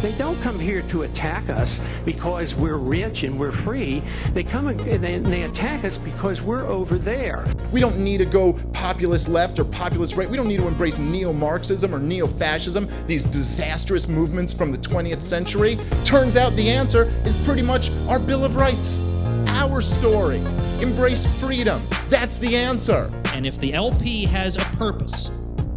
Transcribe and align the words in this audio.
They 0.00 0.12
don't 0.12 0.40
come 0.42 0.60
here 0.60 0.82
to 0.82 1.02
attack 1.02 1.48
us 1.48 1.80
because 2.04 2.54
we're 2.54 2.76
rich 2.76 3.24
and 3.24 3.36
we're 3.38 3.50
free. 3.50 4.00
They 4.32 4.44
come 4.44 4.68
and 4.68 4.78
they, 4.78 5.14
and 5.14 5.26
they 5.26 5.42
attack 5.42 5.84
us 5.84 5.98
because 5.98 6.40
we're 6.40 6.66
over 6.66 6.98
there. 6.98 7.44
We 7.72 7.80
don't 7.80 7.98
need 7.98 8.18
to 8.18 8.24
go 8.24 8.52
populist 8.72 9.28
left 9.28 9.58
or 9.58 9.64
populist 9.64 10.14
right. 10.16 10.28
We 10.28 10.36
don't 10.36 10.46
need 10.46 10.60
to 10.60 10.68
embrace 10.68 10.98
neo 10.98 11.32
Marxism 11.32 11.92
or 11.92 11.98
neo 11.98 12.28
fascism, 12.28 12.88
these 13.08 13.24
disastrous 13.24 14.06
movements 14.06 14.52
from 14.52 14.70
the 14.70 14.78
20th 14.78 15.22
century. 15.22 15.76
Turns 16.04 16.36
out 16.36 16.54
the 16.54 16.68
answer 16.68 17.12
is 17.24 17.34
pretty 17.44 17.62
much 17.62 17.90
our 18.06 18.20
Bill 18.20 18.44
of 18.44 18.54
Rights. 18.54 19.00
Our 19.48 19.80
story. 19.80 20.40
Embrace 20.80 21.26
freedom. 21.40 21.82
That's 22.08 22.38
the 22.38 22.56
answer. 22.56 23.10
And 23.34 23.44
if 23.44 23.58
the 23.58 23.74
LP 23.74 24.26
has 24.26 24.56
a 24.56 24.64
purpose, 24.76 25.32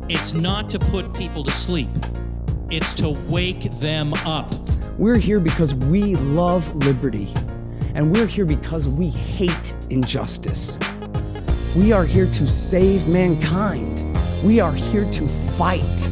it's 0.09 0.33
not 0.33 0.69
to 0.69 0.77
put 0.77 1.11
people 1.13 1.43
to 1.43 1.51
sleep, 1.51 1.89
it's 2.71 2.93
to 2.93 3.09
wake 3.27 3.63
them 3.79 4.13
up. 4.25 4.49
We're 4.97 5.17
here 5.17 5.41
because 5.41 5.75
we 5.75 6.15
love 6.15 6.73
liberty, 6.73 7.33
and 7.95 8.09
we're 8.09 8.27
here 8.27 8.45
because 8.45 8.87
we 8.87 9.09
hate 9.09 9.75
injustice. 9.89 10.79
We 11.75 11.91
are 11.91 12.05
here 12.05 12.27
to 12.27 12.47
save 12.47 13.09
mankind. 13.09 14.05
We 14.41 14.61
are 14.61 14.71
here 14.71 15.03
to 15.11 15.27
fight. 15.27 16.09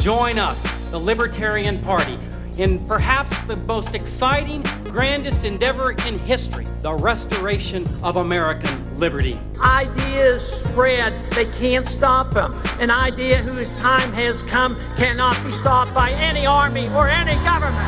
Join 0.00 0.38
us, 0.38 0.62
the 0.90 1.00
Libertarian 1.00 1.78
Party, 1.82 2.18
in 2.58 2.86
perhaps 2.86 3.40
the 3.44 3.56
most 3.56 3.94
exciting, 3.94 4.62
grandest 4.84 5.44
endeavor 5.44 5.92
in 5.92 6.18
history 6.18 6.66
the 6.82 6.92
restoration 6.92 7.88
of 8.02 8.16
American 8.16 8.87
liberty. 8.98 9.40
Ideas 9.60 10.42
spread, 10.42 11.14
they 11.30 11.44
can't 11.52 11.86
stop 11.86 12.32
them. 12.32 12.60
An 12.80 12.90
idea 12.90 13.38
whose 13.38 13.72
time 13.74 14.12
has 14.12 14.42
come 14.42 14.76
cannot 14.96 15.42
be 15.44 15.52
stopped 15.52 15.94
by 15.94 16.10
any 16.10 16.46
army 16.46 16.88
or 16.88 17.08
any 17.08 17.34
government. 17.44 17.84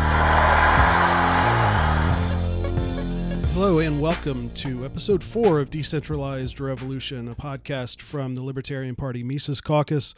Hello, 3.52 3.80
and 3.80 4.00
welcome 4.00 4.50
to 4.50 4.84
episode 4.84 5.22
four 5.24 5.58
of 5.58 5.68
Decentralized 5.68 6.60
Revolution, 6.60 7.28
a 7.28 7.34
podcast 7.34 8.00
from 8.00 8.36
the 8.36 8.42
Libertarian 8.42 8.94
Party 8.94 9.22
Mises 9.22 9.60
Caucus. 9.60 10.14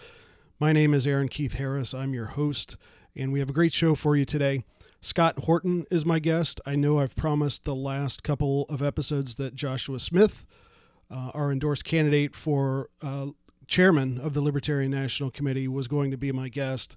My 0.61 0.73
name 0.73 0.95
is 0.95 1.07
Aaron 1.07 1.29
Keith 1.29 1.55
Harris. 1.55 1.95
I'm 1.95 2.13
your 2.13 2.27
host 2.27 2.77
and 3.17 3.33
we 3.33 3.41
have 3.41 3.51
a 3.51 3.55
great 3.55 3.73
show 3.73 3.95
for 3.95 4.17
you 4.17 4.25
today. 4.25 4.65
Scott 5.01 5.41
Horton 5.41 5.85
is 5.91 6.07
my 6.07 6.19
guest. 6.19 6.61
I 6.65 6.77
know 6.77 6.99
I've 6.99 7.17
promised 7.17 7.65
the 7.65 7.75
last 7.75 8.23
couple 8.23 8.67
of 8.69 8.83
episodes 8.83 9.35
that 9.35 9.55
Joshua 9.55 9.99
Smith, 9.99 10.47
uh, 11.13 11.31
our 11.35 11.53
endorsed 11.53 11.85
candidate 11.85 12.35
for 12.35 12.89
uh, 13.03 13.27
chairman 13.67 14.19
of 14.19 14.35
the 14.35 14.41
Libertarian 14.41 14.91
National 14.91 15.31
Committee, 15.31 15.69
was 15.69 15.89
going 15.89 16.11
to 16.11 16.17
be 16.17 16.33
my 16.33 16.49
guest. 16.49 16.97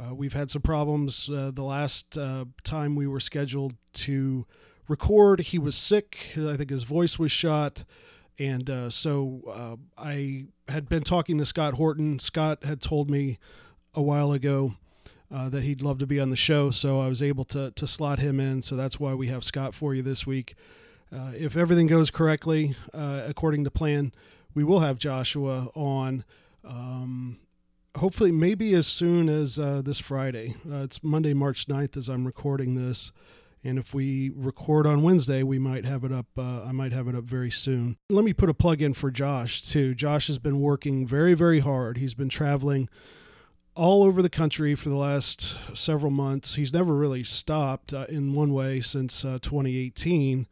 Uh, 0.00 0.14
we've 0.14 0.34
had 0.34 0.50
some 0.50 0.62
problems. 0.62 1.30
Uh, 1.30 1.50
the 1.52 1.62
last 1.62 2.18
uh, 2.18 2.44
time 2.64 2.94
we 2.94 3.06
were 3.06 3.20
scheduled 3.20 3.74
to 3.94 4.46
record, 4.88 5.40
he 5.40 5.58
was 5.58 5.74
sick. 5.74 6.18
I 6.36 6.56
think 6.56 6.70
his 6.70 6.84
voice 6.84 7.18
was 7.18 7.32
shot. 7.32 7.84
And 8.38 8.68
uh, 8.68 8.90
so 8.90 9.78
I 9.96 10.44
had 10.68 10.88
been 10.88 11.02
talking 11.02 11.38
to 11.38 11.46
Scott 11.46 11.74
Horton. 11.74 12.18
Scott 12.18 12.64
had 12.64 12.82
told 12.82 13.08
me 13.08 13.38
a 13.94 14.02
while 14.02 14.32
ago 14.32 14.74
uh, 15.34 15.48
that 15.48 15.62
he'd 15.62 15.80
love 15.80 15.98
to 15.98 16.06
be 16.06 16.20
on 16.20 16.30
the 16.30 16.36
show. 16.36 16.70
So 16.70 17.00
I 17.00 17.08
was 17.08 17.22
able 17.22 17.44
to 17.44 17.70
to 17.72 17.86
slot 17.86 18.18
him 18.18 18.38
in. 18.38 18.62
So 18.62 18.76
that's 18.76 19.00
why 19.00 19.14
we 19.14 19.28
have 19.28 19.44
Scott 19.44 19.74
for 19.74 19.94
you 19.94 20.02
this 20.02 20.26
week. 20.26 20.54
Uh, 21.12 21.32
if 21.34 21.56
everything 21.56 21.86
goes 21.86 22.10
correctly 22.10 22.74
uh, 22.92 23.22
according 23.26 23.64
to 23.64 23.70
plan, 23.70 24.12
we 24.54 24.64
will 24.64 24.80
have 24.80 24.98
Joshua 24.98 25.68
on. 25.74 26.24
Um, 26.64 27.38
hopefully, 27.96 28.32
maybe 28.32 28.74
as 28.74 28.86
soon 28.86 29.28
as 29.28 29.58
uh, 29.58 29.82
this 29.84 29.98
Friday. 29.98 30.56
Uh, 30.68 30.78
it's 30.78 31.02
Monday, 31.02 31.34
March 31.34 31.66
9th, 31.66 31.96
as 31.96 32.08
I'm 32.08 32.24
recording 32.24 32.74
this. 32.74 33.12
And 33.62 33.78
if 33.78 33.94
we 33.94 34.30
record 34.34 34.86
on 34.86 35.02
Wednesday, 35.02 35.42
we 35.42 35.58
might 35.58 35.84
have 35.84 36.04
it 36.04 36.12
up. 36.12 36.26
Uh, 36.38 36.62
I 36.62 36.72
might 36.72 36.92
have 36.92 37.08
it 37.08 37.16
up 37.16 37.24
very 37.24 37.50
soon. 37.50 37.96
Let 38.08 38.24
me 38.24 38.32
put 38.32 38.48
a 38.48 38.54
plug 38.54 38.80
in 38.80 38.94
for 38.94 39.10
Josh, 39.10 39.62
too. 39.62 39.94
Josh 39.94 40.28
has 40.28 40.38
been 40.38 40.60
working 40.60 41.06
very, 41.06 41.34
very 41.34 41.60
hard. 41.60 41.98
He's 41.98 42.14
been 42.14 42.28
traveling 42.28 42.88
all 43.74 44.04
over 44.04 44.22
the 44.22 44.30
country 44.30 44.74
for 44.74 44.88
the 44.88 44.96
last 44.96 45.56
several 45.74 46.12
months. 46.12 46.54
He's 46.54 46.72
never 46.72 46.94
really 46.94 47.24
stopped 47.24 47.92
in 47.92 48.34
one 48.34 48.52
way 48.52 48.80
since 48.80 49.24
uh, 49.24 49.38
2018. 49.42 50.46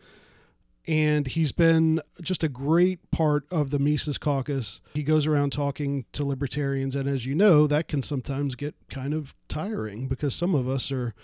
And 0.87 1.27
he's 1.27 1.53
been 1.53 2.03
just 2.21 2.45
a 2.45 2.49
great 2.49 3.11
part 3.11 3.47
of 3.51 3.71
the 3.71 3.79
Mises 3.79 4.19
caucus. 4.19 4.81
He 4.93 5.03
goes 5.03 5.27
around 5.27 5.51
talking 5.51 6.05
to 6.13 6.25
libertarians. 6.25 6.95
And 6.95 7.09
as 7.09 7.25
you 7.25 7.35
know, 7.35 7.67
that 7.67 7.89
can 7.89 8.03
sometimes 8.03 8.55
get 8.55 8.75
kind 8.91 9.15
of 9.15 9.35
tiring 9.49 10.09
because 10.09 10.35
some 10.35 10.55
of 10.55 10.69
us 10.69 10.93
are, 10.93 11.15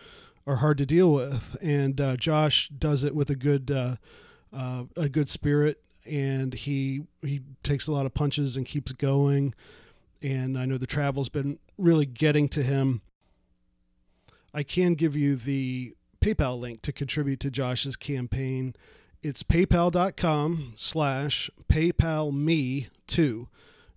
are 0.46 0.56
hard 0.56 0.78
to 0.78 0.86
deal 0.86 1.12
with. 1.12 1.58
And 1.60 2.00
uh, 2.00 2.16
Josh 2.16 2.70
does 2.70 3.04
it 3.04 3.14
with 3.14 3.28
a 3.28 3.36
good, 3.36 3.70
uh, 3.70 3.96
uh, 4.52 4.84
a 4.96 5.08
good 5.10 5.28
spirit. 5.28 5.82
And 6.06 6.54
he, 6.54 7.02
he 7.20 7.42
takes 7.62 7.86
a 7.86 7.92
lot 7.92 8.06
of 8.06 8.14
punches 8.14 8.56
and 8.56 8.64
keeps 8.64 8.92
going 8.92 9.54
and 10.22 10.58
I 10.58 10.66
know 10.66 10.78
the 10.78 10.86
travel's 10.86 11.28
been 11.28 11.58
really 11.78 12.06
getting 12.06 12.48
to 12.50 12.62
him. 12.62 13.02
I 14.52 14.62
can 14.62 14.94
give 14.94 15.16
you 15.16 15.36
the 15.36 15.94
PayPal 16.20 16.58
link 16.58 16.82
to 16.82 16.92
contribute 16.92 17.40
to 17.40 17.50
Josh's 17.50 17.96
campaign. 17.96 18.74
It's 19.22 19.42
paypal.com 19.42 20.72
slash 20.76 21.50
paypal 21.70 22.32
me 22.32 22.88
two. 23.06 23.48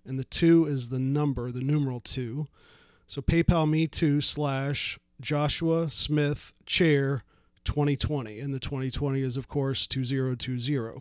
And 0.04 0.18
the 0.18 0.24
two 0.24 0.66
is 0.66 0.90
the 0.90 0.98
number, 0.98 1.50
the 1.50 1.62
numeral 1.62 2.00
two. 2.00 2.46
So 3.06 3.22
PayPal 3.22 3.68
me 3.68 3.86
two 3.86 4.20
slash 4.20 4.98
Joshua 5.20 5.90
Smith 5.90 6.52
chair 6.66 7.24
2020. 7.64 8.38
And 8.38 8.52
the 8.52 8.58
2020 8.58 9.22
is, 9.22 9.36
of 9.36 9.48
course, 9.48 9.86
2020 9.86 11.00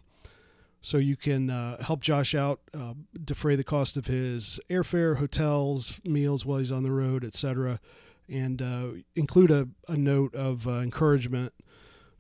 so 0.84 0.98
you 0.98 1.16
can 1.16 1.50
uh, 1.50 1.82
help 1.82 2.02
Josh 2.02 2.36
out, 2.36 2.60
uh, 2.78 2.94
defray 3.24 3.56
the 3.56 3.64
cost 3.64 3.96
of 3.96 4.08
his 4.08 4.60
airfare, 4.70 5.18
hotels, 5.18 6.00
meals 6.04 6.46
while 6.46 6.60
he's 6.60 6.74
on 6.74 6.84
the 6.84 6.92
road, 6.92 7.24
etc., 7.24 7.80
and 8.28 8.62
uh, 8.62 8.88
include 9.16 9.50
a, 9.50 9.70
a, 9.88 9.96
note 9.96 10.36
of 10.36 10.68
uh, 10.68 10.72
encouragement 10.80 11.54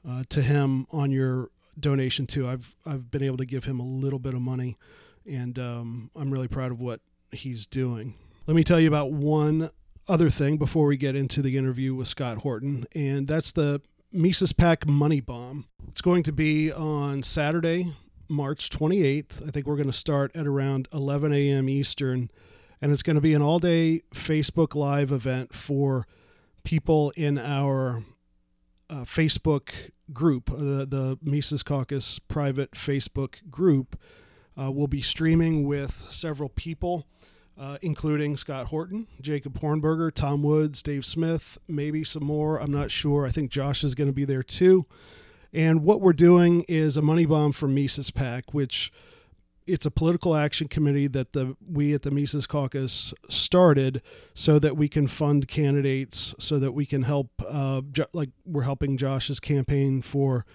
uh, 0.07 0.23
to 0.29 0.41
him 0.41 0.87
on 0.91 1.11
your 1.11 1.49
donation 1.79 2.27
too. 2.27 2.47
I've 2.47 2.75
I've 2.85 3.11
been 3.11 3.23
able 3.23 3.37
to 3.37 3.45
give 3.45 3.65
him 3.65 3.79
a 3.79 3.85
little 3.85 4.19
bit 4.19 4.33
of 4.33 4.41
money, 4.41 4.77
and 5.25 5.57
um, 5.59 6.11
I'm 6.15 6.31
really 6.31 6.47
proud 6.47 6.71
of 6.71 6.79
what 6.79 7.01
he's 7.31 7.65
doing. 7.65 8.15
Let 8.45 8.55
me 8.55 8.63
tell 8.63 8.79
you 8.79 8.87
about 8.87 9.11
one 9.11 9.71
other 10.07 10.29
thing 10.29 10.57
before 10.57 10.85
we 10.85 10.97
get 10.97 11.15
into 11.15 11.41
the 11.41 11.57
interview 11.57 11.95
with 11.95 12.07
Scott 12.07 12.39
Horton, 12.39 12.85
and 12.93 13.27
that's 13.27 13.51
the 13.51 13.81
Mises 14.11 14.53
PAC 14.53 14.85
Money 14.85 15.21
Bomb. 15.21 15.65
It's 15.87 16.01
going 16.01 16.23
to 16.23 16.31
be 16.31 16.71
on 16.71 17.23
Saturday, 17.23 17.95
March 18.27 18.69
28th. 18.69 19.47
I 19.47 19.51
think 19.51 19.65
we're 19.65 19.77
going 19.77 19.87
to 19.87 19.93
start 19.93 20.35
at 20.35 20.45
around 20.45 20.87
11 20.93 21.33
a.m. 21.33 21.69
Eastern, 21.69 22.29
and 22.81 22.91
it's 22.91 23.03
going 23.03 23.15
to 23.15 23.21
be 23.21 23.33
an 23.33 23.41
all 23.41 23.59
day 23.59 24.01
Facebook 24.13 24.75
Live 24.75 25.11
event 25.11 25.53
for 25.55 26.05
people 26.63 27.11
in 27.15 27.37
our 27.37 28.03
uh, 28.89 29.03
Facebook 29.03 29.69
group, 30.13 30.51
uh, 30.51 30.57
the, 30.57 30.87
the 30.89 31.17
Mises 31.21 31.63
Caucus 31.63 32.19
private 32.19 32.71
Facebook 32.71 33.49
group. 33.49 33.99
Uh, 34.59 34.71
we'll 34.71 34.87
be 34.87 35.01
streaming 35.01 35.67
with 35.67 36.03
several 36.09 36.49
people, 36.49 37.07
uh, 37.59 37.77
including 37.81 38.37
Scott 38.37 38.67
Horton, 38.67 39.07
Jacob 39.21 39.59
Hornberger, 39.59 40.13
Tom 40.13 40.43
Woods, 40.43 40.81
Dave 40.83 41.05
Smith, 41.05 41.57
maybe 41.67 42.03
some 42.03 42.23
more. 42.23 42.57
I'm 42.57 42.71
not 42.71 42.91
sure. 42.91 43.25
I 43.25 43.31
think 43.31 43.51
Josh 43.51 43.83
is 43.83 43.95
going 43.95 44.09
to 44.09 44.13
be 44.13 44.25
there 44.25 44.43
too. 44.43 44.85
And 45.51 45.83
what 45.83 46.01
we're 46.01 46.13
doing 46.13 46.65
is 46.67 46.97
a 46.97 47.01
money 47.01 47.25
bomb 47.25 47.51
for 47.51 47.67
Mises 47.67 48.09
PAC, 48.09 48.53
which 48.53 48.91
it's 49.65 49.85
a 49.85 49.91
political 49.91 50.35
action 50.35 50.67
committee 50.67 51.07
that 51.07 51.33
the 51.33 51.55
we 51.65 51.93
at 51.93 52.01
the 52.01 52.11
Mises 52.11 52.47
Caucus 52.47 53.13
started 53.29 54.01
so 54.33 54.59
that 54.59 54.77
we 54.77 54.87
can 54.87 55.07
fund 55.07 55.47
candidates, 55.47 56.35
so 56.39 56.59
that 56.59 56.73
we 56.73 56.85
can 56.85 57.03
help, 57.03 57.29
uh, 57.47 57.81
jo- 57.91 58.07
like 58.13 58.29
we're 58.45 58.63
helping 58.63 58.97
Josh's 58.97 59.39
campaign 59.39 60.01
for 60.01 60.45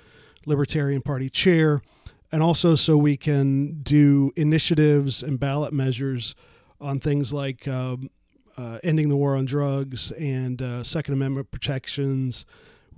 Libertarian 0.47 1.03
Party 1.03 1.31
chair, 1.31 1.83
and 2.31 2.43
also 2.43 2.75
so 2.75 2.97
we 2.97 3.17
can 3.17 3.83
do 3.83 4.33
initiatives 4.37 5.23
and 5.23 5.41
ballot 5.41 5.73
measures 5.73 6.35
on 6.81 7.01
things 7.01 7.33
like 7.33 7.67
um, 7.67 8.11
uh, 8.57 8.79
ending 8.83 9.09
the 9.09 9.17
war 9.17 9.35
on 9.35 9.45
drugs 9.45 10.13
and 10.13 10.63
uh, 10.63 10.85
Second 10.85 11.15
Amendment 11.15 11.51
protections 11.51 12.45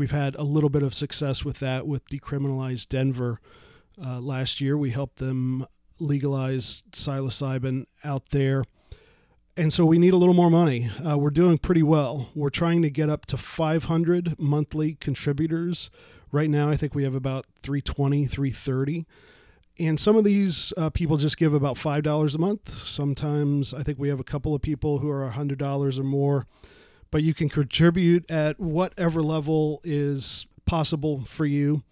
We've 0.01 0.13
had 0.13 0.35
a 0.37 0.45
little 0.45 0.71
bit 0.71 0.83
of 0.83 0.95
success 0.95 1.45
with 1.45 1.59
that 1.59 1.87
with 1.87 2.09
decriminalized 2.09 2.89
Denver. 2.89 3.39
Uh, 4.03 4.19
last 4.19 4.59
year, 4.59 4.75
we 4.75 4.93
helped 4.93 5.17
them 5.17 5.67
legalize 6.01 6.83
psilocybin 6.93 7.87
out 8.05 8.31
there. 8.31 8.65
And 9.57 9.73
so 9.73 9.85
we 9.85 9.99
need 9.99 10.15
a 10.15 10.17
little 10.17 10.35
more 10.35 10.51
money. 10.51 10.91
Uh, 11.07 11.19
we're 11.19 11.31
doing 11.31 11.59
pretty 11.59 11.83
well. 11.83 12.31
We're 12.35 12.51
trying 12.51 12.83
to 12.83 12.91
get 12.91 13.11
up 13.11 13.27
to 13.27 13.37
500 13.37 14.39
monthly 14.39 14.95
contributors. 14.95 15.91
Right 16.33 16.49
now, 16.49 16.71
I 16.71 16.77
think 16.77 16.95
we 16.95 17.05
have 17.05 17.15
about 17.15 17.47
320, 17.61 18.27
330. 18.27 19.07
And 19.79 19.99
some 19.99 20.17
of 20.17 20.25
these 20.25 20.73
uh, 20.77 20.91
people 20.91 21.17
just 21.17 21.37
give 21.37 21.53
about 21.55 21.77
$5 21.77 22.35
a 22.35 22.39
month. 22.39 22.75
Sometimes 22.75 23.75
I 23.75 23.83
think 23.83 23.99
we 23.99 24.09
have 24.09 24.21
a 24.21 24.25
couple 24.25 24.55
of 24.55 24.63
people 24.63 24.99
who 24.99 25.11
are 25.11 25.29
$100 25.31 25.99
or 25.99 26.03
more 26.03 26.47
but 27.11 27.23
you 27.23 27.35
can 27.35 27.49
contribute 27.49 28.31
at 28.31 28.59
whatever 28.61 29.23
level 29.23 29.81
is 29.85 30.47
possible 30.65 31.25
for 31.25 31.45
you. 31.45 31.83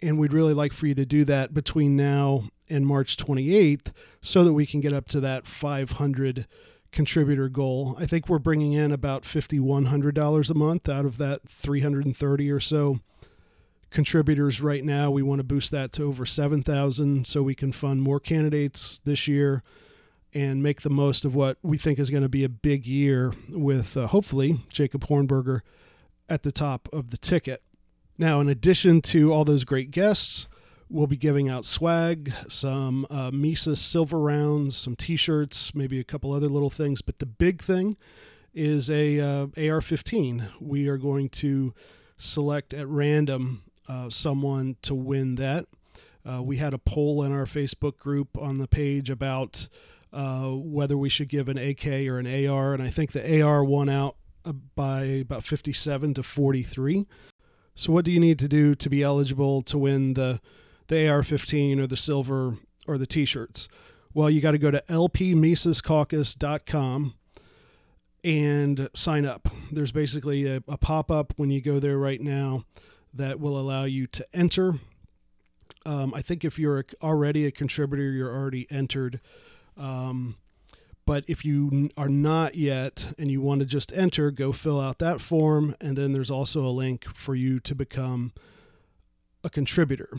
And 0.00 0.18
we'd 0.18 0.32
really 0.32 0.54
like 0.54 0.72
for 0.72 0.86
you 0.86 0.94
to 0.94 1.04
do 1.04 1.24
that 1.24 1.52
between 1.52 1.96
now 1.96 2.44
and 2.70 2.86
March 2.86 3.16
28th 3.16 3.92
so 4.20 4.44
that 4.44 4.52
we 4.52 4.66
can 4.66 4.80
get 4.80 4.92
up 4.92 5.08
to 5.08 5.20
that 5.20 5.46
500 5.46 6.46
contributor 6.90 7.48
goal. 7.48 7.96
I 7.98 8.06
think 8.06 8.28
we're 8.28 8.38
bringing 8.38 8.72
in 8.72 8.92
about 8.92 9.22
$5,100 9.22 10.50
a 10.50 10.54
month 10.54 10.88
out 10.88 11.04
of 11.04 11.18
that 11.18 11.48
330 11.48 12.50
or 12.50 12.60
so 12.60 13.00
contributors 13.90 14.60
right 14.60 14.84
now. 14.84 15.10
We 15.10 15.22
want 15.22 15.38
to 15.40 15.44
boost 15.44 15.70
that 15.70 15.92
to 15.92 16.04
over 16.04 16.26
7,000 16.26 17.26
so 17.26 17.42
we 17.42 17.54
can 17.54 17.72
fund 17.72 18.02
more 18.02 18.20
candidates 18.20 19.00
this 19.04 19.26
year 19.26 19.62
and 20.34 20.62
make 20.62 20.82
the 20.82 20.90
most 20.90 21.24
of 21.24 21.34
what 21.34 21.58
we 21.62 21.78
think 21.78 21.98
is 21.98 22.10
going 22.10 22.22
to 22.22 22.28
be 22.28 22.44
a 22.44 22.48
big 22.48 22.86
year 22.86 23.32
with 23.48 23.96
uh, 23.96 24.06
hopefully 24.08 24.60
Jacob 24.68 25.06
Hornberger 25.06 25.60
at 26.28 26.42
the 26.42 26.52
top 26.52 26.88
of 26.92 27.10
the 27.10 27.16
ticket. 27.16 27.62
Now, 28.18 28.40
in 28.40 28.48
addition 28.48 29.00
to 29.02 29.32
all 29.32 29.44
those 29.44 29.64
great 29.64 29.90
guests, 29.90 30.48
we'll 30.90 31.06
be 31.06 31.16
giving 31.16 31.48
out 31.48 31.64
swag, 31.64 32.32
some 32.48 33.06
uh, 33.10 33.30
Mises 33.30 33.80
silver 33.80 34.18
rounds, 34.18 34.76
some 34.76 34.96
T-shirts, 34.96 35.74
maybe 35.74 36.00
a 36.00 36.04
couple 36.04 36.32
other 36.32 36.48
little 36.48 36.70
things. 36.70 37.02
But 37.02 37.18
the 37.18 37.26
big 37.26 37.62
thing 37.62 37.96
is 38.54 38.90
a 38.90 39.20
uh, 39.20 39.46
AR-15. 39.56 40.48
We 40.60 40.88
are 40.88 40.96
going 40.96 41.28
to 41.30 41.74
select 42.16 42.74
at 42.74 42.88
random 42.88 43.62
uh, 43.88 44.10
someone 44.10 44.76
to 44.82 44.94
win 44.94 45.36
that. 45.36 45.66
Uh, 46.28 46.42
we 46.42 46.58
had 46.58 46.74
a 46.74 46.78
poll 46.78 47.22
in 47.22 47.32
our 47.32 47.46
Facebook 47.46 47.96
group 47.96 48.36
on 48.36 48.58
the 48.58 48.68
page 48.68 49.08
about 49.08 49.68
uh, 50.12 50.50
whether 50.50 50.96
we 50.96 51.08
should 51.08 51.28
give 51.28 51.48
an 51.48 51.58
AK 51.58 51.86
or 51.86 52.18
an 52.18 52.46
AR, 52.46 52.74
and 52.74 52.82
I 52.82 52.90
think 52.90 53.12
the 53.12 53.42
AR 53.42 53.64
won 53.64 53.88
out 53.88 54.16
uh, 54.44 54.52
by 54.52 55.02
about 55.04 55.44
57 55.44 56.14
to 56.14 56.22
43. 56.22 57.06
So, 57.74 57.92
what 57.92 58.04
do 58.04 58.10
you 58.10 58.18
need 58.18 58.38
to 58.40 58.48
do 58.48 58.74
to 58.74 58.90
be 58.90 59.02
eligible 59.02 59.62
to 59.62 59.78
win 59.78 60.14
the 60.14 60.40
the 60.88 61.08
AR-15 61.08 61.78
or 61.78 61.86
the 61.86 61.96
silver 61.96 62.58
or 62.86 62.98
the 62.98 63.06
T-shirts? 63.06 63.68
Well, 64.12 64.28
you 64.30 64.40
got 64.40 64.52
to 64.52 64.58
go 64.58 64.70
to 64.70 64.82
lpmisescaucus.com 64.88 67.14
and 68.24 68.88
sign 68.94 69.24
up. 69.24 69.48
There's 69.70 69.92
basically 69.92 70.46
a, 70.46 70.62
a 70.66 70.76
pop 70.76 71.10
up 71.10 71.32
when 71.36 71.50
you 71.50 71.60
go 71.60 71.78
there 71.78 71.98
right 71.98 72.20
now 72.20 72.64
that 73.14 73.40
will 73.40 73.58
allow 73.58 73.84
you 73.84 74.06
to 74.08 74.26
enter. 74.34 74.80
Um, 75.86 76.12
I 76.14 76.22
think 76.22 76.44
if 76.44 76.58
you're 76.58 76.84
already 77.02 77.46
a 77.46 77.50
contributor, 77.50 78.10
you're 78.10 78.34
already 78.34 78.66
entered. 78.70 79.20
Um, 79.76 80.36
but 81.06 81.24
if 81.26 81.44
you 81.44 81.88
are 81.96 82.10
not 82.10 82.54
yet 82.54 83.14
and 83.18 83.30
you 83.30 83.40
want 83.40 83.60
to 83.60 83.66
just 83.66 83.92
enter, 83.94 84.30
go 84.30 84.52
fill 84.52 84.78
out 84.78 84.98
that 84.98 85.22
form. 85.22 85.74
And 85.80 85.96
then 85.96 86.12
there's 86.12 86.30
also 86.30 86.66
a 86.66 86.68
link 86.68 87.06
for 87.14 87.34
you 87.34 87.60
to 87.60 87.74
become 87.74 88.32
a 89.42 89.48
contributor. 89.48 90.10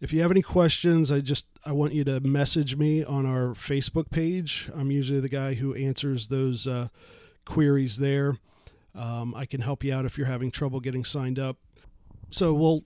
If 0.00 0.12
you 0.12 0.20
have 0.22 0.30
any 0.30 0.42
questions, 0.42 1.10
I 1.10 1.20
just 1.20 1.46
I 1.64 1.72
want 1.72 1.92
you 1.92 2.04
to 2.04 2.20
message 2.20 2.76
me 2.76 3.02
on 3.02 3.26
our 3.26 3.48
Facebook 3.48 4.10
page. 4.10 4.70
I'm 4.74 4.92
usually 4.92 5.20
the 5.20 5.28
guy 5.28 5.54
who 5.54 5.74
answers 5.74 6.28
those 6.28 6.68
uh, 6.68 6.88
queries 7.44 7.96
there. 7.98 8.38
Um, 8.94 9.34
I 9.34 9.44
can 9.44 9.60
help 9.60 9.82
you 9.82 9.92
out 9.92 10.04
if 10.04 10.16
you're 10.16 10.28
having 10.28 10.50
trouble 10.50 10.78
getting 10.78 11.04
signed 11.04 11.38
up. 11.38 11.56
So 12.30 12.54
we'll 12.54 12.84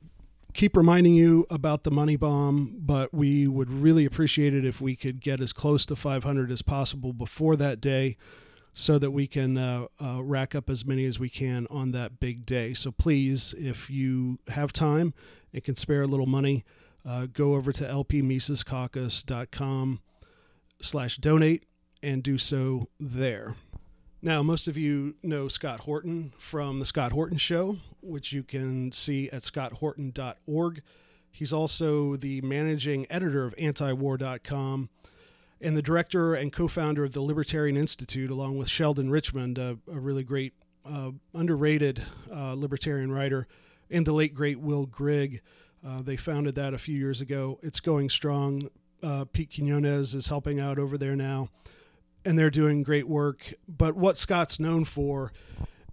keep 0.54 0.76
reminding 0.76 1.14
you 1.14 1.46
about 1.50 1.84
the 1.84 1.90
money 1.90 2.16
bomb, 2.16 2.76
but 2.78 3.12
we 3.12 3.46
would 3.46 3.70
really 3.70 4.04
appreciate 4.04 4.54
it 4.54 4.64
if 4.64 4.80
we 4.80 4.96
could 4.96 5.20
get 5.20 5.40
as 5.40 5.52
close 5.52 5.84
to 5.86 5.96
500 5.96 6.50
as 6.50 6.62
possible 6.62 7.12
before 7.12 7.56
that 7.56 7.80
day 7.80 8.16
so 8.74 8.98
that 8.98 9.10
we 9.10 9.26
can 9.26 9.58
uh, 9.58 9.86
uh, 10.02 10.22
rack 10.22 10.54
up 10.54 10.70
as 10.70 10.86
many 10.86 11.04
as 11.04 11.18
we 11.18 11.28
can 11.28 11.66
on 11.68 11.92
that 11.92 12.20
big 12.20 12.46
day. 12.46 12.72
So 12.72 12.90
please, 12.90 13.54
if 13.58 13.90
you 13.90 14.38
have 14.48 14.72
time 14.72 15.12
and 15.52 15.62
can 15.62 15.74
spare 15.74 16.02
a 16.02 16.06
little 16.06 16.26
money, 16.26 16.64
uh, 17.04 17.26
go 17.32 17.54
over 17.54 17.72
to 17.72 17.84
lpmisescaucus.com 17.84 20.00
slash 20.80 21.16
donate 21.16 21.64
and 22.02 22.22
do 22.22 22.38
so 22.38 22.88
there. 22.98 23.56
Now, 24.24 24.42
most 24.42 24.68
of 24.68 24.76
you 24.76 25.16
know 25.22 25.48
Scott 25.48 25.80
Horton 25.80 26.32
from 26.38 26.78
The 26.78 26.86
Scott 26.86 27.12
Horton 27.12 27.38
Show, 27.38 27.78
which 28.00 28.32
you 28.32 28.44
can 28.44 28.92
see 28.92 29.28
at 29.30 29.42
scotthorton.org. 29.42 30.82
He's 31.32 31.52
also 31.52 32.16
the 32.16 32.40
managing 32.42 33.06
editor 33.10 33.44
of 33.44 33.56
antiwar.com 33.56 34.90
and 35.60 35.76
the 35.76 35.82
director 35.82 36.34
and 36.34 36.52
co 36.52 36.68
founder 36.68 37.04
of 37.04 37.12
the 37.12 37.20
Libertarian 37.20 37.76
Institute, 37.76 38.30
along 38.30 38.58
with 38.58 38.68
Sheldon 38.68 39.10
Richman, 39.10 39.56
a, 39.58 39.78
a 39.90 39.98
really 39.98 40.24
great, 40.24 40.52
uh, 40.84 41.10
underrated 41.34 42.02
uh, 42.32 42.54
libertarian 42.54 43.10
writer, 43.10 43.48
and 43.90 44.06
the 44.06 44.12
late, 44.12 44.34
great 44.34 44.60
Will 44.60 44.86
Grigg. 44.86 45.40
Uh, 45.86 46.02
they 46.02 46.16
founded 46.16 46.54
that 46.54 46.74
a 46.74 46.78
few 46.78 46.96
years 46.96 47.20
ago. 47.20 47.58
It's 47.62 47.80
going 47.80 48.10
strong. 48.10 48.68
Uh, 49.02 49.24
Pete 49.32 49.52
Quinones 49.54 50.14
is 50.14 50.28
helping 50.28 50.60
out 50.60 50.78
over 50.78 50.96
there 50.96 51.16
now 51.16 51.48
and 52.24 52.38
they're 52.38 52.50
doing 52.50 52.82
great 52.82 53.08
work. 53.08 53.54
But 53.68 53.96
what 53.96 54.18
Scott's 54.18 54.60
known 54.60 54.84
for 54.84 55.32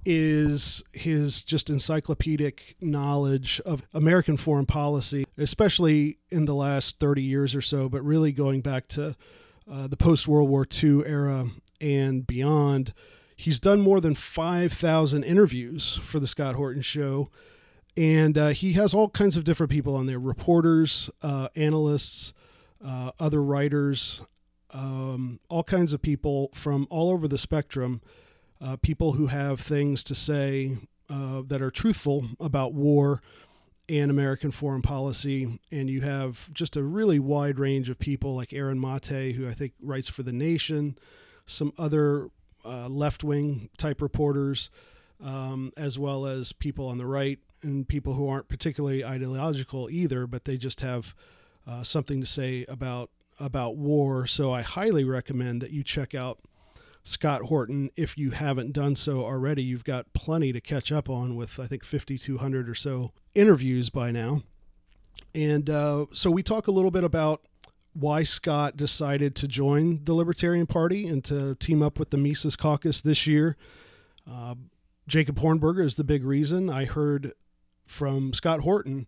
is 0.06 0.82
his 0.94 1.44
just 1.44 1.70
encyclopedic 1.70 2.76
knowledge 2.80 3.62
of 3.66 3.84
American 3.94 4.38
foreign 4.38 4.66
policy, 4.66 5.26
especially 5.38 6.18
in 6.32 6.46
the 6.46 6.56
last 6.56 7.00
30 7.00 7.22
years 7.22 7.54
or 7.54 7.62
so, 7.62 7.90
but 7.90 8.04
really 8.04 8.32
going 8.32 8.62
back 8.62 8.88
to 8.90 9.16
uh, 9.70 9.88
the 9.88 9.98
post 9.98 10.28
World 10.28 10.50
War 10.50 10.66
II 10.84 11.04
era 11.06 11.48
and 11.82 12.26
beyond. 12.26 12.94
He's 13.36 13.60
done 13.60 13.80
more 13.80 14.02
than 14.02 14.16
5,000 14.16 15.24
interviews 15.24 16.00
for 16.04 16.20
the 16.20 16.28
Scott 16.28 16.56
Horton 16.56 16.82
Show. 16.82 17.30
And 18.00 18.38
uh, 18.38 18.48
he 18.50 18.74
has 18.74 18.94
all 18.94 19.10
kinds 19.10 19.36
of 19.36 19.44
different 19.44 19.70
people 19.70 19.94
on 19.94 20.06
there 20.06 20.20
reporters, 20.20 21.10
uh, 21.22 21.50
analysts, 21.58 22.32
uh, 22.82 23.12
other 23.20 23.44
writers, 23.44 24.22
um, 24.72 25.42
all 25.50 25.66
kinds 25.66 25.92
of 25.92 26.02
people 26.02 26.50
from 26.54 26.88
all 26.90 27.10
over 27.10 27.28
the 27.28 27.38
spectrum, 27.38 28.02
uh, 28.62 28.78
people 28.78 29.14
who 29.14 29.28
have 29.28 29.60
things 29.60 30.02
to 30.06 30.16
say 30.16 30.78
uh, 31.10 31.42
that 31.46 31.62
are 31.62 31.70
truthful 31.70 32.30
about 32.40 32.74
war 32.74 33.22
and 33.90 34.10
American 34.10 34.52
foreign 34.52 34.82
policy. 34.82 35.60
And 35.70 35.90
you 35.90 36.00
have 36.00 36.54
just 36.54 36.78
a 36.78 36.84
really 36.84 37.20
wide 37.20 37.60
range 37.60 37.90
of 37.90 38.00
people 38.00 38.34
like 38.34 38.54
Aaron 38.54 38.80
Mate, 38.80 39.36
who 39.36 39.46
I 39.46 39.54
think 39.54 39.74
writes 39.82 40.08
for 40.08 40.24
The 40.24 40.32
Nation, 40.32 40.98
some 41.46 41.74
other 41.78 42.30
uh, 42.64 42.88
left 42.88 43.26
wing 43.26 43.68
type 43.78 44.02
reporters, 44.02 44.70
um, 45.22 45.74
as 45.76 46.00
well 46.00 46.26
as 46.26 46.54
people 46.54 46.88
on 46.88 46.98
the 46.98 47.06
right 47.06 47.40
and 47.62 47.88
people 47.88 48.14
who 48.14 48.28
aren't 48.28 48.50
particularly 48.50 49.04
ideological 49.04 49.90
either, 49.90 50.28
but 50.28 50.46
they 50.46 50.58
just 50.58 50.82
have 50.82 51.16
uh, 51.68 51.84
something 51.84 52.22
to 52.22 52.28
say 52.28 52.66
about 52.68 53.10
about 53.40 53.78
war. 53.78 54.28
So 54.28 54.52
I 54.52 54.62
highly 54.62 55.04
recommend 55.04 55.62
that 55.62 55.72
you 55.72 55.84
check 55.84 56.14
out 56.14 56.40
Scott 57.04 57.44
Horton 57.44 57.90
if 57.96 58.18
you 58.18 58.32
haven't 58.32 58.74
done 58.74 58.96
so 58.96 59.24
already. 59.24 59.64
You've 59.64 59.86
got 59.86 60.12
plenty 60.14 60.52
to 60.52 60.60
catch 60.60 60.92
up 60.92 61.10
on 61.10 61.36
with, 61.36 61.60
I 61.60 61.68
think, 61.68 61.86
5,200 61.86 62.70
or 62.70 62.76
so 62.76 63.12
interviews 63.34 63.90
by 63.90 64.12
now. 64.12 64.44
And 65.34 65.70
uh, 65.70 66.08
so 66.14 66.30
we 66.30 66.44
talk 66.44 66.68
a 66.68 66.72
little 66.72 66.92
bit 66.92 67.04
about 67.04 67.42
why 67.94 68.24
Scott 68.24 68.78
decided 68.78 69.36
to 69.36 69.48
join 69.48 70.04
the 70.04 70.14
Libertarian 70.14 70.68
Party 70.68 71.08
and 71.08 71.24
to 71.26 71.56
team 71.56 71.82
up 71.82 72.00
with 72.00 72.12
the 72.12 72.18
Mises 72.18 72.56
Caucus 72.56 73.02
this 73.02 73.26
year. 73.26 73.58
Uh, 74.30 74.56
Jacob 75.08 75.40
Hornberger 75.40 75.84
is 75.84 75.96
the 75.96 76.04
big 76.04 76.24
reason. 76.24 76.70
I 76.70 76.86
heard 76.86 77.34
from 77.90 78.34
Scott 78.34 78.62
Horton 78.62 79.08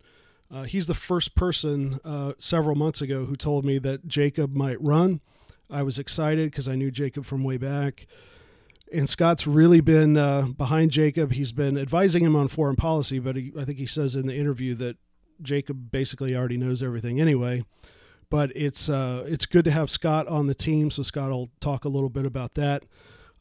uh, 0.54 0.64
he's 0.64 0.88
the 0.88 0.94
first 0.94 1.34
person 1.34 2.00
uh, 2.04 2.34
several 2.38 2.76
months 2.76 3.02
ago 3.02 3.26
who 3.26 3.36
told 3.36 3.64
me 3.64 3.78
that 3.80 4.08
Jacob 4.08 4.54
might 4.54 4.82
run. 4.82 5.22
I 5.70 5.84
was 5.84 5.98
excited 5.98 6.52
because 6.52 6.68
I 6.68 6.76
knew 6.76 6.92
Jacob 6.92 7.26
from 7.26 7.44
way 7.44 7.58
back. 7.58 8.06
And 8.94 9.08
Scott's 9.08 9.48
really 9.48 9.80
been 9.80 10.18
uh, 10.18 10.48
behind 10.58 10.92
Jacob. 10.92 11.32
He's 11.32 11.54
been 11.54 11.78
advising 11.78 12.26
him 12.26 12.36
on 12.36 12.50
foreign 12.50 12.76
policy, 12.76 13.20
but 13.20 13.38
he, 13.38 13.54
I 13.58 13.64
think 13.64 13.78
he 13.78 13.86
says 13.86 14.16
in 14.16 14.28
the 14.28 14.36
interview 14.36 14.76
that 14.76 14.98
Jacob 15.42 15.92
basically 15.92 16.36
already 16.36 16.58
knows 16.58 16.84
everything 16.84 17.22
anyway. 17.22 17.64
But 18.30 18.52
it's 18.54 18.90
uh, 18.90 19.26
it's 19.28 19.46
good 19.46 19.66
to 19.66 19.72
have 19.72 19.90
Scott 19.90 20.28
on 20.28 20.48
the 20.48 20.56
team, 20.56 20.90
so 20.92 21.04
Scott 21.04 21.32
will 21.32 21.50
talk 21.60 21.84
a 21.84 21.90
little 21.90 22.10
bit 22.10 22.26
about 22.26 22.56
that. 22.56 22.84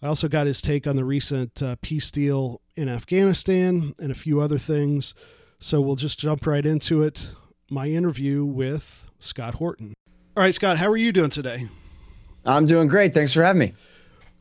I 0.02 0.07
also 0.07 0.28
got 0.28 0.47
his 0.47 0.62
take 0.62 0.87
on 0.87 0.97
the 0.97 1.04
recent 1.04 1.62
uh, 1.62 1.76
peace 1.83 2.11
deal 2.11 2.61
in 2.75 2.88
Afghanistan 2.88 3.95
and 3.99 4.11
a 4.11 4.14
few 4.14 4.40
other 4.40 4.59
things. 4.59 5.14
So 5.59 5.80
we'll 5.80 5.97
just 5.97 6.19
jump 6.19 6.47
right 6.47 6.64
into 6.64 7.02
it. 7.02 7.33
My 7.71 7.88
interview 7.88 8.45
with 8.45 9.11
Scott 9.19 9.57
Horton. 9.57 9.92
All 10.37 10.42
right, 10.42 10.54
Scott, 10.54 10.78
how 10.78 10.88
are 10.88 10.97
you 10.97 11.12
doing 11.12 11.30
today? 11.30 11.69
I'm 12.47 12.64
doing 12.64 12.88
great. 12.88 13.12
Thanks 13.12 13.35
for 13.35 13.42
having 13.42 13.61
me. 13.61 13.75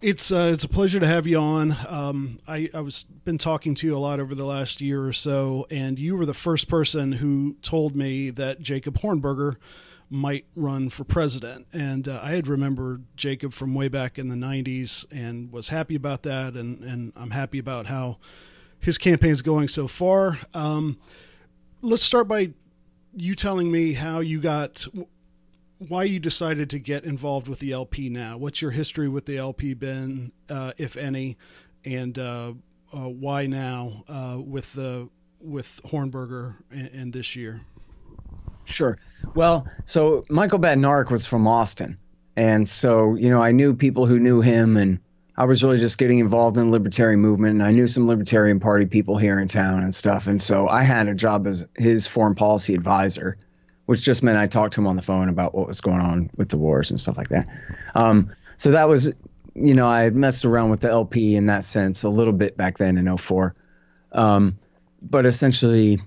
It's 0.01 0.32
uh, 0.32 0.51
it's 0.54 0.63
a 0.63 0.70
pleasure 0.70 1.01
to 1.01 1.06
have 1.06 1.28
you 1.28 1.38
on. 1.39 1.75
Um, 1.89 2.38
I 2.48 2.70
I 2.74 2.80
was 2.80 3.04
been 3.04 3.38
talking 3.38 3.75
to 3.75 3.88
you 3.88 3.98
a 3.98 4.00
lot 4.00 4.22
over 4.22 4.34
the 4.34 4.46
last 4.46 4.80
year 4.80 5.04
or 5.04 5.12
so, 5.12 5.68
and 5.70 6.00
you 6.00 6.16
were 6.16 6.25
the 6.25 6.34
first 6.34 6.70
person 6.70 7.12
who 7.12 7.58
told 7.62 7.98
me 7.98 8.30
that 8.30 8.62
Jacob 8.62 9.01
Hornberger 9.01 9.58
might 10.10 10.46
run 10.56 10.89
for 10.89 11.04
president. 11.04 11.68
And 11.72 12.08
uh, 12.08 12.20
I 12.22 12.32
had 12.32 12.48
remembered 12.48 13.06
Jacob 13.16 13.54
from 13.54 13.75
way 13.75 13.88
back 13.88 14.18
in 14.18 14.28
the 14.30 14.36
90s 14.36 15.06
and 15.12 15.51
was 15.51 15.70
happy 15.70 15.96
about 15.96 16.24
that. 16.24 16.54
And, 16.54 16.84
and 16.84 17.13
I'm 17.16 17.32
happy 17.32 17.60
about 17.60 17.88
how 17.88 18.18
his 18.80 18.98
campaign 18.98 19.32
is 19.32 19.42
going 19.42 19.68
so 19.68 19.88
far. 19.88 20.39
Um, 20.54 20.98
let's 21.82 22.04
start 22.04 22.28
by 22.28 22.51
you 23.16 23.36
telling 23.36 23.72
me 23.72 23.94
how 23.94 24.20
you 24.20 24.39
got, 24.39 24.86
why 25.78 26.04
you 26.04 26.20
decided 26.20 26.70
to 26.72 26.80
get 26.80 27.04
involved 27.04 27.48
with 27.48 27.60
the 27.60 27.72
LP 27.72 28.10
now. 28.10 28.38
What's 28.38 28.62
your 28.62 28.72
history 28.72 29.08
with 29.08 29.25
the 29.25 29.38
LP 29.38 29.74
been, 29.74 30.32
uh, 30.50 30.74
if 30.78 30.98
any, 30.98 31.38
and 31.86 32.18
uh, 32.18 32.54
uh, 32.94 33.10
why 33.10 33.46
now 33.46 34.04
uh, 34.08 34.38
with 34.39 34.74
the 34.74 35.10
with 35.42 35.80
Hornberger 35.86 36.56
and, 36.72 36.88
and 36.88 37.13
this 37.13 37.36
year? 37.36 37.62
Sure. 38.69 38.97
Well, 39.35 39.67
so 39.85 40.23
Michael 40.29 40.59
Badnarik 40.59 41.09
was 41.11 41.25
from 41.25 41.47
Austin. 41.47 41.97
And 42.35 42.69
so, 42.69 43.15
you 43.15 43.29
know, 43.29 43.41
I 43.41 43.51
knew 43.51 43.75
people 43.75 44.05
who 44.05 44.19
knew 44.19 44.41
him 44.41 44.77
and 44.77 44.99
I 45.35 45.45
was 45.45 45.63
really 45.63 45.77
just 45.77 45.97
getting 45.97 46.19
involved 46.19 46.57
in 46.57 46.65
the 46.67 46.71
libertarian 46.71 47.19
movement 47.19 47.53
and 47.53 47.63
I 47.63 47.71
knew 47.71 47.88
some 47.88 48.07
libertarian 48.07 48.59
party 48.59 48.85
people 48.85 49.17
here 49.17 49.39
in 49.39 49.47
town 49.47 49.83
and 49.83 49.93
stuff. 49.93 50.27
And 50.27 50.41
so 50.41 50.67
I 50.67 50.83
had 50.83 51.07
a 51.07 51.15
job 51.15 51.47
as 51.47 51.67
his 51.75 52.07
foreign 52.07 52.35
policy 52.35 52.75
advisor, 52.75 53.38
which 53.85 54.01
just 54.01 54.23
meant 54.23 54.38
I 54.38 54.47
talked 54.47 54.75
to 54.75 54.81
him 54.81 54.88
on 54.88 54.95
the 54.95 55.01
phone 55.01 55.29
about 55.29 55.55
what 55.55 55.67
was 55.67 55.81
going 55.81 56.01
on 56.01 56.29
with 56.38 56.49
the 56.49 56.57
wars 56.57 56.91
and 56.91 56.99
stuff 56.99 57.17
like 57.17 57.29
that. 57.29 57.47
Um, 57.95 58.33
so 58.57 58.71
that 58.71 58.88
was, 58.88 59.13
you 59.55 59.73
know, 59.73 59.88
I 59.88 60.03
had 60.03 60.15
messed 60.15 60.45
around 60.45 60.69
with 60.69 60.81
the 60.81 60.89
LP 60.89 61.35
in 61.35 61.47
that 61.47 61.63
sense 61.63 62.03
a 62.03 62.09
little 62.09 62.33
bit 62.33 62.55
back 62.55 62.77
then 62.77 62.97
in 62.97 63.17
04. 63.17 63.55
Um, 64.11 64.59
but 65.01 65.25
essentially, 65.25 65.99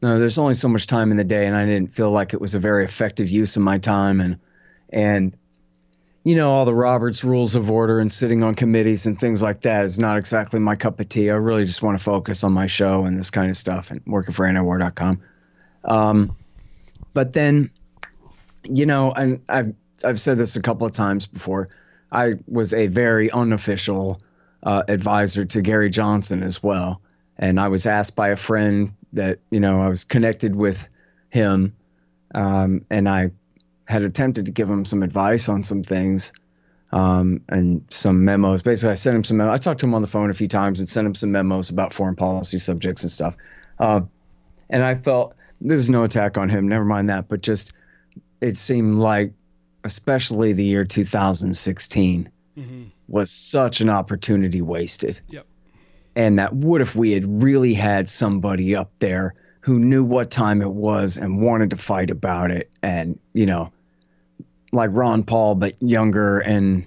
no, 0.00 0.18
there's 0.18 0.38
only 0.38 0.54
so 0.54 0.68
much 0.68 0.86
time 0.86 1.10
in 1.10 1.16
the 1.16 1.24
day, 1.24 1.46
and 1.46 1.56
I 1.56 1.66
didn't 1.66 1.90
feel 1.90 2.10
like 2.10 2.32
it 2.32 2.40
was 2.40 2.54
a 2.54 2.58
very 2.58 2.84
effective 2.84 3.28
use 3.28 3.56
of 3.56 3.62
my 3.62 3.78
time, 3.78 4.20
and 4.20 4.38
and 4.90 5.36
you 6.22 6.36
know 6.36 6.52
all 6.52 6.64
the 6.64 6.74
Roberts 6.74 7.24
Rules 7.24 7.56
of 7.56 7.70
Order 7.70 7.98
and 7.98 8.10
sitting 8.10 8.44
on 8.44 8.54
committees 8.54 9.06
and 9.06 9.18
things 9.18 9.42
like 9.42 9.62
that 9.62 9.84
is 9.84 9.98
not 9.98 10.18
exactly 10.18 10.60
my 10.60 10.76
cup 10.76 11.00
of 11.00 11.08
tea. 11.08 11.30
I 11.30 11.34
really 11.34 11.64
just 11.64 11.82
want 11.82 11.98
to 11.98 12.04
focus 12.04 12.44
on 12.44 12.52
my 12.52 12.66
show 12.66 13.04
and 13.06 13.18
this 13.18 13.30
kind 13.30 13.50
of 13.50 13.56
stuff 13.56 13.90
and 13.90 14.00
working 14.06 14.34
for 14.34 14.46
antiwar.com. 14.46 15.20
Um, 15.84 16.36
but 17.12 17.32
then, 17.32 17.70
you 18.62 18.86
know, 18.86 19.12
and 19.12 19.42
I've 19.48 19.74
I've 20.04 20.20
said 20.20 20.38
this 20.38 20.54
a 20.54 20.62
couple 20.62 20.86
of 20.86 20.92
times 20.92 21.26
before. 21.26 21.70
I 22.10 22.34
was 22.46 22.72
a 22.72 22.86
very 22.86 23.30
unofficial 23.30 24.20
uh, 24.62 24.84
advisor 24.86 25.44
to 25.44 25.60
Gary 25.60 25.90
Johnson 25.90 26.42
as 26.42 26.62
well 26.62 27.02
and 27.38 27.60
I 27.60 27.68
was 27.68 27.86
asked 27.86 28.16
by 28.16 28.28
a 28.28 28.36
friend 28.36 28.92
that 29.12 29.38
you 29.50 29.60
know 29.60 29.80
I 29.80 29.88
was 29.88 30.04
connected 30.04 30.54
with 30.54 30.88
him, 31.30 31.76
um, 32.34 32.84
and 32.90 33.08
I 33.08 33.30
had 33.86 34.02
attempted 34.02 34.46
to 34.46 34.52
give 34.52 34.68
him 34.68 34.84
some 34.84 35.02
advice 35.02 35.48
on 35.48 35.62
some 35.62 35.82
things 35.82 36.32
um, 36.92 37.42
and 37.48 37.84
some 37.90 38.24
memos. 38.24 38.62
Basically, 38.62 38.90
I 38.90 38.94
sent 38.94 39.16
him 39.16 39.24
some. 39.24 39.36
Memos. 39.38 39.54
I 39.54 39.58
talked 39.58 39.80
to 39.80 39.86
him 39.86 39.94
on 39.94 40.02
the 40.02 40.08
phone 40.08 40.30
a 40.30 40.34
few 40.34 40.48
times 40.48 40.80
and 40.80 40.88
sent 40.88 41.06
him 41.06 41.14
some 41.14 41.32
memos 41.32 41.70
about 41.70 41.92
foreign 41.92 42.16
policy 42.16 42.58
subjects 42.58 43.02
and 43.02 43.12
stuff. 43.12 43.36
Uh, 43.78 44.02
and 44.70 44.82
I 44.82 44.94
felt 44.94 45.34
this 45.60 45.80
is 45.80 45.90
no 45.90 46.04
attack 46.04 46.38
on 46.38 46.48
him. 46.48 46.68
Never 46.68 46.84
mind 46.84 47.10
that, 47.10 47.28
but 47.28 47.40
just 47.40 47.72
it 48.40 48.56
seemed 48.56 48.98
like, 48.98 49.32
especially 49.84 50.52
the 50.52 50.64
year 50.64 50.84
2016, 50.84 52.30
mm-hmm. 52.56 52.84
was 53.08 53.30
such 53.30 53.80
an 53.80 53.90
opportunity 53.90 54.62
wasted. 54.62 55.20
Yep 55.28 55.46
and 56.18 56.40
that 56.40 56.52
what 56.52 56.80
if 56.80 56.96
we 56.96 57.12
had 57.12 57.24
really 57.24 57.72
had 57.72 58.08
somebody 58.08 58.74
up 58.74 58.90
there 58.98 59.34
who 59.60 59.78
knew 59.78 60.02
what 60.04 60.30
time 60.30 60.60
it 60.60 60.72
was 60.72 61.16
and 61.16 61.40
wanted 61.40 61.70
to 61.70 61.76
fight 61.76 62.10
about 62.10 62.50
it 62.50 62.68
and 62.82 63.18
you 63.32 63.46
know 63.46 63.72
like 64.72 64.90
Ron 64.92 65.22
Paul 65.22 65.54
but 65.54 65.80
younger 65.80 66.40
and 66.40 66.84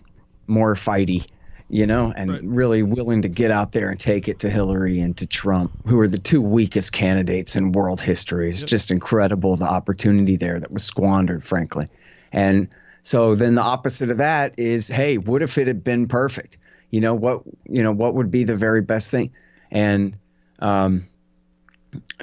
more 0.48 0.76
fighty 0.76 1.26
you 1.70 1.88
know 1.88 2.12
and 2.16 2.30
right. 2.30 2.42
really 2.44 2.84
willing 2.84 3.22
to 3.22 3.30
get 3.30 3.52
out 3.52 3.72
there 3.72 3.90
and 3.90 4.00
take 4.00 4.28
it 4.28 4.40
to 4.40 4.50
Hillary 4.50 5.00
and 5.00 5.16
to 5.18 5.26
Trump 5.26 5.72
who 5.88 5.98
are 6.02 6.10
the 6.10 6.20
two 6.20 6.42
weakest 6.42 6.92
candidates 6.92 7.56
in 7.56 7.72
world 7.72 8.02
history 8.02 8.50
it's 8.50 8.62
yep. 8.62 8.70
just 8.70 8.92
incredible 8.92 9.56
the 9.56 9.66
opportunity 9.66 10.36
there 10.36 10.60
that 10.60 10.72
was 10.72 10.84
squandered 10.84 11.44
frankly 11.44 11.88
and 12.34 12.68
so 13.02 13.34
then 13.34 13.56
the 13.56 13.62
opposite 13.62 14.10
of 14.10 14.18
that 14.18 14.60
is 14.60 14.90
hey 14.90 15.18
what 15.18 15.42
if 15.42 15.58
it 15.58 15.68
had 15.68 15.86
been 15.86 16.10
perfect 16.10 16.58
you 16.92 17.02
know 17.02 17.16
what 17.16 17.42
you 17.68 17.82
know 17.82 17.92
what 17.92 18.14
would 18.14 18.30
be 18.30 18.44
the 18.44 18.56
very 18.56 18.82
best 18.82 19.10
thing 19.10 19.32
and 19.72 20.18
um, 20.60 21.04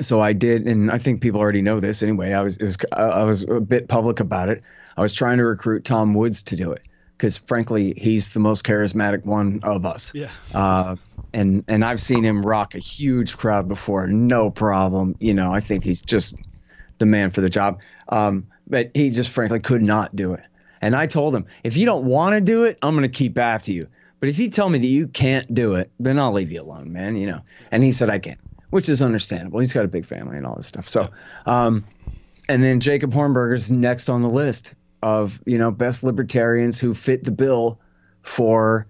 so 0.00 0.20
I 0.20 0.32
did, 0.32 0.66
and 0.66 0.90
I 0.90 0.98
think 0.98 1.20
people 1.20 1.40
already 1.40 1.62
know 1.62 1.80
this 1.80 2.02
anyway. 2.02 2.32
I 2.32 2.42
was, 2.42 2.58
was 2.58 2.78
I 2.92 3.24
was 3.24 3.42
a 3.42 3.60
bit 3.60 3.88
public 3.88 4.20
about 4.20 4.48
it. 4.48 4.64
I 4.96 5.02
was 5.02 5.14
trying 5.14 5.38
to 5.38 5.44
recruit 5.44 5.84
Tom 5.84 6.14
Woods 6.14 6.44
to 6.44 6.56
do 6.56 6.72
it 6.72 6.86
because, 7.16 7.36
frankly, 7.36 7.94
he's 7.96 8.32
the 8.32 8.40
most 8.40 8.64
charismatic 8.64 9.24
one 9.24 9.60
of 9.62 9.84
us. 9.84 10.14
Yeah. 10.14 10.30
Uh, 10.54 10.96
and 11.32 11.64
and 11.68 11.84
I've 11.84 12.00
seen 12.00 12.24
him 12.24 12.44
rock 12.44 12.74
a 12.74 12.78
huge 12.78 13.36
crowd 13.36 13.68
before, 13.68 14.06
no 14.06 14.50
problem. 14.50 15.16
You 15.20 15.34
know, 15.34 15.52
I 15.52 15.60
think 15.60 15.84
he's 15.84 16.00
just 16.00 16.36
the 16.98 17.06
man 17.06 17.30
for 17.30 17.40
the 17.40 17.50
job. 17.50 17.80
Um, 18.08 18.46
but 18.66 18.90
he 18.94 19.10
just 19.10 19.30
frankly 19.30 19.60
could 19.60 19.82
not 19.82 20.14
do 20.16 20.34
it. 20.34 20.44
And 20.80 20.94
I 20.94 21.06
told 21.06 21.34
him, 21.34 21.46
if 21.64 21.76
you 21.76 21.86
don't 21.86 22.06
want 22.06 22.34
to 22.34 22.40
do 22.40 22.64
it, 22.64 22.78
I'm 22.82 22.94
going 22.94 23.02
to 23.02 23.08
keep 23.08 23.36
after 23.36 23.72
you. 23.72 23.88
But 24.20 24.28
if 24.28 24.38
you 24.38 24.50
tell 24.50 24.68
me 24.68 24.78
that 24.78 24.86
you 24.86 25.08
can't 25.08 25.52
do 25.52 25.76
it, 25.76 25.90
then 26.00 26.18
I'll 26.18 26.32
leave 26.32 26.50
you 26.50 26.62
alone, 26.62 26.92
man. 26.92 27.16
You 27.16 27.26
know. 27.26 27.40
And 27.70 27.82
he 27.82 27.92
said 27.92 28.10
I 28.10 28.18
can't, 28.18 28.40
which 28.70 28.88
is 28.88 29.02
understandable. 29.02 29.60
He's 29.60 29.72
got 29.72 29.84
a 29.84 29.88
big 29.88 30.06
family 30.06 30.36
and 30.36 30.46
all 30.46 30.56
this 30.56 30.66
stuff. 30.66 30.88
So, 30.88 31.08
um, 31.46 31.84
and 32.48 32.62
then 32.62 32.80
Jacob 32.80 33.12
Hornberger's 33.12 33.70
next 33.70 34.10
on 34.10 34.22
the 34.22 34.28
list 34.28 34.74
of 35.02 35.40
you 35.46 35.58
know 35.58 35.70
best 35.70 36.02
libertarians 36.02 36.78
who 36.80 36.94
fit 36.94 37.22
the 37.22 37.30
bill 37.30 37.80
for 38.22 38.88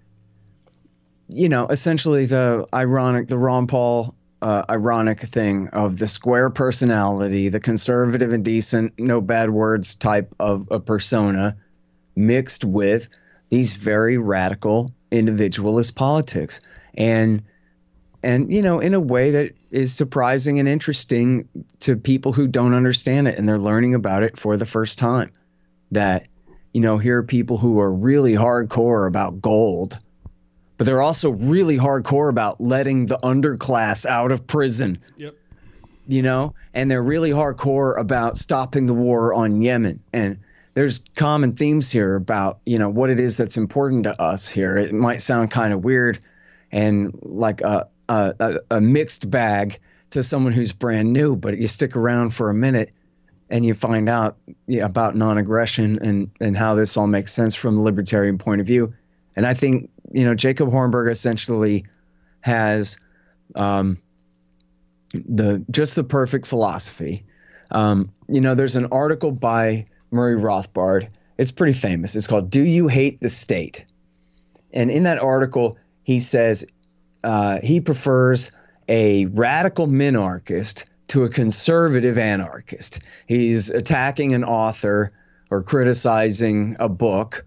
you 1.28 1.48
know 1.48 1.66
essentially 1.68 2.26
the 2.26 2.66
ironic 2.72 3.28
the 3.28 3.38
Ron 3.38 3.66
Paul 3.66 4.14
uh, 4.40 4.62
ironic 4.70 5.20
thing 5.20 5.68
of 5.68 5.98
the 5.98 6.06
square 6.06 6.50
personality, 6.50 7.48
the 7.48 7.60
conservative 7.60 8.32
and 8.32 8.44
decent, 8.44 8.94
no 8.98 9.20
bad 9.20 9.50
words 9.50 9.96
type 9.96 10.34
of 10.38 10.68
a 10.70 10.78
persona, 10.78 11.56
mixed 12.14 12.64
with 12.64 13.08
these 13.48 13.74
very 13.74 14.16
radical 14.16 14.90
individualist 15.10 15.94
politics. 15.96 16.60
And 16.96 17.42
and 18.22 18.50
you 18.50 18.62
know 18.62 18.80
in 18.80 18.94
a 18.94 19.00
way 19.00 19.30
that 19.32 19.52
is 19.70 19.94
surprising 19.94 20.58
and 20.58 20.68
interesting 20.68 21.48
to 21.80 21.96
people 21.96 22.32
who 22.32 22.48
don't 22.48 22.74
understand 22.74 23.28
it 23.28 23.38
and 23.38 23.48
they're 23.48 23.58
learning 23.58 23.94
about 23.94 24.22
it 24.22 24.36
for 24.36 24.56
the 24.56 24.66
first 24.66 24.98
time. 24.98 25.30
That 25.92 26.26
you 26.72 26.80
know 26.80 26.98
here 26.98 27.18
are 27.18 27.22
people 27.22 27.58
who 27.58 27.80
are 27.80 27.92
really 27.92 28.34
hardcore 28.34 29.08
about 29.08 29.40
gold 29.40 29.98
but 30.76 30.86
they're 30.86 31.02
also 31.02 31.30
really 31.30 31.76
hardcore 31.76 32.30
about 32.30 32.60
letting 32.60 33.06
the 33.06 33.18
underclass 33.18 34.06
out 34.06 34.30
of 34.30 34.46
prison. 34.46 34.98
Yep. 35.16 35.34
You 36.06 36.22
know 36.22 36.54
and 36.72 36.90
they're 36.90 37.02
really 37.02 37.30
hardcore 37.30 37.98
about 37.98 38.38
stopping 38.38 38.86
the 38.86 38.94
war 38.94 39.34
on 39.34 39.60
Yemen. 39.60 40.00
And 40.12 40.38
there's 40.78 41.00
common 41.16 41.54
themes 41.54 41.90
here 41.90 42.14
about 42.14 42.60
you 42.64 42.78
know 42.78 42.88
what 42.88 43.10
it 43.10 43.18
is 43.18 43.36
that's 43.36 43.56
important 43.56 44.04
to 44.04 44.22
us 44.22 44.48
here. 44.48 44.76
It 44.76 44.94
might 44.94 45.20
sound 45.20 45.50
kind 45.50 45.72
of 45.72 45.82
weird 45.82 46.20
and 46.70 47.18
like 47.20 47.62
a, 47.62 47.88
a, 48.08 48.60
a 48.70 48.80
mixed 48.80 49.28
bag 49.28 49.80
to 50.10 50.22
someone 50.22 50.52
who's 50.52 50.72
brand 50.72 51.12
new, 51.12 51.34
but 51.34 51.58
you 51.58 51.66
stick 51.66 51.96
around 51.96 52.30
for 52.30 52.48
a 52.48 52.54
minute 52.54 52.94
and 53.50 53.66
you 53.66 53.74
find 53.74 54.08
out 54.08 54.36
yeah, 54.68 54.86
about 54.86 55.16
non-aggression 55.16 55.98
and 56.00 56.30
and 56.40 56.56
how 56.56 56.76
this 56.76 56.96
all 56.96 57.08
makes 57.08 57.32
sense 57.32 57.56
from 57.56 57.74
the 57.74 57.82
libertarian 57.82 58.38
point 58.38 58.60
of 58.60 58.66
view. 58.68 58.94
And 59.34 59.44
I 59.44 59.54
think 59.54 59.90
you 60.12 60.24
know 60.24 60.36
Jacob 60.36 60.68
Hornberger 60.68 61.10
essentially 61.10 61.86
has 62.42 63.00
um, 63.56 63.98
the 65.12 65.64
just 65.72 65.96
the 65.96 66.04
perfect 66.04 66.46
philosophy. 66.46 67.26
Um, 67.68 68.12
you 68.28 68.40
know, 68.40 68.54
there's 68.54 68.76
an 68.76 68.86
article 68.92 69.32
by 69.32 69.86
Murray 70.10 70.36
Rothbard. 70.36 71.08
It's 71.36 71.52
pretty 71.52 71.72
famous. 71.72 72.16
It's 72.16 72.26
called 72.26 72.50
Do 72.50 72.62
You 72.62 72.88
Hate 72.88 73.20
the 73.20 73.28
State? 73.28 73.84
And 74.72 74.90
in 74.90 75.04
that 75.04 75.18
article, 75.18 75.78
he 76.02 76.20
says 76.20 76.66
uh, 77.22 77.60
he 77.62 77.80
prefers 77.80 78.52
a 78.88 79.26
radical 79.26 79.86
minarchist 79.86 80.88
to 81.08 81.24
a 81.24 81.28
conservative 81.28 82.18
anarchist. 82.18 83.00
He's 83.26 83.70
attacking 83.70 84.34
an 84.34 84.44
author 84.44 85.12
or 85.50 85.62
criticizing 85.62 86.76
a 86.78 86.88
book 86.88 87.44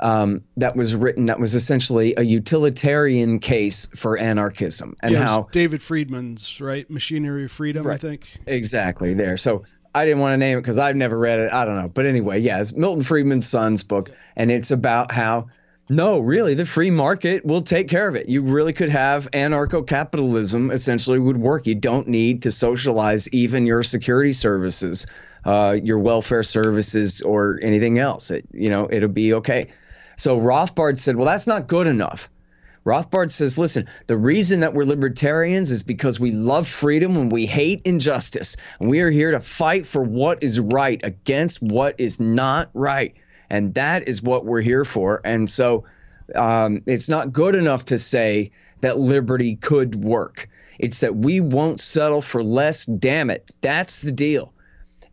um, 0.00 0.44
that 0.56 0.76
was 0.76 0.94
written 0.94 1.26
that 1.26 1.40
was 1.40 1.54
essentially 1.54 2.14
a 2.16 2.22
utilitarian 2.22 3.40
case 3.40 3.86
for 3.96 4.16
anarchism 4.16 4.96
and 5.02 5.12
yeah, 5.12 5.24
how 5.24 5.48
David 5.50 5.82
Friedman's 5.82 6.60
right 6.60 6.88
machinery 6.88 7.46
of 7.46 7.50
freedom 7.52 7.84
right. 7.84 7.94
I 7.94 7.98
think 7.98 8.28
exactly 8.46 9.14
there 9.14 9.36
so 9.36 9.64
I 9.94 10.04
didn't 10.04 10.20
want 10.20 10.34
to 10.34 10.36
name 10.36 10.58
it 10.58 10.60
because 10.60 10.78
I've 10.78 10.96
never 10.96 11.18
read 11.18 11.38
it. 11.40 11.52
I 11.52 11.64
don't 11.64 11.76
know. 11.76 11.88
But 11.88 12.06
anyway, 12.06 12.40
yeah, 12.40 12.60
it's 12.60 12.74
Milton 12.74 13.02
Friedman's 13.02 13.48
son's 13.48 13.82
book, 13.82 14.10
and 14.36 14.50
it's 14.50 14.70
about 14.70 15.10
how 15.12 15.48
No, 15.88 16.18
really, 16.20 16.52
the 16.54 16.66
free 16.66 16.90
market 16.90 17.46
will 17.46 17.62
take 17.62 17.88
care 17.88 18.06
of 18.06 18.14
it. 18.14 18.28
You 18.28 18.42
really 18.42 18.74
could 18.74 18.90
have 18.90 19.30
anarcho 19.30 19.86
capitalism 19.86 20.70
essentially 20.70 21.18
would 21.18 21.38
work. 21.38 21.66
You 21.66 21.74
don't 21.74 22.08
need 22.08 22.42
to 22.42 22.52
socialize 22.52 23.26
even 23.32 23.66
your 23.66 23.82
security 23.82 24.34
services, 24.34 25.06
uh, 25.46 25.78
your 25.82 25.98
welfare 25.98 26.42
services, 26.42 27.22
or 27.22 27.58
anything 27.62 27.98
else. 27.98 28.30
It, 28.30 28.44
you 28.52 28.68
know, 28.68 28.88
it'll 28.90 29.08
be 29.08 29.34
okay. 29.34 29.68
So 30.16 30.38
Rothbard 30.38 30.98
said, 30.98 31.16
well, 31.16 31.26
that's 31.26 31.46
not 31.46 31.68
good 31.68 31.86
enough. 31.86 32.28
Rothbard 32.84 33.30
says, 33.30 33.58
listen, 33.58 33.86
the 34.06 34.16
reason 34.16 34.60
that 34.60 34.74
we're 34.74 34.84
libertarians 34.84 35.70
is 35.70 35.82
because 35.82 36.18
we 36.18 36.32
love 36.32 36.66
freedom 36.66 37.16
and 37.16 37.30
we 37.30 37.46
hate 37.46 37.82
injustice. 37.84 38.56
We 38.80 39.00
are 39.00 39.10
here 39.10 39.32
to 39.32 39.40
fight 39.40 39.86
for 39.86 40.02
what 40.02 40.42
is 40.42 40.58
right 40.60 41.00
against 41.02 41.62
what 41.62 41.96
is 41.98 42.20
not 42.20 42.70
right. 42.74 43.14
And 43.50 43.74
that 43.74 44.08
is 44.08 44.22
what 44.22 44.44
we're 44.44 44.60
here 44.60 44.84
for. 44.84 45.20
And 45.24 45.48
so 45.48 45.84
um, 46.34 46.82
it's 46.86 47.08
not 47.08 47.32
good 47.32 47.54
enough 47.54 47.86
to 47.86 47.98
say 47.98 48.52
that 48.80 48.98
liberty 48.98 49.56
could 49.56 49.94
work. 49.94 50.48
It's 50.78 51.00
that 51.00 51.16
we 51.16 51.40
won't 51.40 51.80
settle 51.80 52.22
for 52.22 52.42
less, 52.42 52.86
damn 52.86 53.30
it. 53.30 53.50
That's 53.60 54.00
the 54.00 54.12
deal. 54.12 54.52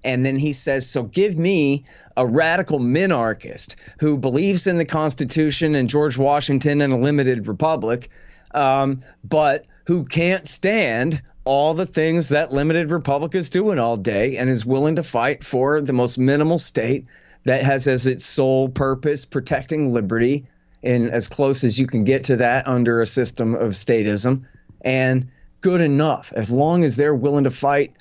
And 0.06 0.24
then 0.24 0.38
he 0.38 0.54
says, 0.54 0.88
So 0.88 1.04
give 1.04 1.36
me 1.38 1.84
a 2.16 2.26
radical 2.26 2.80
minarchist 2.80 3.76
who 4.00 4.20
believes 4.20 4.68
in 4.68 4.78
the 4.78 4.86
Constitution 4.86 5.74
and 5.74 5.90
George 5.90 6.18
Washington 6.18 6.82
and 6.82 6.94
a 6.94 6.98
limited 6.98 7.48
republic, 7.48 8.10
um, 8.54 9.02
but 9.24 9.68
who 9.88 10.06
can't 10.06 10.48
stand 10.48 11.22
all 11.44 11.74
the 11.74 11.88
things 11.88 12.30
that 12.30 12.54
limited 12.54 12.92
republic 12.92 13.34
is 13.34 13.50
doing 13.50 13.80
all 13.80 13.98
day 13.98 14.38
and 14.38 14.50
is 14.50 14.66
willing 14.66 14.98
to 14.98 15.04
fight 15.04 15.44
for 15.44 15.82
the 15.82 15.94
most 15.94 16.18
minimal 16.18 16.60
state 16.60 17.08
that 17.44 17.64
has 17.64 17.88
as 17.88 18.06
its 18.06 18.26
sole 18.26 18.70
purpose 18.70 19.26
protecting 19.26 19.92
liberty 19.92 20.48
in 20.84 21.10
as 21.10 21.28
close 21.28 21.64
as 21.64 21.80
you 21.80 21.88
can 21.88 22.04
get 22.04 22.26
to 22.26 22.38
that 22.38 22.68
under 22.68 23.02
a 23.02 23.08
system 23.08 23.56
of 23.56 23.72
statism. 23.72 24.46
And 24.82 25.30
good 25.62 25.82
enough 25.82 26.32
as 26.36 26.52
long 26.52 26.84
as 26.84 26.96
they're 26.96 27.16
willing 27.16 27.46
to 27.46 27.52
fight 27.52 27.96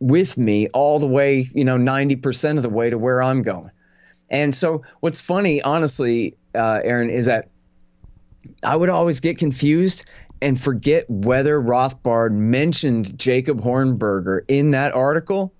with 0.00 0.36
me 0.36 0.68
all 0.68 0.98
the 0.98 1.06
way, 1.06 1.48
you 1.54 1.64
know, 1.64 1.76
90% 1.76 2.56
of 2.56 2.62
the 2.62 2.70
way 2.70 2.90
to 2.90 2.98
where 2.98 3.22
I'm 3.22 3.42
going. 3.42 3.70
And 4.30 4.54
so 4.54 4.82
what's 5.00 5.20
funny, 5.20 5.60
honestly, 5.62 6.36
uh, 6.54 6.80
Aaron, 6.82 7.10
is 7.10 7.26
that 7.26 7.50
I 8.62 8.74
would 8.74 8.88
always 8.88 9.20
get 9.20 9.38
confused 9.38 10.04
and 10.42 10.60
forget 10.60 11.04
whether 11.08 11.60
Rothbard 11.60 12.32
mentioned 12.32 13.18
Jacob 13.18 13.60
Hornberger 13.60 14.40
in 14.48 14.70
that 14.70 14.94
article 14.94 15.52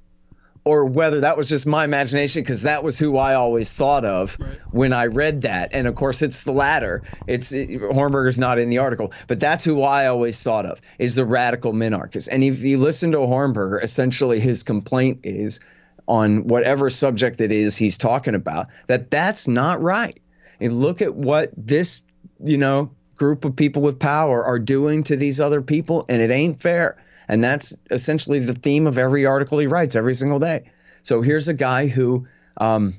or 0.70 0.84
whether 0.84 1.22
that 1.22 1.36
was 1.36 1.48
just 1.48 1.66
my 1.66 1.82
imagination 1.82 2.42
because 2.42 2.62
that 2.62 2.84
was 2.84 2.96
who 2.96 3.16
I 3.16 3.34
always 3.34 3.72
thought 3.72 4.04
of 4.04 4.38
right. 4.38 4.60
when 4.70 4.92
I 4.92 5.06
read 5.06 5.42
that. 5.42 5.70
And 5.74 5.88
of 5.88 5.96
course, 5.96 6.22
it's 6.22 6.44
the 6.44 6.52
latter. 6.52 7.02
It's 7.26 7.50
it, 7.50 7.70
Hornberger's 7.70 8.38
not 8.38 8.60
in 8.60 8.70
the 8.70 8.78
article, 8.78 9.12
but 9.26 9.40
that's 9.40 9.64
who 9.64 9.82
I 9.82 10.06
always 10.06 10.44
thought 10.44 10.66
of 10.66 10.80
is 10.96 11.16
the 11.16 11.24
radical 11.24 11.72
minarchist. 11.72 12.28
And 12.30 12.44
if 12.44 12.62
you 12.62 12.78
listen 12.78 13.10
to 13.12 13.18
Hornberger, 13.18 13.82
essentially 13.82 14.38
his 14.38 14.62
complaint 14.62 15.22
is 15.24 15.58
on 16.06 16.46
whatever 16.46 16.88
subject 16.88 17.40
it 17.40 17.50
is 17.50 17.76
he's 17.76 17.98
talking 17.98 18.36
about 18.36 18.68
that 18.86 19.10
that's 19.10 19.48
not 19.48 19.82
right. 19.82 20.22
And 20.60 20.80
look 20.80 21.02
at 21.02 21.16
what 21.16 21.50
this, 21.56 22.02
you 22.38 22.58
know, 22.58 22.94
group 23.16 23.44
of 23.44 23.56
people 23.56 23.82
with 23.82 23.98
power 23.98 24.44
are 24.44 24.60
doing 24.60 25.02
to 25.04 25.16
these 25.16 25.40
other 25.40 25.62
people, 25.62 26.04
and 26.08 26.22
it 26.22 26.30
ain't 26.30 26.62
fair. 26.62 26.96
And 27.30 27.44
that's 27.44 27.76
essentially 27.92 28.40
the 28.40 28.54
theme 28.54 28.88
of 28.88 28.98
every 28.98 29.24
article 29.24 29.60
he 29.60 29.68
writes 29.68 29.94
every 29.94 30.14
single 30.14 30.40
day. 30.40 30.72
So 31.04 31.22
here's 31.22 31.46
a 31.46 31.54
guy 31.54 31.86
who, 31.86 32.26
um, 32.56 32.94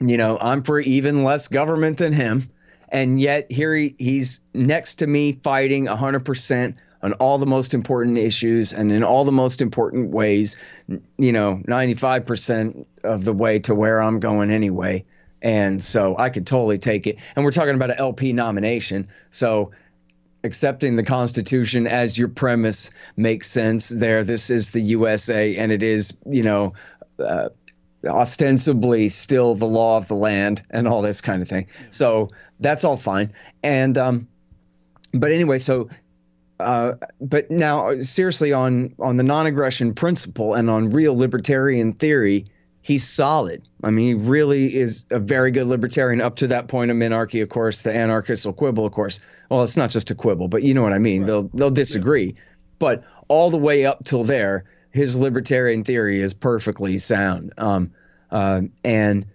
you 0.00 0.16
know, 0.16 0.38
I'm 0.40 0.62
for 0.62 0.80
even 0.80 1.24
less 1.24 1.48
government 1.48 1.98
than 1.98 2.14
him. 2.14 2.48
And 2.88 3.20
yet 3.20 3.52
here 3.52 3.74
he, 3.74 3.94
he's 3.98 4.40
next 4.54 4.96
to 4.96 5.06
me 5.06 5.32
fighting 5.32 5.84
100% 5.84 6.76
on 7.02 7.12
all 7.14 7.36
the 7.36 7.44
most 7.44 7.74
important 7.74 8.16
issues 8.16 8.72
and 8.72 8.90
in 8.90 9.04
all 9.04 9.26
the 9.26 9.32
most 9.32 9.60
important 9.60 10.10
ways, 10.10 10.56
you 11.18 11.32
know, 11.32 11.60
95% 11.68 12.86
of 13.04 13.26
the 13.26 13.34
way 13.34 13.58
to 13.58 13.74
where 13.74 14.00
I'm 14.00 14.20
going 14.20 14.50
anyway. 14.50 15.04
And 15.42 15.82
so 15.82 16.16
I 16.16 16.30
could 16.30 16.46
totally 16.46 16.78
take 16.78 17.06
it. 17.06 17.18
And 17.36 17.44
we're 17.44 17.52
talking 17.52 17.74
about 17.74 17.90
an 17.90 17.98
LP 17.98 18.32
nomination. 18.32 19.08
So 19.28 19.72
accepting 20.44 20.94
the 20.94 21.02
Constitution 21.02 21.86
as 21.86 22.16
your 22.16 22.28
premise 22.28 22.90
makes 23.16 23.48
sense 23.50 23.88
there. 23.88 24.22
This 24.22 24.50
is 24.50 24.70
the 24.70 24.80
USA, 24.80 25.56
and 25.56 25.72
it 25.72 25.82
is, 25.82 26.16
you 26.26 26.42
know, 26.42 26.74
uh, 27.18 27.48
ostensibly 28.06 29.08
still 29.08 29.54
the 29.54 29.66
law 29.66 29.96
of 29.96 30.06
the 30.08 30.14
land 30.14 30.62
and 30.70 30.86
all 30.86 31.02
this 31.02 31.22
kind 31.22 31.42
of 31.42 31.48
thing. 31.48 31.66
So 31.88 32.30
that's 32.60 32.84
all 32.84 32.98
fine. 32.98 33.32
And, 33.62 33.96
um, 33.96 34.28
but 35.14 35.32
anyway, 35.32 35.58
so, 35.58 35.88
uh, 36.60 36.92
but 37.20 37.50
now 37.50 37.96
seriously 38.00 38.52
on 38.52 38.94
on 39.00 39.16
the 39.16 39.24
non-aggression 39.24 39.94
principle 39.94 40.54
and 40.54 40.70
on 40.70 40.90
real 40.90 41.16
libertarian 41.16 41.92
theory, 41.92 42.46
he's 42.84 43.08
solid. 43.08 43.66
I 43.82 43.90
mean, 43.90 44.06
he 44.06 44.28
really 44.28 44.66
is 44.66 45.06
a 45.10 45.18
very 45.18 45.50
good 45.50 45.66
libertarian 45.66 46.20
up 46.20 46.36
to 46.36 46.48
that 46.48 46.68
point 46.68 46.90
of 46.90 46.98
minarchy, 46.98 47.42
of 47.42 47.48
course. 47.48 47.80
The 47.80 47.94
anarchists 47.94 48.44
will 48.44 48.52
quibble, 48.52 48.84
of 48.84 48.92
course. 48.92 49.20
Well, 49.48 49.62
it's 49.62 49.78
not 49.78 49.88
just 49.88 50.10
a 50.10 50.14
quibble, 50.14 50.48
but 50.48 50.62
you 50.62 50.74
know 50.74 50.82
what 50.82 50.92
I 50.92 50.98
mean. 50.98 51.22
Right. 51.22 51.26
They'll 51.26 51.50
they'll 51.54 51.70
disagree, 51.70 52.26
yeah. 52.26 52.42
but 52.78 53.04
all 53.28 53.50
the 53.50 53.56
way 53.56 53.86
up 53.86 54.04
till 54.04 54.22
there, 54.22 54.66
his 54.90 55.16
libertarian 55.16 55.82
theory 55.82 56.20
is 56.20 56.34
perfectly 56.34 56.98
sound. 56.98 57.54
Um, 57.56 57.92
uh, 58.30 58.62
and 58.84 59.26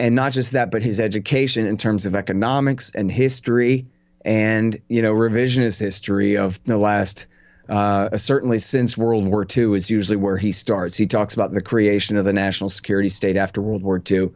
and 0.00 0.14
not 0.16 0.32
just 0.32 0.52
that, 0.52 0.72
but 0.72 0.82
his 0.82 0.98
education 0.98 1.66
in 1.66 1.76
terms 1.76 2.04
of 2.04 2.16
economics 2.16 2.90
and 2.94 3.10
history 3.10 3.86
and 4.24 4.76
you 4.88 5.02
know 5.02 5.14
revisionist 5.14 5.78
history 5.78 6.36
of 6.36 6.62
the 6.64 6.76
last 6.76 7.28
uh, 7.70 8.16
certainly 8.16 8.58
since 8.58 8.98
World 8.98 9.24
War 9.26 9.46
II 9.56 9.76
is 9.76 9.88
usually 9.88 10.16
where 10.16 10.36
he 10.36 10.50
starts. 10.50 10.96
He 10.96 11.06
talks 11.06 11.34
about 11.34 11.52
the 11.52 11.62
creation 11.62 12.16
of 12.16 12.24
the 12.24 12.32
national 12.32 12.68
security 12.68 13.08
state 13.08 13.36
after 13.36 13.62
World 13.62 13.82
War 13.82 14.02
II 14.10 14.30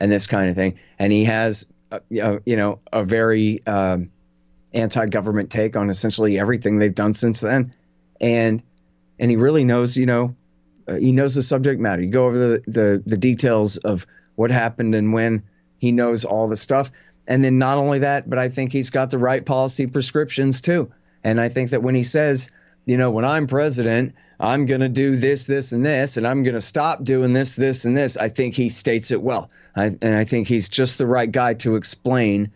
and 0.00 0.10
this 0.10 0.26
kind 0.26 0.50
of 0.50 0.56
thing. 0.56 0.80
And 0.98 1.12
he 1.12 1.24
has, 1.24 1.72
uh, 1.92 2.00
you 2.10 2.56
know, 2.56 2.80
a 2.92 3.04
very 3.04 3.64
um, 3.64 4.10
anti-government 4.74 5.50
take 5.50 5.76
on 5.76 5.88
essentially 5.88 6.36
everything 6.36 6.78
they've 6.78 6.94
done 6.94 7.14
since 7.14 7.40
then. 7.40 7.74
And 8.20 8.60
and 9.20 9.30
he 9.30 9.36
really 9.36 9.64
knows, 9.64 9.96
you 9.96 10.06
know, 10.06 10.34
uh, 10.88 10.94
he 10.94 11.12
knows 11.12 11.36
the 11.36 11.44
subject 11.44 11.80
matter. 11.80 12.02
You 12.02 12.10
go 12.10 12.26
over 12.26 12.38
the, 12.38 12.62
the 12.66 13.02
the 13.06 13.16
details 13.16 13.76
of 13.76 14.04
what 14.34 14.50
happened 14.50 14.96
and 14.96 15.12
when. 15.12 15.44
He 15.78 15.92
knows 15.92 16.24
all 16.24 16.48
the 16.48 16.56
stuff. 16.56 16.90
And 17.28 17.44
then 17.44 17.58
not 17.58 17.78
only 17.78 18.00
that, 18.00 18.28
but 18.28 18.40
I 18.40 18.48
think 18.48 18.72
he's 18.72 18.90
got 18.90 19.10
the 19.10 19.18
right 19.18 19.46
policy 19.46 19.86
prescriptions 19.86 20.60
too. 20.60 20.90
And 21.22 21.40
I 21.40 21.50
think 21.50 21.70
that 21.70 21.82
when 21.82 21.94
he 21.94 22.02
says 22.02 22.50
you 22.84 22.96
know, 22.96 23.10
when 23.10 23.24
I'm 23.24 23.46
president, 23.46 24.14
I'm 24.38 24.64
going 24.66 24.80
to 24.80 24.88
do 24.88 25.16
this, 25.16 25.46
this, 25.46 25.72
and 25.72 25.84
this, 25.84 26.16
and 26.16 26.26
I'm 26.26 26.42
going 26.42 26.54
to 26.54 26.60
stop 26.60 27.04
doing 27.04 27.32
this, 27.32 27.54
this, 27.54 27.84
and 27.84 27.96
this. 27.96 28.16
I 28.16 28.30
think 28.30 28.54
he 28.54 28.70
states 28.70 29.10
it 29.10 29.22
well. 29.22 29.50
I, 29.76 29.84
and 30.00 30.16
I 30.16 30.24
think 30.24 30.48
he's 30.48 30.68
just 30.68 30.98
the 30.98 31.06
right 31.06 31.30
guy 31.30 31.54
to 31.54 31.76
explain 31.76 32.52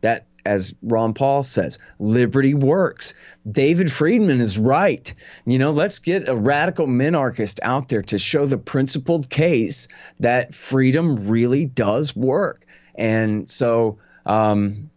that, 0.00 0.26
as 0.44 0.74
Ron 0.82 1.14
Paul 1.14 1.42
says, 1.42 1.78
liberty 1.98 2.54
works. 2.54 3.14
David 3.50 3.92
Friedman 3.92 4.40
is 4.40 4.58
right. 4.58 5.14
You 5.46 5.58
know, 5.58 5.72
let's 5.72 6.00
get 6.00 6.28
a 6.28 6.36
radical 6.36 6.86
minarchist 6.86 7.60
out 7.62 7.88
there 7.88 8.02
to 8.02 8.18
show 8.18 8.46
the 8.46 8.58
principled 8.58 9.30
case 9.30 9.88
that 10.20 10.54
freedom 10.54 11.28
really 11.28 11.66
does 11.66 12.16
work. 12.16 12.66
And 12.94 13.48
so, 13.48 13.98
um, 14.26 14.90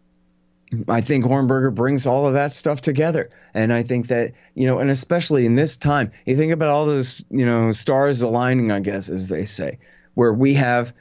I 0.88 1.02
think 1.02 1.26
Hornberger 1.26 1.74
brings 1.74 2.08
all 2.08 2.28
of 2.28 2.34
that 2.34 2.52
stuff 2.52 2.82
together. 2.82 3.30
And 3.54 3.74
I 3.74 3.84
think 3.84 4.08
that, 4.08 4.34
you 4.56 4.68
know, 4.68 4.80
and 4.80 4.90
especially 4.90 5.46
in 5.46 5.56
this 5.56 5.78
time, 5.78 6.12
you 6.26 6.38
think 6.38 6.54
about 6.54 6.70
all 6.70 6.86
those, 6.86 7.24
you 7.30 7.46
know, 7.46 7.72
stars 7.72 8.22
aligning, 8.22 8.72
I 8.72 8.80
guess, 8.80 9.10
as 9.10 9.28
they 9.28 9.46
say, 9.46 9.80
where 10.14 10.32
we 10.34 10.54
have 10.54 10.94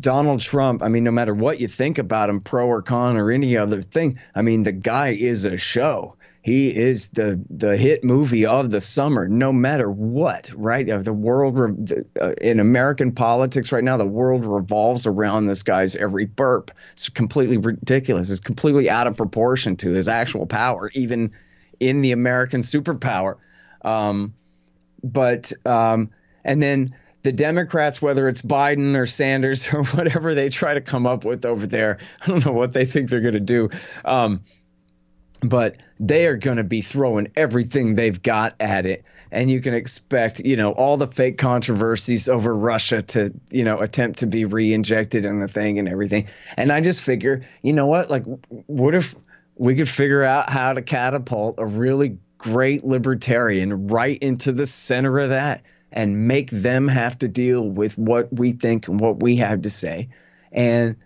Donald 0.00 0.40
Trump. 0.40 0.82
I 0.82 0.88
mean, 0.88 1.04
no 1.04 1.10
matter 1.10 1.32
what 1.32 1.60
you 1.60 1.68
think 1.68 1.98
about 1.98 2.28
him, 2.28 2.40
pro 2.40 2.66
or 2.66 2.82
con 2.82 3.16
or 3.16 3.30
any 3.30 3.56
other 3.56 3.80
thing, 3.80 4.18
I 4.34 4.42
mean, 4.42 4.62
the 4.62 4.72
guy 4.72 5.08
is 5.10 5.44
a 5.44 5.56
show 5.56 6.15
he 6.46 6.72
is 6.72 7.08
the 7.08 7.44
the 7.50 7.76
hit 7.76 8.04
movie 8.04 8.46
of 8.46 8.70
the 8.70 8.80
summer, 8.80 9.26
no 9.26 9.52
matter 9.52 9.90
what. 9.90 10.52
Right? 10.54 10.86
The 10.86 11.12
world 11.12 11.92
uh, 12.20 12.34
in 12.40 12.60
American 12.60 13.10
politics 13.16 13.72
right 13.72 13.82
now, 13.82 13.96
the 13.96 14.06
world 14.06 14.46
revolves 14.46 15.08
around 15.08 15.46
this 15.46 15.64
guy's 15.64 15.96
every 15.96 16.24
burp. 16.24 16.70
It's 16.92 17.08
completely 17.08 17.56
ridiculous. 17.56 18.30
It's 18.30 18.38
completely 18.38 18.88
out 18.88 19.08
of 19.08 19.16
proportion 19.16 19.74
to 19.78 19.90
his 19.90 20.06
actual 20.06 20.46
power, 20.46 20.88
even 20.94 21.32
in 21.80 22.00
the 22.00 22.12
American 22.12 22.60
superpower. 22.60 23.38
Um, 23.82 24.32
but 25.02 25.52
um, 25.66 26.10
and 26.44 26.62
then 26.62 26.94
the 27.22 27.32
Democrats, 27.32 28.00
whether 28.00 28.28
it's 28.28 28.42
Biden 28.42 28.94
or 28.94 29.06
Sanders 29.06 29.66
or 29.74 29.82
whatever 29.82 30.32
they 30.36 30.48
try 30.50 30.74
to 30.74 30.80
come 30.80 31.08
up 31.08 31.24
with 31.24 31.44
over 31.44 31.66
there, 31.66 31.98
I 32.22 32.26
don't 32.28 32.46
know 32.46 32.52
what 32.52 32.72
they 32.72 32.84
think 32.84 33.10
they're 33.10 33.20
going 33.20 33.34
to 33.34 33.40
do. 33.40 33.70
Um, 34.04 34.42
but 35.42 35.76
they 36.00 36.26
are 36.26 36.36
going 36.36 36.56
to 36.56 36.64
be 36.64 36.80
throwing 36.80 37.28
everything 37.36 37.94
they've 37.94 38.22
got 38.22 38.54
at 38.60 38.86
it. 38.86 39.04
And 39.30 39.50
you 39.50 39.60
can 39.60 39.74
expect 39.74 40.40
you 40.40 40.56
know 40.56 40.72
all 40.72 40.96
the 40.96 41.06
fake 41.06 41.36
controversies 41.38 42.28
over 42.28 42.56
russia 42.56 43.02
to 43.02 43.34
you 43.50 43.64
know 43.64 43.80
attempt 43.80 44.20
to 44.20 44.26
be 44.26 44.44
re-injected 44.44 45.26
in 45.26 45.40
the 45.40 45.48
thing 45.48 45.78
and 45.78 45.88
everything. 45.88 46.28
And 46.56 46.72
i 46.72 46.80
just 46.80 47.02
figure 47.02 47.46
you 47.62 47.72
know 47.72 47.86
what? 47.86 48.10
Like 48.10 48.24
what 48.66 48.94
if 48.94 49.14
we 49.56 49.74
could 49.74 49.88
figure 49.88 50.22
out 50.22 50.50
how 50.50 50.72
to 50.72 50.82
catapult 50.82 51.56
a 51.58 51.66
really 51.66 52.18
great 52.38 52.84
libertarian 52.84 53.88
right 53.88 54.18
into 54.18 54.52
the 54.52 54.66
center 54.66 55.18
of 55.18 55.30
that 55.30 55.62
and 55.90 56.28
make 56.28 56.50
them 56.50 56.88
have 56.88 57.18
to 57.18 57.28
deal 57.28 57.62
with 57.62 57.96
what 57.96 58.32
we 58.32 58.52
think 58.52 58.88
and 58.88 59.00
what 59.00 59.20
we 59.22 59.36
have 59.36 59.62
to 59.62 59.70
say? 59.70 60.10
And 60.52 60.96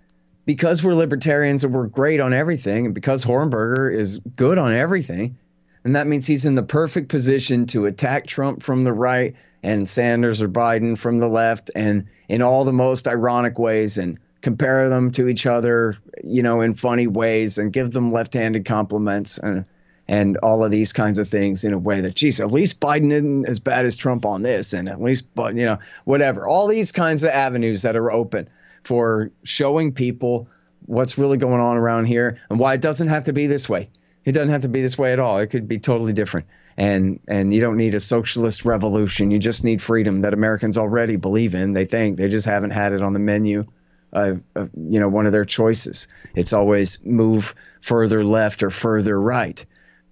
because 0.44 0.82
we're 0.82 0.94
libertarians 0.94 1.64
and 1.64 1.72
we're 1.72 1.86
great 1.86 2.20
on 2.20 2.32
everything, 2.32 2.86
and 2.86 2.94
because 2.94 3.24
Hornberger 3.24 3.92
is 3.92 4.18
good 4.18 4.58
on 4.58 4.72
everything, 4.72 5.38
and 5.84 5.96
that 5.96 6.06
means 6.06 6.26
he's 6.26 6.44
in 6.44 6.54
the 6.54 6.62
perfect 6.62 7.08
position 7.08 7.66
to 7.66 7.86
attack 7.86 8.26
Trump 8.26 8.62
from 8.62 8.82
the 8.82 8.92
right 8.92 9.34
and 9.62 9.88
Sanders 9.88 10.42
or 10.42 10.48
Biden 10.48 10.96
from 10.96 11.18
the 11.18 11.28
left, 11.28 11.70
and 11.74 12.06
in 12.28 12.42
all 12.42 12.64
the 12.64 12.72
most 12.72 13.06
ironic 13.06 13.58
ways, 13.58 13.98
and 13.98 14.18
compare 14.40 14.88
them 14.88 15.10
to 15.10 15.28
each 15.28 15.46
other, 15.46 15.98
you 16.24 16.42
know, 16.42 16.62
in 16.62 16.74
funny 16.74 17.06
ways, 17.06 17.58
and 17.58 17.72
give 17.72 17.90
them 17.90 18.10
left-handed 18.10 18.64
compliments 18.64 19.38
and 19.38 19.64
and 20.08 20.38
all 20.38 20.64
of 20.64 20.72
these 20.72 20.92
kinds 20.92 21.20
of 21.20 21.28
things 21.28 21.62
in 21.62 21.72
a 21.72 21.78
way 21.78 22.00
that, 22.00 22.16
geez, 22.16 22.40
at 22.40 22.50
least 22.50 22.80
Biden 22.80 23.12
isn't 23.12 23.48
as 23.48 23.60
bad 23.60 23.86
as 23.86 23.96
Trump 23.96 24.26
on 24.26 24.42
this, 24.42 24.72
and 24.72 24.88
at 24.88 25.00
least, 25.00 25.32
but 25.36 25.54
you 25.54 25.64
know, 25.64 25.78
whatever. 26.04 26.48
All 26.48 26.66
these 26.66 26.90
kinds 26.90 27.22
of 27.22 27.30
avenues 27.30 27.82
that 27.82 27.94
are 27.94 28.10
open 28.10 28.48
for 28.82 29.30
showing 29.42 29.92
people 29.92 30.48
what's 30.86 31.18
really 31.18 31.36
going 31.36 31.60
on 31.60 31.76
around 31.76 32.06
here 32.06 32.38
and 32.48 32.58
why 32.58 32.74
it 32.74 32.80
doesn't 32.80 33.08
have 33.08 33.24
to 33.24 33.32
be 33.32 33.46
this 33.46 33.68
way. 33.68 33.90
It 34.24 34.32
doesn't 34.32 34.50
have 34.50 34.62
to 34.62 34.68
be 34.68 34.82
this 34.82 34.98
way 34.98 35.12
at 35.12 35.18
all. 35.18 35.38
It 35.38 35.48
could 35.48 35.68
be 35.68 35.78
totally 35.78 36.12
different. 36.12 36.46
And 36.76 37.20
and 37.28 37.52
you 37.52 37.60
don't 37.60 37.76
need 37.76 37.94
a 37.94 38.00
socialist 38.00 38.64
revolution. 38.64 39.30
You 39.30 39.38
just 39.38 39.64
need 39.64 39.82
freedom 39.82 40.22
that 40.22 40.34
Americans 40.34 40.78
already 40.78 41.16
believe 41.16 41.54
in. 41.54 41.72
They 41.72 41.84
think 41.84 42.16
they 42.16 42.28
just 42.28 42.46
haven't 42.46 42.70
had 42.70 42.92
it 42.92 43.02
on 43.02 43.12
the 43.12 43.20
menu 43.20 43.66
of, 44.12 44.42
of 44.54 44.70
you 44.74 45.00
know 45.00 45.08
one 45.08 45.26
of 45.26 45.32
their 45.32 45.44
choices. 45.44 46.08
It's 46.34 46.52
always 46.52 47.04
move 47.04 47.54
further 47.80 48.24
left 48.24 48.62
or 48.62 48.70
further 48.70 49.18
right. 49.20 49.64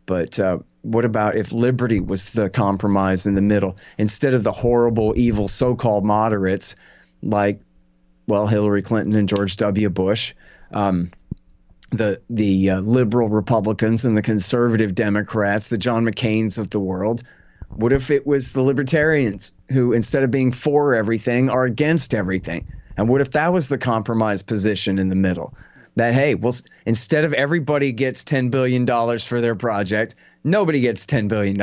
But 0.07 0.39
uh, 0.39 0.59
what 0.83 1.05
about 1.05 1.37
if 1.37 1.53
liberty 1.53 2.01
was 2.01 2.33
the 2.33 2.49
compromise 2.49 3.27
in 3.27 3.35
the 3.35 3.43
middle 3.43 3.77
instead 3.99 4.35
of 4.35 4.43
the 4.43 4.53
horrible, 4.53 5.15
evil 5.17 5.49
so-called 5.49 6.05
moderates 6.05 6.77
like 7.23 7.61
well, 8.29 8.47
Hillary 8.47 8.83
Clinton 8.83 9.17
and 9.17 9.29
George 9.29 9.57
W. 9.57 9.89
Bush, 9.89 10.35
um, 10.71 11.11
the 11.91 12.21
the 12.29 12.71
uh, 12.71 12.81
liberal 12.81 13.29
Republicans 13.31 14.05
and 14.05 14.17
the 14.17 14.23
conservative 14.23 14.95
Democrats, 14.95 15.69
the 15.69 15.79
John 15.79 16.05
McCain's 16.05 16.59
of 16.59 16.71
the 16.71 16.79
world. 16.79 17.23
What 17.71 17.93
if 17.93 18.11
it 18.11 18.27
was 18.27 18.53
the 18.53 18.63
libertarians 18.63 19.55
who, 19.71 19.93
instead 19.93 20.23
of 20.23 20.31
being 20.31 20.53
for 20.53 20.95
everything, 20.95 21.49
are 21.49 21.65
against 21.65 22.15
everything? 22.15 22.67
And 22.97 23.09
what 23.09 23.21
if 23.21 23.31
that 23.33 23.53
was 23.53 23.69
the 23.69 23.79
compromise 23.79 24.43
position 24.43 24.99
in 24.99 25.09
the 25.09 25.17
middle? 25.17 25.55
That 25.99 26.15
hey, 26.15 26.35
well, 26.35 26.55
instead 26.87 27.25
of 27.25 27.33
everybody 27.35 27.93
gets 27.93 28.25
ten 28.25 28.49
billion 28.49 28.85
dollars 28.85 29.27
for 29.27 29.41
their 29.41 29.55
project, 29.55 30.15
nobody 30.45 30.81
gets 30.81 31.07
$10 31.07 31.29
billion. 31.29 31.61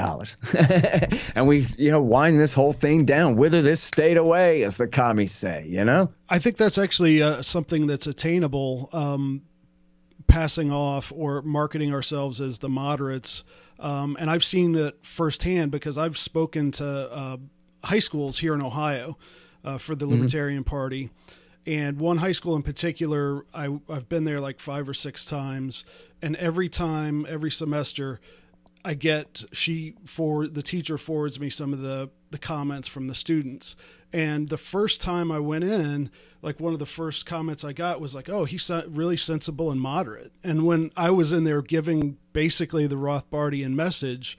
and 1.35 1.47
we, 1.47 1.65
you 1.77 1.91
know, 1.91 2.01
wind 2.01 2.39
this 2.39 2.53
whole 2.53 2.73
thing 2.73 3.05
down, 3.05 3.35
wither 3.35 3.61
this 3.61 3.81
state 3.81 4.17
away, 4.17 4.63
as 4.63 4.77
the 4.77 4.87
commies 4.87 5.31
say, 5.31 5.65
you 5.67 5.83
know? 5.83 6.11
I 6.29 6.39
think 6.39 6.57
that's 6.57 6.77
actually 6.77 7.21
uh, 7.21 7.41
something 7.41 7.87
that's 7.87 8.07
attainable, 8.07 8.89
um, 8.93 9.41
passing 10.27 10.71
off 10.71 11.11
or 11.15 11.41
marketing 11.41 11.93
ourselves 11.93 12.41
as 12.41 12.59
the 12.59 12.69
moderates. 12.69 13.43
Um, 13.79 14.17
and 14.19 14.29
I've 14.29 14.43
seen 14.43 14.75
it 14.75 14.97
firsthand 15.01 15.71
because 15.71 15.97
I've 15.97 16.17
spoken 16.17 16.71
to 16.73 16.87
uh, 16.87 17.37
high 17.83 17.99
schools 17.99 18.39
here 18.39 18.53
in 18.53 18.61
Ohio 18.61 19.17
uh, 19.63 19.77
for 19.77 19.95
the 19.95 20.05
mm-hmm. 20.05 20.15
Libertarian 20.15 20.63
mm-hmm. 20.63 20.69
Party. 20.69 21.09
And 21.65 21.99
one 21.99 22.17
high 22.17 22.31
school 22.31 22.55
in 22.55 22.61
particular, 22.61 23.43
I, 23.53 23.79
I've 23.89 24.07
been 24.07 24.23
there 24.23 24.39
like 24.39 24.59
five 24.59 24.87
or 24.87 24.93
six 24.93 25.25
times. 25.25 25.83
And 26.21 26.35
every 26.35 26.69
time, 26.69 27.25
every 27.27 27.51
semester, 27.51 28.19
I 28.85 28.93
get 28.93 29.43
she 29.51 29.95
for 30.05 30.47
the 30.47 30.61
teacher 30.61 30.99
forwards 30.99 31.39
me 31.39 31.49
some 31.49 31.73
of 31.73 31.81
the 31.81 32.11
the 32.29 32.37
comments 32.37 32.87
from 32.87 33.07
the 33.07 33.15
students. 33.15 33.75
And 34.13 34.47
the 34.47 34.57
first 34.57 35.01
time 35.01 35.31
I 35.31 35.39
went 35.39 35.63
in, 35.63 36.11
like 36.41 36.59
one 36.59 36.73
of 36.73 36.79
the 36.79 36.85
first 36.85 37.25
comments 37.25 37.63
I 37.63 37.73
got 37.73 37.99
was 37.99 38.13
like, 38.13 38.29
"Oh, 38.29 38.45
he's 38.45 38.69
really 38.87 39.17
sensible 39.17 39.71
and 39.71 39.81
moderate." 39.81 40.31
And 40.43 40.65
when 40.65 40.91
I 40.95 41.09
was 41.09 41.31
in 41.31 41.45
there 41.45 41.63
giving 41.63 42.17
basically 42.31 42.85
the 42.85 42.95
Rothbardian 42.95 43.73
message, 43.73 44.37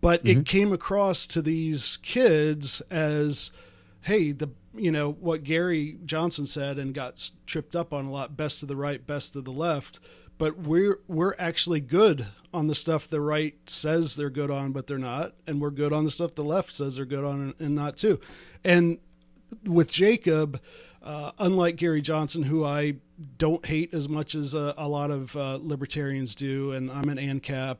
but 0.00 0.24
mm-hmm. 0.24 0.40
it 0.40 0.46
came 0.46 0.72
across 0.72 1.26
to 1.28 1.40
these 1.40 1.98
kids 1.98 2.80
as, 2.90 3.52
"Hey, 4.00 4.32
the 4.32 4.50
you 4.76 4.92
know 4.92 5.12
what 5.12 5.42
Gary 5.42 5.98
Johnson 6.04 6.46
said 6.46 6.78
and 6.78 6.94
got 6.94 7.30
tripped 7.46 7.74
up 7.74 7.92
on 7.92 8.06
a 8.06 8.10
lot: 8.10 8.36
best 8.36 8.62
of 8.62 8.68
the 8.68 8.76
right, 8.76 9.04
best 9.06 9.36
of 9.36 9.44
the 9.44 9.52
left." 9.52 10.00
but 10.38 10.58
we're 10.58 11.00
we're 11.08 11.34
actually 11.38 11.80
good 11.80 12.26
on 12.52 12.66
the 12.66 12.74
stuff 12.74 13.08
the 13.08 13.20
right 13.20 13.54
says 13.68 14.16
they're 14.16 14.30
good 14.30 14.50
on, 14.50 14.72
but 14.72 14.86
they're 14.86 14.98
not, 14.98 15.32
and 15.46 15.60
we're 15.60 15.70
good 15.70 15.92
on 15.92 16.04
the 16.04 16.10
stuff 16.10 16.34
the 16.34 16.44
left 16.44 16.72
says 16.72 16.96
they're 16.96 17.04
good 17.04 17.24
on 17.24 17.54
and, 17.58 17.74
not 17.74 17.96
too. 17.96 18.20
And 18.64 18.98
with 19.64 19.90
Jacob, 19.92 20.60
uh, 21.02 21.32
unlike 21.38 21.76
Gary 21.76 22.00
Johnson, 22.00 22.44
who 22.44 22.64
I 22.64 22.96
don't 23.38 23.64
hate 23.64 23.94
as 23.94 24.08
much 24.08 24.34
as 24.34 24.54
a, 24.54 24.74
a 24.76 24.88
lot 24.88 25.10
of 25.10 25.36
uh, 25.36 25.58
libertarians 25.60 26.34
do, 26.34 26.72
and 26.72 26.90
I'm 26.90 27.08
an 27.08 27.18
ANCAP. 27.18 27.76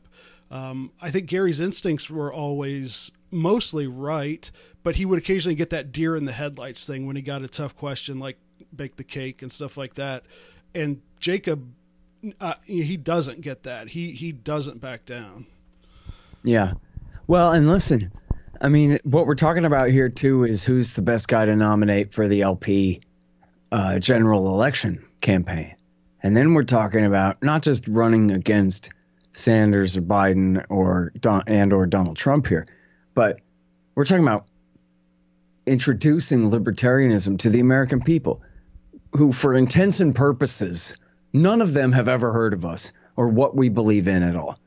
Um, 0.49 0.91
I 1.01 1.11
think 1.11 1.27
Gary's 1.27 1.59
instincts 1.59 2.09
were 2.09 2.31
always 2.31 3.11
mostly 3.31 3.85
right, 3.85 4.49
but 4.87 4.95
he 4.95 5.03
would 5.03 5.19
occasionally 5.19 5.53
get 5.53 5.71
that 5.71 5.91
deer 5.91 6.15
in 6.15 6.23
the 6.23 6.31
headlights 6.31 6.87
thing 6.87 7.05
when 7.05 7.17
he 7.17 7.21
got 7.21 7.41
a 7.41 7.47
tough 7.49 7.75
question 7.75 8.21
like 8.21 8.37
bake 8.73 8.95
the 8.95 9.03
cake 9.03 9.41
and 9.41 9.51
stuff 9.51 9.75
like 9.75 9.95
that. 9.95 10.23
And 10.73 11.01
Jacob 11.19 11.73
uh, 12.39 12.53
he 12.63 12.95
doesn't 12.95 13.41
get 13.41 13.63
that. 13.63 13.89
He 13.89 14.13
he 14.13 14.31
doesn't 14.31 14.79
back 14.79 15.05
down. 15.05 15.45
Yeah. 16.41 16.75
Well, 17.27 17.51
and 17.51 17.67
listen, 17.67 18.13
I 18.61 18.69
mean, 18.69 18.97
what 19.03 19.27
we're 19.27 19.35
talking 19.35 19.65
about 19.65 19.89
here 19.89 20.07
too 20.07 20.45
is 20.45 20.63
who's 20.63 20.93
the 20.93 21.01
best 21.01 21.27
guy 21.27 21.43
to 21.43 21.57
nominate 21.57 22.13
for 22.13 22.29
the 22.29 22.43
LP 22.43 23.01
uh, 23.73 23.99
general 23.99 24.53
election 24.53 25.05
campaign, 25.19 25.75
and 26.23 26.37
then 26.37 26.53
we're 26.53 26.63
talking 26.63 27.03
about 27.03 27.43
not 27.43 27.61
just 27.61 27.89
running 27.89 28.31
against 28.31 28.91
Sanders 29.33 29.97
or 29.97 30.01
Biden 30.01 30.65
or 30.69 31.11
Don, 31.19 31.43
and 31.45 31.73
or 31.73 31.87
Donald 31.87 32.15
Trump 32.15 32.47
here, 32.47 32.67
but 33.13 33.41
we're 33.93 34.05
talking 34.05 34.23
about 34.23 34.45
introducing 35.67 36.49
libertarianism 36.49 37.39
to 37.39 37.49
the 37.49 37.59
American 37.59 38.01
people, 38.01 38.41
who, 39.13 39.31
for 39.31 39.53
intents 39.53 39.99
and 39.99 40.15
purposes 40.15 40.97
None 41.33 41.61
of 41.61 41.73
them 41.73 41.91
have 41.91 42.07
ever 42.07 42.31
heard 42.31 42.53
of 42.53 42.65
us 42.65 42.93
or 43.15 43.27
what 43.27 43.55
we 43.55 43.69
believe 43.69 44.07
in 44.07 44.23
at 44.23 44.35
all. 44.35 44.59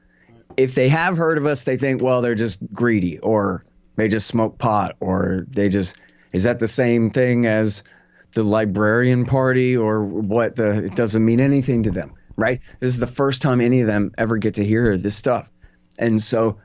If 0.57 0.75
they 0.75 0.89
have 0.89 1.17
heard 1.17 1.39
of 1.39 1.47
us, 1.47 1.65
they 1.65 1.77
think, 1.77 2.03
well, 2.03 2.23
they're 2.23 2.35
just 2.35 2.63
greedy 2.73 3.19
or 3.19 3.65
they 3.97 4.09
just 4.09 4.27
smoke 4.27 4.59
pot 4.59 4.97
or 5.01 5.47
they 5.49 5.69
just, 5.69 5.97
is 6.33 6.45
that 6.45 6.59
the 6.59 6.69
same 6.69 7.11
thing 7.11 7.47
as 7.47 7.83
the 8.35 8.45
librarian 8.45 9.25
party 9.25 9.77
or 9.77 10.05
what? 10.05 10.57
The, 10.57 10.85
it 10.85 10.95
doesn't 10.95 11.25
mean 11.25 11.41
anything 11.41 11.85
to 11.85 11.91
them, 11.91 12.13
right? 12.37 12.61
This 12.79 12.93
is 12.93 13.01
the 13.01 13.07
first 13.07 13.43
time 13.43 13.61
any 13.61 13.81
of 13.81 13.87
them 13.87 14.13
ever 14.19 14.37
get 14.37 14.55
to 14.55 14.65
hear 14.65 14.97
this 14.97 15.17
stuff. 15.17 15.51
And 15.99 16.21
so, 16.23 16.59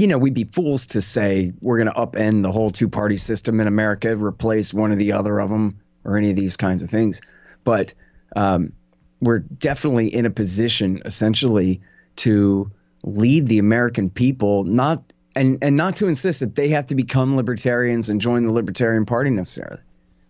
you 0.00 0.06
know, 0.06 0.18
we'd 0.18 0.34
be 0.34 0.44
fools 0.44 0.88
to 0.88 1.00
say 1.00 1.52
we're 1.60 1.82
going 1.82 1.92
to 1.92 2.00
upend 2.00 2.42
the 2.42 2.52
whole 2.52 2.70
two 2.70 2.88
party 2.88 3.16
system 3.16 3.60
in 3.60 3.66
America, 3.66 4.16
replace 4.16 4.72
one 4.72 4.92
or 4.92 4.96
the 4.96 5.12
other 5.12 5.38
of 5.38 5.50
them, 5.50 5.80
or 6.04 6.16
any 6.16 6.30
of 6.30 6.36
these 6.36 6.56
kinds 6.56 6.82
of 6.82 6.90
things. 6.90 7.20
But 7.64 7.94
um, 8.36 8.72
we're 9.20 9.40
definitely 9.40 10.08
in 10.08 10.26
a 10.26 10.30
position 10.30 11.02
essentially 11.04 11.80
to 12.16 12.70
lead 13.02 13.46
the 13.46 13.58
American 13.58 14.10
people, 14.10 14.64
not 14.64 15.12
and 15.34 15.58
and 15.62 15.76
not 15.76 15.96
to 15.96 16.06
insist 16.06 16.40
that 16.40 16.54
they 16.54 16.68
have 16.70 16.86
to 16.86 16.94
become 16.94 17.36
libertarians 17.36 18.08
and 18.08 18.20
join 18.20 18.44
the 18.44 18.52
Libertarian 18.52 19.06
Party 19.06 19.30
necessarily, 19.30 19.80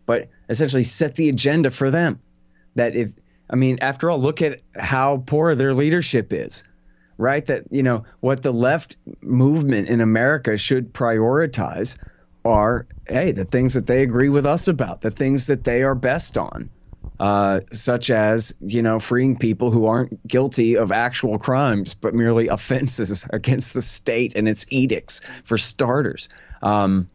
but 0.06 0.28
essentially 0.48 0.84
set 0.84 1.14
the 1.14 1.28
agenda 1.28 1.70
for 1.70 1.90
them. 1.90 2.20
That 2.74 2.94
if 2.94 3.12
I 3.50 3.56
mean, 3.56 3.78
after 3.80 4.10
all, 4.10 4.18
look 4.18 4.42
at 4.42 4.60
how 4.76 5.22
poor 5.26 5.54
their 5.54 5.74
leadership 5.74 6.32
is, 6.32 6.64
right? 7.18 7.44
That 7.44 7.64
you 7.70 7.82
know 7.82 8.04
what 8.20 8.42
the 8.42 8.52
left 8.52 8.96
movement 9.20 9.88
in 9.88 10.00
America 10.00 10.56
should 10.56 10.94
prioritize 10.94 11.98
are 12.44 12.86
hey 13.06 13.32
the 13.32 13.44
things 13.44 13.74
that 13.74 13.86
they 13.86 14.02
agree 14.02 14.30
with 14.30 14.46
us 14.46 14.68
about, 14.68 15.02
the 15.02 15.10
things 15.10 15.48
that 15.48 15.64
they 15.64 15.82
are 15.82 15.94
best 15.94 16.38
on 16.38 16.70
uh, 17.20 17.60
such 17.72 18.10
as 18.10 18.54
you 18.60 18.82
know 18.82 18.98
freeing 18.98 19.36
people 19.36 19.70
who 19.70 19.86
aren't 19.86 20.26
guilty 20.26 20.76
of 20.76 20.92
actual 20.92 21.38
crimes 21.38 21.94
but 21.94 22.14
merely 22.14 22.48
offenses 22.48 23.26
against 23.30 23.74
the 23.74 23.82
state 23.82 24.36
and 24.36 24.48
its 24.48 24.66
edicts 24.70 25.20
for 25.44 25.58
starters 25.58 26.28
um, 26.62 27.08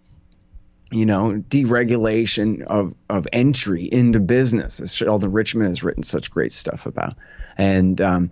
you 0.91 1.05
know 1.05 1.41
deregulation 1.47 2.63
of 2.63 2.93
of 3.09 3.27
entry 3.31 3.83
into 3.83 4.19
business 4.19 4.79
as 4.79 4.93
sheldon 4.93 5.31
Richman 5.31 5.67
has 5.67 5.83
written 5.83 6.03
such 6.03 6.31
great 6.31 6.51
stuff 6.51 6.85
about 6.85 7.15
and 7.57 7.99
um, 8.01 8.31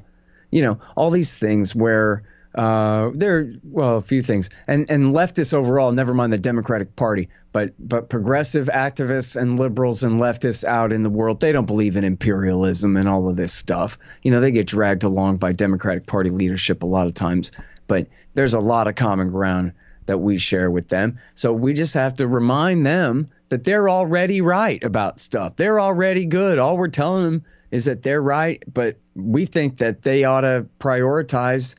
you 0.51 0.61
know, 0.61 0.79
all 0.95 1.09
these 1.09 1.35
things 1.35 1.73
where 1.73 2.23
uh, 2.53 3.11
there, 3.13 3.53
well, 3.63 3.95
a 3.97 4.01
few 4.01 4.21
things, 4.21 4.49
and 4.67 4.89
and 4.89 5.15
leftists 5.15 5.53
overall. 5.53 5.91
Never 5.91 6.13
mind 6.13 6.33
the 6.33 6.37
Democratic 6.37 6.95
Party, 6.95 7.29
but 7.53 7.73
but 7.79 8.09
progressive 8.09 8.67
activists 8.67 9.41
and 9.41 9.57
liberals 9.57 10.03
and 10.03 10.19
leftists 10.19 10.65
out 10.65 10.91
in 10.91 11.01
the 11.01 11.09
world, 11.09 11.39
they 11.39 11.53
don't 11.53 11.65
believe 11.65 11.95
in 11.95 12.03
imperialism 12.03 12.97
and 12.97 13.07
all 13.07 13.29
of 13.29 13.37
this 13.37 13.53
stuff. 13.53 13.97
You 14.21 14.31
know, 14.31 14.41
they 14.41 14.51
get 14.51 14.67
dragged 14.67 15.03
along 15.03 15.37
by 15.37 15.53
Democratic 15.53 16.05
Party 16.05 16.29
leadership 16.29 16.83
a 16.83 16.87
lot 16.87 17.07
of 17.07 17.13
times, 17.13 17.53
but 17.87 18.07
there's 18.33 18.53
a 18.53 18.59
lot 18.59 18.87
of 18.87 18.95
common 18.95 19.29
ground 19.31 19.71
that 20.07 20.17
we 20.17 20.37
share 20.37 20.69
with 20.69 20.89
them. 20.89 21.19
So 21.35 21.53
we 21.53 21.73
just 21.73 21.93
have 21.93 22.15
to 22.15 22.27
remind 22.27 22.85
them 22.85 23.29
that 23.47 23.63
they're 23.63 23.87
already 23.87 24.41
right 24.41 24.83
about 24.83 25.21
stuff. 25.21 25.55
They're 25.55 25.79
already 25.79 26.25
good. 26.25 26.59
All 26.59 26.75
we're 26.75 26.89
telling 26.89 27.23
them 27.23 27.45
is 27.69 27.85
that 27.85 28.03
they're 28.03 28.21
right, 28.21 28.61
but 28.71 28.97
we 29.15 29.45
think 29.45 29.77
that 29.77 30.01
they 30.01 30.23
ought 30.23 30.41
to 30.41 30.67
prioritize 30.79 31.75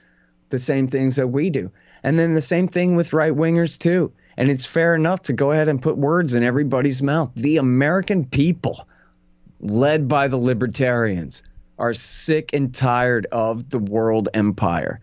the 0.48 0.58
same 0.58 0.86
things 0.86 1.16
that 1.16 1.28
we 1.28 1.50
do. 1.50 1.72
And 2.02 2.18
then 2.18 2.34
the 2.34 2.42
same 2.42 2.68
thing 2.68 2.96
with 2.96 3.12
right 3.12 3.32
wingers, 3.32 3.78
too. 3.78 4.12
And 4.36 4.50
it's 4.50 4.66
fair 4.66 4.94
enough 4.94 5.22
to 5.22 5.32
go 5.32 5.50
ahead 5.50 5.68
and 5.68 5.82
put 5.82 5.96
words 5.96 6.34
in 6.34 6.42
everybody's 6.42 7.02
mouth. 7.02 7.30
The 7.34 7.58
American 7.58 8.24
people, 8.24 8.86
led 9.60 10.08
by 10.08 10.28
the 10.28 10.36
libertarians, 10.36 11.42
are 11.78 11.94
sick 11.94 12.50
and 12.52 12.74
tired 12.74 13.26
of 13.32 13.70
the 13.70 13.78
world 13.78 14.28
empire. 14.34 15.00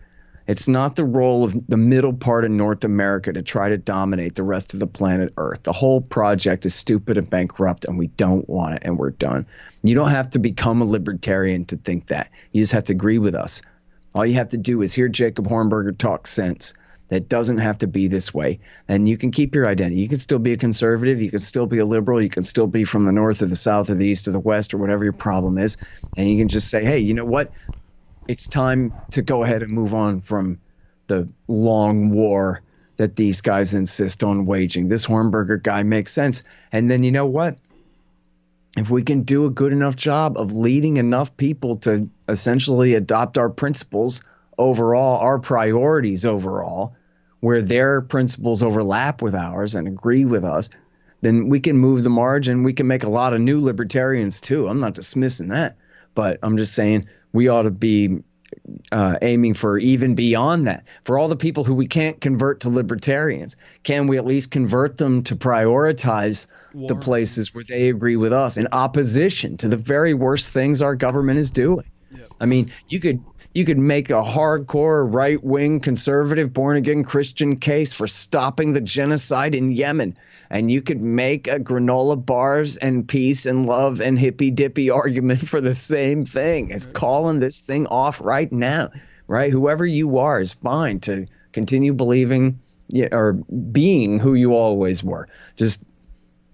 It's 0.50 0.66
not 0.66 0.96
the 0.96 1.04
role 1.04 1.44
of 1.44 1.68
the 1.68 1.76
middle 1.76 2.12
part 2.12 2.44
of 2.44 2.50
North 2.50 2.82
America 2.82 3.32
to 3.32 3.40
try 3.40 3.68
to 3.68 3.78
dominate 3.78 4.34
the 4.34 4.42
rest 4.42 4.74
of 4.74 4.80
the 4.80 4.88
planet 4.88 5.32
Earth. 5.36 5.62
The 5.62 5.72
whole 5.72 6.00
project 6.00 6.66
is 6.66 6.74
stupid 6.74 7.18
and 7.18 7.30
bankrupt, 7.30 7.84
and 7.84 7.96
we 7.96 8.08
don't 8.08 8.48
want 8.48 8.74
it, 8.74 8.82
and 8.84 8.98
we're 8.98 9.10
done. 9.10 9.46
You 9.84 9.94
don't 9.94 10.10
have 10.10 10.30
to 10.30 10.40
become 10.40 10.82
a 10.82 10.86
libertarian 10.86 11.66
to 11.66 11.76
think 11.76 12.08
that. 12.08 12.32
You 12.50 12.62
just 12.62 12.72
have 12.72 12.82
to 12.84 12.94
agree 12.94 13.18
with 13.18 13.36
us. 13.36 13.62
All 14.12 14.26
you 14.26 14.34
have 14.34 14.48
to 14.48 14.58
do 14.58 14.82
is 14.82 14.92
hear 14.92 15.08
Jacob 15.08 15.46
Hornberger 15.46 15.96
talk 15.96 16.26
sense. 16.26 16.74
That 17.06 17.28
doesn't 17.28 17.58
have 17.58 17.78
to 17.78 17.86
be 17.86 18.08
this 18.08 18.34
way. 18.34 18.58
And 18.88 19.06
you 19.06 19.18
can 19.18 19.30
keep 19.30 19.54
your 19.54 19.68
identity. 19.68 20.00
You 20.00 20.08
can 20.08 20.18
still 20.18 20.40
be 20.40 20.52
a 20.52 20.56
conservative. 20.56 21.22
You 21.22 21.30
can 21.30 21.38
still 21.38 21.66
be 21.66 21.78
a 21.78 21.86
liberal. 21.86 22.20
You 22.20 22.28
can 22.28 22.42
still 22.42 22.66
be 22.66 22.82
from 22.82 23.04
the 23.04 23.12
north 23.12 23.42
or 23.42 23.46
the 23.46 23.54
south 23.54 23.88
or 23.90 23.94
the 23.94 24.06
east 24.06 24.26
or 24.26 24.32
the 24.32 24.40
west 24.40 24.74
or 24.74 24.78
whatever 24.78 25.04
your 25.04 25.12
problem 25.12 25.58
is. 25.58 25.76
And 26.16 26.28
you 26.28 26.38
can 26.38 26.48
just 26.48 26.70
say, 26.70 26.84
hey, 26.84 26.98
you 26.98 27.14
know 27.14 27.24
what? 27.24 27.52
It's 28.30 28.46
time 28.46 28.94
to 29.10 29.22
go 29.22 29.42
ahead 29.42 29.64
and 29.64 29.72
move 29.72 29.92
on 29.92 30.20
from 30.20 30.60
the 31.08 31.28
long 31.48 32.10
war 32.10 32.62
that 32.96 33.16
these 33.16 33.40
guys 33.40 33.74
insist 33.74 34.22
on 34.22 34.46
waging. 34.46 34.86
This 34.86 35.04
Hornberger 35.04 35.60
guy 35.60 35.82
makes 35.82 36.12
sense. 36.12 36.44
And 36.70 36.88
then 36.88 37.02
you 37.02 37.10
know 37.10 37.26
what? 37.26 37.58
If 38.76 38.88
we 38.88 39.02
can 39.02 39.24
do 39.24 39.46
a 39.46 39.50
good 39.50 39.72
enough 39.72 39.96
job 39.96 40.38
of 40.38 40.52
leading 40.52 40.98
enough 40.98 41.36
people 41.36 41.74
to 41.78 42.08
essentially 42.28 42.94
adopt 42.94 43.36
our 43.36 43.50
principles 43.50 44.22
overall, 44.56 45.18
our 45.18 45.40
priorities 45.40 46.24
overall, 46.24 46.94
where 47.40 47.62
their 47.62 48.00
principles 48.00 48.62
overlap 48.62 49.22
with 49.22 49.34
ours 49.34 49.74
and 49.74 49.88
agree 49.88 50.24
with 50.24 50.44
us, 50.44 50.70
then 51.20 51.48
we 51.48 51.58
can 51.58 51.76
move 51.76 52.04
the 52.04 52.10
margin. 52.10 52.62
We 52.62 52.74
can 52.74 52.86
make 52.86 53.02
a 53.02 53.10
lot 53.10 53.34
of 53.34 53.40
new 53.40 53.60
libertarians 53.60 54.40
too. 54.40 54.68
I'm 54.68 54.78
not 54.78 54.94
dismissing 54.94 55.48
that, 55.48 55.78
but 56.14 56.38
I'm 56.44 56.56
just 56.58 56.74
saying 56.74 57.08
we 57.32 57.48
ought 57.48 57.62
to 57.62 57.70
be 57.70 58.22
uh, 58.92 59.16
aiming 59.22 59.54
for 59.54 59.78
even 59.78 60.14
beyond 60.14 60.66
that. 60.66 60.84
For 61.04 61.18
all 61.18 61.28
the 61.28 61.36
people 61.36 61.64
who 61.64 61.74
we 61.74 61.86
can't 61.86 62.20
convert 62.20 62.60
to 62.60 62.68
libertarians, 62.68 63.56
can 63.82 64.06
we 64.06 64.18
at 64.18 64.26
least 64.26 64.50
convert 64.50 64.96
them 64.96 65.22
to 65.24 65.36
prioritize 65.36 66.46
War. 66.72 66.88
the 66.88 66.96
places 66.96 67.54
where 67.54 67.64
they 67.64 67.90
agree 67.90 68.16
with 68.16 68.32
us 68.32 68.56
in 68.56 68.68
opposition 68.72 69.56
to 69.58 69.68
the 69.68 69.76
very 69.76 70.14
worst 70.14 70.52
things 70.52 70.82
our 70.82 70.94
government 70.94 71.38
is 71.38 71.50
doing? 71.50 71.86
Yep. 72.12 72.28
I 72.40 72.46
mean, 72.46 72.72
you 72.88 73.00
could 73.00 73.22
you 73.54 73.64
could 73.64 73.78
make 73.78 74.10
a 74.10 74.22
hardcore 74.22 75.12
right 75.12 75.42
wing 75.42 75.80
conservative 75.80 76.52
born 76.52 76.76
again 76.76 77.02
Christian 77.02 77.56
case 77.56 77.92
for 77.92 78.06
stopping 78.06 78.72
the 78.72 78.80
genocide 78.80 79.54
in 79.54 79.72
Yemen 79.72 80.16
and 80.50 80.70
you 80.70 80.82
could 80.82 81.00
make 81.00 81.46
a 81.46 81.60
granola 81.60 82.24
bars 82.24 82.76
and 82.76 83.08
peace 83.08 83.46
and 83.46 83.66
love 83.66 84.00
and 84.00 84.18
hippy 84.18 84.50
dippy 84.50 84.90
argument 84.90 85.40
for 85.40 85.60
the 85.60 85.74
same 85.74 86.24
thing 86.24 86.72
as 86.72 86.86
calling 86.86 87.40
this 87.40 87.60
thing 87.60 87.86
off 87.86 88.20
right 88.20 88.50
now, 88.50 88.90
right? 89.26 89.52
Whoever 89.52 89.86
you 89.86 90.18
are 90.18 90.40
is 90.40 90.54
fine 90.54 91.00
to 91.00 91.26
continue 91.52 91.94
believing 91.94 92.60
or 93.12 93.34
being 93.34 94.18
who 94.18 94.34
you 94.34 94.54
always 94.54 95.04
were. 95.04 95.28
Just 95.56 95.84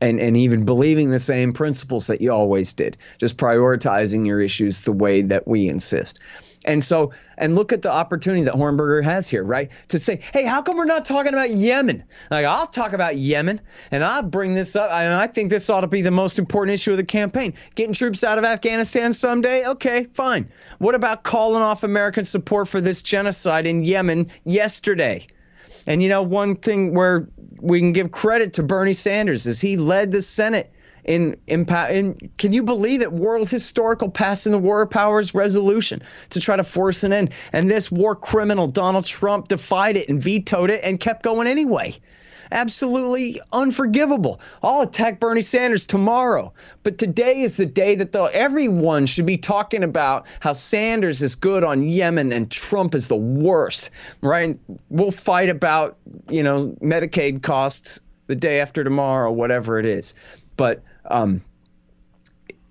and 0.00 0.20
and 0.20 0.37
even 0.37 0.66
believing 0.66 1.11
the 1.11 1.18
same 1.18 1.52
principles 1.52 2.09
that 2.09 2.20
you 2.20 2.30
always 2.30 2.74
did. 2.74 2.96
Just 3.18 3.38
prioritizing 3.38 4.26
your 4.26 4.40
issues 4.40 4.82
the 4.82 4.92
way 4.92 5.22
that 5.22 5.48
we 5.48 5.68
insist. 5.68 6.20
And 6.66 6.83
so, 6.83 7.12
and 7.38 7.55
look 7.55 7.72
at 7.72 7.83
the 7.83 7.92
opportunity 7.92 8.44
that 8.44 8.55
Hornberger 8.55 9.02
has 9.05 9.29
here, 9.31 9.44
right? 9.44 9.70
To 9.88 9.98
say, 9.98 10.20
hey, 10.33 10.44
how 10.44 10.62
come 10.62 10.76
we're 10.76 10.85
not 10.85 11.05
talking 11.05 11.33
about 11.33 11.50
Yemen? 11.50 12.05
Like, 12.31 12.44
I'll 12.44 12.66
talk 12.66 12.92
about 12.92 13.16
Yemen 13.16 13.61
and 13.92 14.02
I'll 14.02 14.24
bring 14.24 14.55
this 14.55 14.74
up. 14.74 14.90
And 14.90 15.14
I 15.14 15.29
think 15.29 15.50
this 15.50 15.70
ought 15.70 15.83
to 15.83 15.87
be 15.87 16.02
the 16.02 16.11
most 16.11 16.38
important 16.38 16.74
issue 16.74 16.90
of 16.90 16.96
the 16.96 17.05
campaign. 17.05 17.55
Getting 17.76 17.94
troops 17.94 18.24
out 18.24 18.38
of 18.38 18.44
Afghanistan 18.44 19.12
someday? 19.12 19.66
Okay, 19.66 20.05
fine. 20.12 20.50
What 20.79 20.94
about 20.96 21.22
calling 21.22 21.62
off 21.62 21.85
American 21.85 22.24
support 22.24 22.68
for 22.68 22.81
this 22.81 23.02
genocide 23.02 23.66
in 23.66 23.85
Yemen 23.85 24.31
yesterday? 24.44 25.26
And 25.87 26.02
you 26.02 26.09
know, 26.09 26.22
one 26.22 26.57
thing 26.57 26.94
where 26.94 27.29
we 27.61 27.79
can 27.79 27.92
give 27.92 28.11
credit 28.11 28.55
to 28.55 28.64
Bernie 28.64 28.92
Sanders 28.92 29.46
is 29.46 29.61
he 29.61 29.76
led 29.76 30.11
the 30.11 30.20
Senate 30.20 30.72
in, 31.07 31.37
in, 31.47 31.66
in 31.90 32.14
can 32.37 32.53
you 32.53 32.62
believe 32.64 33.01
it? 33.01 33.12
World 33.12 33.49
Historical 33.49 34.11
passing 34.11 34.53
the 34.53 34.59
War 34.59 34.87
Powers 34.87 35.35
resolution 35.35 36.03
to 36.31 36.40
try 36.40 36.57
to 36.57 36.64
force 36.64 37.05
an 37.05 37.12
end. 37.12 37.33
And 37.53 37.71
this 37.71 37.90
war 37.90 38.16
criminal, 38.16 38.66
Donald 38.66 39.07
Trump, 39.07 39.49
defied 39.49 39.97
it 39.97 40.09
and 40.09 40.23
vetoed 40.23 40.71
it 40.71 40.83
and 40.85 41.01
kept 41.01 41.23
going 41.23 41.47
anyway 41.47 41.95
absolutely 42.51 43.40
unforgivable. 43.53 44.40
I'll 44.62 44.83
attack 44.83 45.21
Bernie 45.21 45.40
Sanders 45.40 45.87
tomorrow. 45.87 46.53
But 46.83 46.99
today 46.99 47.42
is 47.42 47.57
the 47.57 47.66
day 47.66 47.97
that 47.97 48.14
everyone 48.14 49.07
should 49.07 49.27
be 49.27 49.38
talking 49.38 49.83
about 49.83 50.27
how 50.40 50.53
Sanders 50.53 51.23
is 51.23 51.35
good 51.35 51.64
on 51.64 51.83
Yemen 51.83 52.33
and 52.33 52.51
Trump 52.51 52.95
is 52.95 53.09
the 53.09 53.16
worst, 53.16 53.90
right? 54.21 54.59
We'll 54.88 55.11
fight 55.11 55.51
about, 55.51 55.99
you 56.29 56.42
know, 56.42 56.77
Medicaid 56.81 57.42
costs 57.42 58.01
the 58.27 58.37
day 58.37 58.61
after 58.61 58.85
tomorrow, 58.85 59.33
whatever 59.33 59.79
it 59.79 59.87
is. 59.87 60.14
But 60.57 60.83
um, 61.11 61.40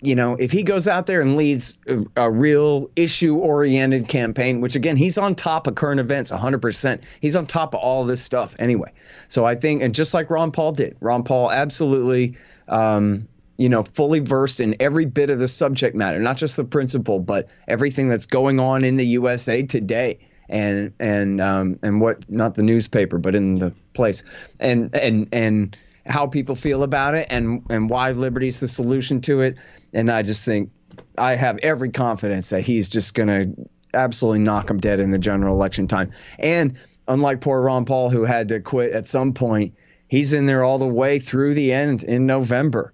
you 0.02 0.16
know, 0.16 0.36
if 0.36 0.52
he 0.52 0.64
goes 0.64 0.88
out 0.88 1.08
there 1.08 1.22
and 1.22 1.36
leads 1.36 1.78
a, 1.88 2.06
a 2.16 2.32
real 2.32 2.90
issue 2.96 3.38
oriented 3.38 4.08
campaign, 4.08 4.62
which 4.62 4.76
again, 4.76 4.98
he's 4.98 5.18
on 5.18 5.36
top 5.36 5.68
of 5.68 5.76
current 5.76 6.00
events 6.00 6.32
100%. 6.32 7.02
He's 7.20 7.36
on 7.36 7.48
top 7.48 7.74
of 7.74 7.80
all 7.80 8.06
this 8.06 8.22
stuff 8.22 8.56
anyway. 8.60 8.92
So 9.28 9.46
I 9.46 9.56
think, 9.56 9.82
and 9.82 9.96
just 9.96 10.14
like 10.14 10.30
Ron 10.30 10.52
Paul 10.52 10.74
did, 10.74 10.98
Ron 11.00 11.24
Paul 11.24 11.52
absolutely, 11.52 12.38
um, 12.68 13.28
you 13.58 13.70
know, 13.70 13.84
fully 13.84 14.20
versed 14.20 14.60
in 14.60 14.76
every 14.80 15.06
bit 15.06 15.30
of 15.30 15.40
the 15.40 15.48
subject 15.48 15.96
matter, 15.96 16.20
not 16.20 16.38
just 16.38 16.58
the 16.58 16.66
principle, 16.66 17.20
but 17.20 17.50
everything 17.68 18.10
that's 18.10 18.26
going 18.26 18.60
on 18.60 18.84
in 18.84 18.98
the 18.98 19.06
USA 19.08 19.64
today 19.64 20.20
and 20.50 20.94
and 21.00 21.42
um, 21.42 21.80
and 21.82 22.02
what 22.02 22.30
not 22.30 22.54
the 22.56 22.62
newspaper 22.62 23.18
but 23.18 23.34
in 23.34 23.56
the 23.56 23.74
place 23.94 24.24
and 24.60 24.96
and 24.96 25.28
and 25.32 25.78
how 26.06 26.28
people 26.28 26.56
feel 26.56 26.84
about 26.84 27.16
it 27.16 27.28
and 27.30 27.64
and 27.70 27.90
why 27.90 28.12
liberty's 28.12 28.60
the 28.60 28.68
solution 28.68 29.22
to 29.22 29.42
it. 29.42 29.58
And 29.94 30.12
I 30.12 30.22
just 30.22 30.46
think 30.46 30.72
I 31.18 31.36
have 31.36 31.58
every 31.60 31.90
confidence 31.90 32.50
that 32.50 32.62
he's 32.62 32.90
just 32.90 33.14
going 33.14 33.28
to 33.28 33.66
absolutely 33.94 34.40
knock 34.40 34.70
him 34.70 34.80
dead 34.80 35.00
in 35.00 35.12
the 35.12 35.20
general 35.20 35.56
election 35.56 35.88
time. 35.88 36.12
And 36.38 36.78
unlike 37.08 37.42
poor 37.42 37.62
Ron 37.62 37.86
Paul, 37.86 38.10
who 38.10 38.24
had 38.24 38.50
to 38.50 38.60
quit 38.60 38.94
at 38.94 39.08
some 39.08 39.34
point, 39.34 39.74
he's 40.08 40.34
in 40.34 40.46
there 40.46 40.64
all 40.64 40.78
the 40.78 40.88
way 40.88 41.20
through 41.20 41.54
the 41.54 41.74
end 41.74 42.04
in 42.04 42.26
November 42.26 42.94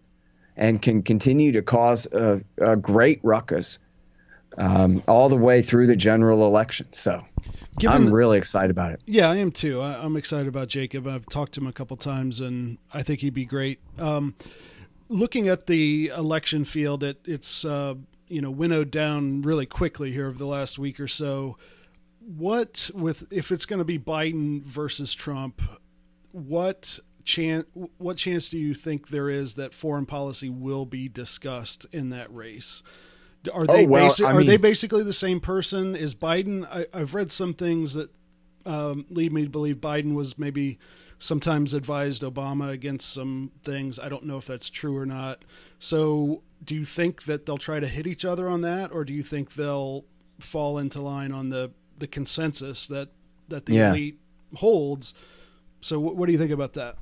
and 0.55 0.81
can 0.81 1.01
continue 1.01 1.53
to 1.53 1.61
cause 1.61 2.11
a, 2.13 2.41
a 2.57 2.75
great 2.75 3.19
ruckus 3.23 3.79
um, 4.57 5.03
all 5.07 5.29
the 5.29 5.37
way 5.37 5.61
through 5.61 5.87
the 5.87 5.95
general 5.95 6.45
election. 6.45 6.87
So 6.91 7.25
Given 7.79 8.07
I'm 8.07 8.13
really 8.13 8.37
excited 8.37 8.71
about 8.71 8.91
it. 8.91 9.01
Yeah, 9.05 9.29
I 9.29 9.37
am 9.37 9.51
too. 9.51 9.81
I, 9.81 10.03
am 10.03 10.17
excited 10.17 10.47
about 10.47 10.67
Jacob. 10.67 11.07
I've 11.07 11.25
talked 11.27 11.53
to 11.53 11.61
him 11.61 11.67
a 11.67 11.73
couple 11.73 11.95
times, 11.97 12.41
and 12.41 12.77
I 12.93 13.01
think 13.01 13.21
he'd 13.21 13.33
be 13.33 13.45
great. 13.45 13.79
Um, 13.97 14.35
looking 15.07 15.47
at 15.47 15.67
the 15.67 16.11
election 16.15 16.65
field, 16.65 17.03
it, 17.03 17.19
it's 17.25 17.63
uh, 17.63 17.95
you 18.27 18.41
know 18.41 18.51
winnowed 18.51 18.91
down 18.91 19.41
really 19.41 19.65
quickly 19.65 20.11
here 20.11 20.27
over 20.27 20.37
the 20.37 20.45
last 20.45 20.77
week 20.77 20.99
or 20.99 21.07
so. 21.07 21.57
What 22.19 22.89
with 22.93 23.31
if 23.31 23.51
it's 23.51 23.65
going 23.65 23.79
to 23.79 23.85
be 23.85 23.97
Biden 23.97 24.63
versus 24.63 25.13
Trump, 25.13 25.61
what 26.31 26.99
chance 27.23 27.65
what 27.97 28.17
chance 28.17 28.49
do 28.49 28.57
you 28.57 28.73
think 28.73 29.07
there 29.09 29.29
is 29.29 29.53
that 29.55 29.73
foreign 29.73 30.05
policy 30.05 30.49
will 30.49 30.85
be 30.85 31.07
discussed 31.07 31.85
in 31.91 32.09
that 32.09 32.33
race? 32.33 32.83
Are 33.53 33.65
they 33.65 33.85
oh, 33.85 33.87
well, 33.87 34.11
basi- 34.11 34.25
are 34.25 34.35
mean, 34.35 34.47
they 34.47 34.57
basically 34.57 35.03
the 35.03 35.13
same 35.13 35.39
person? 35.39 35.95
Is 35.95 36.13
Biden? 36.13 36.67
I, 36.93 36.97
have 36.97 37.13
read 37.13 37.31
some 37.31 37.53
things 37.53 37.93
that 37.95 38.09
um, 38.65 39.05
lead 39.09 39.33
me 39.33 39.43
to 39.43 39.49
believe 39.49 39.77
Biden 39.77 40.13
was 40.13 40.37
maybe 40.37 40.77
sometimes 41.17 41.73
advised 41.73 42.21
Obama 42.21 42.71
against 42.71 43.11
some 43.11 43.51
things. 43.63 43.97
I 43.97 44.09
don't 44.09 44.25
know 44.25 44.37
if 44.37 44.45
that's 44.45 44.69
true 44.69 44.95
or 44.97 45.05
not. 45.05 45.43
So, 45.79 46.43
do 46.63 46.75
you 46.75 46.85
think 46.85 47.23
that 47.23 47.45
they'll 47.45 47.57
try 47.57 47.79
to 47.79 47.87
hit 47.87 48.05
each 48.05 48.25
other 48.25 48.47
on 48.47 48.61
that, 48.61 48.91
or 48.91 49.03
do 49.03 49.13
you 49.13 49.23
think 49.23 49.55
they'll 49.55 50.05
fall 50.39 50.77
into 50.77 51.01
line 51.01 51.31
on 51.31 51.49
the 51.49 51.71
the 51.97 52.07
consensus 52.07 52.87
that 52.87 53.09
that 53.47 53.65
the 53.65 53.73
Yeah. 53.73 53.91
elite 53.91 54.19
holds. 54.55 55.13
So, 55.81 55.99
what, 55.99 56.15
what 56.15 56.25
do 56.25 56.31
you 56.31 56.37
think 56.37 56.51
about 56.51 56.73
that? 56.73 56.97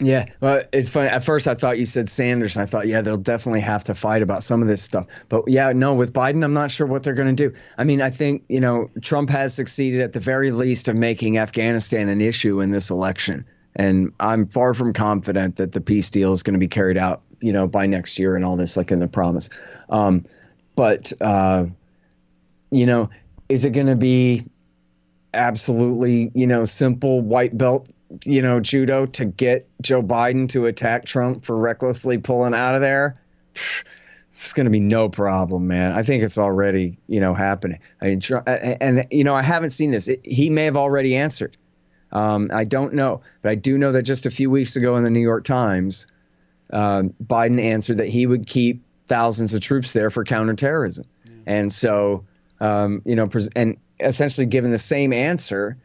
Yeah, 0.00 0.26
well, 0.40 0.62
it's 0.72 0.90
funny. 0.90 1.08
At 1.08 1.24
first, 1.24 1.48
I 1.48 1.54
thought 1.54 1.76
you 1.78 1.84
said 1.84 2.08
Sanders, 2.08 2.54
and 2.54 2.62
I 2.62 2.66
thought, 2.66 2.86
yeah, 2.86 3.02
they'll 3.02 3.16
definitely 3.16 3.62
have 3.62 3.84
to 3.84 3.96
fight 3.96 4.22
about 4.22 4.44
some 4.44 4.62
of 4.62 4.68
this 4.68 4.80
stuff. 4.80 5.06
But 5.28 5.44
yeah, 5.48 5.72
no, 5.72 5.94
with 5.94 6.12
Biden, 6.12 6.44
I'm 6.44 6.52
not 6.52 6.70
sure 6.70 6.86
what 6.86 7.02
they're 7.02 7.14
going 7.14 7.34
to 7.34 7.50
do. 7.50 7.56
I 7.76 7.82
mean, 7.82 8.00
I 8.00 8.10
think 8.10 8.44
you 8.48 8.60
know 8.60 8.90
Trump 9.02 9.30
has 9.30 9.54
succeeded 9.54 10.02
at 10.02 10.12
the 10.12 10.20
very 10.20 10.52
least 10.52 10.86
of 10.86 10.94
making 10.94 11.38
Afghanistan 11.38 12.08
an 12.08 12.20
issue 12.20 12.60
in 12.60 12.70
this 12.70 12.90
election, 12.90 13.44
and 13.74 14.12
I'm 14.20 14.46
far 14.46 14.72
from 14.72 14.92
confident 14.92 15.56
that 15.56 15.72
the 15.72 15.80
peace 15.80 16.10
deal 16.10 16.32
is 16.32 16.44
going 16.44 16.54
to 16.54 16.60
be 16.60 16.68
carried 16.68 16.96
out, 16.96 17.22
you 17.40 17.52
know, 17.52 17.66
by 17.66 17.86
next 17.86 18.20
year 18.20 18.36
and 18.36 18.44
all 18.44 18.56
this, 18.56 18.76
like 18.76 18.92
in 18.92 19.00
the 19.00 19.08
promise. 19.08 19.50
Um, 19.88 20.26
but 20.76 21.12
uh, 21.20 21.66
you 22.70 22.86
know, 22.86 23.10
is 23.48 23.64
it 23.64 23.70
going 23.70 23.88
to 23.88 23.96
be 23.96 24.42
absolutely, 25.34 26.30
you 26.34 26.46
know, 26.46 26.64
simple 26.64 27.20
white 27.20 27.56
belt, 27.56 27.88
you 28.24 28.42
know, 28.42 28.60
judo 28.60 29.06
to 29.06 29.24
get 29.24 29.68
Joe 29.82 30.02
Biden 30.02 30.48
to 30.50 30.66
attack 30.66 31.04
Trump 31.04 31.44
for 31.44 31.56
recklessly 31.56 32.18
pulling 32.18 32.54
out 32.54 32.74
of 32.74 32.80
there? 32.80 33.20
It's 34.30 34.52
going 34.52 34.66
to 34.66 34.70
be 34.70 34.80
no 34.80 35.08
problem, 35.08 35.66
man. 35.66 35.92
I 35.92 36.02
think 36.02 36.22
it's 36.22 36.38
already, 36.38 36.98
you 37.06 37.20
know, 37.20 37.34
happening. 37.34 37.80
I 38.00 38.06
mean, 38.06 38.20
and, 38.46 39.06
you 39.10 39.24
know, 39.24 39.34
I 39.34 39.42
haven't 39.42 39.70
seen 39.70 39.90
this. 39.90 40.08
It, 40.08 40.24
he 40.24 40.48
may 40.48 40.66
have 40.66 40.76
already 40.76 41.16
answered. 41.16 41.56
Um, 42.12 42.50
I 42.52 42.64
don't 42.64 42.94
know, 42.94 43.22
but 43.42 43.50
I 43.50 43.54
do 43.56 43.76
know 43.76 43.92
that 43.92 44.02
just 44.02 44.26
a 44.26 44.30
few 44.30 44.48
weeks 44.48 44.76
ago 44.76 44.96
in 44.96 45.02
the 45.02 45.10
New 45.10 45.20
York 45.20 45.44
Times, 45.44 46.06
um, 46.72 47.14
Biden 47.22 47.60
answered 47.60 47.98
that 47.98 48.08
he 48.08 48.26
would 48.26 48.46
keep 48.46 48.82
thousands 49.06 49.54
of 49.54 49.60
troops 49.60 49.92
there 49.92 50.10
for 50.10 50.24
counterterrorism. 50.24 51.06
And 51.46 51.72
so, 51.72 52.26
um, 52.60 53.02
you 53.04 53.16
know, 53.16 53.26
pres- 53.26 53.48
and 53.56 53.78
essentially 54.00 54.46
given 54.46 54.70
the 54.70 54.78
same 54.78 55.12
answer 55.12 55.78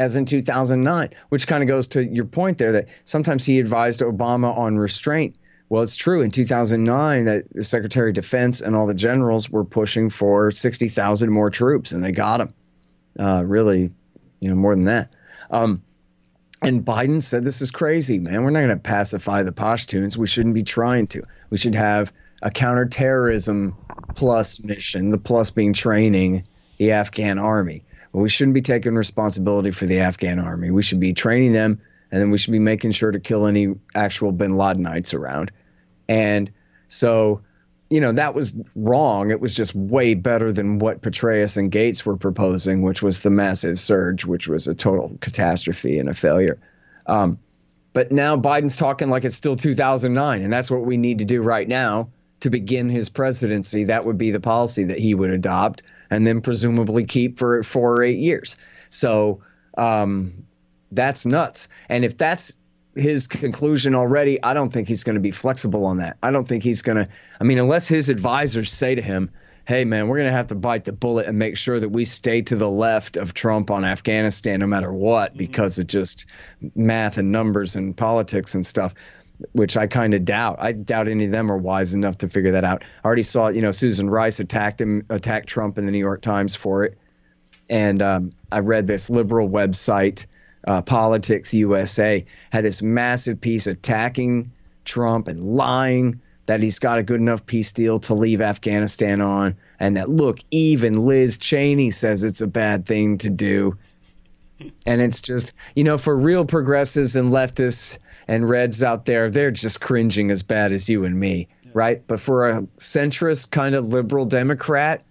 as 0.00 0.16
in 0.16 0.24
2009, 0.24 1.10
which 1.28 1.46
kind 1.46 1.62
of 1.62 1.68
goes 1.68 1.88
to 1.88 2.02
your 2.02 2.24
point 2.24 2.56
there 2.56 2.72
that 2.72 2.88
sometimes 3.04 3.44
he 3.44 3.60
advised 3.60 4.00
Obama 4.00 4.56
on 4.56 4.78
restraint. 4.78 5.36
Well, 5.68 5.82
it's 5.82 5.94
true 5.94 6.22
in 6.22 6.30
2009 6.30 7.26
that 7.26 7.52
the 7.52 7.62
Secretary 7.62 8.08
of 8.08 8.14
Defense 8.14 8.62
and 8.62 8.74
all 8.74 8.86
the 8.86 8.94
generals 8.94 9.50
were 9.50 9.62
pushing 9.62 10.08
for 10.08 10.52
60,000 10.52 11.30
more 11.30 11.50
troops, 11.50 11.92
and 11.92 12.02
they 12.02 12.12
got 12.12 12.38
them. 12.38 12.54
Uh, 13.18 13.44
really, 13.44 13.92
you 14.40 14.48
know, 14.48 14.54
more 14.54 14.74
than 14.74 14.86
that. 14.86 15.10
Um, 15.50 15.82
and 16.62 16.82
Biden 16.82 17.22
said, 17.22 17.44
This 17.44 17.60
is 17.60 17.70
crazy, 17.70 18.18
man. 18.18 18.42
We're 18.42 18.50
not 18.50 18.60
going 18.60 18.70
to 18.70 18.76
pacify 18.78 19.42
the 19.42 19.52
Pashtuns. 19.52 20.16
We 20.16 20.26
shouldn't 20.26 20.54
be 20.54 20.62
trying 20.62 21.08
to. 21.08 21.24
We 21.50 21.58
should 21.58 21.74
have 21.74 22.10
a 22.40 22.50
counterterrorism 22.50 23.76
plus 24.14 24.64
mission, 24.64 25.10
the 25.10 25.18
plus 25.18 25.50
being 25.50 25.74
training 25.74 26.44
the 26.78 26.92
Afghan 26.92 27.38
army. 27.38 27.84
But 28.12 28.20
we 28.20 28.28
shouldn't 28.28 28.54
be 28.54 28.60
taking 28.60 28.94
responsibility 28.94 29.70
for 29.70 29.86
the 29.86 30.00
Afghan 30.00 30.38
army. 30.38 30.70
We 30.70 30.82
should 30.82 31.00
be 31.00 31.12
training 31.12 31.52
them, 31.52 31.80
and 32.10 32.20
then 32.20 32.30
we 32.30 32.38
should 32.38 32.52
be 32.52 32.58
making 32.58 32.92
sure 32.92 33.10
to 33.10 33.20
kill 33.20 33.46
any 33.46 33.74
actual 33.94 34.32
bin 34.32 34.52
Ladenites 34.52 35.14
around. 35.14 35.52
And 36.08 36.50
so, 36.88 37.42
you 37.88 38.00
know, 38.00 38.12
that 38.12 38.34
was 38.34 38.60
wrong. 38.74 39.30
It 39.30 39.40
was 39.40 39.54
just 39.54 39.74
way 39.74 40.14
better 40.14 40.52
than 40.52 40.78
what 40.78 41.02
Petraeus 41.02 41.56
and 41.56 41.70
Gates 41.70 42.04
were 42.04 42.16
proposing, 42.16 42.82
which 42.82 43.00
was 43.02 43.22
the 43.22 43.30
massive 43.30 43.78
surge, 43.78 44.24
which 44.24 44.48
was 44.48 44.66
a 44.66 44.74
total 44.74 45.16
catastrophe 45.20 45.98
and 45.98 46.08
a 46.08 46.14
failure. 46.14 46.58
Um, 47.06 47.38
but 47.92 48.12
now 48.12 48.36
Biden's 48.36 48.76
talking 48.76 49.08
like 49.08 49.24
it's 49.24 49.34
still 49.34 49.56
2009, 49.56 50.42
and 50.42 50.52
that's 50.52 50.70
what 50.70 50.82
we 50.82 50.96
need 50.96 51.20
to 51.20 51.24
do 51.24 51.42
right 51.42 51.66
now 51.66 52.10
to 52.40 52.50
begin 52.50 52.88
his 52.88 53.08
presidency. 53.08 53.84
That 53.84 54.04
would 54.04 54.18
be 54.18 54.30
the 54.30 54.40
policy 54.40 54.84
that 54.84 54.98
he 54.98 55.14
would 55.14 55.30
adopt, 55.30 55.82
and 56.10 56.26
then 56.26 56.40
presumably 56.40 57.04
keep 57.04 57.38
for 57.38 57.62
four 57.62 57.94
or 57.94 58.02
eight 58.02 58.18
years. 58.18 58.56
So 58.88 59.42
um, 59.78 60.46
that's 60.90 61.24
nuts. 61.24 61.68
And 61.88 62.04
if 62.04 62.18
that's 62.18 62.54
his 62.96 63.28
conclusion 63.28 63.94
already, 63.94 64.42
I 64.42 64.54
don't 64.54 64.72
think 64.72 64.88
he's 64.88 65.04
going 65.04 65.14
to 65.14 65.20
be 65.20 65.30
flexible 65.30 65.86
on 65.86 65.98
that. 65.98 66.18
I 66.22 66.30
don't 66.30 66.46
think 66.46 66.62
he's 66.62 66.82
going 66.82 66.96
to. 66.96 67.08
I 67.40 67.44
mean, 67.44 67.58
unless 67.58 67.88
his 67.88 68.08
advisors 68.08 68.72
say 68.72 68.96
to 68.96 69.02
him, 69.02 69.30
"Hey, 69.64 69.84
man, 69.84 70.08
we're 70.08 70.16
going 70.16 70.28
to 70.28 70.36
have 70.36 70.48
to 70.48 70.56
bite 70.56 70.84
the 70.84 70.92
bullet 70.92 71.26
and 71.26 71.38
make 71.38 71.56
sure 71.56 71.78
that 71.78 71.88
we 71.90 72.04
stay 72.04 72.42
to 72.42 72.56
the 72.56 72.68
left 72.68 73.16
of 73.16 73.32
Trump 73.32 73.70
on 73.70 73.84
Afghanistan, 73.84 74.60
no 74.60 74.66
matter 74.66 74.92
what, 74.92 75.36
because 75.36 75.78
of 75.78 75.86
just 75.86 76.28
math 76.74 77.18
and 77.18 77.30
numbers 77.30 77.76
and 77.76 77.96
politics 77.96 78.54
and 78.54 78.66
stuff." 78.66 78.94
Which 79.52 79.76
I 79.76 79.86
kind 79.86 80.14
of 80.14 80.24
doubt. 80.24 80.56
I 80.58 80.72
doubt 80.72 81.08
any 81.08 81.24
of 81.24 81.32
them 81.32 81.50
are 81.50 81.56
wise 81.56 81.94
enough 81.94 82.18
to 82.18 82.28
figure 82.28 82.52
that 82.52 82.64
out. 82.64 82.84
I 83.02 83.06
already 83.06 83.22
saw, 83.22 83.48
you 83.48 83.62
know, 83.62 83.70
Susan 83.70 84.10
Rice 84.10 84.40
attacked 84.40 84.80
him, 84.80 85.06
attacked 85.08 85.48
Trump 85.48 85.78
in 85.78 85.86
the 85.86 85.92
New 85.92 85.98
York 85.98 86.20
Times 86.20 86.54
for 86.56 86.84
it, 86.84 86.98
and 87.68 88.02
um, 88.02 88.30
I 88.52 88.58
read 88.58 88.86
this 88.86 89.08
liberal 89.08 89.48
website 89.48 90.26
uh, 90.66 90.82
PoliticusUSA 90.82 92.26
had 92.50 92.64
this 92.64 92.82
massive 92.82 93.40
piece 93.40 93.66
attacking 93.66 94.52
Trump 94.84 95.28
and 95.28 95.40
lying 95.40 96.20
that 96.46 96.60
he's 96.60 96.78
got 96.78 96.98
a 96.98 97.02
good 97.02 97.20
enough 97.20 97.46
peace 97.46 97.72
deal 97.72 98.00
to 98.00 98.14
leave 98.14 98.40
Afghanistan 98.40 99.20
on, 99.20 99.56
and 99.78 99.96
that 99.96 100.08
look, 100.08 100.40
even 100.50 100.98
Liz 100.98 101.38
Cheney 101.38 101.90
says 101.90 102.24
it's 102.24 102.40
a 102.40 102.46
bad 102.46 102.86
thing 102.86 103.18
to 103.18 103.30
do. 103.30 103.78
And 104.84 105.00
it's 105.00 105.22
just, 105.22 105.54
you 105.74 105.84
know, 105.84 105.96
for 105.96 106.14
real 106.14 106.44
progressives 106.44 107.16
and 107.16 107.32
leftists 107.32 107.98
and 108.30 108.48
reds 108.48 108.80
out 108.84 109.06
there, 109.06 109.28
they're 109.28 109.50
just 109.50 109.80
cringing 109.80 110.30
as 110.30 110.44
bad 110.44 110.70
as 110.70 110.88
you 110.88 111.04
and 111.04 111.18
me, 111.18 111.48
right? 111.74 112.06
But 112.06 112.20
for 112.20 112.48
a 112.48 112.62
centrist 112.78 113.50
kind 113.50 113.74
of 113.74 113.86
liberal 113.86 114.24
Democrat, 114.24 115.04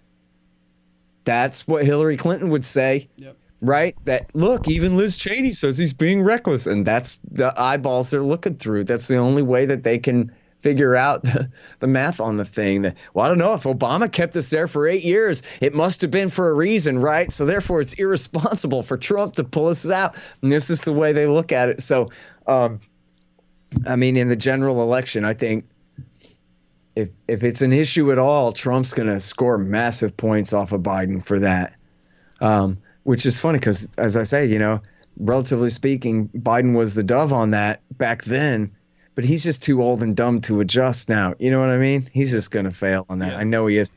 that's 1.24 1.68
what 1.68 1.84
Hillary 1.84 2.16
Clinton 2.16 2.48
would 2.48 2.64
say 2.64 3.10
Yep. 3.16 3.36
right? 3.60 3.94
That 4.06 4.34
look, 4.34 4.68
even 4.68 4.96
Liz 4.96 5.18
Cheney 5.18 5.52
says 5.52 5.76
he's 5.76 5.92
being 5.92 6.22
reckless, 6.22 6.66
and 6.66 6.86
that's 6.86 7.18
the 7.30 7.52
eyeballs 7.60 8.10
they're 8.10 8.22
looking 8.22 8.54
through. 8.54 8.84
That's 8.84 9.06
the 9.06 9.18
only 9.18 9.42
way 9.42 9.66
that 9.66 9.84
they 9.84 9.98
can 9.98 10.32
figure 10.58 10.96
out 10.96 11.22
the, 11.24 11.50
the 11.80 11.86
math 11.86 12.20
on 12.20 12.38
the 12.38 12.46
thing. 12.46 12.82
That 12.82 12.96
well, 13.12 13.26
I 13.26 13.28
don't 13.28 13.36
know 13.36 13.52
if 13.52 13.64
Obama 13.64 14.10
kept 14.10 14.34
us 14.38 14.48
there 14.48 14.66
for 14.66 14.88
eight 14.88 15.04
years, 15.04 15.42
it 15.60 15.74
must 15.74 16.00
have 16.00 16.10
been 16.10 16.30
for 16.30 16.48
a 16.48 16.54
reason, 16.54 16.98
right? 16.98 17.30
So 17.30 17.44
therefore, 17.44 17.82
it's 17.82 17.92
irresponsible 17.92 18.82
for 18.82 18.96
Trump 18.96 19.34
to 19.34 19.44
pull 19.44 19.66
us 19.66 19.88
out, 19.90 20.16
and 20.40 20.50
this 20.50 20.70
is 20.70 20.80
the 20.80 20.94
way 20.94 21.12
they 21.12 21.26
look 21.26 21.52
at 21.52 21.68
it. 21.68 21.82
So, 21.82 22.10
um, 22.46 22.80
I 23.86 23.96
mean, 23.96 24.16
in 24.16 24.28
the 24.28 24.36
general 24.36 24.82
election, 24.82 25.24
I 25.24 25.34
think. 25.34 25.66
If, 26.96 27.10
if 27.28 27.44
it's 27.44 27.62
an 27.62 27.72
issue 27.72 28.10
at 28.10 28.18
all, 28.18 28.50
Trump's 28.50 28.94
going 28.94 29.08
to 29.08 29.20
score 29.20 29.56
massive 29.56 30.16
points 30.16 30.52
off 30.52 30.72
of 30.72 30.82
Biden 30.82 31.24
for 31.24 31.38
that. 31.38 31.76
Um, 32.40 32.78
which 33.04 33.26
is 33.26 33.38
funny 33.38 33.58
because, 33.58 33.88
as 33.96 34.16
I 34.16 34.24
say, 34.24 34.46
you 34.46 34.58
know, 34.58 34.82
relatively 35.18 35.70
speaking, 35.70 36.28
Biden 36.28 36.76
was 36.76 36.94
the 36.94 37.02
dove 37.02 37.32
on 37.32 37.52
that 37.52 37.80
back 37.96 38.24
then, 38.24 38.72
but 39.14 39.24
he's 39.24 39.44
just 39.44 39.62
too 39.62 39.82
old 39.82 40.02
and 40.02 40.16
dumb 40.16 40.40
to 40.42 40.60
adjust 40.60 41.08
now. 41.08 41.34
You 41.38 41.50
know 41.50 41.60
what 41.60 41.70
I 41.70 41.78
mean? 41.78 42.08
He's 42.12 42.32
just 42.32 42.50
going 42.50 42.64
to 42.64 42.70
fail 42.70 43.06
on 43.08 43.20
that. 43.20 43.36
I 43.36 43.44
know 43.44 43.66
he 43.66 43.76
is. 43.76 43.92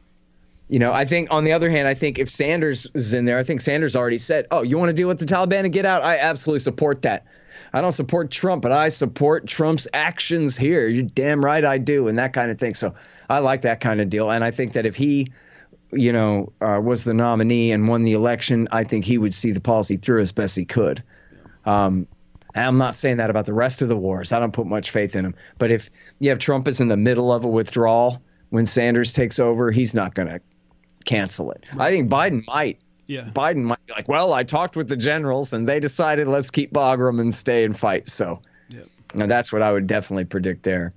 You 0.69 0.79
know, 0.79 0.93
I 0.93 1.05
think 1.05 1.29
on 1.31 1.43
the 1.43 1.51
other 1.51 1.69
hand, 1.69 1.87
I 1.87 1.93
think 1.93 2.19
if 2.19 2.29
Sanders 2.29 2.87
is 2.93 3.13
in 3.13 3.25
there, 3.25 3.37
I 3.37 3.43
think 3.43 3.61
Sanders 3.61 3.95
already 3.95 4.17
said, 4.17 4.47
"Oh, 4.49 4.63
you 4.63 4.77
want 4.77 4.89
to 4.89 4.93
deal 4.93 5.07
with 5.07 5.19
the 5.19 5.25
Taliban 5.25 5.65
and 5.65 5.73
get 5.73 5.85
out?" 5.85 6.03
I 6.03 6.17
absolutely 6.17 6.59
support 6.59 7.03
that. 7.03 7.25
I 7.73 7.81
don't 7.81 7.91
support 7.91 8.29
Trump, 8.29 8.61
but 8.61 8.71
I 8.71 8.89
support 8.89 9.47
Trump's 9.47 9.87
actions 9.93 10.55
here. 10.55 10.87
You're 10.87 11.03
damn 11.03 11.43
right 11.43 11.65
I 11.65 11.79
do, 11.79 12.07
and 12.07 12.19
that 12.19 12.33
kind 12.33 12.51
of 12.51 12.59
thing. 12.59 12.75
So 12.75 12.93
I 13.29 13.39
like 13.39 13.61
that 13.61 13.79
kind 13.79 13.99
of 13.99 14.09
deal, 14.09 14.29
and 14.29 14.43
I 14.43 14.51
think 14.51 14.73
that 14.73 14.85
if 14.85 14.95
he 14.95 15.31
you 15.95 16.11
know, 16.11 16.51
uh, 16.61 16.79
was 16.83 17.03
the 17.03 17.13
nominee 17.13 17.71
and 17.71 17.87
won 17.87 18.03
the 18.03 18.13
election, 18.13 18.67
I 18.71 18.83
think 18.83 19.05
he 19.05 19.17
would 19.17 19.33
see 19.33 19.51
the 19.51 19.61
policy 19.61 19.97
through 19.97 20.21
as 20.21 20.31
best 20.31 20.55
he 20.55 20.65
could. 20.65 21.03
Um, 21.65 22.07
I'm 22.55 22.77
not 22.77 22.93
saying 22.93 23.17
that 23.17 23.29
about 23.29 23.45
the 23.45 23.53
rest 23.53 23.81
of 23.81 23.89
the 23.89 23.97
wars. 23.97 24.31
I 24.31 24.39
don't 24.39 24.53
put 24.53 24.67
much 24.67 24.91
faith 24.91 25.15
in 25.15 25.25
him. 25.25 25.35
But 25.57 25.71
if 25.71 25.89
you 26.19 26.29
have 26.29 26.39
Trump 26.39 26.67
is 26.67 26.81
in 26.81 26.87
the 26.87 26.97
middle 26.97 27.31
of 27.31 27.45
a 27.45 27.47
withdrawal 27.47 28.21
when 28.49 28.65
Sanders 28.65 29.13
takes 29.13 29.39
over, 29.39 29.71
he's 29.71 29.95
not 29.95 30.13
going 30.13 30.27
to 30.27 30.41
cancel 31.05 31.51
it. 31.51 31.63
I 31.77 31.89
think 31.89 32.11
Biden 32.11 32.45
might. 32.45 32.79
Yeah. 33.07 33.29
Biden 33.33 33.63
might 33.63 33.85
be 33.85 33.93
like, 33.93 34.07
well, 34.07 34.33
I 34.33 34.43
talked 34.43 34.75
with 34.75 34.87
the 34.87 34.97
generals 34.97 35.53
and 35.53 35.67
they 35.67 35.79
decided 35.79 36.27
let's 36.27 36.51
keep 36.51 36.71
Bagram 36.71 37.19
and 37.19 37.33
stay 37.33 37.63
and 37.63 37.77
fight. 37.77 38.07
So 38.07 38.41
Yep. 38.69 38.87
now 39.13 39.25
that's 39.27 39.51
what 39.51 39.61
I 39.61 39.71
would 39.71 39.87
definitely 39.87 40.25
predict 40.25 40.63
there. 40.63 40.93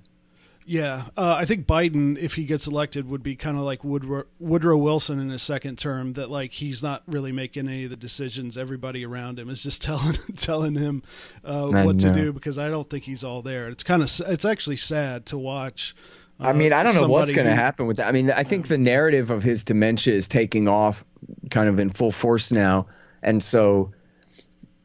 Yeah, 0.69 1.03
uh, 1.15 1.35
I 1.37 1.45
think 1.45 1.65
Biden, 1.65 2.17
if 2.17 2.33
he 2.33 2.43
gets 2.43 2.67
elected, 2.67 3.09
would 3.09 3.23
be 3.23 3.37
kind 3.37 3.55
of 3.57 3.63
like 3.63 3.85
Woodrow, 3.85 4.25
Woodrow 4.37 4.75
Wilson 4.75 5.17
in 5.17 5.29
his 5.29 5.41
second 5.41 5.77
term. 5.77 6.11
That 6.13 6.29
like 6.29 6.51
he's 6.51 6.83
not 6.83 7.03
really 7.07 7.31
making 7.31 7.69
any 7.69 7.85
of 7.85 7.89
the 7.89 7.95
decisions. 7.95 8.57
Everybody 8.57 9.05
around 9.05 9.39
him 9.39 9.49
is 9.49 9.63
just 9.63 9.81
telling 9.83 10.17
telling 10.35 10.75
him 10.75 11.03
uh, 11.45 11.67
what 11.69 11.99
to 12.01 12.13
do 12.13 12.33
because 12.33 12.59
I 12.59 12.67
don't 12.67 12.89
think 12.89 13.05
he's 13.05 13.23
all 13.23 13.41
there. 13.41 13.69
It's 13.69 13.81
kind 13.83 14.03
of 14.03 14.11
it's 14.27 14.43
actually 14.43 14.75
sad 14.75 15.25
to 15.27 15.37
watch. 15.37 15.95
I 16.37 16.51
mean, 16.51 16.73
I 16.73 16.83
don't 16.83 16.95
know 16.95 17.07
what's 17.07 17.31
going 17.31 17.47
to 17.47 17.55
happen 17.55 17.87
with 17.87 17.97
that. 17.97 18.07
I 18.09 18.11
mean, 18.11 18.29
I 18.29 18.43
think 18.43 18.67
the 18.67 18.77
narrative 18.77 19.31
of 19.31 19.43
his 19.43 19.63
dementia 19.63 20.13
is 20.15 20.27
taking 20.27 20.67
off 20.67 21.05
kind 21.49 21.69
of 21.69 21.79
in 21.79 21.89
full 21.89 22.11
force 22.11 22.51
now. 22.51 22.87
And 23.21 23.41
so, 23.41 23.93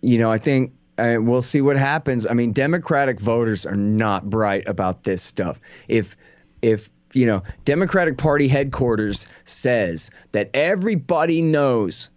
you 0.00 0.18
know, 0.18 0.30
I 0.30 0.38
think 0.38 0.72
we'll 0.98 1.42
see 1.42 1.60
what 1.60 1.76
happens. 1.76 2.26
I 2.26 2.34
mean, 2.34 2.52
Democratic 2.52 3.20
voters 3.20 3.66
are 3.66 3.76
not 3.76 4.28
bright 4.28 4.68
about 4.68 5.04
this 5.04 5.22
stuff. 5.22 5.60
If 5.88 6.16
if 6.60 6.90
you 7.12 7.26
know, 7.26 7.42
Democratic 7.64 8.16
Party 8.16 8.48
headquarters 8.48 9.26
says 9.44 10.10
that 10.32 10.50
everybody 10.54 11.42
knows, 11.42 12.08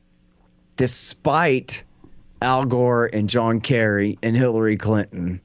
despite 0.77 1.83
Al 2.41 2.65
Gore 2.65 3.09
and 3.11 3.29
John 3.29 3.59
Kerry 3.59 4.17
and 4.23 4.35
Hillary 4.35 4.77
Clinton, 4.77 5.41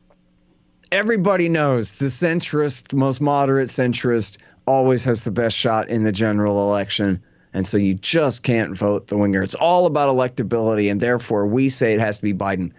everybody 0.92 1.48
knows 1.48 1.96
the 1.98 2.06
centrist, 2.06 2.94
most 2.94 3.20
moderate 3.20 3.68
centrist, 3.68 4.38
always 4.66 5.04
has 5.04 5.24
the 5.24 5.30
best 5.30 5.56
shot 5.56 5.88
in 5.88 6.04
the 6.04 6.12
general 6.12 6.68
election. 6.68 7.22
And 7.53 7.66
so 7.66 7.76
you 7.76 7.94
just 7.94 8.42
can't 8.42 8.76
vote 8.76 9.09
the 9.09 9.16
winger. 9.16 9.42
It's 9.42 9.55
all 9.55 9.86
about 9.86 10.14
electability, 10.14 10.90
and 10.90 11.01
therefore 11.01 11.46
we 11.46 11.68
say 11.68 11.92
it 11.92 12.01
has 12.01 12.18
to 12.18 12.22
be 12.22 12.34
Biden. 12.34 12.72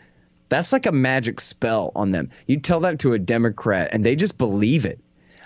That's 0.49 0.71
like 0.73 0.85
a 0.85 0.91
magic 0.91 1.39
spell 1.39 1.91
on 1.95 2.11
them. 2.11 2.29
You 2.45 2.59
tell 2.59 2.81
that 2.81 2.99
to 2.99 3.13
a 3.13 3.19
Democrat, 3.19 3.89
and 3.91 4.05
they 4.05 4.15
just 4.15 4.37
believe 4.37 4.85
it. 4.85 4.99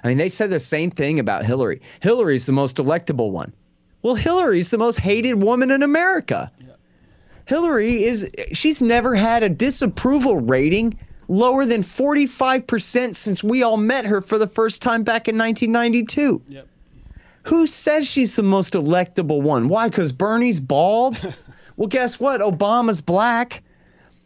I 0.03 0.09
mean, 0.09 0.17
they 0.17 0.29
said 0.29 0.51
the 0.51 0.59
same 0.59 0.91
thing 0.91 1.19
about 1.19 1.45
Hillary. 1.45 1.81
Hillary's 2.01 2.45
the 2.45 2.51
most 2.51 2.77
electable 2.77 3.31
one. 3.31 3.53
Well, 4.03 4.13
Hillary's 4.13 4.69
the 4.69 4.77
most 4.77 4.99
hated 4.99 5.41
woman 5.41 5.71
in 5.71 5.81
America. 5.81 6.51
Yeah. 6.59 6.73
Hillary 7.47 8.03
is, 8.03 8.29
she's 8.51 8.81
never 8.81 9.15
had 9.15 9.41
a 9.41 9.49
disapproval 9.49 10.37
rating 10.41 10.99
lower 11.27 11.65
than 11.65 11.81
45% 11.81 13.15
since 13.15 13.43
we 13.43 13.63
all 13.63 13.77
met 13.77 14.05
her 14.05 14.21
for 14.21 14.37
the 14.37 14.47
first 14.47 14.83
time 14.83 15.03
back 15.03 15.27
in 15.27 15.37
1992. 15.37 16.43
Yep. 16.47 16.67
Who 17.45 17.67
says 17.67 18.07
she's 18.07 18.35
the 18.35 18.43
most 18.43 18.73
electable 18.73 19.41
one? 19.41 19.67
Why? 19.67 19.87
Because 19.87 20.11
Bernie's 20.11 20.59
bald? 20.59 21.21
well, 21.75 21.87
guess 21.87 22.19
what? 22.19 22.41
Obama's 22.41 23.01
black. 23.01 23.61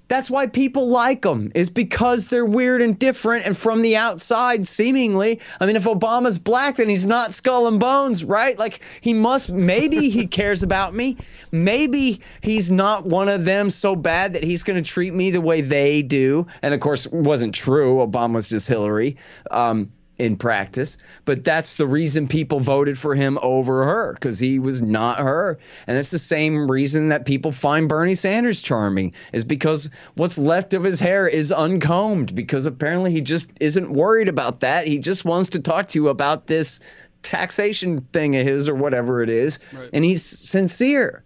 That's 0.07 0.31
why 0.31 0.47
people 0.47 0.87
like 0.87 1.21
them, 1.21 1.51
is 1.53 1.69
because 1.69 2.29
they're 2.29 2.45
weird 2.45 2.81
and 2.81 2.97
different 2.97 3.45
and 3.45 3.55
from 3.55 3.83
the 3.83 3.97
outside, 3.97 4.65
seemingly. 4.65 5.39
I 5.59 5.67
mean, 5.67 5.75
if 5.75 5.83
Obama's 5.83 6.39
black, 6.39 6.77
then 6.77 6.89
he's 6.89 7.05
not 7.05 7.31
skull 7.33 7.67
and 7.67 7.79
bones, 7.79 8.23
right? 8.23 8.57
Like, 8.57 8.79
he 9.01 9.13
must, 9.13 9.51
maybe 9.51 10.09
he 10.09 10.25
cares 10.39 10.63
about 10.63 10.95
me. 10.95 11.17
Maybe 11.51 12.21
he's 12.41 12.71
not 12.71 13.05
one 13.05 13.27
of 13.27 13.45
them 13.45 13.69
so 13.69 13.95
bad 13.95 14.33
that 14.33 14.43
he's 14.43 14.63
going 14.63 14.81
to 14.81 14.89
treat 14.89 15.13
me 15.13 15.29
the 15.29 15.41
way 15.41 15.61
they 15.61 16.01
do. 16.01 16.47
And 16.63 16.73
of 16.73 16.79
course, 16.79 17.05
it 17.05 17.13
wasn't 17.13 17.53
true. 17.53 17.97
Obama's 17.97 18.49
just 18.49 18.67
Hillary. 18.67 19.17
Um, 19.51 19.91
in 20.19 20.35
practice, 20.35 20.97
but 21.23 21.43
that's 21.43 21.77
the 21.77 21.87
reason 21.87 22.27
people 22.27 22.59
voted 22.59 22.97
for 22.97 23.15
him 23.15 23.39
over 23.41 23.85
her 23.85 24.13
because 24.13 24.37
he 24.37 24.59
was 24.59 24.81
not 24.81 25.19
her. 25.19 25.57
And 25.87 25.97
it's 25.97 26.11
the 26.11 26.19
same 26.19 26.69
reason 26.69 27.09
that 27.09 27.25
people 27.25 27.53
find 27.53 27.87
Bernie 27.87 28.15
Sanders 28.15 28.61
charming 28.61 29.13
is 29.31 29.45
because 29.45 29.89
what's 30.15 30.37
left 30.37 30.73
of 30.73 30.83
his 30.83 30.99
hair 30.99 31.27
is 31.27 31.51
uncombed 31.53 32.35
because 32.35 32.65
apparently 32.65 33.11
he 33.11 33.21
just 33.21 33.51
isn't 33.61 33.89
worried 33.89 34.27
about 34.27 34.59
that. 34.59 34.85
He 34.85 34.99
just 34.99 35.23
wants 35.23 35.49
to 35.49 35.61
talk 35.61 35.89
to 35.89 35.99
you 35.99 36.09
about 36.09 36.45
this 36.45 36.81
taxation 37.21 38.01
thing 38.01 38.35
of 38.35 38.45
his 38.45 38.67
or 38.67 38.75
whatever 38.75 39.23
it 39.23 39.29
is. 39.29 39.59
Right. 39.73 39.89
And 39.93 40.03
he's 40.03 40.23
sincere, 40.23 41.23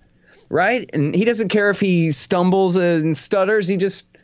right? 0.49 0.89
And 0.93 1.15
he 1.15 1.25
doesn't 1.25 1.49
care 1.49 1.71
if 1.71 1.79
he 1.79 2.11
stumbles 2.11 2.75
and 2.75 3.17
stutters. 3.17 3.67
He 3.67 3.77
just 3.77 4.15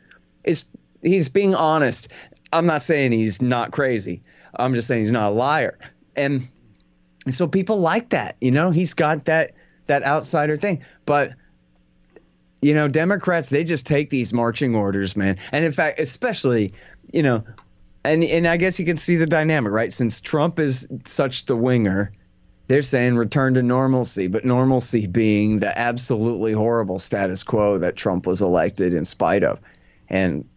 is 0.44 0.66
he's 1.02 1.30
being 1.30 1.56
honest. 1.56 2.10
I'm 2.52 2.66
not 2.66 2.82
saying 2.82 3.12
he's 3.12 3.42
not 3.42 3.72
crazy. 3.72 4.24
I'm 4.56 4.74
just 4.74 4.88
saying 4.88 5.02
he's 5.02 5.12
not 5.12 5.30
a 5.30 5.36
liar. 5.36 5.78
And, 6.16 6.48
and 7.26 7.36
so 7.36 7.48
people 7.48 7.80
like 7.80 8.10
that, 8.10 8.36
you 8.42 8.52
know, 8.52 8.72
he's 8.72 8.94
got 8.94 9.26
that 9.26 9.54
that 9.90 10.04
outsider 10.04 10.56
thing. 10.56 10.84
But 11.06 11.34
you 12.62 12.74
know, 12.74 12.88
Democrats, 12.88 13.50
they 13.50 13.64
just 13.64 13.88
take 13.88 14.10
these 14.10 14.34
marching 14.34 14.76
orders, 14.76 15.16
man. 15.16 15.38
And 15.52 15.64
in 15.64 15.72
fact, 15.72 16.00
especially, 16.00 16.74
you 17.14 17.24
know, 17.24 17.44
and 18.04 18.24
and 18.24 18.48
I 18.48 18.58
guess 18.58 18.80
you 18.80 18.86
can 18.86 18.98
see 18.98 19.18
the 19.18 19.26
dynamic, 19.26 19.72
right? 19.72 19.92
Since 19.92 20.22
Trump 20.22 20.60
is 20.60 20.88
such 21.06 21.46
the 21.46 21.56
winger, 21.56 22.12
they're 22.68 22.82
saying 22.82 23.16
return 23.16 23.56
to 23.56 23.64
normalcy, 23.64 24.28
but 24.28 24.46
normalcy 24.46 25.08
being 25.08 25.60
the 25.60 25.78
absolutely 25.78 26.54
horrible 26.54 27.00
status 27.00 27.44
quo 27.44 27.80
that 27.80 27.96
Trump 27.96 28.28
was 28.28 28.42
elected 28.42 28.94
in 28.94 29.06
spite 29.06 29.44
of. 29.44 29.60
And 30.10 30.48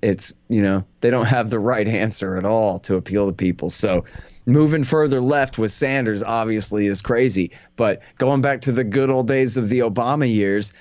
it's 0.00 0.34
you 0.48 0.62
know 0.62 0.84
they 1.00 1.10
don't 1.10 1.26
have 1.26 1.50
the 1.50 1.58
right 1.58 1.86
answer 1.86 2.36
at 2.36 2.44
all 2.44 2.78
to 2.80 2.96
appeal 2.96 3.26
to 3.26 3.32
people. 3.32 3.70
So 3.70 4.04
moving 4.46 4.84
further 4.84 5.20
left 5.20 5.58
with 5.58 5.70
sanders 5.70 6.22
obviously 6.22 6.86
is 6.86 7.00
crazy. 7.00 7.52
But 7.76 8.02
going 8.18 8.40
back 8.40 8.62
to 8.62 8.72
the 8.72 8.84
good 8.84 9.10
old 9.10 9.28
days 9.28 9.56
of 9.56 9.68
the 9.68 9.80
obama 9.80 10.32
years 10.32 10.74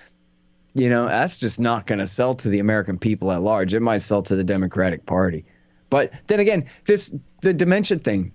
you 0.73 0.89
know 0.89 1.05
that's 1.05 1.37
just 1.37 1.59
not 1.59 1.85
going 1.85 1.99
to 1.99 2.07
sell 2.07 2.33
to 2.33 2.49
the 2.49 2.59
american 2.59 2.97
people 2.97 3.31
at 3.31 3.41
large. 3.41 3.73
It 3.73 3.81
might 3.81 3.97
sell 3.97 4.21
to 4.23 4.35
the 4.35 4.43
democratic 4.43 5.05
party. 5.05 5.45
But 5.89 6.13
then 6.27 6.39
again 6.39 6.69
this 6.85 7.15
the 7.41 7.53
dementia 7.53 7.97
thing 7.97 8.33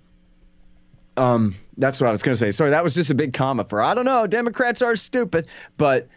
um 1.17 1.55
that's 1.77 1.99
what 1.99 2.07
i 2.07 2.11
was 2.11 2.23
going 2.23 2.33
to 2.33 2.39
say. 2.39 2.51
Sorry 2.51 2.69
that 2.69 2.83
was 2.83 2.95
just 2.95 3.09
a 3.09 3.15
big 3.15 3.33
comma 3.33 3.63
for 3.65 3.81
i 3.81 3.93
don't 3.93 4.05
know 4.05 4.27
democrats 4.27 4.81
are 4.81 4.95
stupid. 4.95 5.47
But 5.77 6.07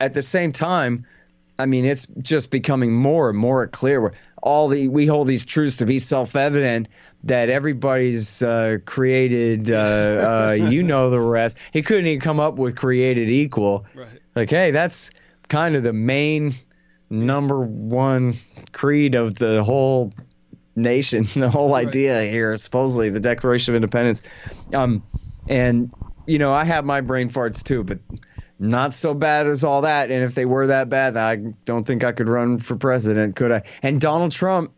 at 0.00 0.14
the 0.14 0.22
same 0.22 0.52
time 0.52 1.06
I 1.60 1.66
mean, 1.66 1.84
it's 1.84 2.06
just 2.06 2.50
becoming 2.50 2.92
more 2.92 3.30
and 3.30 3.38
more 3.38 3.66
clear. 3.66 4.14
All 4.42 4.68
the 4.68 4.88
we 4.88 5.06
hold 5.06 5.26
these 5.26 5.44
truths 5.44 5.76
to 5.78 5.86
be 5.86 5.98
self-evident 5.98 6.88
that 7.24 7.50
everybody's 7.50 8.42
uh, 8.42 8.78
created. 8.86 9.70
Uh, 9.70 9.74
uh, 9.76 10.52
you 10.52 10.82
know 10.82 11.10
the 11.10 11.20
rest. 11.20 11.58
He 11.72 11.82
couldn't 11.82 12.06
even 12.06 12.20
come 12.20 12.40
up 12.40 12.56
with 12.56 12.76
created 12.76 13.28
equal. 13.28 13.84
Right. 13.94 14.08
Like, 14.34 14.50
hey, 14.50 14.70
that's 14.70 15.10
kind 15.48 15.76
of 15.76 15.82
the 15.82 15.92
main 15.92 16.54
number 17.10 17.60
one 17.60 18.34
creed 18.72 19.14
of 19.14 19.34
the 19.34 19.62
whole 19.62 20.12
nation, 20.76 21.24
the 21.34 21.50
whole 21.50 21.72
right. 21.72 21.86
idea 21.86 22.22
here. 22.22 22.56
Supposedly, 22.56 23.10
the 23.10 23.20
Declaration 23.20 23.72
of 23.72 23.76
Independence. 23.76 24.22
Um, 24.72 25.02
and 25.48 25.92
you 26.26 26.38
know, 26.38 26.54
I 26.54 26.64
have 26.64 26.84
my 26.84 27.00
brain 27.00 27.28
farts 27.28 27.62
too, 27.62 27.84
but 27.84 27.98
not 28.60 28.92
so 28.92 29.14
bad 29.14 29.46
as 29.46 29.64
all 29.64 29.82
that. 29.82 30.10
And 30.10 30.22
if 30.22 30.34
they 30.34 30.44
were 30.44 30.68
that 30.68 30.90
bad, 30.90 31.16
I 31.16 31.36
don't 31.64 31.86
think 31.86 32.04
I 32.04 32.12
could 32.12 32.28
run 32.28 32.58
for 32.58 32.76
president, 32.76 33.34
could 33.34 33.50
I? 33.50 33.62
And 33.82 34.00
Donald 34.00 34.32
Trump, 34.32 34.72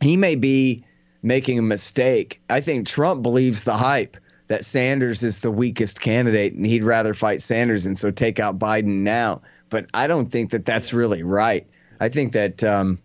he 0.00 0.16
may 0.16 0.36
be 0.36 0.84
making 1.22 1.58
a 1.58 1.62
mistake. 1.62 2.40
I 2.48 2.60
think 2.60 2.86
Trump 2.86 3.22
believes 3.22 3.64
the 3.64 3.76
hype 3.76 4.16
that 4.46 4.64
Sanders 4.64 5.24
is 5.24 5.40
the 5.40 5.50
weakest 5.50 6.00
candidate 6.00 6.54
and 6.54 6.64
he'd 6.64 6.84
rather 6.84 7.12
fight 7.12 7.42
Sanders 7.42 7.86
and 7.86 7.98
so 7.98 8.12
take 8.12 8.38
out 8.38 8.60
Biden 8.60 9.02
now. 9.02 9.42
But 9.68 9.90
I 9.92 10.06
don't 10.06 10.26
think 10.26 10.50
that 10.50 10.64
that's 10.64 10.92
really 10.92 11.24
right. 11.24 11.66
I 11.98 12.08
think 12.08 12.34
that 12.34 12.62
um, 12.62 13.00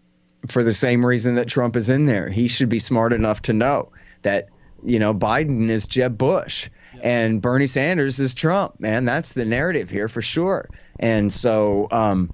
for 0.47 0.63
the 0.63 0.73
same 0.73 1.03
reason 1.03 1.35
that 1.35 1.47
Trump 1.47 1.75
is 1.75 1.89
in 1.89 2.05
there, 2.05 2.29
he 2.29 2.47
should 2.47 2.69
be 2.69 2.77
smart 2.77 3.13
enough 3.13 3.41
to 3.43 3.53
know 3.53 3.91
that, 4.21 4.49
you 4.83 4.99
know, 4.99 5.13
Biden 5.13 5.69
is 5.69 5.87
Jeb 5.87 6.17
Bush 6.17 6.69
and 7.01 7.41
Bernie 7.41 7.67
Sanders 7.67 8.19
is 8.19 8.33
Trump, 8.33 8.79
man. 8.79 9.05
That's 9.05 9.33
the 9.33 9.45
narrative 9.45 9.89
here 9.89 10.07
for 10.07 10.21
sure. 10.21 10.69
And 10.99 11.31
so, 11.31 11.87
um, 11.91 12.33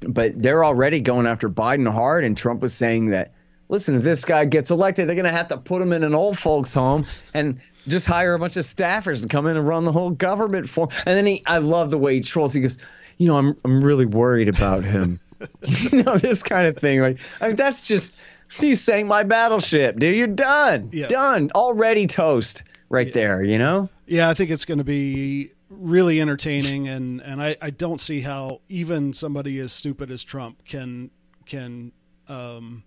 but 0.00 0.40
they're 0.40 0.64
already 0.64 1.00
going 1.00 1.26
after 1.26 1.48
Biden 1.48 1.90
hard, 1.90 2.24
and 2.24 2.36
Trump 2.36 2.60
was 2.60 2.74
saying 2.74 3.06
that, 3.06 3.32
listen, 3.68 3.96
if 3.96 4.02
this 4.02 4.24
guy 4.24 4.44
gets 4.44 4.70
elected, 4.70 5.08
they're 5.08 5.16
going 5.16 5.26
to 5.26 5.32
have 5.32 5.48
to 5.48 5.58
put 5.58 5.80
him 5.80 5.92
in 5.92 6.04
an 6.04 6.14
old 6.14 6.38
folks' 6.38 6.74
home 6.74 7.06
and 7.32 7.60
just 7.88 8.06
hire 8.06 8.34
a 8.34 8.38
bunch 8.38 8.56
of 8.56 8.64
staffers 8.64 9.22
to 9.22 9.28
come 9.28 9.46
in 9.46 9.56
and 9.56 9.66
run 9.66 9.84
the 9.84 9.92
whole 9.92 10.10
government 10.10 10.68
for. 10.68 10.86
Him. 10.86 11.02
And 11.06 11.16
then 11.16 11.26
he, 11.26 11.42
I 11.46 11.58
love 11.58 11.90
the 11.90 11.98
way 11.98 12.14
he 12.14 12.20
trolls. 12.20 12.52
He 12.52 12.60
goes, 12.60 12.78
you 13.18 13.28
know, 13.28 13.38
I'm 13.38 13.56
I'm 13.64 13.82
really 13.82 14.06
worried 14.06 14.48
about 14.48 14.84
him. 14.84 15.20
you 15.62 16.02
know, 16.02 16.18
this 16.18 16.42
kind 16.42 16.66
of 16.66 16.76
thing. 16.76 17.00
Like, 17.00 17.18
I 17.40 17.48
mean, 17.48 17.56
that's 17.56 17.86
just. 17.86 18.16
He 18.58 18.74
sank 18.74 19.06
my 19.06 19.22
battleship, 19.22 19.98
dude. 19.98 20.16
You're 20.16 20.26
done. 20.26 20.90
Yeah. 20.92 21.08
Done. 21.08 21.50
Already 21.54 22.06
toast 22.06 22.64
right 22.88 23.06
yeah. 23.08 23.12
there, 23.12 23.42
you 23.42 23.58
know? 23.58 23.88
Yeah, 24.06 24.28
I 24.28 24.34
think 24.34 24.50
it's 24.50 24.64
going 24.64 24.78
to 24.78 24.84
be 24.84 25.52
really 25.70 26.20
entertaining 26.20 26.86
and 26.86 27.22
and 27.22 27.42
I, 27.42 27.56
I 27.62 27.70
don't 27.70 27.98
see 27.98 28.20
how 28.20 28.60
even 28.68 29.14
somebody 29.14 29.58
as 29.58 29.72
stupid 29.72 30.10
as 30.10 30.22
Trump 30.22 30.62
can 30.66 31.10
can 31.46 31.92
um, 32.28 32.84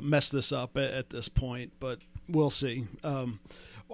mess 0.00 0.30
this 0.30 0.52
up 0.52 0.76
at, 0.76 0.92
at, 0.92 1.10
this 1.10 1.28
point, 1.28 1.72
but 1.80 2.00
we'll 2.28 2.50
see. 2.50 2.86
Um, 3.02 3.40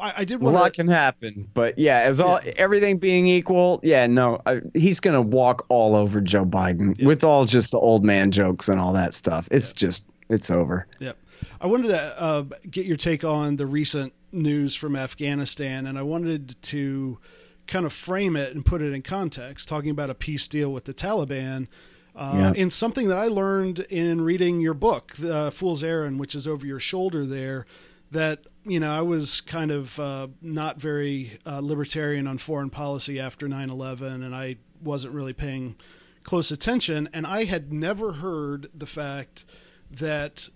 I, 0.01 0.15
I, 0.19 0.25
did. 0.25 0.43
A 0.43 0.49
lot 0.49 0.73
can 0.73 0.89
happen, 0.89 1.49
but 1.55 1.79
yeah, 1.79 2.01
as 2.01 2.21
all 2.21 2.41
yeah. 2.45 2.53
everything 2.57 2.99
being 2.99 3.27
equal, 3.27 3.79
yeah, 3.83 4.07
no, 4.09 4.41
I, 4.45 4.61
he's 4.75 4.99
gonna 4.99 5.23
walk 5.23 5.67
all 5.69 5.95
over 5.95 6.21
Joe 6.21 6.45
Biden 6.45 6.99
yeah. 6.99 7.07
with 7.07 7.23
all 7.23 7.45
just 7.45 7.71
the 7.71 7.79
old 7.79 8.05
man 8.05 8.33
jokes 8.33 8.69
and 8.69 8.81
all 8.81 8.93
that 8.95 9.15
stuff. 9.15 9.47
It's 9.53 9.73
yeah. 9.73 9.87
just 9.87 10.09
it's 10.29 10.51
over. 10.51 10.87
Yep. 11.01 11.19
I 11.61 11.67
wanted 11.67 11.89
to 11.89 12.21
uh, 12.21 12.45
get 12.71 12.87
your 12.87 12.97
take 12.97 13.25
on 13.25 13.57
the 13.57 13.67
recent 13.67 14.13
news 14.33 14.75
from 14.75 14.97
Afghanistan, 14.97 15.87
and 15.87 15.99
I 15.99 16.03
wanted 16.03 16.57
to 16.63 17.19
kind 17.67 17.87
of 17.87 17.93
frame 17.93 18.37
it 18.37 18.55
and 18.55 18.65
put 18.65 18.83
it 18.83 18.93
in 18.93 19.03
context, 19.03 19.69
talking 19.69 19.91
about 19.91 20.11
a 20.11 20.15
peace 20.15 20.49
deal 20.49 20.73
with 20.73 20.85
the 20.85 20.95
Taliban. 20.95 21.69
Uh, 22.15 22.53
In 22.55 22.71
something 22.71 23.09
that 23.09 23.19
I 23.19 23.27
learned 23.27 23.81
in 23.91 24.21
reading 24.21 24.61
your 24.61 24.75
book, 24.75 25.13
uh, 25.21 25.51
Fool's 25.51 25.83
Errand, 25.83 26.21
which 26.21 26.35
is 26.35 26.47
over 26.47 26.65
your 26.65 26.79
shoulder 26.79 27.27
there, 27.27 27.67
that 28.13 28.45
you 28.65 28.79
know 28.79 28.97
I 28.97 29.01
was 29.01 29.41
kind 29.41 29.71
of 29.71 29.99
uh, 29.99 30.29
not 30.41 30.81
very 30.81 31.39
uh, 31.45 31.59
libertarian 31.61 32.27
on 32.29 32.39
foreign 32.39 32.71
policy 32.71 33.19
after 33.19 33.49
9/11, 33.49 34.25
and 34.25 34.35
I 34.35 34.57
wasn't 34.81 35.15
really 35.15 35.33
paying 35.33 35.75
close 36.23 36.51
attention, 36.53 37.09
and 37.13 37.27
I 37.27 37.45
had 37.45 37.73
never 37.73 38.13
heard 38.15 38.69
the 38.73 38.87
fact 38.87 39.45
that 39.91 40.49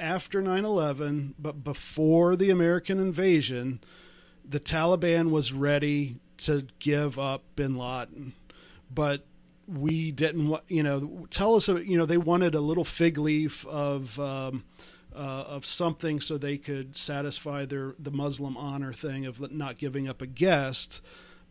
after 0.00 0.42
9 0.42 0.64
11, 0.64 1.34
but 1.38 1.62
before 1.62 2.36
the 2.36 2.50
American 2.50 2.98
invasion, 2.98 3.80
the 4.44 4.60
Taliban 4.60 5.30
was 5.30 5.52
ready 5.52 6.16
to 6.38 6.66
give 6.78 7.18
up 7.18 7.44
bin 7.54 7.76
Laden. 7.76 8.34
But 8.92 9.24
we 9.68 10.10
didn't 10.10 10.54
you 10.68 10.82
know, 10.82 11.26
tell 11.30 11.54
us, 11.54 11.68
you 11.68 11.96
know, 11.96 12.04
they 12.06 12.18
wanted 12.18 12.54
a 12.54 12.60
little 12.60 12.84
fig 12.84 13.18
leaf 13.18 13.66
of. 13.66 14.18
Um, 14.18 14.64
uh, 15.14 15.44
of 15.46 15.66
something 15.66 16.20
so 16.20 16.38
they 16.38 16.56
could 16.56 16.96
satisfy 16.96 17.66
their 17.66 17.94
the 17.98 18.10
Muslim 18.10 18.56
honor 18.56 18.94
thing 18.94 19.26
of 19.26 19.52
not 19.52 19.76
giving 19.76 20.08
up 20.08 20.22
a 20.22 20.26
guest, 20.26 21.02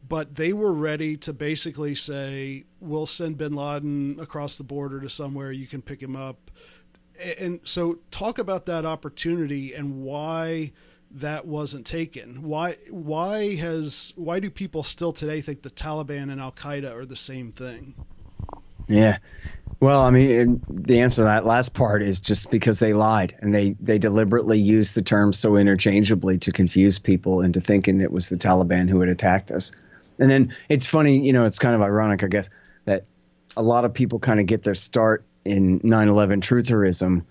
but 0.07 0.35
they 0.35 0.51
were 0.51 0.73
ready 0.73 1.15
to 1.17 1.31
basically 1.31 1.93
say, 1.93 2.63
"We'll 2.79 3.05
send 3.05 3.37
Bin 3.37 3.53
Laden 3.53 4.19
across 4.19 4.57
the 4.57 4.63
border 4.63 4.99
to 5.01 5.09
somewhere 5.09 5.51
you 5.51 5.67
can 5.67 5.81
pick 5.81 6.01
him 6.01 6.15
up." 6.15 6.49
And 7.39 7.59
so, 7.63 7.99
talk 8.09 8.39
about 8.39 8.65
that 8.65 8.85
opportunity 8.85 9.73
and 9.73 10.03
why 10.03 10.71
that 11.15 11.45
wasn't 11.45 11.85
taken. 11.85 12.43
Why 12.43 12.77
why 12.89 13.55
has 13.55 14.13
why 14.15 14.39
do 14.39 14.49
people 14.49 14.83
still 14.83 15.13
today 15.13 15.41
think 15.41 15.61
the 15.61 15.69
Taliban 15.69 16.31
and 16.31 16.39
Al 16.39 16.51
Qaeda 16.51 16.91
are 16.91 17.05
the 17.05 17.15
same 17.15 17.51
thing? 17.51 17.95
Yeah. 18.87 19.17
Well, 19.79 20.01
I 20.01 20.11
mean, 20.11 20.61
the 20.69 21.01
answer 21.01 21.17
to 21.17 21.23
that 21.23 21.45
last 21.45 21.73
part 21.73 22.03
is 22.03 22.19
just 22.19 22.51
because 22.51 22.79
they 22.79 22.93
lied 22.93 23.35
and 23.39 23.53
they 23.53 23.71
they 23.79 23.97
deliberately 23.97 24.59
used 24.59 24.95
the 24.95 25.01
term 25.01 25.33
so 25.33 25.55
interchangeably 25.55 26.37
to 26.39 26.51
confuse 26.51 26.99
people 26.99 27.41
into 27.41 27.61
thinking 27.61 27.99
it 27.99 28.11
was 28.11 28.29
the 28.29 28.37
Taliban 28.37 28.89
who 28.89 28.99
had 28.99 29.09
attacked 29.09 29.51
us. 29.51 29.71
And 30.19 30.29
then 30.29 30.55
it's 30.69 30.85
funny, 30.85 31.25
you 31.25 31.33
know, 31.33 31.45
it's 31.45 31.57
kind 31.57 31.73
of 31.73 31.81
ironic, 31.81 32.23
I 32.23 32.27
guess, 32.27 32.49
that 32.85 33.05
a 33.57 33.63
lot 33.63 33.85
of 33.85 33.93
people 33.93 34.19
kind 34.19 34.39
of 34.39 34.45
get 34.45 34.61
their 34.61 34.75
start 34.75 35.25
in 35.45 35.79
9/11 35.79 36.41
trutherism 36.41 37.23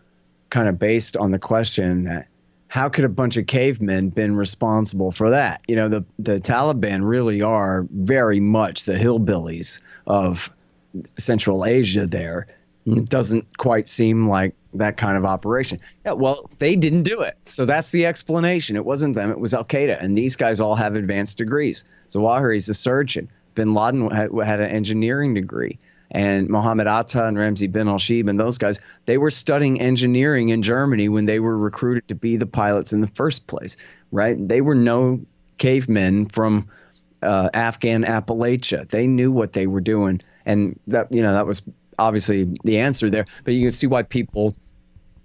kind 0.50 0.68
of 0.68 0.78
based 0.78 1.16
on 1.16 1.30
the 1.30 1.38
question 1.38 2.04
that 2.04 2.26
how 2.68 2.88
could 2.88 3.04
a 3.04 3.08
bunch 3.08 3.36
of 3.36 3.46
cavemen 3.46 4.10
been 4.10 4.36
responsible 4.36 5.10
for 5.10 5.30
that? 5.30 5.60
You 5.66 5.76
know, 5.76 5.88
the 5.88 6.04
the 6.18 6.38
Taliban 6.38 7.06
really 7.06 7.42
are 7.42 7.86
very 7.90 8.40
much 8.40 8.84
the 8.84 8.94
hillbillies 8.94 9.80
of 10.06 10.50
Central 11.18 11.64
Asia. 11.64 12.06
There, 12.06 12.46
it 12.86 13.08
doesn't 13.08 13.58
quite 13.58 13.88
seem 13.88 14.28
like 14.28 14.54
that 14.74 14.96
kind 14.96 15.16
of 15.16 15.24
operation. 15.24 15.80
Yeah, 16.06 16.12
well, 16.12 16.48
they 16.58 16.76
didn't 16.76 17.02
do 17.02 17.22
it, 17.22 17.36
so 17.44 17.66
that's 17.66 17.90
the 17.90 18.06
explanation. 18.06 18.76
It 18.76 18.84
wasn't 18.84 19.16
them; 19.16 19.30
it 19.30 19.40
was 19.40 19.52
Al 19.52 19.64
Qaeda, 19.64 20.00
and 20.00 20.16
these 20.16 20.36
guys 20.36 20.60
all 20.60 20.76
have 20.76 20.96
advanced 20.96 21.38
degrees. 21.38 21.84
Zawahiri's 22.08 22.68
a 22.68 22.74
surgeon. 22.74 23.28
Bin 23.56 23.74
Laden 23.74 24.10
had, 24.10 24.30
had 24.44 24.60
an 24.60 24.70
engineering 24.70 25.34
degree 25.34 25.80
and 26.10 26.48
Mohammed 26.48 26.86
Atta 26.86 27.26
and 27.26 27.36
Ramzi 27.36 27.70
bin 27.70 27.88
al-Shibh 27.88 28.28
and 28.28 28.38
those 28.38 28.58
guys, 28.58 28.80
they 29.04 29.18
were 29.18 29.30
studying 29.30 29.80
engineering 29.80 30.48
in 30.48 30.62
Germany 30.62 31.08
when 31.08 31.26
they 31.26 31.38
were 31.38 31.56
recruited 31.56 32.08
to 32.08 32.14
be 32.14 32.36
the 32.36 32.46
pilots 32.46 32.92
in 32.92 33.00
the 33.00 33.06
first 33.06 33.46
place, 33.46 33.76
right? 34.10 34.36
They 34.38 34.60
were 34.60 34.74
no 34.74 35.20
cavemen 35.58 36.26
from 36.26 36.68
uh, 37.22 37.50
Afghan 37.54 38.04
Appalachia. 38.04 38.88
They 38.88 39.06
knew 39.06 39.30
what 39.30 39.52
they 39.52 39.66
were 39.66 39.80
doing, 39.80 40.20
and 40.44 40.80
that 40.88 41.12
you 41.12 41.22
know 41.22 41.34
that 41.34 41.46
was 41.46 41.62
obviously 41.98 42.56
the 42.64 42.80
answer 42.80 43.10
there. 43.10 43.26
But 43.44 43.54
you 43.54 43.66
can 43.66 43.72
see 43.72 43.86
why 43.86 44.02
people 44.02 44.56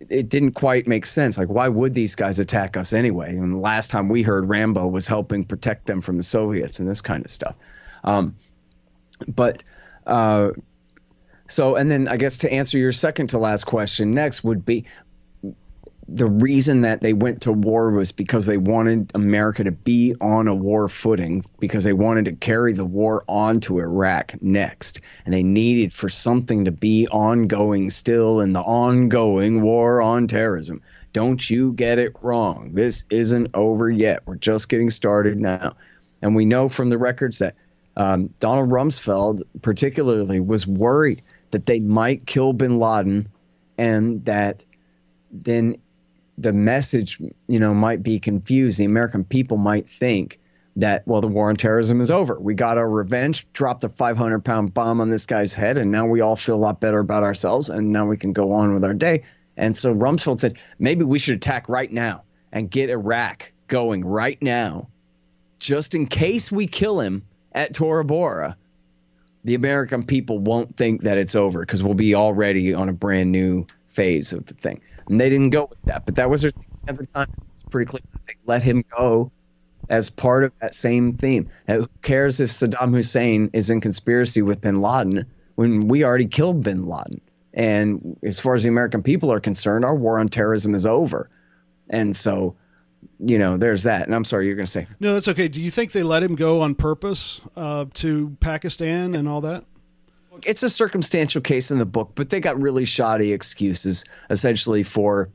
it 0.10 0.30
didn't 0.30 0.52
quite 0.52 0.88
make 0.88 1.06
sense. 1.06 1.38
Like, 1.38 1.48
why 1.48 1.68
would 1.70 1.94
these 1.94 2.16
guys 2.16 2.40
attack 2.40 2.78
us 2.78 2.94
anyway? 2.94 3.30
And 3.30 3.54
the 3.54 3.60
last 3.60 3.92
time 3.92 4.10
we 4.10 4.22
heard 4.22 4.48
Rambo 4.48 4.88
was 4.88 5.08
helping 5.08 5.46
protect 5.46 5.88
them 5.88 6.02
from 6.02 6.18
the 6.18 6.24
Soviets 6.24 6.80
and 6.80 6.90
this 6.90 7.02
kind 7.02 7.24
of 7.24 7.32
stuff. 7.32 7.56
Um, 8.04 8.36
but 9.28 9.64
uh, 10.06 10.50
so, 11.48 11.76
and 11.76 11.90
then 11.90 12.08
I 12.08 12.18
guess 12.18 12.40
to 12.40 12.52
answer 12.52 12.78
your 12.78 12.92
second 12.92 13.28
to 13.28 13.38
last 13.38 13.66
question 13.66 14.12
next 14.12 14.44
would 14.44 14.66
be 14.66 14.86
the 16.08 16.26
reason 16.28 16.82
that 16.82 17.02
they 17.02 17.14
went 17.14 17.44
to 17.44 17.52
war 17.52 17.90
was 17.90 18.12
because 18.12 18.46
they 18.46 18.58
wanted 18.58 19.12
America 19.16 19.64
to 19.64 19.72
be 19.72 20.14
on 20.22 20.48
a 20.48 20.54
war 20.54 20.88
footing 20.88 21.44
because 21.60 21.84
they 21.84 21.94
wanted 21.94 22.26
to 22.26 22.34
carry 22.34 22.74
the 22.74 22.86
war 22.86 23.24
on 23.28 23.60
to 23.62 23.80
Iraq 23.80 24.36
next. 24.42 25.02
And 25.26 25.34
they 25.34 25.42
needed 25.42 25.92
for 25.92 26.10
something 26.10 26.66
to 26.66 26.72
be 26.72 27.08
ongoing 27.08 27.90
still 27.90 28.42
in 28.42 28.54
the 28.54 28.62
ongoing 28.62 29.62
war 29.62 30.02
on 30.02 30.28
terrorism. 30.28 30.82
Don't 31.12 31.50
you 31.50 31.74
get 31.74 31.98
it 31.98 32.16
wrong. 32.22 32.72
This 32.74 33.06
isn't 33.10 33.52
over 33.56 33.90
yet. 33.90 34.28
We're 34.28 34.36
just 34.36 34.70
getting 34.70 34.92
started 34.92 35.40
now. 35.40 35.76
And 36.22 36.36
we 36.36 36.46
know 36.46 36.70
from 36.70 36.90
the 36.90 36.98
records 37.00 37.40
that 37.40 37.56
um, 37.98 38.34
Donald 38.40 38.70
Rumsfeld, 38.70 39.42
particularly, 39.62 40.40
was 40.40 40.68
worried 40.68 41.24
that 41.56 41.66
they 41.66 41.80
might 41.80 42.26
kill 42.26 42.52
bin 42.52 42.80
Laden 42.80 43.30
and 43.78 44.26
that 44.26 44.66
then 45.32 45.78
the 46.38 46.52
message, 46.52 47.18
you 47.48 47.62
know, 47.62 47.74
might 47.74 48.04
be 48.04 48.20
confused. 48.20 48.78
The 48.78 48.84
American 48.84 49.24
people 49.24 49.56
might 49.56 49.88
think 49.88 50.42
that, 50.76 51.08
well, 51.08 51.22
the 51.22 51.30
war 51.30 51.48
on 51.48 51.56
terrorism 51.56 52.02
is 52.02 52.12
over. 52.12 52.38
We 52.38 52.56
got 52.56 52.78
our 52.78 52.90
revenge, 52.90 53.48
dropped 53.54 53.86
a 53.86 53.90
500 53.90 54.44
pound 54.44 54.74
bomb 54.74 55.00
on 55.00 55.10
this 55.10 55.26
guy's 55.26 55.54
head, 55.54 55.78
and 55.78 55.94
now 55.94 56.06
we 56.06 56.20
all 56.20 56.36
feel 56.36 56.56
a 56.56 56.58
lot 56.58 56.82
better 56.82 57.00
about 57.00 57.24
ourselves, 57.24 57.70
and 57.70 57.90
now 57.90 58.06
we 58.06 58.18
can 58.18 58.34
go 58.34 58.52
on 58.52 58.74
with 58.74 58.84
our 58.84 58.94
day. 58.94 59.24
And 59.56 59.78
so 59.78 59.96
Rumsfeld 59.96 60.42
said, 60.42 60.60
maybe 60.78 61.06
we 61.06 61.20
should 61.20 61.38
attack 61.38 61.70
right 61.70 61.90
now 61.90 62.24
and 62.52 62.70
get 62.70 62.90
Iraq 62.90 63.54
going 63.70 64.04
right 64.04 64.42
now, 64.42 64.90
just 65.60 65.96
in 65.96 66.06
case 66.06 66.52
we 66.52 66.68
kill 66.68 67.00
him 67.00 67.24
at 67.54 67.74
Tora 67.74 68.04
Bora 68.04 68.58
the 69.46 69.54
American 69.54 70.04
people 70.04 70.40
won't 70.40 70.76
think 70.76 71.04
that 71.04 71.20
it's 71.20 71.36
over 71.36 71.60
because 71.60 71.84
we'll 71.84 71.94
be 71.94 72.16
already 72.16 72.74
on 72.74 72.90
a 72.90 72.94
brand 72.94 73.32
new 73.32 73.68
phase 73.88 74.34
of 74.34 74.48
the 74.48 74.56
thing. 74.56 74.82
And 75.08 75.22
they 75.22 75.30
didn't 75.30 75.52
go 75.52 75.68
with 75.70 75.78
that, 75.86 76.04
but 76.08 76.16
that 76.16 76.32
was 76.32 76.42
their 76.42 76.52
thing 76.52 76.68
at 76.88 76.98
the 76.98 77.06
time. 77.06 77.28
It's 77.54 77.64
pretty 77.64 77.88
clear 77.88 78.02
they 78.28 78.34
let 78.48 78.64
him 78.64 78.84
go 78.98 79.32
as 79.88 80.10
part 80.10 80.46
of 80.46 80.52
that 80.62 80.74
same 80.74 81.16
theme. 81.18 81.48
And 81.68 81.84
who 81.84 81.88
cares 82.02 82.40
if 82.40 82.50
Saddam 82.50 82.96
Hussein 82.96 83.52
is 83.54 83.70
in 83.70 83.82
conspiracy 83.82 84.42
with 84.42 84.62
bin 84.62 84.82
Laden 84.82 85.28
when 85.54 85.88
we 85.88 86.04
already 86.04 86.28
killed 86.28 86.64
bin 86.64 86.88
Laden? 86.88 87.22
And 87.54 88.18
as 88.24 88.40
far 88.40 88.56
as 88.56 88.64
the 88.64 88.70
American 88.70 89.04
people 89.04 89.32
are 89.32 89.40
concerned, 89.40 89.86
our 89.86 89.96
war 89.96 90.20
on 90.20 90.28
terrorism 90.28 90.74
is 90.74 90.88
over. 90.88 91.30
And 91.88 92.16
so 92.16 92.56
you 93.20 93.40
know, 93.40 93.58
there's 93.58 93.84
that. 93.84 94.06
And 94.06 94.16
I'm 94.16 94.26
sorry, 94.26 94.48
you're 94.48 94.56
going 94.56 94.66
to 94.66 94.72
say. 94.72 94.88
No, 95.00 95.14
that's 95.14 95.28
okay. 95.30 95.48
Do 95.48 95.62
you 95.62 95.72
think 95.72 95.92
they 95.92 96.04
let 96.04 96.24
him 96.24 96.36
go 96.36 96.62
on 96.62 96.76
purpose 96.76 97.42
uh, 97.56 97.86
to 97.96 98.36
Pakistan 98.40 99.16
and 99.16 99.28
all 99.28 99.42
that? 99.42 99.66
It's 100.44 100.64
a 100.64 100.70
circumstantial 100.70 101.42
case 101.42 101.72
in 101.72 101.78
the 101.78 101.86
book, 101.86 102.12
but 102.14 102.30
they 102.30 102.40
got 102.40 102.60
really 102.60 102.86
shoddy 102.86 103.32
excuses 103.32 104.04
essentially 104.30 104.84
for 104.84 105.30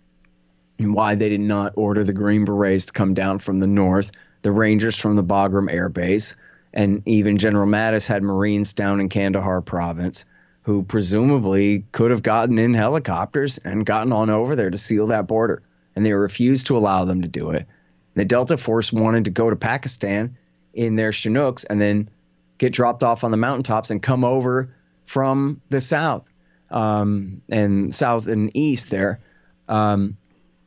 why 0.78 1.14
they 1.14 1.31
did 1.31 1.41
not 1.41 1.72
order 1.76 2.05
the 2.05 2.12
Green 2.12 2.45
Berets 2.45 2.87
to 2.87 2.93
come 2.93 3.14
down 3.14 3.39
from 3.39 3.59
the 3.59 3.66
north, 3.66 4.12
the 4.43 4.53
Rangers 4.53 4.97
from 4.97 5.16
the 5.16 5.24
Bagram 5.24 5.72
Air 5.72 5.89
Base, 5.89 6.37
and 6.72 7.03
even 7.07 7.39
General 7.39 7.66
Mattis 7.66 8.07
had 8.07 8.22
Marines 8.22 8.74
down 8.74 9.01
in 9.01 9.09
Kandahar 9.09 9.62
province 9.62 10.24
who 10.62 10.83
presumably 10.83 11.85
could 11.93 12.11
have 12.11 12.22
gotten 12.22 12.59
in 12.59 12.74
helicopters 12.74 13.59
and 13.59 13.87
gotten 13.87 14.12
on 14.12 14.28
over 14.28 14.55
there 14.55 14.70
to 14.70 14.78
seal 14.78 15.09
that 15.09 15.26
border 15.26 15.62
and 15.95 16.05
they 16.05 16.12
refused 16.12 16.68
to 16.68 16.76
allow 16.76 17.05
them 17.05 17.22
to 17.22 17.28
do 17.28 17.51
it. 17.51 17.66
The 18.14 18.24
Delta 18.24 18.57
Force 18.57 18.93
wanted 18.93 19.26
to 19.26 19.30
go 19.30 19.51
to 19.51 19.57
Pakistan 19.57 20.36
in 20.72 20.97
their 20.97 21.12
Chinooks 21.12 21.64
and 21.64 21.80
then 21.80 22.11
get 22.59 22.72
dropped 22.72 23.03
off 23.03 23.24
on 23.24 23.30
the 23.30 23.36
mountaintops 23.36 23.91
and 23.91 24.03
come 24.03 24.24
over 24.24 24.74
from 25.05 25.61
the 25.68 25.80
south 25.80 26.30
um, 26.70 27.43
and 27.49 27.93
south 27.95 28.26
and 28.26 28.51
east 28.55 28.91
there 28.91 29.20
um, 29.68 30.16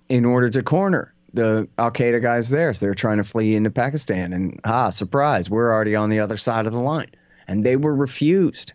in 0.10 0.26
order 0.26 0.50
to 0.50 0.64
corner 0.64 1.14
the 1.34 1.68
Al 1.78 1.92
Qaeda 1.92 2.22
guys 2.22 2.50
there. 2.50 2.74
So 2.74 2.86
they're 2.86 2.94
trying 2.94 3.18
to 3.18 3.24
flee 3.24 3.56
into 3.56 3.72
Pakistan. 3.72 4.34
And 4.34 4.60
ah, 4.64 4.90
surprise, 4.90 5.50
we're 5.50 5.72
already 5.72 5.96
on 5.96 6.10
the 6.10 6.20
other 6.20 6.38
side 6.38 6.68
of 6.68 6.74
the 6.74 6.82
line. 6.82 7.12
And 7.48 7.66
they 7.66 7.76
were 7.76 7.94
refused. 7.94 8.74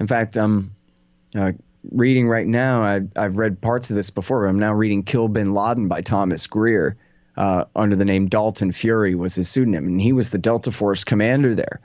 In 0.00 0.06
fact, 0.06 0.36
um, 0.36 0.72
uh, 1.34 1.52
reading 1.90 2.28
right 2.28 2.46
now. 2.46 2.82
I, 2.82 3.00
I've 3.16 3.36
read 3.36 3.60
parts 3.60 3.90
of 3.90 3.96
this 3.96 4.10
before. 4.10 4.42
but 4.42 4.48
I'm 4.48 4.58
now 4.58 4.72
reading 4.74 5.02
Kill 5.02 5.28
Bin 5.28 5.54
Laden 5.54 5.88
by 5.88 6.00
Thomas 6.00 6.46
Greer 6.46 6.96
uh, 7.36 7.64
under 7.74 7.96
the 7.96 8.04
name 8.04 8.28
Dalton 8.28 8.72
Fury 8.72 9.14
was 9.14 9.36
his 9.36 9.48
pseudonym, 9.48 9.86
and 9.86 10.00
he 10.00 10.12
was 10.12 10.30
the 10.30 10.38
Delta 10.38 10.72
Force 10.72 11.04
commander 11.04 11.54
there. 11.54 11.80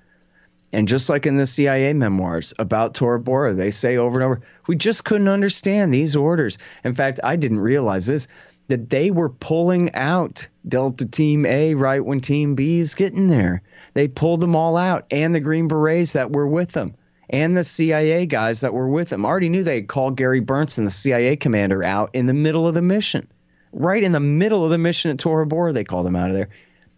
And 0.73 0.87
just 0.87 1.09
like 1.09 1.27
in 1.27 1.37
the 1.37 1.45
CIA 1.45 1.93
memoirs 1.93 2.55
about 2.57 2.95
Tora 2.95 3.19
Bora, 3.19 3.53
they 3.53 3.69
say 3.69 3.97
over 3.97 4.19
and 4.19 4.23
over, 4.23 4.41
we 4.67 4.75
just 4.75 5.05
couldn't 5.05 5.27
understand 5.27 5.93
these 5.93 6.15
orders. 6.15 6.57
In 6.83 6.95
fact, 6.95 7.19
I 7.23 7.35
didn't 7.35 7.59
realize 7.59 8.07
this 8.07 8.27
that 8.67 8.89
they 8.89 9.11
were 9.11 9.29
pulling 9.29 9.93
out 9.93 10.47
Delta 10.67 11.05
Team 11.05 11.45
A 11.45 11.75
right 11.75 12.03
when 12.03 12.21
Team 12.21 12.55
B 12.55 12.79
is 12.79 12.95
getting 12.95 13.27
there. 13.27 13.61
They 13.93 14.07
pulled 14.07 14.39
them 14.39 14.55
all 14.55 14.77
out, 14.77 15.05
and 15.11 15.35
the 15.35 15.41
Green 15.41 15.67
Berets 15.67 16.13
that 16.13 16.31
were 16.31 16.47
with 16.47 16.71
them 16.71 16.95
and 17.29 17.55
the 17.55 17.63
CIA 17.63 18.25
guys 18.25 18.61
that 18.61 18.73
were 18.73 18.87
with 18.87 19.11
him 19.11 19.25
already 19.25 19.49
knew 19.49 19.63
they 19.63 19.75
had 19.75 19.87
called 19.87 20.17
Gary 20.17 20.41
Berntsen, 20.41 20.85
the 20.85 20.91
CIA 20.91 21.35
commander, 21.35 21.83
out 21.83 22.11
in 22.13 22.25
the 22.25 22.33
middle 22.33 22.67
of 22.67 22.73
the 22.73 22.81
mission. 22.81 23.27
Right 23.71 24.03
in 24.03 24.11
the 24.11 24.19
middle 24.19 24.65
of 24.65 24.71
the 24.71 24.77
mission 24.77 25.11
at 25.11 25.19
Tora 25.19 25.47
Bora, 25.47 25.73
they 25.73 25.83
called 25.83 26.05
him 26.05 26.15
out 26.15 26.29
of 26.29 26.35
there. 26.35 26.49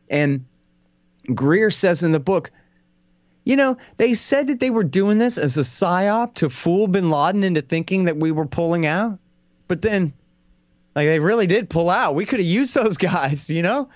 And 0.09 0.45
Greer 1.33 1.69
says 1.69 2.03
in 2.03 2.11
the 2.11 2.19
book, 2.19 2.51
you 3.45 3.55
know, 3.55 3.77
they 3.97 4.13
said 4.13 4.47
that 4.47 4.59
they 4.59 4.71
were 4.71 4.83
doing 4.83 5.19
this 5.19 5.37
as 5.37 5.57
a 5.57 5.61
psyop 5.61 6.35
to 6.35 6.49
fool 6.49 6.87
bin 6.87 7.09
Laden 7.09 7.43
into 7.43 7.61
thinking 7.61 8.05
that 8.05 8.17
we 8.17 8.31
were 8.31 8.47
pulling 8.47 8.85
out. 8.85 9.19
But 9.67 9.81
then 9.81 10.13
Like 10.95 11.07
they 11.07 11.19
really 11.19 11.47
did 11.47 11.69
pull 11.69 11.89
out. 11.89 12.15
We 12.15 12.25
could 12.25 12.39
have 12.39 12.47
used 12.47 12.73
those 12.73 12.97
guys, 12.97 13.49
you 13.49 13.61
know? 13.61 13.89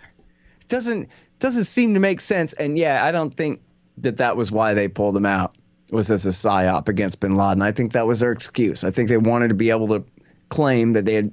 It 0.62 0.68
doesn't 0.68 1.10
doesn't 1.40 1.64
seem 1.64 1.96
to 1.96 2.00
make 2.00 2.22
sense. 2.22 2.54
And 2.54 2.78
yeah, 2.78 3.04
I 3.04 3.12
don't 3.12 3.36
think 3.36 3.62
that 3.98 4.18
that 4.18 4.38
was 4.38 4.52
why 4.52 4.74
they 4.74 4.88
pulled 4.88 5.16
them 5.16 5.26
out 5.26 5.56
was 5.92 6.12
as 6.12 6.26
a 6.26 6.30
psyop 6.30 6.88
against 6.88 7.20
bin 7.20 7.36
Laden. 7.36 7.62
I 7.62 7.72
think 7.72 7.94
that 7.94 8.08
was 8.08 8.20
their 8.20 8.32
excuse. 8.32 8.84
I 8.84 8.92
think 8.92 9.10
they 9.10 9.18
wanted 9.18 9.50
to 9.50 9.56
be 9.56 9.70
able 9.72 9.88
to 9.90 10.04
claim 10.50 10.94
that 10.94 11.06
they 11.06 11.16
had 11.16 11.32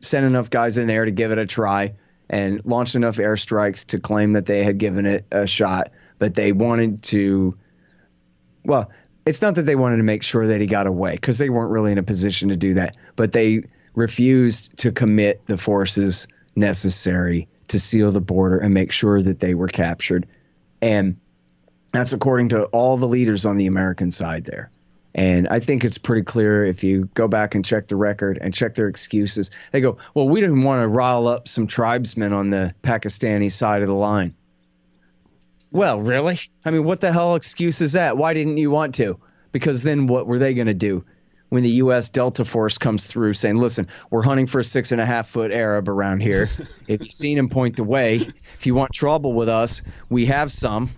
sent 0.00 0.26
enough 0.26 0.50
guys 0.50 0.78
in 0.78 0.86
there 0.86 1.04
to 1.04 1.10
give 1.10 1.30
it 1.30 1.38
a 1.38 1.46
try 1.46 1.94
and 2.28 2.64
launched 2.64 2.94
enough 2.94 3.16
airstrikes 3.16 3.86
to 3.88 4.00
claim 4.00 4.32
that 4.32 4.46
they 4.46 4.64
had 4.64 4.78
given 4.78 5.06
it 5.06 5.26
a 5.30 5.46
shot, 5.46 5.90
but 6.18 6.34
they 6.34 6.52
wanted 6.52 7.02
to 7.02 7.56
well, 8.64 8.90
it's 9.26 9.42
not 9.42 9.56
that 9.56 9.62
they 9.62 9.76
wanted 9.76 9.96
to 9.96 10.02
make 10.02 10.22
sure 10.22 10.46
that 10.46 10.60
he 10.60 10.66
got 10.66 10.86
away 10.86 11.12
because 11.12 11.38
they 11.38 11.50
weren't 11.50 11.72
really 11.72 11.92
in 11.92 11.98
a 11.98 12.02
position 12.02 12.48
to 12.50 12.56
do 12.56 12.74
that, 12.74 12.96
but 13.16 13.32
they 13.32 13.64
refused 13.94 14.78
to 14.78 14.92
commit 14.92 15.46
the 15.46 15.58
forces 15.58 16.28
necessary 16.56 17.48
to 17.68 17.78
seal 17.78 18.10
the 18.10 18.20
border 18.20 18.58
and 18.58 18.74
make 18.74 18.92
sure 18.92 19.20
that 19.20 19.38
they 19.38 19.54
were 19.54 19.68
captured. 19.68 20.26
And 20.80 21.20
that's 21.92 22.12
according 22.12 22.50
to 22.50 22.64
all 22.66 22.96
the 22.96 23.08
leaders 23.08 23.44
on 23.46 23.56
the 23.56 23.66
American 23.66 24.10
side 24.10 24.44
there. 24.44 24.70
And 25.14 25.46
I 25.48 25.60
think 25.60 25.84
it's 25.84 25.98
pretty 25.98 26.22
clear 26.22 26.64
if 26.64 26.84
you 26.84 27.04
go 27.12 27.28
back 27.28 27.54
and 27.54 27.64
check 27.64 27.88
the 27.88 27.96
record 27.96 28.38
and 28.40 28.54
check 28.54 28.74
their 28.74 28.88
excuses. 28.88 29.50
They 29.70 29.82
go, 29.82 29.98
well, 30.14 30.28
we 30.28 30.40
didn't 30.40 30.62
want 30.62 30.82
to 30.82 30.88
rile 30.88 31.28
up 31.28 31.48
some 31.48 31.66
tribesmen 31.66 32.32
on 32.32 32.48
the 32.48 32.74
Pakistani 32.82 33.52
side 33.52 33.82
of 33.82 33.88
the 33.88 33.94
line. 33.94 34.34
Well, 35.70 36.00
really? 36.00 36.38
I 36.64 36.70
mean, 36.70 36.84
what 36.84 37.00
the 37.00 37.12
hell 37.12 37.34
excuse 37.34 37.80
is 37.82 37.92
that? 37.92 38.16
Why 38.16 38.32
didn't 38.34 38.56
you 38.56 38.70
want 38.70 38.94
to? 38.96 39.20
Because 39.52 39.82
then 39.82 40.06
what 40.06 40.26
were 40.26 40.38
they 40.38 40.54
going 40.54 40.66
to 40.66 40.74
do 40.74 41.04
when 41.50 41.62
the 41.62 41.70
U.S. 41.70 42.08
Delta 42.08 42.46
Force 42.46 42.78
comes 42.78 43.04
through 43.04 43.34
saying, 43.34 43.58
listen, 43.58 43.88
we're 44.10 44.22
hunting 44.22 44.46
for 44.46 44.60
a 44.60 44.64
six 44.64 44.92
and 44.92 45.00
a 45.00 45.04
half 45.04 45.28
foot 45.28 45.52
Arab 45.52 45.90
around 45.90 46.20
here. 46.20 46.48
if 46.88 47.02
you've 47.02 47.10
seen 47.10 47.36
him, 47.36 47.50
point 47.50 47.76
the 47.76 47.84
way. 47.84 48.26
If 48.58 48.66
you 48.66 48.74
want 48.74 48.92
trouble 48.92 49.34
with 49.34 49.50
us, 49.50 49.82
we 50.08 50.26
have 50.26 50.50
some. 50.50 50.88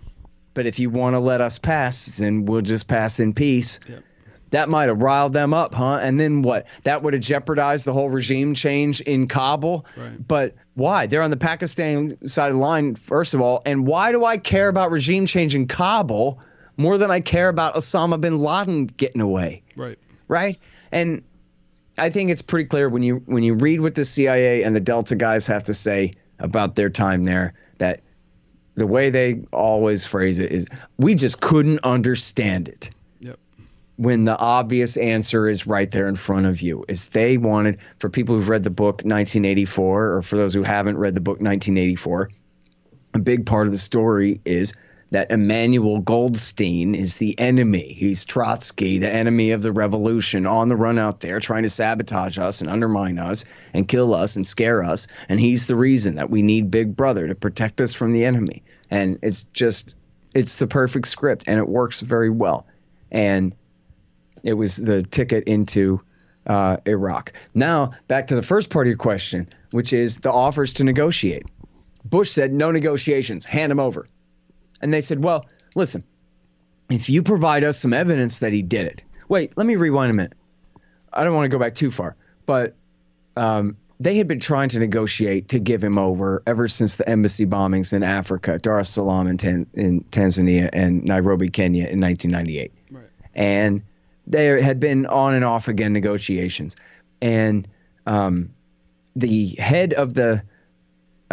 But 0.55 0.67
if 0.67 0.79
you 0.79 0.89
want 0.91 1.15
to 1.15 1.21
let 1.21 1.41
us 1.41 1.59
pass, 1.59 2.07
then 2.07 2.45
we'll 2.47 2.61
just 2.61 2.89
pass 2.89 3.21
in 3.21 3.35
peace. 3.35 3.81
Yep. 3.89 4.05
That 4.51 4.69
might 4.69 4.89
have 4.89 5.03
riled 5.03 5.33
them 5.33 5.53
up, 5.53 5.75
huh? 5.75 5.99
And 6.01 6.21
then 6.21 6.43
what? 6.43 6.67
That 6.85 7.03
would 7.03 7.15
have 7.15 7.23
jeopardized 7.23 7.87
the 7.87 7.93
whole 7.93 8.09
regime 8.09 8.55
change 8.55 9.01
in 9.01 9.27
Kabul. 9.27 9.85
Right. 9.97 10.29
But 10.29 10.55
why? 10.75 11.07
They're 11.07 11.23
on 11.23 11.31
the 11.31 11.37
Pakistan 11.37 12.29
side 12.29 12.49
of 12.49 12.55
the 12.55 12.61
line, 12.61 12.95
first 12.95 13.35
of 13.35 13.41
all. 13.41 13.63
And 13.67 13.85
why 13.85 14.13
do 14.13 14.25
I 14.25 14.37
care 14.37 14.69
about 14.69 14.93
regime 14.93 15.27
change 15.27 15.57
in 15.57 15.67
Kabul 15.67 16.41
more 16.77 16.99
than 16.99 17.11
I 17.11 17.19
care 17.19 17.49
about 17.49 17.75
Osama 17.75 18.21
bin 18.21 18.39
Laden 18.39 18.87
getting 18.87 19.21
away? 19.21 19.65
Right. 19.75 19.99
Right? 20.29 20.57
And 20.93 21.25
I 21.99 22.11
think 22.11 22.31
it's 22.31 22.43
pretty 22.43 22.69
clear 22.69 22.89
when 22.89 23.03
you 23.03 23.23
when 23.27 23.43
you 23.43 23.55
read 23.55 23.81
what 23.81 23.97
the 23.97 24.05
CIA 24.05 24.63
and 24.63 24.75
the 24.75 24.81
Delta 24.81 25.17
guys 25.17 25.49
have 25.49 25.65
to 25.65 25.75
say 25.75 26.13
about 26.39 26.77
their 26.77 26.91
time 26.91 27.25
there 27.25 27.55
that 27.79 28.04
the 28.75 28.87
way 28.87 29.11
they 29.11 29.43
always 29.53 30.07
phrase 30.07 30.39
it 30.39 30.53
is 30.53 30.66
we 30.99 31.14
just 31.14 31.41
couldn't 31.41 31.81
understand 31.85 32.68
it. 32.68 32.91
When 33.97 34.25
the 34.25 34.37
obvious 34.37 34.97
answer 34.97 35.49
is 35.49 35.68
right 35.68 35.89
there 35.89 36.09
in 36.09 36.16
front 36.16 36.47
of 36.47 36.61
you 36.61 36.85
is 36.89 37.11
they 37.11 37.39
wanted 37.39 37.79
for 38.01 38.11
people 38.11 38.35
who've 38.35 38.49
read 38.49 38.64
the 38.64 38.70
book 38.70 39.05
1984 39.05 40.14
or 40.14 40.22
for 40.22 40.37
those 40.37 40.53
who 40.53 40.64
haven't 40.64 40.99
read 40.99 41.14
the 41.14 41.20
book 41.20 41.41
1984 41.41 42.31
a 43.14 43.18
big 43.20 43.47
part 43.47 43.68
of 43.68 43.72
the 43.72 43.79
story 43.79 44.41
is 44.45 44.75
that 45.15 45.31
Emmanuel 45.31 46.01
Goldstein 46.01 46.97
is 46.97 47.19
the 47.19 47.39
enemy. 47.39 47.93
He's 47.97 48.25
Trotsky, 48.25 48.99
the 48.99 49.09
enemy 49.09 49.53
of 49.53 49.62
the 49.62 49.71
revolution, 49.71 50.45
on 50.45 50.67
the 50.67 50.75
run 50.75 50.99
out 50.99 51.21
there 51.21 51.39
trying 51.39 51.62
to 51.62 51.69
sabotage 51.69 52.37
us 52.37 52.61
and 52.61 52.69
undermine 52.69 53.21
us 53.21 53.45
and 53.73 53.87
kill 53.87 54.12
us 54.12 54.35
and 54.35 54.45
scare 54.45 54.83
us. 54.83 55.07
And 55.29 55.39
he's 55.39 55.69
the 55.69 55.77
reason 55.77 56.17
that 56.17 56.31
we 56.31 56.43
need 56.43 56.73
Big 56.73 56.97
Brother 56.97 57.29
to 57.29 57.37
protect 57.37 57.81
us 57.81 57.95
from 57.95 58.11
the 58.11 58.25
enemy. 58.25 58.65
And 58.91 59.21
it's 59.23 59.45
just, 59.45 59.95
it's 60.35 60.59
the 60.59 60.67
perfect 60.67 61.07
script 61.07 61.45
and 61.47 61.61
it 61.61 61.69
works 61.69 62.01
very 62.01 62.31
well. 62.31 62.67
And 63.12 63.55
it 64.43 64.55
was 64.55 64.77
the 64.77 65.05
ticket 65.05 65.45
into 65.45 66.01
uh, 66.45 66.79
Iraq. 66.89 67.35
Now, 67.55 67.93
back 68.09 68.27
to 68.27 68.35
the 68.35 68.43
first 68.43 68.69
part 68.69 68.89
of 68.89 68.89
your 68.89 68.97
question, 68.97 69.49
which 69.71 69.93
is 69.93 70.19
the 70.19 70.33
offers 70.33 70.73
to 70.75 70.85
negotiate. 70.85 71.45
Bush 72.05 72.33
said, 72.33 72.53
no 72.53 72.73
negotiations, 72.73 73.45
hand 73.45 73.71
him 73.71 73.79
over. 73.79 74.09
And 74.85 74.93
they 74.93 75.01
said, 75.01 75.24
well, 75.24 75.47
listen, 75.74 76.05
if 76.91 77.09
you 77.09 77.22
provide 77.22 77.64
us 77.64 77.78
some 77.78 77.95
evidence 77.95 78.41
that 78.41 78.53
he 78.53 78.61
did 78.61 78.87
it. 78.87 79.03
Wait, 79.30 79.57
let 79.57 79.66
me 79.66 79.76
rewind 79.76 80.11
a 80.11 80.14
minute. 80.14 80.35
I 81.11 81.24
don't 81.24 81.35
want 81.35 81.47
to 81.47 81.49
go 81.49 81.59
back 81.59 81.74
too 81.74 81.91
far, 81.91 82.16
but 82.45 82.74
um, 83.35 83.78
they 83.99 84.16
had 84.16 84.28
been 84.28 84.41
trying 84.41 84.68
to 84.68 84.78
negotiate 84.78 85.49
to 85.49 85.59
give 85.59 85.82
him 85.82 85.97
over 85.97 86.43
ever 86.47 86.68
since 86.68 86.97
the 86.97 87.09
embassy 87.09 87.47
bombings 87.47 87.95
in 87.95 88.03
Africa, 88.03 88.59
Dar 88.59 88.80
es 88.80 88.91
Salaam 88.91 89.26
in, 89.26 89.39
Tan- 89.39 89.66
in 89.72 90.03
Tanzania 90.03 90.68
and 90.70 91.03
Nairobi, 91.03 91.49
Kenya 91.49 91.87
in 91.87 92.01
1998. 92.01 92.72
Right. 92.91 93.05
And 93.35 93.85
there 94.26 94.61
had 94.61 94.80
been 94.80 95.07
on 95.07 95.32
and 95.32 95.47
off 95.47 95.68
again 95.68 95.95
negotiations, 95.95 96.76
and 97.22 97.66
um, 98.05 98.51
the 99.16 99.47
head 99.59 99.95
of 99.95 100.12
the 100.12 100.43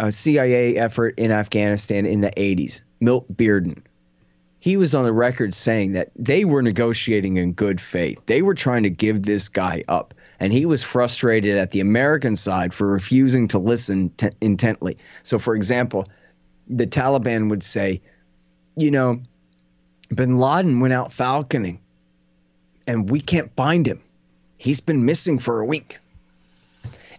uh, 0.01 0.09
CIA 0.09 0.77
effort 0.77 1.13
in 1.17 1.31
Afghanistan 1.31 2.07
in 2.07 2.21
the 2.21 2.31
80s, 2.31 2.81
Milt 2.99 3.31
Bearden, 3.31 3.83
he 4.59 4.75
was 4.75 4.95
on 4.95 5.05
the 5.05 5.13
record 5.13 5.53
saying 5.53 5.91
that 5.91 6.11
they 6.15 6.43
were 6.43 6.63
negotiating 6.63 7.37
in 7.37 7.53
good 7.53 7.79
faith. 7.79 8.19
They 8.25 8.41
were 8.41 8.55
trying 8.55 8.83
to 8.83 8.89
give 8.89 9.21
this 9.21 9.49
guy 9.49 9.83
up. 9.87 10.15
And 10.39 10.51
he 10.51 10.65
was 10.65 10.83
frustrated 10.83 11.57
at 11.57 11.69
the 11.69 11.81
American 11.81 12.35
side 12.35 12.73
for 12.73 12.87
refusing 12.87 13.49
to 13.49 13.59
listen 13.59 14.09
t- 14.09 14.29
intently. 14.41 14.97
So, 15.21 15.37
for 15.37 15.55
example, 15.55 16.07
the 16.67 16.87
Taliban 16.87 17.49
would 17.51 17.61
say, 17.61 18.01
you 18.75 18.89
know, 18.89 19.21
bin 20.13 20.39
Laden 20.39 20.79
went 20.79 20.93
out 20.93 21.09
falconing 21.09 21.77
and 22.87 23.07
we 23.07 23.21
can't 23.21 23.55
find 23.55 23.85
him. 23.85 24.01
He's 24.57 24.81
been 24.81 25.05
missing 25.05 25.37
for 25.37 25.59
a 25.59 25.65
week. 25.65 25.99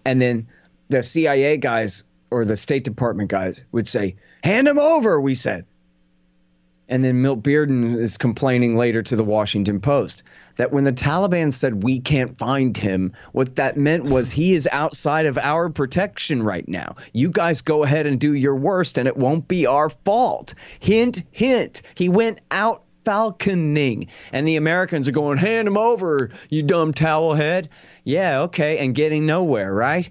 And 0.05 0.20
then 0.20 0.49
the 0.89 1.05
CIA 1.05 1.59
guys 1.59 2.05
or 2.33 2.45
the 2.45 2.57
State 2.57 2.85
Department 2.85 3.30
guys 3.30 3.64
would 3.70 3.87
say, 3.87 4.16
Hand 4.43 4.66
him 4.66 4.78
over, 4.78 5.20
we 5.20 5.35
said. 5.35 5.66
And 6.89 7.05
then 7.05 7.22
Milt 7.22 7.43
Bearden 7.43 7.97
is 7.97 8.18
complaining 8.18 8.76
later 8.76 9.03
to 9.03 9.16
the 9.16 9.24
Washington 9.24 9.80
Post 9.80 10.24
that 10.57 10.72
when 10.72 10.85
the 10.85 10.93
Taliban 10.93 11.53
said 11.53 11.85
we 11.85 12.01
can't 12.01 12.37
find 12.37 12.76
him, 12.76 13.12
what 13.30 13.57
that 13.57 13.76
meant 13.76 14.05
was 14.05 14.30
he 14.30 14.53
is 14.53 14.68
outside 14.70 15.26
of 15.26 15.39
our 15.39 15.70
protection 15.70 16.43
right 16.43 16.66
now. 16.68 16.97
You 17.12 17.30
guys 17.30 17.62
go 17.62 17.85
ahead 17.85 18.07
and 18.07 18.20
do 18.20 18.35
your 18.35 18.57
worst 18.57 18.99
and 18.99 19.09
it 19.09 19.16
won't 19.16 19.49
be 19.49 19.66
our 19.66 19.89
fault. 19.89 20.55
Hint, 20.80 21.22
hint. 21.30 21.83
He 21.95 22.09
went 22.09 22.41
out 22.51 22.83
falconing. 23.05 24.09
And 24.33 24.47
the 24.47 24.57
Americans 24.57 25.09
are 25.09 25.12
going, 25.12 25.39
hand 25.39 25.68
him 25.68 25.76
over, 25.76 26.30
you 26.51 26.62
dumb 26.62 26.93
towel 26.93 27.35
head. 27.35 27.68
Yeah, 28.05 28.43
okay, 28.43 28.78
and 28.78 28.95
getting 28.95 29.26
nowhere, 29.26 29.72
right? 29.72 30.11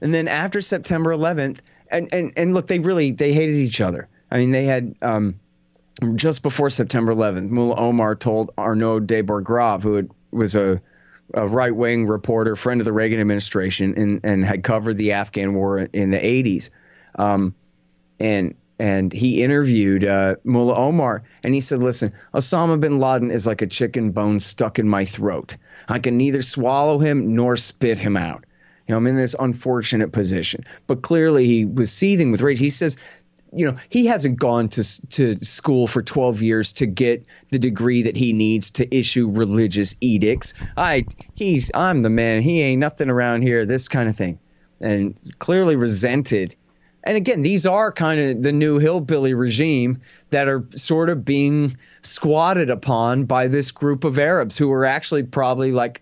And 0.00 0.12
then 0.12 0.28
after 0.28 0.60
September 0.60 1.14
11th, 1.14 1.58
and, 1.90 2.12
and, 2.12 2.32
and 2.36 2.54
look, 2.54 2.66
they 2.66 2.78
really, 2.78 3.12
they 3.12 3.32
hated 3.32 3.56
each 3.56 3.80
other. 3.80 4.08
I 4.30 4.38
mean, 4.38 4.50
they 4.50 4.64
had, 4.64 4.94
um, 5.02 5.38
just 6.14 6.42
before 6.42 6.70
September 6.70 7.14
11th, 7.14 7.48
Mullah 7.50 7.76
Omar 7.76 8.16
told 8.16 8.50
Arnaud 8.58 9.00
de 9.00 9.22
Borchgrave, 9.22 9.82
who 9.82 9.94
had, 9.94 10.10
was 10.30 10.56
a, 10.56 10.80
a 11.32 11.46
right 11.46 11.74
wing 11.74 12.06
reporter, 12.06 12.56
friend 12.56 12.80
of 12.80 12.84
the 12.84 12.92
Reagan 12.92 13.20
administration, 13.20 13.94
and, 13.96 14.20
and 14.24 14.44
had 14.44 14.64
covered 14.64 14.96
the 14.96 15.12
Afghan 15.12 15.54
war 15.54 15.78
in 15.78 16.10
the 16.10 16.18
80s. 16.18 16.70
Um, 17.16 17.54
and 18.18 18.54
and 18.78 19.12
he 19.12 19.42
interviewed 19.42 20.04
uh, 20.04 20.34
Mullah 20.42 20.74
Omar, 20.74 21.22
and 21.44 21.54
he 21.54 21.60
said, 21.60 21.78
"Listen, 21.78 22.12
Osama 22.34 22.80
bin 22.80 22.98
Laden 22.98 23.30
is 23.30 23.46
like 23.46 23.62
a 23.62 23.66
chicken 23.66 24.10
bone 24.10 24.40
stuck 24.40 24.78
in 24.78 24.88
my 24.88 25.04
throat. 25.04 25.56
I 25.88 26.00
can 26.00 26.16
neither 26.16 26.42
swallow 26.42 26.98
him 26.98 27.34
nor 27.34 27.56
spit 27.56 27.98
him 27.98 28.16
out. 28.16 28.44
You 28.86 28.92
know, 28.92 28.98
I'm 28.98 29.06
in 29.06 29.16
this 29.16 29.36
unfortunate 29.38 30.12
position." 30.12 30.64
But 30.86 31.02
clearly, 31.02 31.46
he 31.46 31.64
was 31.64 31.92
seething 31.92 32.30
with 32.30 32.42
rage. 32.42 32.58
He 32.58 32.70
says, 32.70 32.96
"You 33.52 33.70
know, 33.70 33.78
he 33.88 34.06
hasn't 34.06 34.38
gone 34.38 34.68
to 34.70 35.08
to 35.10 35.44
school 35.44 35.86
for 35.86 36.02
12 36.02 36.42
years 36.42 36.72
to 36.74 36.86
get 36.86 37.24
the 37.50 37.58
degree 37.58 38.02
that 38.02 38.16
he 38.16 38.32
needs 38.32 38.70
to 38.72 38.96
issue 38.96 39.30
religious 39.30 39.94
edicts. 40.00 40.54
I, 40.76 41.06
he's, 41.34 41.70
I'm 41.74 42.02
the 42.02 42.10
man. 42.10 42.42
He 42.42 42.62
ain't 42.62 42.80
nothing 42.80 43.10
around 43.10 43.42
here. 43.42 43.66
This 43.66 43.88
kind 43.88 44.08
of 44.08 44.16
thing." 44.16 44.38
And 44.80 45.18
clearly 45.38 45.76
resented 45.76 46.56
and 47.04 47.18
again, 47.18 47.42
these 47.42 47.66
are 47.66 47.92
kind 47.92 48.18
of 48.18 48.42
the 48.42 48.52
new 48.52 48.78
hillbilly 48.78 49.34
regime 49.34 50.00
that 50.30 50.48
are 50.48 50.64
sort 50.70 51.10
of 51.10 51.24
being 51.24 51.76
squatted 52.02 52.70
upon 52.70 53.24
by 53.24 53.48
this 53.48 53.72
group 53.72 54.04
of 54.04 54.18
Arabs 54.18 54.56
who 54.56 54.72
are 54.72 54.86
actually 54.86 55.22
probably 55.22 55.70
like 55.70 56.00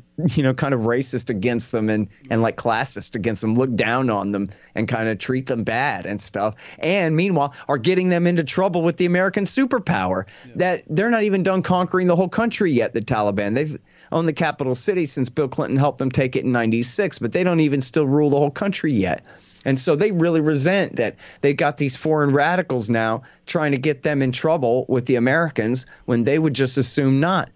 you 0.30 0.42
know, 0.42 0.54
kind 0.54 0.74
of 0.74 0.80
racist 0.80 1.30
against 1.30 1.72
them 1.72 1.88
and 1.88 2.08
and 2.30 2.42
like 2.42 2.56
classist 2.56 3.16
against 3.16 3.40
them, 3.40 3.54
look 3.54 3.74
down 3.74 4.10
on 4.10 4.32
them 4.32 4.50
and 4.74 4.88
kind 4.88 5.08
of 5.08 5.18
treat 5.18 5.46
them 5.46 5.64
bad 5.64 6.06
and 6.06 6.20
stuff. 6.20 6.54
And 6.78 7.16
meanwhile, 7.16 7.54
are 7.68 7.78
getting 7.78 8.08
them 8.08 8.26
into 8.26 8.44
trouble 8.44 8.82
with 8.82 8.96
the 8.96 9.06
American 9.06 9.44
superpower 9.44 10.26
yeah. 10.46 10.52
that 10.56 10.84
they're 10.88 11.10
not 11.10 11.24
even 11.24 11.42
done 11.42 11.62
conquering 11.62 12.06
the 12.06 12.16
whole 12.16 12.28
country 12.28 12.72
yet. 12.72 12.92
The 12.92 13.00
Taliban, 13.00 13.54
they've 13.54 13.78
owned 14.10 14.28
the 14.28 14.32
capital 14.32 14.74
city 14.74 15.06
since 15.06 15.28
Bill 15.28 15.48
Clinton 15.48 15.76
helped 15.76 15.98
them 15.98 16.10
take 16.10 16.36
it 16.36 16.44
in 16.44 16.52
'96, 16.52 17.18
but 17.18 17.32
they 17.32 17.44
don't 17.44 17.60
even 17.60 17.80
still 17.80 18.06
rule 18.06 18.30
the 18.30 18.38
whole 18.38 18.50
country 18.50 18.92
yet. 18.92 19.24
And 19.64 19.78
so 19.78 19.94
they 19.94 20.10
really 20.10 20.40
resent 20.40 20.96
that 20.96 21.16
they've 21.40 21.56
got 21.56 21.76
these 21.76 21.96
foreign 21.96 22.32
radicals 22.32 22.90
now 22.90 23.22
trying 23.46 23.72
to 23.72 23.78
get 23.78 24.02
them 24.02 24.22
in 24.22 24.32
trouble 24.32 24.84
with 24.88 25.06
the 25.06 25.16
Americans 25.16 25.86
when 26.04 26.24
they 26.24 26.38
would 26.38 26.54
just 26.54 26.78
assume 26.78 27.20
not. 27.20 27.50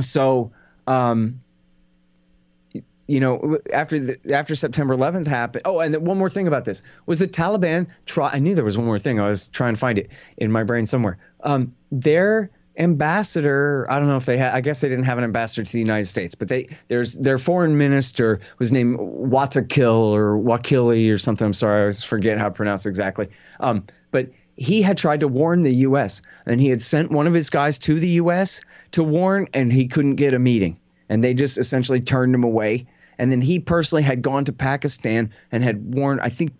So, 0.00 0.52
um, 0.86 1.40
you 3.06 3.20
know, 3.20 3.58
after 3.72 3.98
the, 3.98 4.18
after 4.32 4.54
September 4.54 4.96
11th 4.96 5.26
happened. 5.26 5.62
Oh, 5.64 5.80
and 5.80 5.94
one 6.06 6.18
more 6.18 6.30
thing 6.30 6.48
about 6.48 6.64
this 6.64 6.82
was 7.06 7.18
the 7.18 7.28
Taliban 7.28 7.88
try. 8.06 8.30
I 8.32 8.38
knew 8.38 8.54
there 8.54 8.64
was 8.64 8.78
one 8.78 8.86
more 8.86 8.98
thing. 8.98 9.20
I 9.20 9.26
was 9.28 9.48
trying 9.48 9.74
to 9.74 9.80
find 9.80 9.98
it 9.98 10.10
in 10.36 10.50
my 10.50 10.64
brain 10.64 10.86
somewhere. 10.86 11.18
Um, 11.42 11.74
their 11.92 12.50
ambassador 12.76 13.86
i 13.88 14.00
don't 14.00 14.08
know 14.08 14.16
if 14.16 14.26
they 14.26 14.36
had 14.36 14.52
i 14.52 14.60
guess 14.60 14.80
they 14.80 14.88
didn't 14.88 15.04
have 15.04 15.16
an 15.16 15.22
ambassador 15.22 15.64
to 15.64 15.72
the 15.72 15.78
united 15.78 16.06
states 16.06 16.34
but 16.34 16.48
they 16.48 16.66
there's 16.88 17.14
their 17.14 17.38
foreign 17.38 17.78
minister 17.78 18.40
was 18.58 18.72
named 18.72 18.98
watakil 18.98 20.10
or 20.10 20.36
wakili 20.36 21.12
or 21.12 21.16
something 21.16 21.44
i'm 21.44 21.52
sorry 21.52 21.76
i 21.76 21.80
always 21.80 22.02
forget 22.02 22.36
how 22.36 22.48
to 22.48 22.50
pronounce 22.50 22.84
exactly 22.84 23.28
um, 23.60 23.84
but 24.10 24.30
he 24.56 24.82
had 24.82 24.96
tried 24.96 25.20
to 25.20 25.28
warn 25.28 25.62
the 25.62 25.72
us 25.72 26.22
and 26.46 26.60
he 26.60 26.68
had 26.68 26.82
sent 26.82 27.10
one 27.10 27.26
of 27.26 27.34
his 27.34 27.50
guys 27.50 27.78
to 27.78 27.98
the 27.98 28.08
us 28.08 28.60
to 28.92 29.02
warn 29.02 29.48
and 29.52 29.72
he 29.72 29.88
couldn't 29.88 30.16
get 30.16 30.32
a 30.32 30.38
meeting 30.38 30.78
and 31.08 31.22
they 31.22 31.34
just 31.34 31.58
essentially 31.58 32.00
turned 32.00 32.34
him 32.34 32.44
away 32.44 32.86
and 33.18 33.30
then 33.30 33.40
he 33.40 33.60
personally 33.60 34.02
had 34.02 34.22
gone 34.22 34.44
to 34.44 34.52
pakistan 34.52 35.32
and 35.50 35.62
had 35.64 35.94
warned 35.94 36.20
i 36.20 36.28
think 36.28 36.52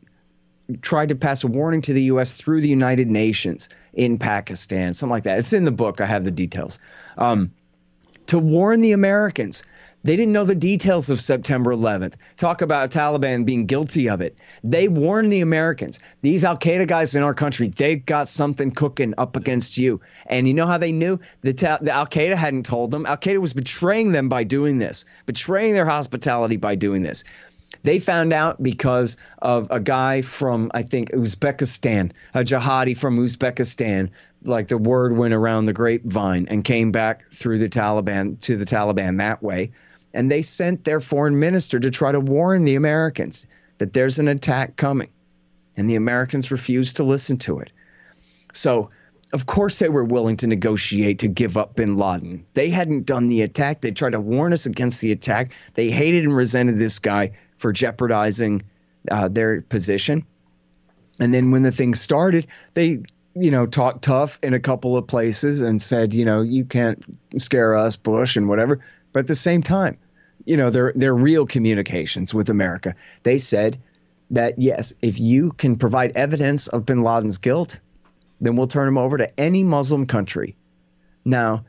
tried 0.80 1.10
to 1.10 1.14
pass 1.14 1.44
a 1.44 1.46
warning 1.46 1.82
to 1.82 1.92
the 1.92 2.04
U.S. 2.04 2.32
through 2.32 2.60
the 2.60 2.68
United 2.68 3.10
Nations 3.10 3.68
in 3.92 4.18
Pakistan, 4.18 4.92
something 4.92 5.10
like 5.10 5.24
that. 5.24 5.38
It's 5.38 5.52
in 5.52 5.64
the 5.64 5.72
book. 5.72 6.00
I 6.00 6.06
have 6.06 6.24
the 6.24 6.30
details. 6.30 6.80
Um, 7.18 7.52
to 8.28 8.38
warn 8.38 8.80
the 8.80 8.92
Americans. 8.92 9.64
They 10.04 10.16
didn't 10.16 10.34
know 10.34 10.44
the 10.44 10.54
details 10.54 11.08
of 11.08 11.18
September 11.18 11.74
11th. 11.74 12.14
Talk 12.36 12.60
about 12.60 12.90
Taliban 12.90 13.46
being 13.46 13.64
guilty 13.64 14.10
of 14.10 14.20
it. 14.20 14.38
They 14.62 14.86
warned 14.86 15.32
the 15.32 15.40
Americans. 15.40 15.98
These 16.20 16.44
Al 16.44 16.58
Qaeda 16.58 16.86
guys 16.86 17.14
in 17.14 17.22
our 17.22 17.32
country, 17.32 17.68
they've 17.68 18.04
got 18.04 18.28
something 18.28 18.70
cooking 18.70 19.14
up 19.16 19.34
against 19.34 19.78
you. 19.78 20.02
And 20.26 20.46
you 20.46 20.52
know 20.52 20.66
how 20.66 20.76
they 20.76 20.92
knew? 20.92 21.20
The, 21.40 21.54
ta- 21.54 21.78
the 21.80 21.90
Al 21.90 22.06
Qaeda 22.06 22.34
hadn't 22.34 22.66
told 22.66 22.90
them. 22.90 23.06
Al 23.06 23.16
Qaeda 23.16 23.38
was 23.38 23.54
betraying 23.54 24.12
them 24.12 24.28
by 24.28 24.44
doing 24.44 24.78
this, 24.78 25.06
betraying 25.24 25.72
their 25.72 25.86
hospitality 25.86 26.58
by 26.58 26.74
doing 26.74 27.00
this. 27.02 27.24
They 27.82 27.98
found 27.98 28.32
out 28.32 28.62
because 28.62 29.16
of 29.40 29.68
a 29.70 29.80
guy 29.80 30.22
from, 30.22 30.70
I 30.74 30.82
think, 30.82 31.12
Uzbekistan, 31.12 32.12
a 32.34 32.40
jihadi 32.40 32.96
from 32.96 33.18
Uzbekistan. 33.18 34.10
Like 34.42 34.68
the 34.68 34.78
word 34.78 35.16
went 35.16 35.34
around 35.34 35.64
the 35.64 35.72
grapevine 35.72 36.46
and 36.48 36.62
came 36.62 36.92
back 36.92 37.30
through 37.30 37.58
the 37.58 37.68
Taliban 37.68 38.40
to 38.42 38.56
the 38.56 38.66
Taliban 38.66 39.18
that 39.18 39.42
way. 39.42 39.72
And 40.14 40.30
they 40.30 40.42
sent 40.42 40.84
their 40.84 41.00
foreign 41.00 41.38
minister 41.38 41.78
to 41.78 41.90
try 41.90 42.12
to 42.12 42.20
warn 42.20 42.64
the 42.64 42.76
Americans 42.76 43.48
that 43.78 43.92
there's 43.92 44.20
an 44.20 44.28
attack 44.28 44.76
coming. 44.76 45.10
And 45.76 45.90
the 45.90 45.96
Americans 45.96 46.52
refused 46.52 46.96
to 46.96 47.04
listen 47.04 47.36
to 47.38 47.58
it. 47.58 47.72
So, 48.52 48.90
of 49.32 49.44
course, 49.44 49.80
they 49.80 49.88
were 49.88 50.04
willing 50.04 50.36
to 50.38 50.46
negotiate 50.46 51.18
to 51.18 51.28
give 51.28 51.56
up 51.56 51.74
bin 51.74 51.96
Laden. 51.96 52.46
They 52.54 52.70
hadn't 52.70 53.06
done 53.06 53.26
the 53.26 53.42
attack. 53.42 53.80
They 53.80 53.90
tried 53.90 54.12
to 54.12 54.20
warn 54.20 54.52
us 54.52 54.66
against 54.66 55.00
the 55.00 55.10
attack. 55.10 55.52
They 55.74 55.90
hated 55.90 56.22
and 56.22 56.36
resented 56.36 56.76
this 56.76 57.00
guy 57.00 57.32
for 57.56 57.72
jeopardizing 57.72 58.62
uh, 59.10 59.26
their 59.26 59.62
position. 59.62 60.24
And 61.18 61.34
then 61.34 61.50
when 61.50 61.62
the 61.62 61.72
thing 61.72 61.96
started, 61.96 62.46
they, 62.74 63.02
you 63.34 63.50
know, 63.50 63.66
talked 63.66 64.04
tough 64.04 64.38
in 64.44 64.54
a 64.54 64.60
couple 64.60 64.96
of 64.96 65.08
places 65.08 65.62
and 65.62 65.82
said, 65.82 66.14
you 66.14 66.24
know, 66.24 66.42
you 66.42 66.64
can't 66.64 67.04
scare 67.40 67.74
us, 67.74 67.96
Bush, 67.96 68.36
and 68.36 68.48
whatever. 68.48 68.84
But 69.12 69.20
at 69.20 69.26
the 69.26 69.34
same 69.34 69.62
time, 69.62 69.98
you 70.44 70.56
know, 70.56 70.70
their 70.70 70.92
their 70.94 71.14
real 71.14 71.46
communications 71.46 72.34
with 72.34 72.50
America, 72.50 72.94
they 73.22 73.38
said 73.38 73.78
that 74.30 74.58
yes, 74.58 74.94
if 75.02 75.20
you 75.20 75.52
can 75.52 75.76
provide 75.76 76.12
evidence 76.16 76.68
of 76.68 76.86
Bin 76.86 77.02
Laden's 77.02 77.38
guilt, 77.38 77.80
then 78.40 78.56
we'll 78.56 78.66
turn 78.66 78.88
him 78.88 78.98
over 78.98 79.18
to 79.18 79.40
any 79.40 79.64
Muslim 79.64 80.06
country. 80.06 80.56
Now, 81.24 81.64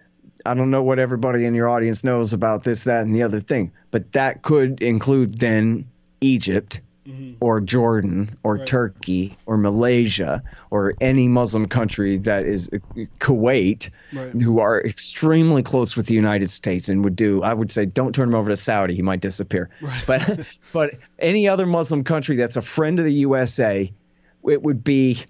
I 0.45 0.53
don't 0.53 0.71
know 0.71 0.83
what 0.83 0.99
everybody 0.99 1.45
in 1.45 1.55
your 1.55 1.69
audience 1.69 2.03
knows 2.03 2.33
about 2.33 2.63
this, 2.63 2.83
that, 2.83 3.03
and 3.03 3.15
the 3.15 3.23
other 3.23 3.39
thing, 3.39 3.71
but 3.91 4.11
that 4.13 4.41
could 4.41 4.81
include 4.81 5.39
then 5.39 5.87
Egypt 6.21 6.81
mm-hmm. 7.07 7.35
or 7.39 7.61
Jordan 7.61 8.37
or 8.43 8.55
right. 8.55 8.67
Turkey 8.67 9.37
or 9.45 9.57
Malaysia 9.57 10.43
or 10.69 10.93
any 11.01 11.27
Muslim 11.27 11.65
country 11.65 12.17
that 12.19 12.45
is 12.45 12.69
uh, 12.73 12.77
Kuwait, 13.19 13.89
right. 14.13 14.31
who 14.31 14.59
are 14.59 14.81
extremely 14.81 15.63
close 15.63 15.95
with 15.95 16.07
the 16.07 16.15
United 16.15 16.49
States 16.49 16.89
and 16.89 17.03
would 17.03 17.15
do. 17.15 17.43
I 17.43 17.53
would 17.53 17.71
say, 17.71 17.85
don't 17.85 18.13
turn 18.13 18.29
him 18.29 18.35
over 18.35 18.49
to 18.49 18.55
Saudi; 18.55 18.95
he 18.95 19.01
might 19.01 19.21
disappear. 19.21 19.69
Right. 19.81 20.03
But 20.05 20.57
but 20.71 20.91
any 21.17 21.47
other 21.47 21.65
Muslim 21.65 22.03
country 22.03 22.35
that's 22.35 22.55
a 22.55 22.61
friend 22.61 22.99
of 22.99 23.05
the 23.05 23.13
USA, 23.13 23.91
it 24.47 24.61
would 24.61 24.83
be 24.83 25.23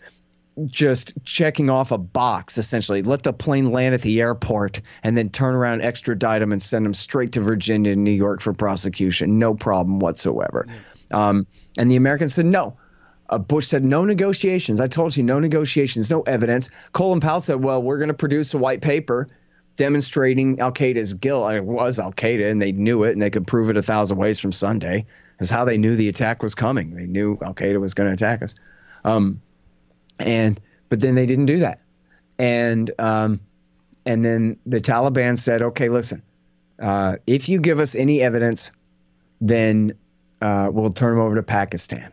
just 0.65 1.13
checking 1.25 1.69
off 1.69 1.91
a 1.91 1.97
box 1.97 2.57
essentially 2.57 3.01
let 3.01 3.23
the 3.23 3.33
plane 3.33 3.71
land 3.71 3.93
at 3.93 4.01
the 4.01 4.21
airport 4.21 4.79
and 5.03 5.17
then 5.17 5.29
turn 5.29 5.53
around 5.53 5.81
extradite 5.81 6.39
them 6.39 6.53
and 6.53 6.63
send 6.63 6.85
them 6.85 6.93
straight 6.93 7.33
to 7.33 7.41
virginia 7.41 7.91
and 7.91 8.05
new 8.05 8.11
york 8.11 8.39
for 8.39 8.53
prosecution 8.53 9.37
no 9.37 9.53
problem 9.53 9.99
whatsoever 9.99 10.65
yeah. 10.67 10.75
Um, 11.15 11.47
and 11.77 11.89
the 11.89 11.95
americans 11.95 12.33
said 12.33 12.45
no. 12.45 12.77
Uh, 13.27 13.39
bush 13.39 13.65
said 13.65 13.83
no 13.83 14.05
negotiations. 14.05 14.79
I 14.79 14.87
told 14.87 15.17
you 15.17 15.23
no 15.23 15.39
negotiations 15.39 16.11
no 16.11 16.21
evidence. 16.21 16.69
Colin 16.93 17.19
powell 17.19 17.39
said 17.39 17.63
well 17.63 17.81
we're 17.81 17.97
going 17.97 18.09
to 18.09 18.13
produce 18.13 18.53
a 18.53 18.59
white 18.59 18.81
paper 18.81 19.27
demonstrating 19.75 20.59
al-qaeda's 20.59 21.15
guilt. 21.15 21.51
It 21.53 21.65
was 21.65 21.97
al-qaeda 21.99 22.51
and 22.51 22.61
they 22.61 22.71
knew 22.71 23.03
it 23.03 23.13
and 23.13 23.21
they 23.21 23.31
could 23.31 23.47
prove 23.47 23.69
it 23.69 23.77
a 23.77 23.81
thousand 23.81 24.17
ways 24.17 24.39
from 24.39 24.51
sunday. 24.51 25.05
Is 25.39 25.49
how 25.49 25.65
they 25.65 25.77
knew 25.77 25.95
the 25.95 26.07
attack 26.07 26.43
was 26.43 26.55
coming. 26.55 26.91
They 26.91 27.07
knew 27.07 27.37
al-qaeda 27.41 27.81
was 27.81 27.93
going 27.93 28.07
to 28.07 28.13
attack 28.13 28.41
us. 28.41 28.55
Um, 29.03 29.41
and 30.19 30.59
but 30.89 31.01
then 31.01 31.15
they 31.15 31.25
didn't 31.25 31.47
do 31.47 31.57
that, 31.57 31.81
and 32.39 32.89
um, 32.99 33.41
and 34.05 34.23
then 34.23 34.57
the 34.65 34.79
Taliban 34.79 35.37
said, 35.37 35.61
okay, 35.61 35.89
listen, 35.89 36.21
uh, 36.79 37.17
if 37.25 37.49
you 37.49 37.59
give 37.59 37.79
us 37.79 37.95
any 37.95 38.21
evidence, 38.21 38.71
then 39.41 39.93
uh, 40.41 40.69
we'll 40.71 40.91
turn 40.91 41.15
them 41.15 41.25
over 41.25 41.35
to 41.35 41.43
Pakistan. 41.43 42.11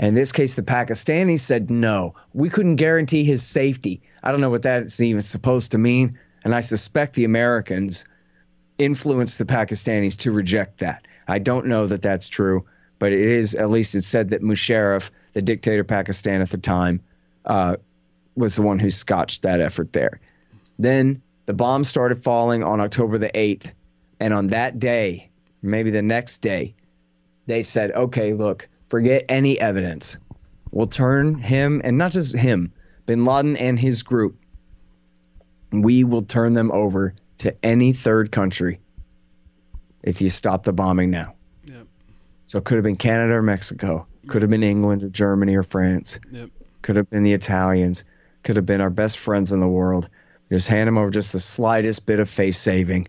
In 0.00 0.14
this 0.14 0.32
case, 0.32 0.54
the 0.54 0.62
Pakistanis 0.62 1.40
said 1.40 1.70
no. 1.70 2.14
We 2.32 2.48
couldn't 2.50 2.76
guarantee 2.76 3.24
his 3.24 3.46
safety. 3.46 4.02
I 4.22 4.32
don't 4.32 4.40
know 4.40 4.50
what 4.50 4.62
that's 4.62 5.00
even 5.00 5.22
supposed 5.22 5.72
to 5.72 5.78
mean, 5.78 6.18
and 6.42 6.54
I 6.54 6.60
suspect 6.60 7.14
the 7.14 7.24
Americans 7.24 8.04
influenced 8.76 9.38
the 9.38 9.44
Pakistanis 9.44 10.18
to 10.20 10.32
reject 10.32 10.78
that. 10.78 11.06
I 11.28 11.38
don't 11.38 11.66
know 11.66 11.86
that 11.86 12.02
that's 12.02 12.28
true, 12.28 12.66
but 12.98 13.12
it 13.12 13.20
is 13.20 13.54
at 13.54 13.70
least 13.70 13.94
it's 13.94 14.06
said 14.06 14.30
that 14.30 14.42
Musharraf 14.42 15.10
the 15.34 15.42
dictator 15.42 15.82
of 15.82 15.88
Pakistan 15.88 16.40
at 16.40 16.48
the 16.48 16.58
time, 16.58 17.02
uh, 17.44 17.76
was 18.34 18.56
the 18.56 18.62
one 18.62 18.78
who 18.78 18.90
scotched 18.90 19.42
that 19.42 19.60
effort 19.60 19.92
there. 19.92 20.20
Then 20.78 21.22
the 21.46 21.54
bombs 21.54 21.88
started 21.88 22.22
falling 22.22 22.64
on 22.64 22.80
October 22.80 23.18
the 23.18 23.28
8th. 23.28 23.72
And 24.18 24.32
on 24.32 24.48
that 24.48 24.78
day, 24.78 25.30
maybe 25.60 25.90
the 25.90 26.02
next 26.02 26.38
day, 26.38 26.74
they 27.46 27.62
said, 27.62 27.92
okay, 27.92 28.32
look, 28.32 28.68
forget 28.88 29.24
any 29.28 29.58
evidence. 29.60 30.16
We'll 30.70 30.86
turn 30.86 31.38
him, 31.38 31.80
and 31.84 31.98
not 31.98 32.12
just 32.12 32.36
him, 32.36 32.72
bin 33.06 33.24
Laden 33.24 33.56
and 33.56 33.78
his 33.78 34.02
group, 34.02 34.36
we 35.70 36.04
will 36.04 36.22
turn 36.22 36.52
them 36.52 36.70
over 36.72 37.14
to 37.38 37.54
any 37.64 37.92
third 37.92 38.30
country 38.32 38.80
if 40.02 40.20
you 40.20 40.30
stop 40.30 40.64
the 40.64 40.72
bombing 40.72 41.10
now. 41.10 41.34
Yep. 41.66 41.86
So 42.46 42.58
it 42.58 42.64
could 42.64 42.76
have 42.76 42.84
been 42.84 42.96
Canada 42.96 43.34
or 43.34 43.42
Mexico. 43.42 44.06
Could 44.26 44.42
have 44.42 44.50
been 44.50 44.62
England 44.62 45.02
or 45.02 45.08
Germany 45.08 45.56
or 45.56 45.62
France. 45.62 46.20
Yep. 46.30 46.50
Could 46.82 46.96
have 46.96 47.10
been 47.10 47.22
the 47.22 47.32
Italians. 47.32 48.04
Could 48.42 48.56
have 48.56 48.66
been 48.66 48.80
our 48.80 48.90
best 48.90 49.18
friends 49.18 49.52
in 49.52 49.60
the 49.60 49.68
world. 49.68 50.08
Just 50.50 50.68
hand 50.68 50.86
them 50.86 50.98
over 50.98 51.10
just 51.10 51.32
the 51.32 51.40
slightest 51.40 52.06
bit 52.06 52.20
of 52.20 52.28
face 52.28 52.58
saving. 52.58 53.08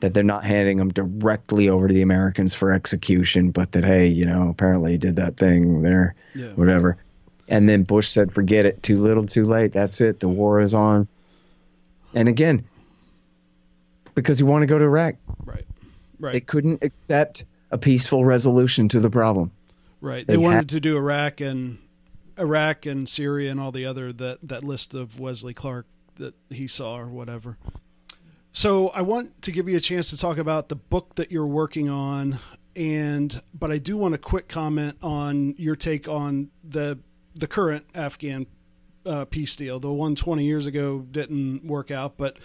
That 0.00 0.14
they're 0.14 0.22
not 0.22 0.44
handing 0.44 0.78
them 0.78 0.88
directly 0.88 1.68
over 1.68 1.86
to 1.86 1.92
the 1.92 2.02
Americans 2.02 2.54
for 2.54 2.72
execution, 2.72 3.50
but 3.50 3.72
that 3.72 3.84
hey, 3.84 4.06
you 4.06 4.24
know, 4.24 4.48
apparently 4.48 4.92
he 4.92 4.98
did 4.98 5.16
that 5.16 5.36
thing 5.36 5.82
there, 5.82 6.14
yeah. 6.34 6.48
whatever. 6.48 6.96
And 7.48 7.68
then 7.68 7.82
Bush 7.82 8.08
said, 8.08 8.32
"Forget 8.32 8.64
it. 8.64 8.82
Too 8.82 8.96
little, 8.96 9.26
too 9.26 9.44
late. 9.44 9.72
That's 9.72 10.00
it. 10.00 10.20
The 10.20 10.28
war 10.28 10.60
is 10.60 10.74
on." 10.74 11.06
And 12.14 12.28
again, 12.28 12.64
because 14.14 14.38
he 14.38 14.44
wanted 14.44 14.66
to 14.66 14.70
go 14.70 14.78
to 14.78 14.84
Iraq. 14.84 15.16
Right. 15.44 15.66
Right. 16.18 16.32
They 16.32 16.40
couldn't 16.40 16.82
accept 16.82 17.44
a 17.70 17.78
peaceful 17.78 18.24
resolution 18.24 18.88
to 18.90 19.00
the 19.00 19.10
problem. 19.10 19.52
Right. 20.00 20.26
They, 20.26 20.34
they 20.34 20.38
wanted 20.38 20.70
ha- 20.70 20.74
to 20.74 20.80
do 20.80 20.96
Iraq 20.96 21.40
and 21.40 21.78
Iraq 22.38 22.86
and 22.86 23.08
Syria 23.08 23.50
and 23.50 23.60
all 23.60 23.72
the 23.72 23.86
other 23.86 24.12
that 24.12 24.38
that 24.42 24.62
list 24.62 24.94
of 24.94 25.20
Wesley 25.20 25.54
Clark 25.54 25.86
that 26.16 26.34
he 26.50 26.66
saw 26.66 26.98
or 26.98 27.06
whatever. 27.06 27.56
So 28.52 28.88
I 28.88 29.02
want 29.02 29.42
to 29.42 29.52
give 29.52 29.68
you 29.68 29.76
a 29.76 29.80
chance 29.80 30.10
to 30.10 30.16
talk 30.16 30.38
about 30.38 30.68
the 30.68 30.76
book 30.76 31.14
that 31.14 31.30
you're 31.30 31.46
working 31.46 31.88
on, 31.88 32.40
and 32.74 33.40
but 33.54 33.70
I 33.70 33.78
do 33.78 33.96
want 33.96 34.14
a 34.14 34.18
quick 34.18 34.48
comment 34.48 34.96
on 35.02 35.54
your 35.56 35.76
take 35.76 36.08
on 36.08 36.50
the 36.68 36.98
the 37.34 37.46
current 37.46 37.84
Afghan 37.94 38.46
uh, 39.06 39.24
peace 39.24 39.54
deal. 39.54 39.78
The 39.78 39.90
one 39.90 40.16
20 40.16 40.44
years 40.44 40.66
ago 40.66 41.00
didn't 41.10 41.64
work 41.64 41.90
out, 41.90 42.16
but 42.16 42.38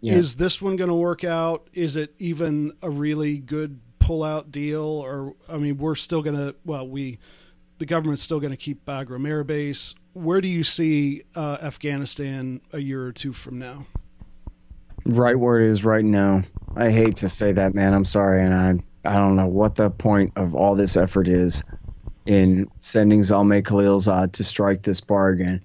yeah. 0.00 0.14
is 0.14 0.36
this 0.36 0.62
one 0.62 0.76
going 0.76 0.88
to 0.88 0.94
work 0.94 1.22
out? 1.22 1.68
Is 1.74 1.96
it 1.96 2.14
even 2.18 2.72
a 2.82 2.88
really 2.88 3.38
good 3.38 3.78
pull-out 3.98 4.50
deal, 4.50 4.82
or 4.82 5.34
I 5.48 5.58
mean, 5.58 5.78
we're 5.78 5.94
still 5.94 6.22
going 6.22 6.36
to 6.36 6.54
well, 6.64 6.88
we 6.88 7.18
the 7.78 7.86
government's 7.86 8.22
still 8.22 8.40
going 8.40 8.52
to 8.52 8.56
keep 8.56 8.84
Bagram 8.84 9.28
Air 9.28 9.44
Base. 9.44 9.94
Where 10.12 10.40
do 10.40 10.48
you 10.48 10.64
see 10.64 11.22
uh, 11.34 11.58
Afghanistan 11.62 12.60
a 12.72 12.78
year 12.78 13.04
or 13.04 13.12
two 13.12 13.32
from 13.32 13.58
now? 13.58 13.86
Right 15.04 15.38
where 15.38 15.60
it 15.60 15.68
is 15.68 15.84
right 15.84 16.04
now. 16.04 16.42
I 16.76 16.90
hate 16.90 17.16
to 17.16 17.28
say 17.28 17.52
that, 17.52 17.74
man. 17.74 17.92
I'm 17.92 18.04
sorry, 18.04 18.44
and 18.44 18.54
I 18.54 18.82
I 19.04 19.16
don't 19.16 19.36
know 19.36 19.48
what 19.48 19.74
the 19.74 19.90
point 19.90 20.32
of 20.36 20.54
all 20.54 20.74
this 20.76 20.96
effort 20.96 21.28
is 21.28 21.64
in 22.24 22.70
sending 22.80 23.20
Zalmay 23.20 23.62
Khalilzad 23.62 24.32
to 24.32 24.44
strike 24.44 24.82
this 24.82 25.00
bargain. 25.00 25.64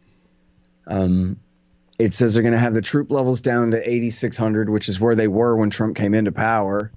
Um, 0.88 1.39
it 1.99 2.13
says 2.13 2.33
they're 2.33 2.43
going 2.43 2.53
to 2.53 2.59
have 2.59 2.73
the 2.73 2.81
troop 2.81 3.11
levels 3.11 3.41
down 3.41 3.71
to 3.71 3.77
8,600, 3.77 4.69
which 4.69 4.89
is 4.89 4.99
where 4.99 5.15
they 5.15 5.27
were 5.27 5.55
when 5.55 5.69
Trump 5.69 5.95
came 5.95 6.13
into 6.13 6.31
power, 6.31 6.91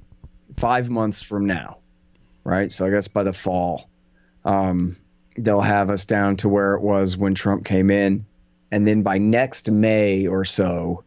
five 0.56 0.90
months 0.90 1.22
from 1.22 1.46
now, 1.46 1.78
right? 2.44 2.70
So 2.70 2.86
I 2.86 2.90
guess 2.90 3.08
by 3.08 3.22
the 3.22 3.32
fall, 3.32 3.90
um, 4.44 4.96
they'll 5.36 5.60
have 5.60 5.90
us 5.90 6.04
down 6.04 6.36
to 6.36 6.48
where 6.48 6.74
it 6.74 6.82
was 6.82 7.16
when 7.16 7.34
Trump 7.34 7.64
came 7.64 7.90
in, 7.90 8.26
and 8.70 8.86
then 8.86 9.02
by 9.02 9.18
next 9.18 9.70
May 9.70 10.26
or 10.26 10.44
so, 10.44 11.04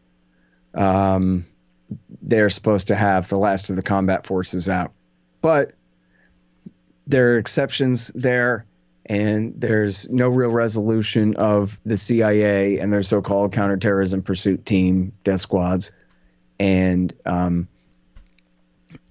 um, 0.74 1.44
they're 2.22 2.50
supposed 2.50 2.88
to 2.88 2.94
have 2.94 3.28
the 3.28 3.38
last 3.38 3.70
of 3.70 3.76
the 3.76 3.82
combat 3.82 4.26
forces 4.26 4.68
out. 4.68 4.92
But 5.40 5.72
there 7.06 7.34
are 7.34 7.38
exceptions 7.38 8.08
there, 8.08 8.66
and 9.06 9.54
there's 9.60 10.08
no 10.08 10.28
real 10.28 10.50
resolution 10.50 11.36
of 11.36 11.78
the 11.84 11.96
CIA 11.96 12.78
and 12.78 12.92
their 12.92 13.02
so-called 13.02 13.52
counterterrorism 13.52 14.22
pursuit 14.22 14.64
team, 14.64 15.12
death 15.22 15.40
squads, 15.40 15.92
and 16.58 17.12
um, 17.26 17.68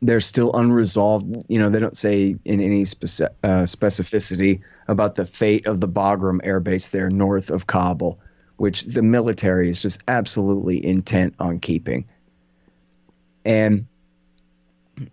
they're 0.01 0.19
still 0.19 0.51
unresolved. 0.53 1.45
You 1.47 1.59
know, 1.59 1.69
they 1.69 1.79
don't 1.79 1.97
say 1.97 2.35
in 2.43 2.61
any 2.61 2.81
uh, 2.81 3.65
specificity 3.65 4.61
about 4.87 5.15
the 5.15 5.25
fate 5.25 5.67
of 5.67 5.79
the 5.79 5.87
Bagram 5.87 6.39
Air 6.43 6.59
Base 6.59 6.89
there 6.89 7.09
north 7.09 7.51
of 7.51 7.67
Kabul, 7.67 8.19
which 8.63 8.83
the 8.83 9.03
military 9.03 9.67
is 9.67 9.81
just 9.81 10.05
absolutely 10.07 10.85
intent 10.85 11.35
on 11.37 11.59
keeping. 11.59 12.05
And 13.43 13.87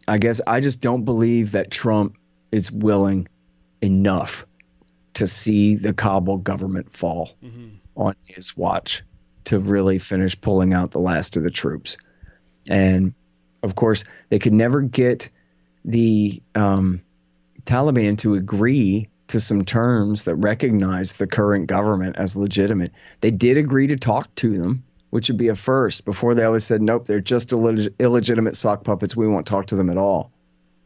I 0.06 0.18
guess 0.18 0.40
I 0.46 0.60
just 0.60 0.80
don't 0.80 1.04
believe 1.04 1.50
that 1.50 1.68
Trump 1.68 2.16
is 2.52 2.70
willing 2.70 3.26
enough 3.82 4.46
to 5.14 5.26
see 5.26 5.74
the 5.74 5.92
Kabul 5.92 6.36
government 6.36 6.92
fall 6.92 7.30
mm-hmm. 7.42 7.70
on 7.96 8.14
his 8.24 8.56
watch 8.56 9.02
to 9.46 9.58
really 9.58 9.98
finish 9.98 10.40
pulling 10.40 10.72
out 10.72 10.92
the 10.92 11.00
last 11.00 11.36
of 11.36 11.42
the 11.42 11.50
troops. 11.50 11.98
And 12.68 13.14
of 13.64 13.74
course, 13.74 14.04
they 14.28 14.38
could 14.38 14.54
never 14.54 14.80
get 14.80 15.28
the 15.84 16.40
um, 16.54 17.02
Taliban 17.64 18.16
to 18.18 18.34
agree 18.34 19.08
to 19.30 19.40
some 19.40 19.64
terms 19.64 20.24
that 20.24 20.36
recognize 20.36 21.14
the 21.14 21.26
current 21.26 21.66
government 21.66 22.16
as 22.16 22.36
legitimate. 22.36 22.92
They 23.20 23.30
did 23.30 23.56
agree 23.56 23.88
to 23.88 23.96
talk 23.96 24.34
to 24.36 24.56
them, 24.56 24.84
which 25.10 25.28
would 25.28 25.36
be 25.38 25.48
a 25.48 25.56
first. 25.56 26.04
Before 26.04 26.34
they 26.34 26.44
always 26.44 26.64
said, 26.64 26.82
nope, 26.82 27.06
they're 27.06 27.20
just 27.20 27.50
illeg- 27.50 27.94
illegitimate 27.98 28.56
sock 28.56 28.84
puppets. 28.84 29.16
We 29.16 29.28
won't 29.28 29.46
talk 29.46 29.66
to 29.66 29.76
them 29.76 29.90
at 29.90 29.96
all. 29.96 30.32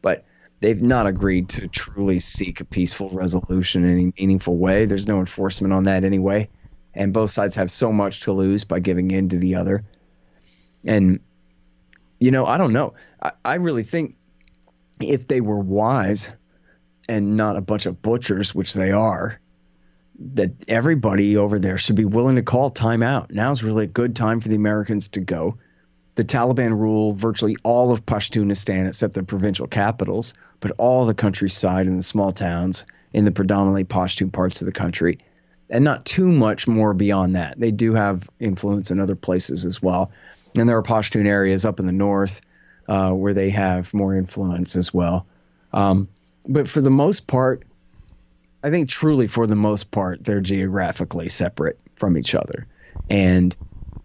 But 0.01 0.25
they've 0.59 0.81
not 0.81 1.07
agreed 1.07 1.49
to 1.49 1.67
truly 1.67 2.19
seek 2.19 2.61
a 2.61 2.65
peaceful 2.65 3.09
resolution 3.09 3.83
in 3.83 3.91
any 3.91 4.13
meaningful 4.17 4.57
way. 4.57 4.85
There's 4.85 5.07
no 5.07 5.19
enforcement 5.19 5.73
on 5.73 5.83
that 5.85 6.03
anyway. 6.03 6.49
And 6.93 7.13
both 7.13 7.31
sides 7.31 7.55
have 7.55 7.69
so 7.69 7.91
much 7.91 8.21
to 8.21 8.31
lose 8.31 8.63
by 8.63 8.79
giving 8.79 9.11
in 9.11 9.29
to 9.29 9.37
the 9.37 9.55
other. 9.55 9.83
And, 10.85 11.19
you 12.19 12.31
know, 12.31 12.45
I 12.45 12.57
don't 12.57 12.73
know. 12.73 12.93
I, 13.21 13.31
I 13.43 13.55
really 13.55 13.83
think 13.83 14.15
if 15.01 15.27
they 15.27 15.41
were 15.41 15.59
wise 15.59 16.31
and 17.07 17.35
not 17.35 17.57
a 17.57 17.61
bunch 17.61 17.85
of 17.85 18.01
butchers, 18.01 18.53
which 18.53 18.73
they 18.73 18.91
are, 18.91 19.39
that 20.33 20.51
everybody 20.67 21.37
over 21.37 21.59
there 21.59 21.77
should 21.77 21.95
be 21.95 22.05
willing 22.05 22.35
to 22.35 22.41
call 22.41 22.71
timeout. 22.71 23.31
Now's 23.31 23.63
really 23.63 23.85
a 23.85 23.87
good 23.87 24.15
time 24.15 24.39
for 24.39 24.49
the 24.49 24.55
Americans 24.55 25.09
to 25.09 25.21
go. 25.21 25.57
The 26.15 26.23
Taliban 26.23 26.71
rule 26.71 27.13
virtually 27.13 27.57
all 27.63 27.91
of 27.91 28.05
Pashtunistan 28.05 28.87
except 28.87 29.13
the 29.13 29.23
provincial 29.23 29.67
capitals, 29.67 30.33
but 30.61 30.71
all 30.77 31.05
the 31.05 31.13
countryside 31.13 31.87
and 31.87 31.97
the 31.97 32.03
small 32.03 32.31
towns 32.31 32.85
in 33.11 33.25
the 33.25 33.31
predominantly 33.31 33.83
Pashtun 33.83 34.31
parts 34.31 34.61
of 34.61 34.65
the 34.65 34.71
country. 34.71 35.19
And 35.69 35.83
not 35.83 36.05
too 36.05 36.31
much 36.31 36.67
more 36.67 36.93
beyond 36.93 37.35
that. 37.35 37.59
They 37.59 37.71
do 37.71 37.93
have 37.93 38.29
influence 38.39 38.91
in 38.91 38.99
other 38.99 39.15
places 39.15 39.65
as 39.65 39.81
well. 39.81 40.11
And 40.55 40.69
there 40.69 40.77
are 40.77 40.83
Pashtun 40.83 41.25
areas 41.25 41.65
up 41.65 41.79
in 41.79 41.85
the 41.85 41.91
north 41.91 42.39
uh, 42.87 43.11
where 43.11 43.33
they 43.33 43.49
have 43.49 43.93
more 43.93 44.15
influence 44.15 44.75
as 44.75 44.93
well. 44.93 45.25
Um, 45.73 46.07
but 46.47 46.67
for 46.67 46.81
the 46.81 46.91
most 46.91 47.27
part, 47.27 47.63
I 48.63 48.69
think 48.69 48.89
truly 48.89 49.27
for 49.27 49.47
the 49.47 49.55
most 49.55 49.91
part, 49.91 50.23
they're 50.23 50.41
geographically 50.41 51.29
separate 51.29 51.79
from 51.95 52.17
each 52.17 52.33
other. 52.33 52.67
And 53.09 53.55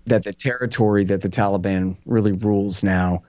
that 0.07 0.25
the 0.25 0.33
territory 0.33 1.05
that 1.05 1.23
the 1.23 1.29
Taliban 1.29 1.97
really 2.05 2.33
rules 2.33 2.83
now 2.83 3.23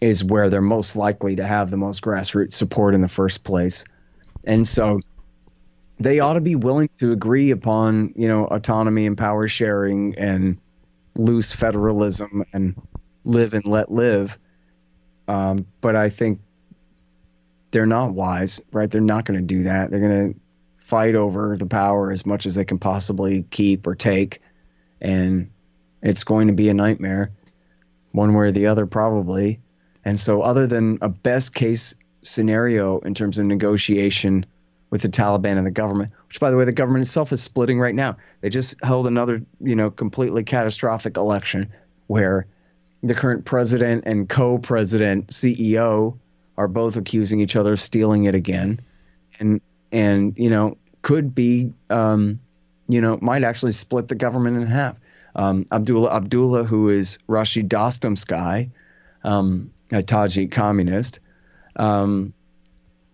is 0.00 0.22
where 0.22 0.50
they're 0.50 0.60
most 0.60 0.96
likely 0.96 1.36
to 1.36 1.44
have 1.44 1.70
the 1.70 1.76
most 1.76 2.02
grassroots 2.02 2.52
support 2.52 2.94
in 2.94 3.00
the 3.00 3.08
first 3.08 3.44
place. 3.44 3.84
And 4.44 4.66
so 4.66 5.00
they 5.98 6.20
ought 6.20 6.34
to 6.34 6.40
be 6.40 6.56
willing 6.56 6.90
to 6.98 7.12
agree 7.12 7.50
upon, 7.50 8.12
you 8.16 8.28
know, 8.28 8.44
autonomy 8.46 9.06
and 9.06 9.16
power 9.16 9.48
sharing 9.48 10.16
and 10.18 10.58
loose 11.14 11.52
federalism 11.52 12.44
and 12.52 12.76
live 13.24 13.54
and 13.54 13.66
let 13.66 13.90
live. 13.90 14.38
Um, 15.26 15.66
but 15.80 15.96
I 15.96 16.10
think 16.10 16.40
they're 17.76 17.84
not 17.84 18.14
wise, 18.14 18.58
right? 18.72 18.90
They're 18.90 19.02
not 19.02 19.26
going 19.26 19.38
to 19.38 19.44
do 19.44 19.64
that. 19.64 19.90
They're 19.90 20.00
going 20.00 20.32
to 20.32 20.40
fight 20.78 21.14
over 21.14 21.58
the 21.58 21.66
power 21.66 22.10
as 22.10 22.24
much 22.24 22.46
as 22.46 22.54
they 22.54 22.64
can 22.64 22.78
possibly 22.78 23.42
keep 23.42 23.86
or 23.86 23.94
take. 23.94 24.40
And 24.98 25.50
it's 26.00 26.24
going 26.24 26.46
to 26.46 26.54
be 26.54 26.70
a 26.70 26.74
nightmare, 26.74 27.32
one 28.12 28.32
way 28.32 28.46
or 28.46 28.50
the 28.50 28.68
other, 28.68 28.86
probably. 28.86 29.60
And 30.06 30.18
so, 30.18 30.40
other 30.40 30.66
than 30.66 31.00
a 31.02 31.10
best 31.10 31.54
case 31.54 31.96
scenario 32.22 33.00
in 33.00 33.12
terms 33.12 33.38
of 33.38 33.44
negotiation 33.44 34.46
with 34.88 35.02
the 35.02 35.10
Taliban 35.10 35.58
and 35.58 35.66
the 35.66 35.70
government, 35.70 36.12
which, 36.28 36.40
by 36.40 36.50
the 36.50 36.56
way, 36.56 36.64
the 36.64 36.72
government 36.72 37.02
itself 37.02 37.30
is 37.30 37.42
splitting 37.42 37.78
right 37.78 37.94
now. 37.94 38.16
They 38.40 38.48
just 38.48 38.82
held 38.82 39.06
another, 39.06 39.42
you 39.60 39.76
know, 39.76 39.90
completely 39.90 40.44
catastrophic 40.44 41.18
election 41.18 41.74
where 42.06 42.46
the 43.02 43.14
current 43.14 43.44
president 43.44 44.04
and 44.06 44.26
co-president 44.26 45.26
CEO 45.26 46.16
are 46.56 46.68
both 46.68 46.96
accusing 46.96 47.40
each 47.40 47.56
other 47.56 47.72
of 47.72 47.80
stealing 47.80 48.24
it 48.24 48.34
again, 48.34 48.80
and 49.38 49.60
and 49.92 50.34
you 50.36 50.50
know 50.50 50.76
could 51.02 51.34
be, 51.34 51.72
um, 51.88 52.40
you 52.88 53.00
know, 53.00 53.18
might 53.20 53.44
actually 53.44 53.72
split 53.72 54.08
the 54.08 54.14
government 54.14 54.56
in 54.56 54.66
half 54.66 54.98
um, 55.36 55.66
Abdullah 55.70 56.16
Abdullah, 56.16 56.64
who 56.64 56.88
is 56.88 57.18
Rashid 57.28 57.68
Dostum's 57.68 58.24
guy, 58.24 58.70
um, 59.22 59.70
a 59.92 60.02
Tajik 60.02 60.50
communist, 60.50 61.20
um, 61.76 62.32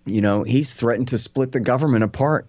you 0.06 0.20
know, 0.20 0.44
he's 0.44 0.72
threatened 0.72 1.08
to 1.08 1.18
split 1.18 1.52
the 1.52 1.60
government 1.60 2.04
apart. 2.04 2.48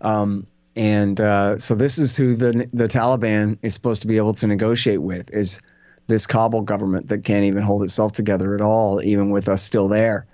Um, 0.00 0.46
and 0.74 1.20
uh, 1.20 1.58
so 1.58 1.74
this 1.74 1.98
is 1.98 2.16
who 2.16 2.34
the 2.34 2.68
the 2.72 2.84
Taliban 2.84 3.58
is 3.62 3.74
supposed 3.74 4.02
to 4.02 4.08
be 4.08 4.16
able 4.16 4.34
to 4.34 4.46
negotiate 4.46 5.00
with 5.00 5.30
is 5.30 5.60
this 6.06 6.26
Kabul 6.26 6.62
government 6.62 7.08
that 7.08 7.24
can't 7.24 7.44
even 7.44 7.62
hold 7.62 7.82
itself 7.82 8.12
together 8.12 8.54
at 8.54 8.60
all, 8.60 9.02
even 9.02 9.30
with 9.30 9.48
us 9.48 9.62
still 9.62 9.88
there. 9.88 10.26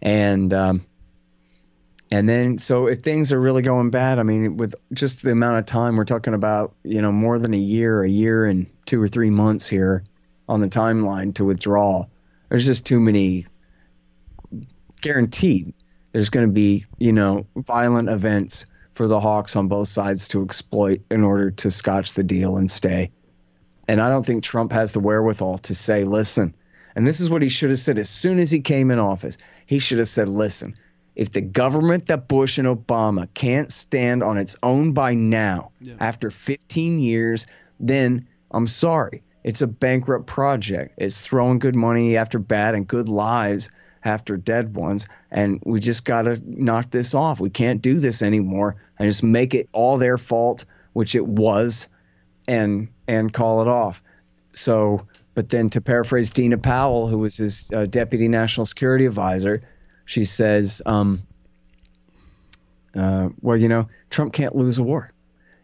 And 0.00 0.52
um, 0.52 0.84
and 2.12 2.28
then, 2.28 2.58
so 2.58 2.88
if 2.88 3.00
things 3.00 3.32
are 3.32 3.40
really 3.40 3.62
going 3.62 3.88
bad, 3.88 4.18
I 4.18 4.22
mean, 4.22 4.58
with 4.58 4.74
just 4.92 5.22
the 5.22 5.30
amount 5.30 5.60
of 5.60 5.64
time 5.64 5.96
we're 5.96 6.04
talking 6.04 6.34
about, 6.34 6.74
you 6.82 7.00
know, 7.00 7.10
more 7.10 7.38
than 7.38 7.54
a 7.54 7.58
year, 7.58 8.02
a 8.02 8.08
year 8.08 8.44
and 8.44 8.66
two 8.84 9.00
or 9.00 9.08
three 9.08 9.30
months 9.30 9.66
here 9.66 10.04
on 10.46 10.60
the 10.60 10.68
timeline 10.68 11.34
to 11.36 11.46
withdraw, 11.46 12.04
there's 12.50 12.66
just 12.66 12.84
too 12.84 13.00
many 13.00 13.46
guaranteed. 15.00 15.72
There's 16.12 16.28
going 16.28 16.46
to 16.46 16.52
be, 16.52 16.84
you 16.98 17.12
know, 17.12 17.46
violent 17.56 18.10
events 18.10 18.66
for 18.92 19.08
the 19.08 19.18
Hawks 19.18 19.56
on 19.56 19.68
both 19.68 19.88
sides 19.88 20.28
to 20.28 20.42
exploit 20.42 21.00
in 21.10 21.24
order 21.24 21.50
to 21.50 21.70
scotch 21.70 22.12
the 22.12 22.24
deal 22.24 22.58
and 22.58 22.70
stay. 22.70 23.10
And 23.88 24.00
I 24.00 24.08
don't 24.08 24.24
think 24.24 24.42
Trump 24.42 24.72
has 24.72 24.92
the 24.92 25.00
wherewithal 25.00 25.58
to 25.58 25.74
say, 25.74 26.04
listen, 26.04 26.54
and 26.94 27.06
this 27.06 27.20
is 27.20 27.30
what 27.30 27.42
he 27.42 27.48
should 27.48 27.70
have 27.70 27.78
said 27.78 27.98
as 27.98 28.08
soon 28.08 28.38
as 28.38 28.50
he 28.50 28.60
came 28.60 28.90
in 28.90 28.98
office. 28.98 29.38
He 29.66 29.78
should 29.78 29.98
have 29.98 30.08
said, 30.08 30.28
listen, 30.28 30.76
if 31.16 31.32
the 31.32 31.40
government 31.40 32.06
that 32.06 32.28
Bush 32.28 32.58
and 32.58 32.68
Obama 32.68 33.32
can't 33.34 33.70
stand 33.70 34.22
on 34.22 34.38
its 34.38 34.56
own 34.62 34.92
by 34.92 35.14
now, 35.14 35.72
yeah. 35.80 35.94
after 36.00 36.30
15 36.30 36.98
years, 36.98 37.46
then 37.80 38.28
I'm 38.50 38.66
sorry. 38.66 39.22
It's 39.44 39.62
a 39.62 39.66
bankrupt 39.66 40.26
project. 40.26 40.94
It's 40.98 41.20
throwing 41.20 41.58
good 41.58 41.76
money 41.76 42.16
after 42.16 42.38
bad 42.38 42.74
and 42.74 42.86
good 42.86 43.08
lies 43.08 43.70
after 44.04 44.36
dead 44.36 44.74
ones. 44.76 45.08
And 45.30 45.60
we 45.64 45.80
just 45.80 46.04
got 46.04 46.22
to 46.22 46.40
knock 46.46 46.90
this 46.90 47.14
off. 47.14 47.40
We 47.40 47.50
can't 47.50 47.82
do 47.82 47.98
this 47.98 48.22
anymore 48.22 48.76
and 48.98 49.08
just 49.08 49.22
make 49.22 49.54
it 49.54 49.68
all 49.72 49.98
their 49.98 50.18
fault, 50.18 50.64
which 50.92 51.14
it 51.14 51.26
was, 51.26 51.88
and 52.46 52.88
and 53.12 53.32
call 53.32 53.60
it 53.62 53.68
off. 53.68 54.02
So, 54.52 55.06
but 55.34 55.48
then 55.48 55.70
to 55.70 55.80
paraphrase 55.80 56.30
Dina 56.30 56.58
Powell, 56.58 57.06
who 57.06 57.18
was 57.18 57.36
his 57.36 57.70
uh, 57.72 57.86
deputy 57.86 58.28
national 58.28 58.66
security 58.66 59.06
advisor, 59.06 59.62
she 60.04 60.24
says, 60.24 60.82
um, 60.86 61.20
uh, 62.96 63.28
well, 63.40 63.56
you 63.56 63.68
know, 63.68 63.88
Trump 64.10 64.32
can't 64.32 64.54
lose 64.54 64.78
a 64.78 64.82
war. 64.82 65.12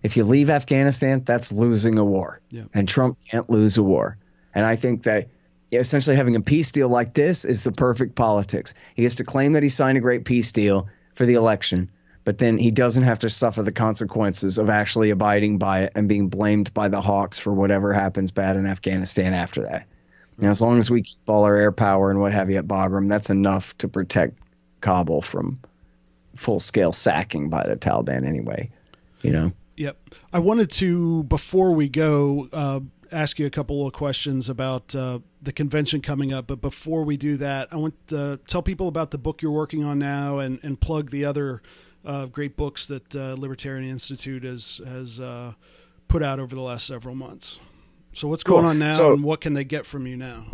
If 0.02 0.16
you 0.16 0.24
leave 0.24 0.48
Afghanistan, 0.50 1.24
that's 1.24 1.50
losing 1.52 1.98
a 1.98 2.04
war. 2.04 2.40
Yeah. 2.50 2.64
And 2.72 2.88
Trump 2.88 3.18
can't 3.30 3.50
lose 3.50 3.78
a 3.78 3.82
war. 3.82 4.16
And 4.54 4.64
I 4.64 4.76
think 4.76 5.02
that 5.04 5.28
essentially 5.72 6.16
having 6.16 6.36
a 6.36 6.40
peace 6.40 6.70
deal 6.72 6.88
like 6.88 7.14
this 7.14 7.44
is 7.44 7.62
the 7.62 7.72
perfect 7.72 8.14
politics. 8.14 8.74
He 8.94 9.02
has 9.04 9.16
to 9.16 9.24
claim 9.24 9.54
that 9.54 9.62
he 9.62 9.68
signed 9.68 9.98
a 9.98 10.00
great 10.00 10.24
peace 10.24 10.52
deal 10.52 10.88
for 11.14 11.26
the 11.26 11.34
election, 11.34 11.90
but 12.24 12.38
then 12.38 12.58
he 12.58 12.70
doesn't 12.70 13.04
have 13.04 13.20
to 13.20 13.30
suffer 13.30 13.62
the 13.62 13.72
consequences 13.72 14.58
of 14.58 14.70
actually 14.70 15.10
abiding 15.10 15.58
by 15.58 15.84
it 15.84 15.92
and 15.94 16.08
being 16.08 16.28
blamed 16.28 16.74
by 16.74 16.88
the 16.88 17.00
Hawks 17.00 17.38
for 17.38 17.52
whatever 17.52 17.92
happens 17.92 18.30
bad 18.30 18.56
in 18.56 18.66
Afghanistan 18.66 19.34
after 19.34 19.62
that. 19.62 19.86
Now, 20.40 20.50
as 20.50 20.62
long 20.62 20.78
as 20.78 20.90
we 20.90 21.02
keep 21.02 21.18
all 21.26 21.44
our 21.44 21.56
air 21.56 21.72
power 21.72 22.10
and 22.10 22.20
what 22.20 22.32
have 22.32 22.48
you 22.50 22.56
at 22.56 22.66
Bagram, 22.66 23.08
that's 23.08 23.30
enough 23.30 23.76
to 23.78 23.88
protect 23.88 24.38
Kabul 24.80 25.22
from 25.22 25.58
full 26.36 26.60
scale 26.60 26.92
sacking 26.92 27.50
by 27.50 27.66
the 27.66 27.76
Taliban 27.76 28.24
anyway. 28.24 28.70
You 29.22 29.32
know? 29.32 29.52
Yep. 29.76 29.96
I 30.32 30.38
wanted 30.38 30.70
to, 30.72 31.24
before 31.24 31.72
we 31.72 31.88
go, 31.88 32.48
uh, 32.52 32.80
ask 33.10 33.38
you 33.38 33.46
a 33.46 33.50
couple 33.50 33.86
of 33.86 33.92
questions 33.92 34.48
about 34.48 34.94
uh, 34.94 35.20
the 35.42 35.52
convention 35.52 36.00
coming 36.00 36.32
up. 36.32 36.46
But 36.46 36.60
before 36.60 37.04
we 37.04 37.16
do 37.16 37.36
that, 37.38 37.68
I 37.72 37.76
want 37.76 37.94
to 38.08 38.38
tell 38.46 38.62
people 38.62 38.88
about 38.88 39.10
the 39.10 39.18
book 39.18 39.42
you're 39.42 39.50
working 39.50 39.84
on 39.84 39.98
now 39.98 40.38
and, 40.38 40.60
and 40.62 40.80
plug 40.80 41.10
the 41.10 41.24
other 41.24 41.62
uh, 42.04 42.26
great 42.26 42.56
books 42.56 42.86
that 42.86 43.14
uh, 43.14 43.34
Libertarian 43.38 43.88
Institute 43.88 44.44
has 44.44 44.80
has 44.86 45.20
uh, 45.20 45.52
put 46.08 46.22
out 46.22 46.38
over 46.40 46.54
the 46.54 46.60
last 46.62 46.86
several 46.86 47.14
months. 47.14 47.58
So 48.14 48.28
what's 48.28 48.42
Cool. 48.42 48.56
going 48.58 48.66
on 48.66 48.78
now, 48.78 48.92
So- 48.92 49.12
and 49.12 49.22
what 49.22 49.40
can 49.40 49.54
they 49.54 49.64
get 49.64 49.86
from 49.86 50.06
you 50.06 50.16
now? 50.16 50.46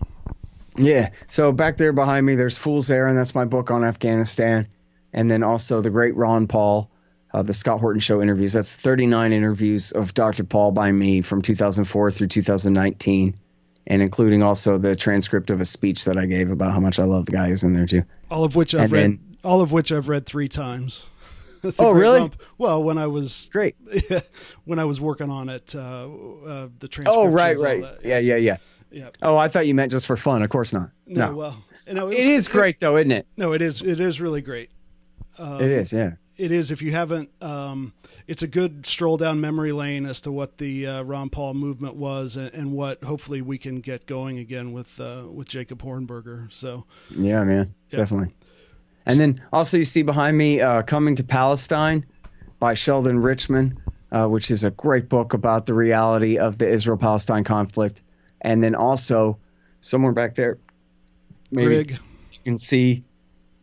Yeah. 0.77 1.11
So 1.29 1.53
back 1.53 1.77
there 1.77 1.93
behind 1.93 2.27
me, 2.27 2.35
there's 2.35 2.59
Fool's 2.59 2.91
Errand. 2.91 3.17
That's 3.17 3.35
my 3.35 3.45
book 3.45 3.71
on 3.71 3.85
Afghanistan. 3.85 4.67
And 5.13 5.31
then 5.31 5.45
also 5.45 5.81
the 5.81 5.91
great 5.91 6.17
Ron 6.17 6.49
Paul, 6.49 6.91
uh, 7.33 7.43
the 7.43 7.53
Scott 7.53 7.79
Horton 7.79 8.01
Show 8.01 8.21
interviews. 8.21 8.53
That's 8.55 8.75
39 8.75 9.33
interviews 9.33 9.93
of 9.93 10.13
Dr. 10.15 10.43
Paul 10.43 10.73
by 10.73 10.91
me 10.91 11.21
from 11.21 11.43
2004 11.43 12.11
through 12.11 12.27
2019, 12.27 13.37
and 13.87 14.03
including 14.03 14.43
also 14.43 14.77
the 14.79 14.97
transcript 14.97 15.51
of 15.51 15.61
a 15.61 15.65
speech 15.65 16.07
that 16.07 16.19
I 16.19 16.27
gave 16.27 16.51
about 16.51 16.73
how 16.73 16.81
much 16.81 16.99
I 16.99 17.05
love 17.05 17.27
the 17.27 17.33
guy 17.33 17.49
who's 17.49 17.63
in 17.63 17.73
there 17.73 17.87
too. 17.87 18.03
All 18.29 18.43
of 18.43 18.57
which 18.57 18.75
I've 18.75 18.83
And 18.85 18.93
read. 18.93 19.03
then- 19.03 19.19
all 19.45 19.61
of 19.61 19.71
which 19.71 19.93
I've 19.93 20.09
read 20.09 20.27
three 20.27 20.49
times. 20.49 21.05
Oh, 21.79 21.93
really? 21.93 22.21
Rump- 22.21 22.41
Well, 22.59 22.83
when 22.83 22.99
I 22.99 23.07
was 23.07 23.49
Great. 23.53 23.77
when 24.65 24.79
I 24.79 24.85
was 24.85 25.01
working 25.01 25.31
on 25.31 25.49
it, 25.49 25.75
uh, 25.75 25.79
uh, 25.81 26.69
the 26.79 26.89
transcriptions. 26.89 27.07
Oh, 27.09 27.27
right, 27.27 27.59
right, 27.59 27.83
that. 27.83 28.05
Yeah, 28.05 28.19
yeah, 28.19 28.37
yeah. 28.37 28.57
Yeah. 28.91 29.09
Oh, 29.23 29.37
I 29.37 29.49
thought 29.49 29.67
you 29.67 29.75
meant 29.75 29.91
just 29.91 30.07
for 30.07 30.17
fun. 30.17 30.43
Of 30.43 30.51
course 30.51 30.73
not. 30.73 30.91
No, 31.07 31.31
No. 31.31 31.37
well, 31.37 31.65
no, 31.91 32.09
It 32.13 32.19
is 32.19 32.47
great 32.49 32.79
though, 32.81 32.97
isn't 32.97 33.11
it? 33.11 33.27
No, 33.37 33.53
it 33.53 33.61
is. 33.63 33.83
It 33.83 33.99
is 34.01 34.21
really 34.21 34.41
great. 34.41 34.71
it 35.39 35.71
is, 35.71 35.93
yeah. 35.93 36.13
It 36.37 36.51
is. 36.51 36.71
If 36.73 36.83
you 36.83 36.91
haven't, 36.93 37.31
um, 37.41 37.93
it's 38.27 38.43
a 38.43 38.49
good 38.49 38.87
stroll 38.87 39.17
down 39.17 39.41
memory 39.41 39.71
lane 39.73 40.05
as 40.07 40.21
to 40.23 40.33
what 40.33 40.59
the 40.59 40.87
uh, 40.87 41.03
Ron 41.03 41.29
Paul 41.31 41.55
movement 41.55 41.95
was, 41.97 42.37
and, 42.37 42.53
and 42.55 42.73
what 42.73 43.03
hopefully 43.05 43.41
we 43.41 43.57
can 43.59 43.81
get 43.81 44.07
going 44.07 44.39
again 44.39 44.73
with 44.73 45.01
uh, 45.01 45.25
with 45.31 45.49
Jacob 45.49 45.81
Hornberger. 45.83 46.53
So, 46.53 46.87
Yeah, 47.11 47.45
man, 47.45 47.73
definitely. 47.91 48.35
And 49.07 49.19
then 49.19 49.43
also 49.53 49.79
you 49.79 49.85
see 49.85 50.03
behind 50.03 50.37
me, 50.37 50.61
uh, 50.61 50.83
"Coming 50.83 51.17
to 51.17 51.25
Palestine" 51.25 52.07
by 52.59 52.75
Sheldon 52.75 53.21
Richman, 53.21 53.79
uh, 54.11 54.27
which 54.27 54.51
is 54.51 54.65
a 54.65 54.71
great 54.71 55.09
book 55.09 55.35
about 55.35 55.67
the 55.67 55.75
reality 55.75 56.39
of 56.39 56.57
the 56.59 56.69
Israel-Palestine 56.69 57.45
conflict. 57.45 58.03
And 58.41 58.63
then 58.63 58.75
also 58.75 59.39
somewhere 59.81 60.13
back 60.13 60.35
there, 60.35 60.59
maybe 61.51 61.85
Greg, 61.85 61.91
you 62.33 62.39
can 62.45 62.59
see 62.59 63.05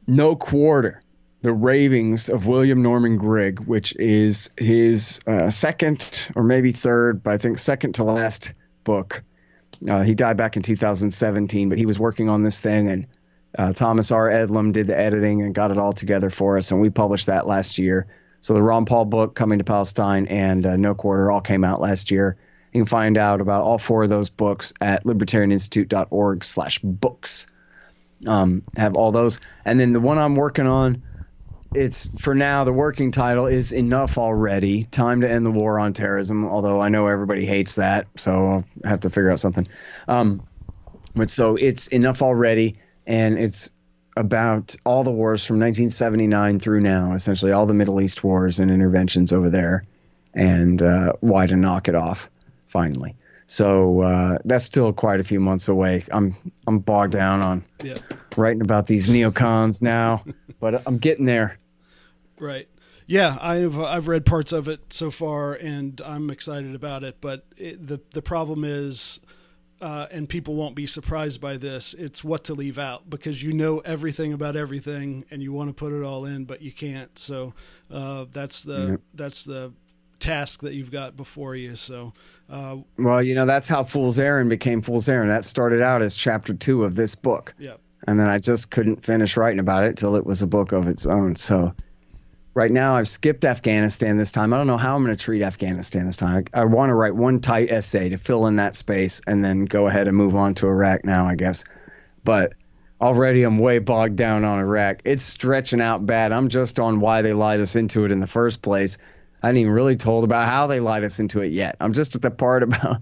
"No 0.07 0.35
Quarter." 0.35 1.01
The 1.43 1.51
Ravings 1.51 2.29
of 2.29 2.45
William 2.45 2.83
Norman 2.83 3.15
Grigg, 3.15 3.61
which 3.61 3.95
is 3.95 4.51
his 4.57 5.21
uh, 5.25 5.49
second 5.49 6.29
or 6.35 6.43
maybe 6.43 6.71
third, 6.71 7.23
but 7.23 7.33
I 7.33 7.37
think 7.39 7.57
second 7.57 7.95
to 7.95 8.03
last 8.03 8.53
book. 8.83 9.23
Uh, 9.89 10.03
he 10.03 10.13
died 10.13 10.37
back 10.37 10.55
in 10.55 10.61
2017, 10.61 11.69
but 11.69 11.79
he 11.79 11.87
was 11.87 11.97
working 11.97 12.29
on 12.29 12.43
this 12.43 12.61
thing, 12.61 12.89
and 12.89 13.07
uh, 13.58 13.74
Thomas 13.74 14.12
R. 14.12 14.30
Eddlem 14.30 14.72
did 14.72 14.88
the 14.88 14.97
editing 14.97 15.41
and 15.41 15.54
got 15.54 15.72
it 15.72 15.78
all 15.78 15.91
together 15.93 16.30
for 16.30 16.58
us, 16.58 16.72
and 16.72 16.82
we 16.82 16.89
published 16.89 17.28
that 17.28 17.45
last 17.47 17.78
year. 17.78 18.08
So 18.39 18.54
the 18.54 18.62
Ron 18.62 18.86
Paul 18.86 19.04
book, 19.06 19.36
Coming 19.36 19.60
to 19.60 19.66
Palestine, 19.66 20.28
and 20.28 20.66
uh, 20.66 20.78
No 20.78 20.95
Quarter 20.95 21.30
all 21.32 21.41
came 21.41 21.64
out 21.64 21.80
last 21.82 22.12
year. 22.12 22.38
You 22.74 22.82
can 22.82 22.88
find 22.88 23.18
out 23.18 23.41
about 23.41 23.64
all 23.64 23.78
four 23.78 24.04
of 24.04 24.10
those 24.10 24.30
books 24.30 24.74
at 24.82 25.04
libertarianinstitute.org/books. 25.04 27.47
Um, 28.28 28.62
have 28.76 28.95
all 28.95 29.12
those, 29.12 29.39
and 29.66 29.80
then 29.80 29.93
the 29.93 29.99
one 29.99 30.20
I'm 30.20 30.36
working 30.36 30.68
on 30.68 31.02
it's 31.74 32.20
for 32.20 32.36
now 32.36 32.66
the 32.66 32.74
working 32.74 33.12
title 33.12 33.47
is 33.47 33.72
enough 33.72 34.18
already 34.18 34.84
time 34.84 35.22
to 35.22 35.30
end 35.30 35.45
the 35.45 35.52
war 35.52 35.80
on 35.80 35.93
terrorism 35.93 36.45
although 36.45 36.82
i 36.82 36.89
know 36.89 37.08
everybody 37.08 37.45
hates 37.45 37.76
that 37.76 38.08
so 38.18 38.45
i'll 38.45 38.66
have 38.84 38.99
to 38.99 39.10
figure 39.10 39.32
out 39.32 39.39
something 39.39 39.68
um, 40.08 40.43
but 41.16 41.30
so 41.30 41.56
it's 41.56 41.88
enough 41.88 42.22
already 42.22 42.78
and 43.08 43.38
it's 43.38 43.72
about 44.18 44.76
all 44.86 45.04
the 45.04 45.12
wars 45.12 45.45
from 45.45 45.58
1979 45.58 46.60
through 46.60 46.82
now 46.82 47.14
essentially 47.14 47.52
all 47.52 47.66
the 47.66 47.74
middle 47.74 48.02
east 48.02 48.24
wars 48.24 48.60
and 48.60 48.70
interventions 48.70 49.32
over 49.32 49.49
there 49.49 49.86
and 50.34 50.82
uh, 50.82 51.14
why 51.22 51.47
to 51.47 51.56
knock 51.56 51.88
it 51.88 51.95
off 51.95 52.30
finally 52.66 53.16
so 53.45 54.02
uh, 54.02 54.38
that's 54.45 54.66
still 54.66 54.91
quite 54.93 55.20
a 55.20 55.24
few 55.24 55.39
months 55.39 55.70
away 55.70 56.04
i'm 56.12 56.36
i'm 56.68 56.80
bogged 56.80 57.14
down 57.14 57.41
on 57.41 57.64
yeah, 57.84 57.95
writing 58.36 58.62
about 58.62 58.86
these 58.88 59.08
neocons 59.08 59.82
now 59.82 60.24
but 60.60 60.86
i'm 60.86 60.97
getting 60.97 61.26
there 61.26 61.58
right. 62.41 62.68
Yeah, 63.08 63.38
I've 63.41 63.78
I've 63.80 64.08
read 64.08 64.26
parts 64.26 64.52
of 64.52 64.68
it 64.68 64.93
so 64.93 65.12
far, 65.12 65.54
and 65.54 65.99
I'm 66.04 66.30
excited 66.30 66.76
about 66.76 67.04
it. 67.04 67.18
But 67.22 67.45
it, 67.58 67.86
the 67.88 68.02
the 68.14 68.22
problem 68.22 68.64
is. 68.64 69.20
Uh, 69.82 70.05
and 70.11 70.29
people 70.29 70.53
won't 70.53 70.75
be 70.75 70.86
surprised 70.86 71.41
by 71.41 71.57
this. 71.57 71.95
It's 71.95 72.23
what 72.23 72.43
to 72.43 72.53
leave 72.53 72.77
out 72.77 73.09
because 73.09 73.41
you 73.41 73.51
know 73.51 73.79
everything 73.79 74.32
about 74.32 74.55
everything, 74.55 75.25
and 75.32 75.41
you 75.41 75.51
want 75.51 75.69
to 75.69 75.73
put 75.73 75.91
it 75.91 76.03
all 76.03 76.25
in, 76.25 76.45
but 76.45 76.61
you 76.61 76.71
can't. 76.71 77.17
So 77.17 77.53
uh, 77.91 78.25
that's 78.32 78.61
the 78.61 78.99
that's 79.15 79.43
the 79.43 79.73
task 80.19 80.61
that 80.61 80.73
you've 80.73 80.91
got 80.91 81.17
before 81.17 81.55
you. 81.55 81.75
So 81.75 82.13
uh, 82.49 82.77
Well, 82.97 83.23
you 83.23 83.34
know, 83.36 83.45
that's 83.45 83.67
how 83.67 83.84
Fool's 83.84 84.19
Errand 84.19 84.49
became 84.49 84.82
Fool's 84.82 85.09
Errand. 85.09 85.32
That 85.32 85.43
started 85.43 85.82
out 85.82 86.01
as 86.01 86.15
chapter 86.15 86.53
two 86.53 86.84
of 86.84 86.95
this 86.95 87.15
book. 87.15 87.53
yeah, 87.57 87.77
And 88.07 88.19
then 88.19 88.29
I 88.29 88.38
just 88.38 88.71
couldn't 88.71 89.03
finish 89.03 89.36
writing 89.36 89.59
about 89.59 89.84
it 89.84 89.97
till 89.97 90.15
it 90.15 90.25
was 90.25 90.43
a 90.43 90.47
book 90.47 90.71
of 90.71 90.88
its 90.88 91.07
own. 91.07 91.36
So 91.36 91.73
right 92.54 92.72
now 92.72 92.95
I've 92.95 93.08
skipped 93.08 93.45
Afghanistan 93.45 94.18
this 94.18 94.32
time. 94.32 94.54
I 94.54 94.58
don't 94.58 94.68
know 94.68 94.78
how 94.78 94.95
I'm 94.95 95.04
going 95.04 95.16
to 95.16 95.24
treat 95.24 95.41
Afghanistan 95.41 96.06
this 96.06 96.18
time. 96.18 96.45
I, 96.54 96.62
I 96.62 96.66
want 96.66 96.89
to 96.89 96.93
write 96.93 97.16
one 97.16 97.39
tight 97.39 97.72
essay 97.72 98.10
to 98.10 98.18
fill 98.18 98.47
in 98.47 98.58
that 98.58 98.76
space 98.76 99.22
and 99.26 99.43
then 99.43 99.66
go 99.66 99.88
ahead 99.88 100.08
and 100.08 100.18
move 100.18 100.36
on 100.36 100.56
to 100.56 100.68
Iraq 100.68 101.06
now, 101.06 101.28
I 101.28 101.36
guess. 101.36 101.64
But 102.24 102.54
already 102.99 103.43
I'm 103.43 103.58
way 103.58 103.80
bogged 103.80 104.16
down 104.16 104.43
on 104.43 104.60
Iraq. 104.60 105.02
It's 105.06 105.24
stretching 105.24 105.82
out 105.82 106.06
bad. 106.06 106.32
I'm 106.32 106.49
just 106.49 106.80
on 106.80 106.99
why 106.99 107.22
they 107.22 107.34
lied 107.34 107.62
us 107.62 107.76
into 107.76 108.06
it 108.06 108.12
in 108.12 108.20
the 108.20 108.28
first 108.28 108.62
place. 108.62 108.97
I 109.41 109.47
hadn't 109.47 109.62
even 109.62 109.74
really 109.74 109.95
told 109.95 110.24
about 110.24 110.47
how 110.47 110.68
they 110.68 110.80
lied 110.80 111.04
us 111.04 111.20
into 111.20 111.41
it 111.41 111.47
yet. 111.47 111.78
I'm 111.80 111.93
just 111.93 112.16
at 112.16 112.22
the 112.22 112.30
part 112.30 112.64
about 112.64 113.02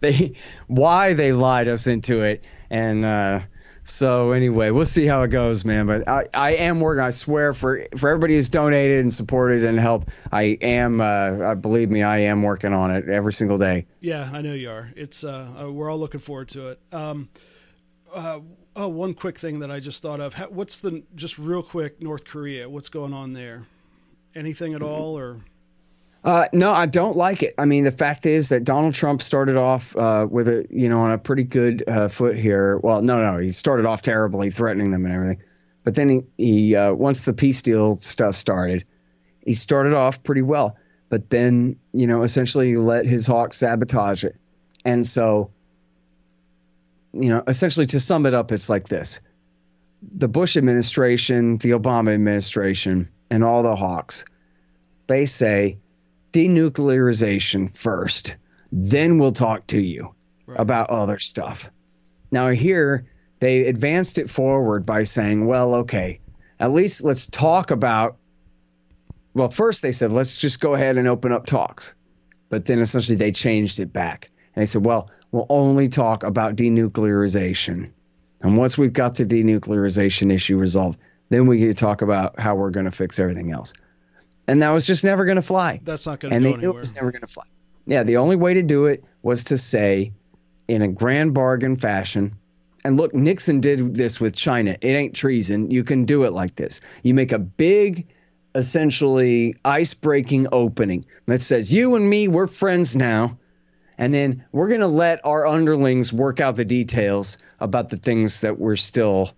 they 0.00 0.34
why 0.66 1.12
they 1.14 1.32
lied 1.32 1.68
us 1.68 1.86
into 1.86 2.22
it. 2.22 2.44
And 2.68 3.04
uh, 3.04 3.40
so 3.84 4.30
anyway, 4.32 4.70
we'll 4.70 4.84
see 4.84 5.06
how 5.06 5.22
it 5.22 5.28
goes, 5.28 5.64
man. 5.64 5.86
But 5.86 6.06
I, 6.06 6.26
I 6.34 6.50
am 6.54 6.80
working. 6.80 7.02
I 7.02 7.10
swear 7.10 7.52
for 7.52 7.84
for 7.96 8.08
everybody 8.10 8.36
who's 8.36 8.48
donated 8.48 9.00
and 9.00 9.12
supported 9.12 9.64
and 9.64 9.78
helped. 9.78 10.08
I 10.30 10.58
am. 10.60 11.00
Uh, 11.00 11.54
believe 11.56 11.90
me, 11.90 12.02
I 12.02 12.18
am 12.18 12.42
working 12.42 12.72
on 12.72 12.90
it 12.90 13.08
every 13.08 13.32
single 13.32 13.58
day. 13.58 13.86
Yeah, 14.00 14.30
I 14.32 14.40
know 14.40 14.54
you 14.54 14.70
are. 14.70 14.92
It's 14.96 15.24
uh, 15.24 15.48
uh, 15.62 15.72
we're 15.72 15.90
all 15.90 15.98
looking 15.98 16.20
forward 16.20 16.48
to 16.48 16.68
it. 16.68 16.80
Um, 16.92 17.28
uh, 18.14 18.40
oh, 18.76 18.88
one 18.88 19.14
quick 19.14 19.38
thing 19.38 19.60
that 19.60 19.70
I 19.70 19.80
just 19.80 20.02
thought 20.02 20.20
of. 20.20 20.34
How, 20.34 20.46
what's 20.46 20.80
the 20.80 21.02
just 21.16 21.38
real 21.38 21.62
quick 21.62 22.00
North 22.00 22.24
Korea? 22.24 22.68
What's 22.68 22.88
going 22.88 23.12
on 23.12 23.32
there? 23.32 23.66
Anything 24.34 24.74
at 24.74 24.82
all, 24.82 25.18
or 25.18 25.40
Uh, 26.24 26.46
no, 26.52 26.70
I 26.70 26.86
don't 26.86 27.16
like 27.16 27.42
it. 27.42 27.54
I 27.58 27.64
mean, 27.64 27.84
the 27.84 27.90
fact 27.90 28.26
is 28.26 28.50
that 28.50 28.62
Donald 28.62 28.94
Trump 28.94 29.22
started 29.22 29.56
off 29.56 29.96
uh, 29.96 30.26
with 30.30 30.46
a, 30.48 30.66
you 30.70 30.88
know, 30.88 31.00
on 31.00 31.10
a 31.10 31.18
pretty 31.18 31.44
good 31.44 31.82
uh, 31.88 32.08
foot 32.08 32.36
here. 32.36 32.78
Well, 32.78 33.02
no, 33.02 33.18
no, 33.18 33.38
he 33.38 33.50
started 33.50 33.86
off 33.86 34.02
terribly, 34.02 34.50
threatening 34.50 34.92
them 34.92 35.04
and 35.04 35.12
everything. 35.12 35.42
But 35.82 35.96
then 35.96 36.08
he, 36.08 36.22
he 36.38 36.76
uh, 36.76 36.92
once 36.92 37.24
the 37.24 37.32
peace 37.32 37.62
deal 37.62 37.98
stuff 37.98 38.36
started, 38.36 38.84
he 39.44 39.54
started 39.54 39.94
off 39.94 40.22
pretty 40.22 40.42
well. 40.42 40.76
But 41.08 41.28
then, 41.28 41.76
you 41.92 42.06
know, 42.06 42.22
essentially 42.22 42.68
he 42.68 42.76
let 42.76 43.04
his 43.04 43.26
hawk 43.26 43.52
sabotage 43.52 44.22
it. 44.22 44.36
And 44.84 45.04
so 45.04 45.50
you 47.12 47.28
know, 47.28 47.42
essentially 47.46 47.86
to 47.86 48.00
sum 48.00 48.26
it 48.26 48.34
up, 48.34 48.52
it's 48.52 48.68
like 48.68 48.88
this 48.88 49.20
the 50.16 50.28
Bush 50.28 50.56
administration, 50.56 51.58
the 51.58 51.70
Obama 51.70 52.12
administration, 52.12 53.08
and 53.30 53.44
all 53.44 53.62
the 53.62 53.76
hawks, 53.76 54.24
they 55.06 55.26
say 55.26 55.78
denuclearization 56.32 57.76
first, 57.76 58.36
then 58.70 59.18
we'll 59.18 59.32
talk 59.32 59.66
to 59.68 59.80
you 59.80 60.14
right. 60.46 60.60
about 60.60 60.90
other 60.90 61.18
stuff. 61.18 61.70
Now, 62.30 62.48
here, 62.48 63.06
they 63.40 63.66
advanced 63.66 64.18
it 64.18 64.30
forward 64.30 64.86
by 64.86 65.02
saying, 65.02 65.46
well, 65.46 65.74
okay, 65.76 66.20
at 66.58 66.72
least 66.72 67.04
let's 67.04 67.26
talk 67.26 67.70
about. 67.70 68.16
Well, 69.34 69.48
first 69.48 69.82
they 69.82 69.92
said, 69.92 70.12
let's 70.12 70.38
just 70.38 70.60
go 70.60 70.74
ahead 70.74 70.96
and 70.96 71.08
open 71.08 71.32
up 71.32 71.46
talks. 71.46 71.94
But 72.48 72.66
then 72.66 72.80
essentially 72.80 73.16
they 73.16 73.32
changed 73.32 73.80
it 73.80 73.92
back. 73.92 74.30
And 74.54 74.62
they 74.62 74.66
said, 74.66 74.84
well, 74.84 75.10
we'll 75.30 75.46
only 75.48 75.88
talk 75.88 76.22
about 76.22 76.56
denuclearization. 76.56 77.90
And 78.42 78.56
once 78.56 78.76
we've 78.76 78.92
got 78.92 79.14
the 79.16 79.24
denuclearization 79.24 80.32
issue 80.32 80.58
resolved, 80.58 80.98
then 81.30 81.46
we 81.46 81.58
can 81.58 81.74
talk 81.74 82.02
about 82.02 82.38
how 82.38 82.54
we're 82.54 82.70
going 82.70 82.84
to 82.84 82.90
fix 82.90 83.18
everything 83.18 83.50
else. 83.50 83.72
And 84.48 84.62
that 84.62 84.70
was 84.70 84.86
just 84.86 85.04
never 85.04 85.24
going 85.24 85.36
to 85.36 85.42
fly. 85.42 85.80
That's 85.82 86.06
not 86.06 86.20
going 86.20 86.32
to 86.32 86.40
go 86.40 86.44
anywhere. 86.44 86.60
Knew 86.60 86.70
it 86.70 86.80
was 86.80 86.94
never 86.94 87.10
going 87.10 87.22
to 87.22 87.26
fly. 87.26 87.44
Yeah, 87.86 88.02
the 88.02 88.18
only 88.18 88.36
way 88.36 88.54
to 88.54 88.62
do 88.62 88.86
it 88.86 89.04
was 89.22 89.44
to 89.44 89.56
say, 89.56 90.12
in 90.68 90.82
a 90.82 90.88
grand 90.88 91.34
bargain 91.34 91.76
fashion, 91.76 92.36
and 92.84 92.96
look, 92.96 93.14
Nixon 93.14 93.60
did 93.60 93.94
this 93.94 94.20
with 94.20 94.34
China. 94.34 94.76
It 94.80 94.88
ain't 94.88 95.14
treason. 95.14 95.70
You 95.70 95.84
can 95.84 96.04
do 96.04 96.24
it 96.24 96.32
like 96.32 96.56
this. 96.56 96.80
You 97.02 97.14
make 97.14 97.32
a 97.32 97.38
big, 97.38 98.08
essentially 98.54 99.54
ice 99.64 99.94
breaking 99.94 100.48
opening 100.50 101.06
that 101.26 101.42
says, 101.42 101.72
You 101.72 101.94
and 101.94 102.08
me, 102.08 102.28
we're 102.28 102.48
friends 102.48 102.96
now. 102.96 103.38
And 103.98 104.12
then 104.12 104.44
we're 104.50 104.68
going 104.68 104.80
to 104.80 104.88
let 104.88 105.24
our 105.24 105.46
underlings 105.46 106.12
work 106.12 106.40
out 106.40 106.56
the 106.56 106.64
details 106.64 107.38
about 107.60 107.88
the 107.88 107.96
things 107.96 108.40
that 108.40 108.58
we're 108.58 108.76
still 108.76 109.30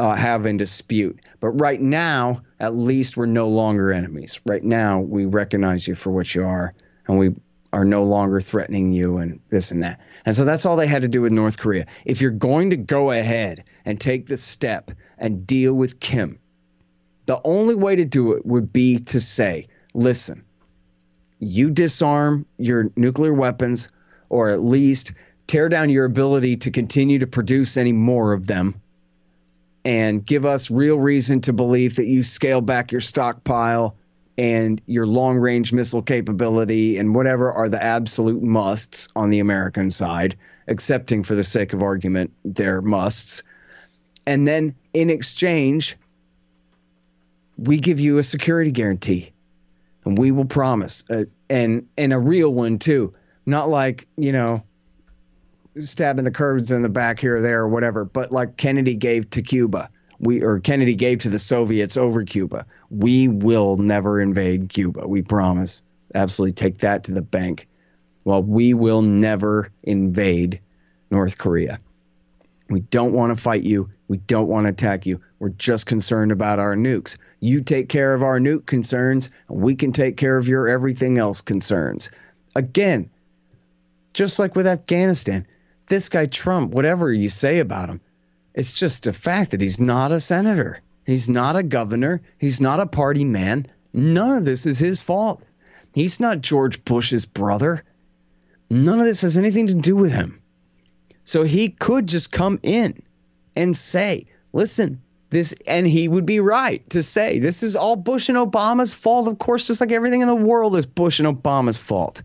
uh, 0.00 0.14
have 0.14 0.46
in 0.46 0.56
dispute. 0.56 1.20
But 1.40 1.50
right 1.50 1.80
now, 1.80 2.40
at 2.58 2.74
least 2.74 3.18
we're 3.18 3.26
no 3.26 3.48
longer 3.48 3.92
enemies. 3.92 4.40
Right 4.46 4.64
now, 4.64 5.00
we 5.00 5.26
recognize 5.26 5.86
you 5.86 5.94
for 5.94 6.10
what 6.10 6.34
you 6.34 6.44
are, 6.44 6.72
and 7.06 7.18
we 7.18 7.34
are 7.70 7.84
no 7.84 8.04
longer 8.04 8.40
threatening 8.40 8.94
you 8.94 9.18
and 9.18 9.40
this 9.50 9.72
and 9.72 9.82
that. 9.82 10.00
And 10.24 10.34
so 10.34 10.46
that's 10.46 10.64
all 10.64 10.76
they 10.76 10.86
had 10.86 11.02
to 11.02 11.08
do 11.08 11.20
with 11.20 11.32
North 11.32 11.58
Korea. 11.58 11.86
If 12.06 12.22
you're 12.22 12.30
going 12.30 12.70
to 12.70 12.78
go 12.78 13.10
ahead 13.10 13.64
and 13.84 14.00
take 14.00 14.26
the 14.26 14.38
step 14.38 14.90
and 15.18 15.46
deal 15.46 15.74
with 15.74 16.00
Kim, 16.00 16.38
the 17.26 17.40
only 17.44 17.74
way 17.74 17.96
to 17.96 18.06
do 18.06 18.32
it 18.32 18.46
would 18.46 18.72
be 18.72 18.98
to 18.98 19.20
say, 19.20 19.68
listen, 19.92 20.44
you 21.38 21.70
disarm 21.70 22.46
your 22.56 22.86
nuclear 22.96 23.34
weapons 23.34 23.90
or 24.30 24.48
at 24.48 24.62
least 24.62 25.12
tear 25.46 25.68
down 25.68 25.90
your 25.90 26.06
ability 26.06 26.56
to 26.56 26.70
continue 26.70 27.18
to 27.18 27.26
produce 27.26 27.76
any 27.76 27.92
more 27.92 28.32
of 28.32 28.46
them 28.46 28.80
and 29.84 30.24
give 30.24 30.44
us 30.44 30.70
real 30.70 30.98
reason 30.98 31.40
to 31.42 31.52
believe 31.52 31.96
that 31.96 32.06
you 32.06 32.22
scale 32.22 32.60
back 32.60 32.92
your 32.92 33.00
stockpile 33.00 33.96
and 34.36 34.80
your 34.86 35.06
long 35.06 35.36
range 35.38 35.72
missile 35.72 36.02
capability 36.02 36.98
and 36.98 37.14
whatever 37.14 37.52
are 37.52 37.68
the 37.68 37.82
absolute 37.82 38.42
musts 38.42 39.08
on 39.14 39.30
the 39.30 39.40
American 39.40 39.90
side, 39.90 40.36
accepting 40.68 41.22
for 41.22 41.34
the 41.34 41.44
sake 41.44 41.72
of 41.72 41.82
argument 41.82 42.32
their 42.44 42.80
musts. 42.80 43.42
And 44.26 44.46
then 44.46 44.74
in 44.92 45.10
exchange, 45.10 45.96
we 47.56 47.78
give 47.78 48.00
you 48.00 48.18
a 48.18 48.22
security 48.22 48.72
guarantee 48.72 49.32
and 50.04 50.16
we 50.16 50.30
will 50.30 50.44
promise 50.44 51.04
uh, 51.10 51.24
and 51.48 51.88
and 51.96 52.12
a 52.12 52.18
real 52.18 52.52
one 52.52 52.78
too 52.78 53.14
not 53.46 53.68
like 53.68 54.06
you 54.16 54.32
know 54.32 54.62
stabbing 55.80 56.24
the 56.24 56.30
Kurds 56.30 56.70
in 56.70 56.82
the 56.82 56.88
back 56.88 57.18
here 57.18 57.36
or 57.36 57.40
there 57.40 57.60
or 57.60 57.68
whatever 57.68 58.04
but 58.04 58.32
like 58.32 58.56
kennedy 58.56 58.94
gave 58.94 59.30
to 59.30 59.42
cuba. 59.42 59.90
We 60.18 60.42
or 60.42 60.60
kennedy 60.60 60.94
gave 60.94 61.20
to 61.20 61.28
the 61.28 61.38
soviets 61.38 61.96
over 61.96 62.24
cuba. 62.24 62.66
We 62.90 63.28
will 63.28 63.76
never 63.76 64.20
invade 64.20 64.68
cuba. 64.68 65.06
We 65.06 65.22
promise. 65.22 65.82
Absolutely 66.14 66.52
take 66.52 66.78
that 66.78 67.04
to 67.04 67.12
the 67.12 67.22
bank. 67.22 67.68
Well 68.24 68.42
we 68.42 68.74
will 68.74 69.02
never 69.02 69.72
invade 69.82 70.60
north 71.10 71.38
korea. 71.38 71.80
We 72.70 72.80
don't 72.80 73.12
want 73.12 73.36
to 73.36 73.42
fight 73.42 73.64
you. 73.64 73.90
We 74.06 74.18
don't 74.18 74.46
want 74.46 74.66
to 74.66 74.70
attack 74.70 75.04
you. 75.04 75.20
We're 75.40 75.48
just 75.48 75.86
concerned 75.86 76.30
about 76.30 76.60
our 76.60 76.76
nukes. 76.76 77.16
You 77.40 77.62
take 77.62 77.88
care 77.88 78.14
of 78.14 78.22
our 78.22 78.38
nuke 78.38 78.64
concerns, 78.64 79.30
and 79.48 79.60
we 79.60 79.74
can 79.74 79.90
take 79.90 80.16
care 80.16 80.36
of 80.36 80.46
your 80.46 80.68
everything 80.68 81.18
else 81.18 81.40
concerns. 81.40 82.12
Again, 82.54 83.10
just 84.14 84.38
like 84.38 84.54
with 84.54 84.68
Afghanistan, 84.68 85.46
this 85.90 86.08
guy 86.08 86.24
Trump, 86.24 86.72
whatever 86.72 87.12
you 87.12 87.28
say 87.28 87.58
about 87.58 87.90
him, 87.90 88.00
it's 88.54 88.78
just 88.78 89.06
a 89.06 89.12
fact 89.12 89.50
that 89.50 89.60
he's 89.60 89.78
not 89.78 90.12
a 90.12 90.20
senator. 90.20 90.80
He's 91.04 91.28
not 91.28 91.56
a 91.56 91.62
governor. 91.62 92.22
He's 92.38 92.60
not 92.60 92.80
a 92.80 92.86
party 92.86 93.24
man. 93.24 93.66
None 93.92 94.38
of 94.38 94.44
this 94.44 94.64
is 94.64 94.78
his 94.78 95.00
fault. 95.00 95.44
He's 95.94 96.20
not 96.20 96.40
George 96.40 96.84
Bush's 96.84 97.26
brother. 97.26 97.84
None 98.70 99.00
of 99.00 99.04
this 99.04 99.22
has 99.22 99.36
anything 99.36 99.66
to 99.66 99.74
do 99.74 99.96
with 99.96 100.12
him. 100.12 100.40
So 101.24 101.42
he 101.42 101.68
could 101.68 102.06
just 102.06 102.32
come 102.32 102.60
in 102.62 103.02
and 103.56 103.76
say, 103.76 104.26
listen, 104.52 105.02
this 105.30 105.54
and 105.66 105.86
he 105.86 106.08
would 106.08 106.26
be 106.26 106.40
right 106.40 106.88
to 106.90 107.02
say 107.02 107.38
this 107.38 107.62
is 107.62 107.76
all 107.76 107.96
Bush 107.96 108.28
and 108.28 108.38
Obama's 108.38 108.94
fault 108.94 109.28
of 109.28 109.38
course 109.38 109.68
just 109.68 109.80
like 109.80 109.92
everything 109.92 110.22
in 110.22 110.26
the 110.26 110.34
world 110.34 110.74
is 110.74 110.86
Bush 110.86 111.20
and 111.20 111.28
Obama's 111.28 111.78
fault 111.78 112.22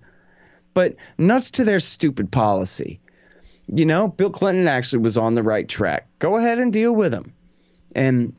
but 0.73 0.95
nuts 1.15 1.51
to 1.51 1.63
their 1.63 1.79
stupid 1.79 2.31
policy 2.31 2.99
you 3.67 3.85
know 3.85 4.07
Bill 4.07 4.29
Clinton 4.29 4.67
actually 4.67 4.99
was 4.99 5.17
on 5.17 5.33
the 5.33 5.43
right 5.43 5.67
track 5.67 6.07
go 6.19 6.37
ahead 6.37 6.59
and 6.59 6.71
deal 6.71 6.93
with 6.93 7.13
him 7.13 7.33
and 7.95 8.33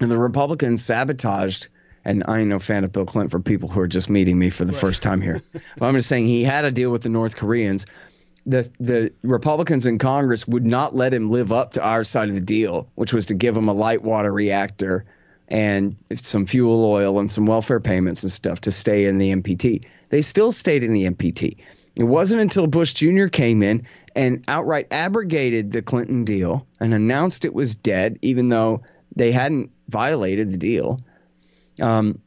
and 0.00 0.10
the 0.10 0.18
Republicans 0.18 0.84
sabotaged 0.84 1.68
and 2.04 2.24
I 2.26 2.38
ain't 2.38 2.48
no 2.48 2.58
fan 2.58 2.84
of 2.84 2.92
Bill 2.92 3.04
Clinton 3.04 3.28
for 3.28 3.40
people 3.40 3.68
who 3.68 3.80
are 3.80 3.88
just 3.88 4.08
meeting 4.08 4.38
me 4.38 4.48
for 4.48 4.64
the 4.64 4.72
right. 4.72 4.80
first 4.80 5.02
time 5.02 5.20
here. 5.20 5.42
but 5.52 5.86
I'm 5.86 5.94
just 5.94 6.08
saying 6.08 6.26
he 6.26 6.42
had 6.42 6.64
a 6.64 6.70
deal 6.70 6.90
with 6.90 7.02
the 7.02 7.10
North 7.10 7.36
Koreans 7.36 7.84
the 8.46 8.70
the 8.80 9.12
Republicans 9.22 9.86
in 9.86 9.98
Congress 9.98 10.46
would 10.46 10.66
not 10.66 10.94
let 10.94 11.12
him 11.12 11.30
live 11.30 11.52
up 11.52 11.72
to 11.74 11.82
our 11.82 12.04
side 12.04 12.28
of 12.28 12.34
the 12.34 12.40
deal, 12.40 12.88
which 12.94 13.12
was 13.12 13.26
to 13.26 13.34
give 13.34 13.56
him 13.56 13.68
a 13.68 13.72
light 13.72 14.02
water 14.02 14.32
reactor 14.32 15.04
and 15.48 15.96
some 16.14 16.46
fuel 16.46 16.84
oil 16.84 17.18
and 17.18 17.30
some 17.30 17.46
welfare 17.46 17.80
payments 17.80 18.22
and 18.22 18.32
stuff 18.32 18.62
to 18.62 18.70
stay 18.70 19.06
in 19.06 19.18
the 19.18 19.34
NPT. 19.34 19.84
They 20.08 20.22
still 20.22 20.52
stayed 20.52 20.84
in 20.84 20.92
the 20.92 21.06
NPT. 21.06 21.58
It 21.96 22.04
wasn't 22.04 22.40
until 22.40 22.66
Bush 22.66 22.92
Jr. 22.94 23.26
came 23.26 23.62
in 23.62 23.86
and 24.14 24.44
outright 24.48 24.88
abrogated 24.92 25.72
the 25.72 25.82
Clinton 25.82 26.24
deal 26.24 26.66
and 26.78 26.94
announced 26.94 27.44
it 27.44 27.54
was 27.54 27.74
dead, 27.74 28.18
even 28.22 28.48
though 28.48 28.82
they 29.14 29.32
hadn't 29.32 29.70
violated 29.88 30.52
the 30.52 30.58
deal, 30.58 31.00
um, 31.80 32.20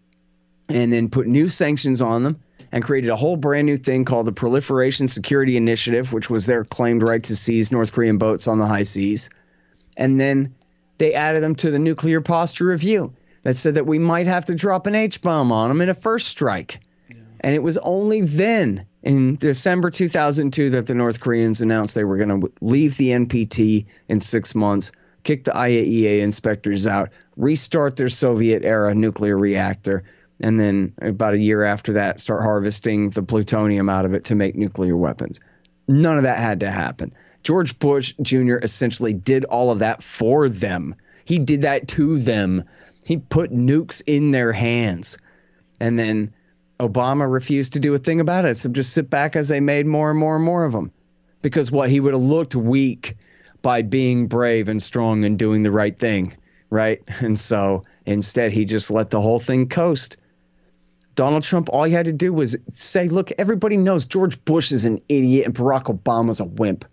and 0.69 0.91
then 0.91 1.09
put 1.09 1.27
new 1.27 1.47
sanctions 1.47 2.01
on 2.01 2.23
them 2.23 2.39
and 2.71 2.83
created 2.83 3.09
a 3.09 3.15
whole 3.15 3.37
brand 3.37 3.67
new 3.67 3.77
thing 3.77 4.03
called 4.03 4.25
the 4.25 4.31
Proliferation 4.31 5.07
Security 5.07 5.57
Initiative, 5.57 6.11
which 6.11 6.29
was 6.29 6.45
their 6.45 6.63
claimed 6.63 7.03
right 7.03 7.23
to 7.23 7.35
seize 7.35 7.71
North 7.71 7.93
Korean 7.93 8.17
boats 8.17 8.47
on 8.47 8.57
the 8.57 8.65
high 8.65 8.83
seas. 8.83 9.29
And 9.95 10.19
then 10.19 10.55
they 10.97 11.13
added 11.13 11.43
them 11.43 11.55
to 11.55 11.69
the 11.69 11.79
Nuclear 11.79 12.21
Posture 12.21 12.65
Review 12.65 13.13
that 13.43 13.55
said 13.55 13.75
that 13.75 13.85
we 13.85 13.99
might 13.99 14.27
have 14.27 14.45
to 14.45 14.55
drop 14.55 14.87
an 14.87 14.95
H 14.95 15.21
bomb 15.21 15.51
on 15.51 15.69
them 15.69 15.81
in 15.81 15.89
a 15.89 15.93
first 15.93 16.27
strike. 16.27 16.79
Yeah. 17.09 17.17
And 17.41 17.53
it 17.53 17.61
was 17.61 17.77
only 17.77 18.21
then, 18.21 18.87
in 19.03 19.35
December 19.35 19.91
2002, 19.91 20.71
that 20.71 20.87
the 20.87 20.95
North 20.95 21.19
Koreans 21.19 21.61
announced 21.61 21.93
they 21.93 22.03
were 22.03 22.17
going 22.17 22.41
to 22.41 22.51
leave 22.61 22.97
the 22.97 23.09
NPT 23.09 23.85
in 24.07 24.21
six 24.21 24.55
months, 24.55 24.91
kick 25.23 25.43
the 25.43 25.51
IAEA 25.51 26.21
inspectors 26.21 26.87
out, 26.87 27.09
restart 27.35 27.95
their 27.95 28.09
Soviet 28.09 28.65
era 28.65 28.95
nuclear 28.95 29.37
reactor 29.37 30.03
and 30.41 30.59
then 30.59 30.93
about 31.01 31.33
a 31.33 31.39
year 31.39 31.63
after 31.63 31.93
that 31.93 32.19
start 32.19 32.43
harvesting 32.43 33.09
the 33.09 33.23
plutonium 33.23 33.89
out 33.89 34.05
of 34.05 34.13
it 34.13 34.25
to 34.25 34.35
make 34.35 34.55
nuclear 34.55 34.95
weapons. 34.95 35.39
None 35.87 36.17
of 36.17 36.23
that 36.23 36.39
had 36.39 36.61
to 36.61 36.71
happen. 36.71 37.13
George 37.43 37.77
Bush 37.77 38.13
Jr. 38.21 38.57
essentially 38.61 39.13
did 39.13 39.45
all 39.45 39.71
of 39.71 39.79
that 39.79 40.01
for 40.01 40.49
them. 40.49 40.95
He 41.25 41.39
did 41.39 41.61
that 41.61 41.87
to 41.89 42.17
them. 42.17 42.65
He 43.05 43.17
put 43.17 43.51
nukes 43.51 44.01
in 44.05 44.31
their 44.31 44.53
hands. 44.53 45.17
And 45.79 45.99
then 45.99 46.33
Obama 46.79 47.31
refused 47.31 47.73
to 47.73 47.79
do 47.79 47.93
a 47.93 47.97
thing 47.97 48.19
about 48.19 48.45
it. 48.45 48.57
So 48.57 48.69
just 48.69 48.93
sit 48.93 49.09
back 49.09 49.35
as 49.35 49.49
they 49.49 49.59
made 49.59 49.85
more 49.85 50.09
and 50.09 50.19
more 50.19 50.35
and 50.35 50.45
more 50.45 50.65
of 50.65 50.71
them. 50.71 50.91
Because 51.41 51.71
what 51.71 51.89
he 51.89 51.99
would 51.99 52.13
have 52.13 52.23
looked 52.23 52.55
weak 52.55 53.15
by 53.61 53.81
being 53.81 54.27
brave 54.27 54.69
and 54.69 54.81
strong 54.81 55.23
and 55.23 55.39
doing 55.39 55.61
the 55.61 55.71
right 55.71 55.97
thing, 55.97 56.35
right? 56.69 57.01
And 57.21 57.37
so 57.39 57.83
instead 58.05 58.51
he 58.51 58.65
just 58.65 58.91
let 58.91 59.09
the 59.09 59.21
whole 59.21 59.39
thing 59.39 59.69
coast. 59.69 60.17
Donald 61.15 61.43
Trump, 61.43 61.69
all 61.69 61.83
he 61.83 61.93
had 61.93 62.07
to 62.07 62.13
do 62.13 62.33
was 62.33 62.57
say, 62.69 63.07
look, 63.07 63.31
everybody 63.37 63.77
knows 63.77 64.07
George 64.07 64.43
Bush 64.43 64.71
is 64.71 64.85
an 64.85 64.99
idiot 65.07 65.45
and 65.45 65.53
Barack 65.53 65.83
Obama's 65.83 66.39
a 66.39 66.45
wimp. 66.45 66.85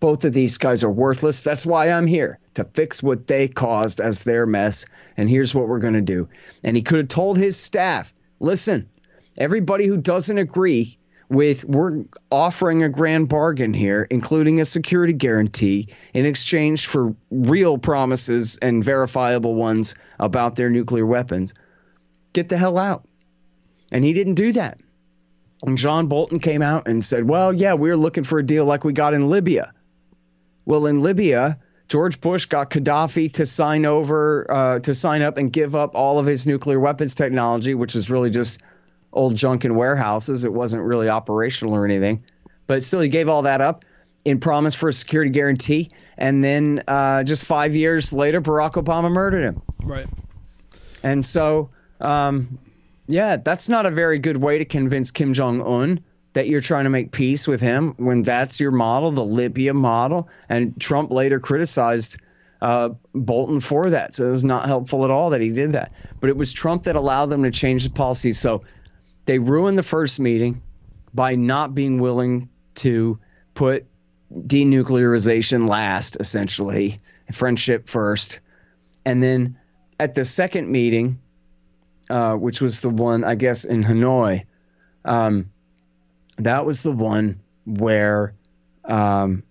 Both 0.00 0.24
of 0.24 0.32
these 0.32 0.56
guys 0.56 0.82
are 0.82 0.90
worthless. 0.90 1.42
That's 1.42 1.66
why 1.66 1.90
I'm 1.90 2.06
here 2.06 2.38
to 2.54 2.64
fix 2.64 3.02
what 3.02 3.26
they 3.26 3.48
caused 3.48 4.00
as 4.00 4.22
their 4.22 4.46
mess. 4.46 4.86
And 5.18 5.28
here's 5.28 5.54
what 5.54 5.68
we're 5.68 5.78
going 5.78 5.94
to 5.94 6.00
do. 6.00 6.30
And 6.64 6.74
he 6.74 6.82
could 6.82 6.98
have 6.98 7.08
told 7.08 7.36
his 7.36 7.58
staff 7.58 8.14
listen, 8.38 8.88
everybody 9.36 9.86
who 9.86 9.96
doesn't 9.96 10.38
agree 10.38 10.96
with 11.30 11.64
we're 11.64 12.04
offering 12.30 12.82
a 12.82 12.88
grand 12.88 13.28
bargain 13.28 13.72
here, 13.72 14.06
including 14.10 14.60
a 14.60 14.64
security 14.64 15.12
guarantee 15.12 15.88
in 16.12 16.26
exchange 16.26 16.86
for 16.86 17.14
real 17.30 17.78
promises 17.78 18.58
and 18.58 18.82
verifiable 18.82 19.54
ones 19.54 19.94
about 20.18 20.56
their 20.56 20.68
nuclear 20.68 21.06
weapons. 21.06 21.54
Get 22.32 22.48
the 22.48 22.58
hell 22.58 22.76
out. 22.76 23.06
And 23.92 24.04
he 24.04 24.12
didn't 24.12 24.34
do 24.34 24.52
that. 24.52 24.80
And 25.62 25.78
John 25.78 26.08
Bolton 26.08 26.40
came 26.40 26.62
out 26.62 26.88
and 26.88 27.02
said, 27.02 27.28
Well, 27.28 27.52
yeah, 27.52 27.74
we're 27.74 27.96
looking 27.96 28.24
for 28.24 28.38
a 28.38 28.46
deal 28.46 28.64
like 28.64 28.82
we 28.82 28.92
got 28.92 29.14
in 29.14 29.28
Libya. 29.28 29.72
Well, 30.64 30.86
in 30.86 31.00
Libya, 31.00 31.58
George 31.88 32.20
Bush 32.20 32.46
got 32.46 32.70
Gaddafi 32.70 33.32
to 33.34 33.46
sign 33.46 33.84
over, 33.84 34.46
uh, 34.50 34.78
to 34.80 34.94
sign 34.94 35.22
up 35.22 35.36
and 35.36 35.52
give 35.52 35.76
up 35.76 35.94
all 35.94 36.18
of 36.18 36.26
his 36.26 36.46
nuclear 36.46 36.80
weapons 36.80 37.14
technology, 37.14 37.74
which 37.74 37.94
is 37.94 38.10
really 38.10 38.30
just 38.30 38.60
old 39.12 39.36
junk 39.36 39.64
in 39.64 39.74
warehouses. 39.74 40.44
It 40.44 40.52
wasn't 40.52 40.82
really 40.82 41.08
operational 41.08 41.74
or 41.74 41.84
anything. 41.84 42.24
But 42.66 42.82
still, 42.82 43.00
he 43.00 43.08
gave 43.08 43.28
all 43.28 43.42
that 43.42 43.60
up 43.60 43.84
in 44.24 44.40
promise 44.40 44.74
for 44.74 44.88
a 44.88 44.92
security 44.92 45.30
guarantee. 45.30 45.90
And 46.16 46.44
then 46.44 46.84
uh, 46.86 47.24
just 47.24 47.44
five 47.44 47.74
years 47.74 48.12
later, 48.12 48.40
Barack 48.40 48.72
Obama 48.72 49.10
murdered 49.10 49.42
him. 49.42 49.62
Right. 49.82 50.06
And 51.02 51.24
so, 51.24 51.70
um, 52.00 52.58
yeah, 53.06 53.36
that's 53.36 53.68
not 53.68 53.86
a 53.86 53.90
very 53.90 54.18
good 54.18 54.36
way 54.36 54.58
to 54.58 54.64
convince 54.64 55.10
Kim 55.10 55.34
Jong 55.34 55.62
un 55.62 56.04
that 56.32 56.46
you're 56.46 56.60
trying 56.60 56.84
to 56.84 56.90
make 56.90 57.10
peace 57.10 57.48
with 57.48 57.60
him 57.60 57.94
when 57.96 58.22
that's 58.22 58.60
your 58.60 58.70
model, 58.70 59.10
the 59.10 59.24
Libya 59.24 59.74
model. 59.74 60.28
And 60.48 60.80
Trump 60.80 61.10
later 61.10 61.40
criticized 61.40 62.18
uh, 62.62 62.90
Bolton 63.14 63.60
for 63.60 63.90
that. 63.90 64.14
So 64.14 64.28
it 64.28 64.30
was 64.30 64.44
not 64.44 64.66
helpful 64.66 65.04
at 65.04 65.10
all 65.10 65.30
that 65.30 65.40
he 65.40 65.50
did 65.50 65.72
that. 65.72 65.92
But 66.20 66.30
it 66.30 66.36
was 66.36 66.52
Trump 66.52 66.84
that 66.84 66.94
allowed 66.94 67.26
them 67.26 67.42
to 67.42 67.50
change 67.50 67.84
the 67.84 67.90
policy. 67.90 68.32
So 68.32 68.62
they 69.30 69.38
ruined 69.38 69.78
the 69.78 69.84
first 69.84 70.18
meeting 70.18 70.60
by 71.14 71.36
not 71.36 71.72
being 71.72 72.00
willing 72.00 72.48
to 72.74 73.20
put 73.54 73.86
denuclearization 74.34 75.68
last, 75.68 76.16
essentially, 76.18 76.98
friendship 77.30 77.88
first. 77.88 78.40
And 79.04 79.22
then 79.22 79.56
at 80.00 80.14
the 80.14 80.24
second 80.24 80.68
meeting, 80.68 81.20
uh, 82.10 82.34
which 82.34 82.60
was 82.60 82.80
the 82.80 82.90
one, 82.90 83.22
I 83.22 83.36
guess, 83.36 83.64
in 83.64 83.84
Hanoi, 83.84 84.46
um, 85.04 85.52
that 86.38 86.66
was 86.66 86.82
the 86.82 86.90
one 86.90 87.38
where 87.64 88.34
um, 88.84 89.44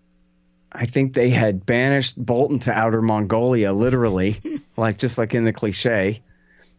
I 0.74 0.88
think 0.88 1.14
they 1.14 1.30
had 1.30 1.66
banished 1.66 2.18
Bolton 2.18 2.60
to 2.60 2.74
outer 2.74 3.02
Mongolia, 3.02 3.72
literally, 3.72 4.42
like 4.76 4.98
just 4.98 5.18
like 5.18 5.34
in 5.34 5.46
the 5.46 5.54
cliche, 5.54 6.22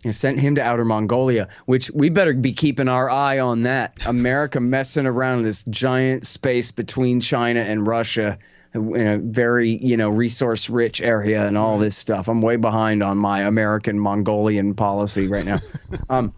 and 0.04 0.14
sent 0.14 0.40
him 0.40 0.54
to 0.54 0.62
outer 0.62 0.84
Mongolia, 0.84 1.48
which 1.66 1.90
we 1.90 2.08
better 2.10 2.32
be 2.32 2.52
keeping 2.52 2.88
our 2.88 3.10
eye 3.10 3.38
on 3.38 3.62
that. 3.62 3.98
America 4.06 4.60
messing 4.60 5.06
around 5.06 5.38
in 5.38 5.44
this 5.44 5.64
giant 5.64 6.26
space 6.26 6.70
between 6.70 7.20
China 7.20 7.60
and 7.60 7.86
Russia 7.86 8.38
in 8.72 9.06
a 9.06 9.18
very, 9.18 9.70
you 9.70 9.96
know, 9.96 10.08
resource 10.08 10.70
rich 10.70 11.00
area 11.00 11.46
and 11.46 11.58
all 11.58 11.78
this 11.78 11.96
stuff. 11.96 12.28
I'm 12.28 12.40
way 12.40 12.56
behind 12.56 13.02
on 13.02 13.18
my 13.18 13.40
American 13.40 13.98
Mongolian 13.98 14.74
policy 14.74 15.26
right 15.26 15.44
now. 15.44 15.58
um, 16.08 16.32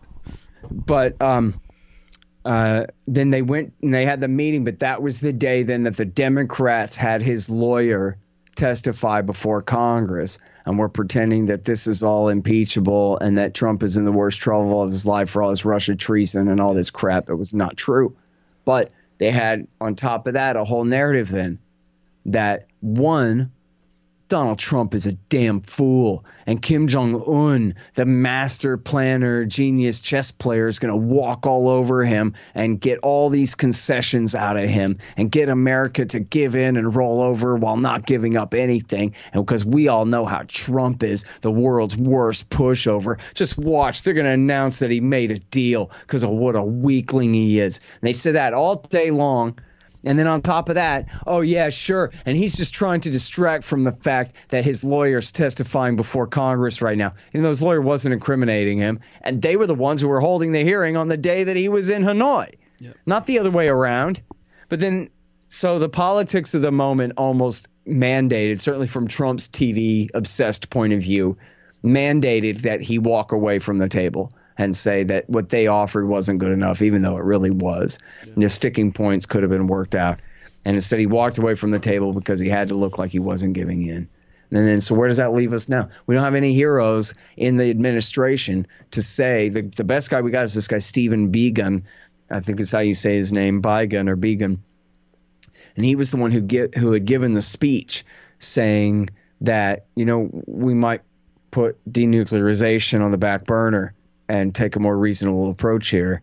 but 0.70 1.20
um, 1.20 1.55
uh, 2.44 2.86
then 3.06 3.30
they 3.30 3.43
went 3.43 3.74
and 3.82 3.93
they 3.93 4.06
had 4.06 4.20
the 4.20 4.28
meeting, 4.28 4.64
but 4.64 4.80
that 4.80 5.02
was 5.02 5.20
the 5.20 5.32
day 5.32 5.62
then 5.62 5.84
that 5.84 5.97
the 5.97 6.05
Democrats 6.05 6.97
had 6.97 7.22
his 7.22 7.51
lawyer 7.51 8.16
testify 8.56 9.20
before 9.20 9.62
Congress, 9.62 10.39
and 10.64 10.78
we're 10.78 10.89
pretending 10.89 11.47
that 11.47 11.64
this 11.64 11.86
is 11.86 12.02
all 12.02 12.28
impeachable 12.28 13.18
and 13.18 13.39
that 13.39 13.55
Trump 13.55 13.82
is 13.82 13.97
in 13.97 14.05
the 14.05 14.12
worst 14.12 14.40
trouble 14.40 14.82
of 14.82 14.90
his 14.90 15.06
life 15.06 15.30
for 15.30 15.43
all 15.43 15.51
this 15.51 15.64
Russia 15.64 15.97
treason 15.97 16.48
and 16.48 16.60
all 16.60 16.74
this 16.74 16.90
crap. 16.90 17.26
that 17.26 17.36
was 17.36 17.55
not 17.55 17.76
true. 17.76 18.16
But 18.64 18.93
they 19.18 19.30
had, 19.30 19.66
on 19.80 19.94
top 19.94 20.26
of 20.26 20.34
that, 20.34 20.56
a 20.56 20.64
whole 20.64 20.84
narrative 20.84 21.28
then 21.28 21.59
that 22.26 22.66
one, 22.80 23.52
Donald 24.33 24.59
Trump 24.59 24.95
is 24.95 25.07
a 25.07 25.13
damn 25.13 25.61
fool. 25.61 26.25
And 26.47 26.63
Kim 26.63 26.89
Jong 26.89 27.23
un, 27.27 27.75
the 27.93 28.07
master 28.07 28.79
planner, 28.79 29.45
genius 29.45 30.01
chess 30.01 30.31
player, 30.31 30.69
is 30.69 30.79
going 30.79 30.91
to 30.91 31.15
walk 31.15 31.47
all 31.47 31.69
over 31.69 32.03
him 32.03 32.33
and 32.55 32.81
get 32.81 33.01
all 33.01 33.29
these 33.29 33.55
concessions 33.55 34.35
out 34.35 34.57
of 34.57 34.71
him 34.71 34.97
and 35.19 35.31
get 35.31 35.51
America 35.51 36.07
to 36.07 36.19
give 36.19 36.57
in 36.57 36.79
and 36.79 36.97
roll 36.97 37.21
over 37.21 37.57
while 37.57 37.77
not 37.77 38.07
giving 38.07 38.39
up 38.39 38.55
anything. 38.55 39.15
And 39.35 39.45
because 39.45 39.67
we 39.67 39.89
all 39.89 40.07
know 40.07 40.25
how 40.25 40.45
Trump 40.49 41.03
is, 41.03 41.25
the 41.43 41.51
world's 41.51 41.99
worst 41.99 42.49
pushover, 42.49 43.19
just 43.35 43.59
watch. 43.59 44.01
They're 44.01 44.15
going 44.15 44.25
to 44.25 44.31
announce 44.31 44.79
that 44.79 44.91
he 44.91 45.01
made 45.03 45.31
a 45.31 45.41
deal 45.41 45.91
because 46.01 46.23
of 46.23 46.31
what 46.31 46.57
a 46.57 46.63
weakling 46.63 47.35
he 47.35 47.61
is. 47.61 47.81
And 48.01 48.09
they 48.09 48.15
said 48.15 48.37
that 48.37 48.55
all 48.55 48.77
day 48.77 49.11
long. 49.11 49.59
And 50.05 50.19
then 50.19 50.27
on 50.27 50.43
top 50.43 50.69
of 50.69 50.74
that, 50.74 51.09
oh, 51.27 51.41
yeah, 51.41 51.69
sure. 51.69 52.11
And 52.27 52.37
he's 52.37 52.57
just 52.57 52.74
trying 52.74 53.01
to 53.03 53.11
distract 53.11 53.65
from 53.65 53.85
the 53.85 53.93
fact 53.93 54.35
that 54.49 54.65
his 54.65 54.83
lawyer's 54.83 55.31
testifying 55.31 55.97
before 55.97 56.27
Congress 56.27 56.83
right 56.83 56.99
now, 56.99 57.15
even 57.31 57.43
though 57.43 57.51
his 57.51 57.62
lawyer 57.62 57.81
wasn't 57.81 58.12
incriminating 58.12 58.79
him. 58.79 59.01
And 59.20 59.41
they 59.41 59.57
were 59.57 59.66
the 59.66 59.74
ones 59.74 60.01
who 60.01 60.09
were 60.09 60.20
holding 60.20 60.53
the 60.53 60.65
hearing 60.65 60.97
on 60.97 61.09
the 61.09 61.16
day 61.16 61.45
that 61.45 61.57
he 61.57 61.69
was 61.69 61.91
in 61.91 62.03
Hanoi, 62.03 62.55
yep. 62.81 62.97
not 63.07 63.27
the 63.27 63.39
other 63.39 63.51
way 63.51 63.69
around. 63.69 64.23
But 64.69 64.81
then, 64.81 65.11
so 65.49 65.79
the 65.79 65.89
politics 65.89 66.55
of 66.55 66.62
the 66.62 66.73
moment 66.73 67.15
almost 67.16 67.69
mandated, 67.87 68.61
certainly 68.61 68.89
from 68.89 69.07
Trump's 69.07 69.49
TV 69.49 70.09
obsessed 70.15 70.70
point 70.70 70.93
of 70.93 71.01
view, 71.01 71.37
mandated 71.85 72.62
that 72.62 72.81
he 72.81 72.99
walk 72.99 73.33
away 73.33 73.59
from 73.59 73.79
the 73.79 73.89
table 73.89 74.33
and 74.59 74.77
say 74.77 75.05
that 75.05 75.29
what 75.29 75.49
they 75.49 75.66
offered 75.66 76.07
wasn't 76.07 76.39
good 76.39 76.53
enough, 76.53 76.83
even 76.83 77.03
though 77.03 77.16
it 77.16 77.24
really 77.24 77.51
was. 77.51 77.99
Yeah. 78.24 78.33
The 78.37 78.49
sticking 78.49 78.93
points 78.93 79.27
could 79.27 79.43
have 79.43 79.51
been 79.51 79.66
worked 79.66 79.95
out. 79.95 80.20
And 80.65 80.77
instead, 80.77 81.01
he 81.01 81.07
walked 81.07 81.39
away 81.39 81.55
from 81.55 81.70
the 81.73 81.79
table 81.79 82.12
because 82.12 82.39
he 82.39 82.49
had 82.49 82.69
to 82.69 82.74
look 82.74 82.99
like 82.99 83.11
he 83.11 83.19
wasn't 83.19 83.55
giving 83.55 83.83
in. 83.83 84.09
And 84.51 84.66
then, 84.66 84.81
so 84.81 84.95
where 84.95 85.09
does 85.09 85.16
that 85.16 85.33
leave 85.33 85.55
us 85.55 85.69
now? 85.69 85.89
We 86.07 86.15
don't 86.15 86.24
have 86.24 86.35
any 86.35 86.53
heroes 86.53 87.15
in 87.37 87.57
the 87.57 87.70
administration 87.70 88.66
to 88.93 89.03
say 89.03 89.49
the, 89.49 89.62
the 89.62 89.85
best 89.85 90.11
guy 90.11 90.20
we 90.20 90.31
got 90.31 90.45
is 90.45 90.55
this 90.55 90.69
guy, 90.69 90.79
Stephen 90.79 91.33
Biegun. 91.33 91.85
I 92.31 92.41
think 92.41 92.61
is 92.61 92.73
how 92.73 92.79
you 92.79 92.95
say 92.95 93.16
his 93.16 93.33
name, 93.33 93.61
Biegun 93.61 94.09
or 94.09 94.16
Began. 94.16 94.62
And 95.77 95.85
he 95.85 95.97
was 95.97 96.11
the 96.11 96.16
one 96.16 96.31
who 96.31 96.41
get 96.41 96.74
who 96.74 96.93
had 96.93 97.05
given 97.05 97.35
the 97.35 97.43
speech 97.43 98.05
saying 98.39 99.11
that 99.43 99.87
you 99.95 100.05
know 100.05 100.31
we 100.47 100.74
might 100.74 101.03
put 101.51 101.79
denuclearization 101.91 103.03
on 103.03 103.11
the 103.11 103.19
back 103.19 103.45
burner 103.45 103.95
and 104.33 104.55
take 104.55 104.77
a 104.77 104.81
more 104.81 104.97
reasonable 104.97 105.51
approach 105.51 105.91
here. 105.91 106.23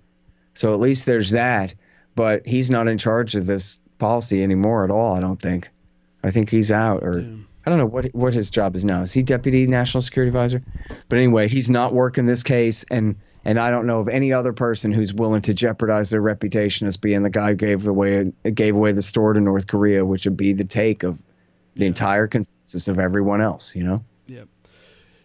So 0.56 0.73
at 0.73 0.80
least 0.80 1.06
there's 1.06 1.30
that. 1.30 1.76
But 2.15 2.48
he's 2.48 2.72
not 2.72 2.88
in 2.88 2.98
charge 2.98 3.36
of 3.36 3.45
this 3.45 3.80
policy 3.99 4.41
anymore 4.41 4.84
at 4.84 4.90
all. 4.90 5.15
I 5.15 5.22
don't 5.22 5.40
think. 5.40 5.69
I 6.23 6.31
think 6.31 6.49
he's 6.49 6.72
out, 6.72 7.03
or 7.03 7.22
Damn. 7.22 7.48
I 7.65 7.69
don't 7.69 7.80
know 7.80 7.86
what 7.86 8.07
what 8.07 8.34
his 8.34 8.49
job 8.49 8.76
is 8.76 8.84
now. 8.84 9.03
Is 9.03 9.14
he 9.14 9.22
deputy 9.22 9.68
national 9.68 10.02
security 10.02 10.30
advisor? 10.30 10.64
But 11.07 11.19
anyway, 11.19 11.48
he's 11.48 11.69
not 11.69 11.94
working 11.94 12.26
this 12.26 12.44
case, 12.44 12.84
and 12.90 13.15
and 13.45 13.60
I 13.60 13.69
don't 13.69 13.86
know 13.86 13.99
of 13.99 14.10
any 14.10 14.34
other 14.34 14.52
person 14.52 14.91
who's 14.91 15.14
willing 15.14 15.44
to 15.44 15.53
jeopardize 15.53 16.10
their 16.10 16.19
reputation 16.19 16.88
as 16.88 16.98
being 16.98 17.23
the 17.23 17.30
guy 17.30 17.49
who 17.49 17.56
gave 17.56 17.88
away 17.88 18.34
gave 18.53 18.76
away 18.76 18.91
the 18.91 19.03
store 19.03 19.34
to 19.34 19.40
North 19.40 19.68
Korea, 19.68 20.03
which 20.03 20.26
would 20.26 20.36
be 20.36 20.53
the 20.53 20.65
take 20.65 21.03
of 21.03 21.22
the 21.76 21.84
yeah. 21.84 21.88
entire 21.88 22.27
consensus 22.27 22.88
of 22.88 22.99
everyone 22.99 23.40
else. 23.40 23.76
You 23.76 23.84
know. 23.84 24.03
Yeah. 24.27 24.44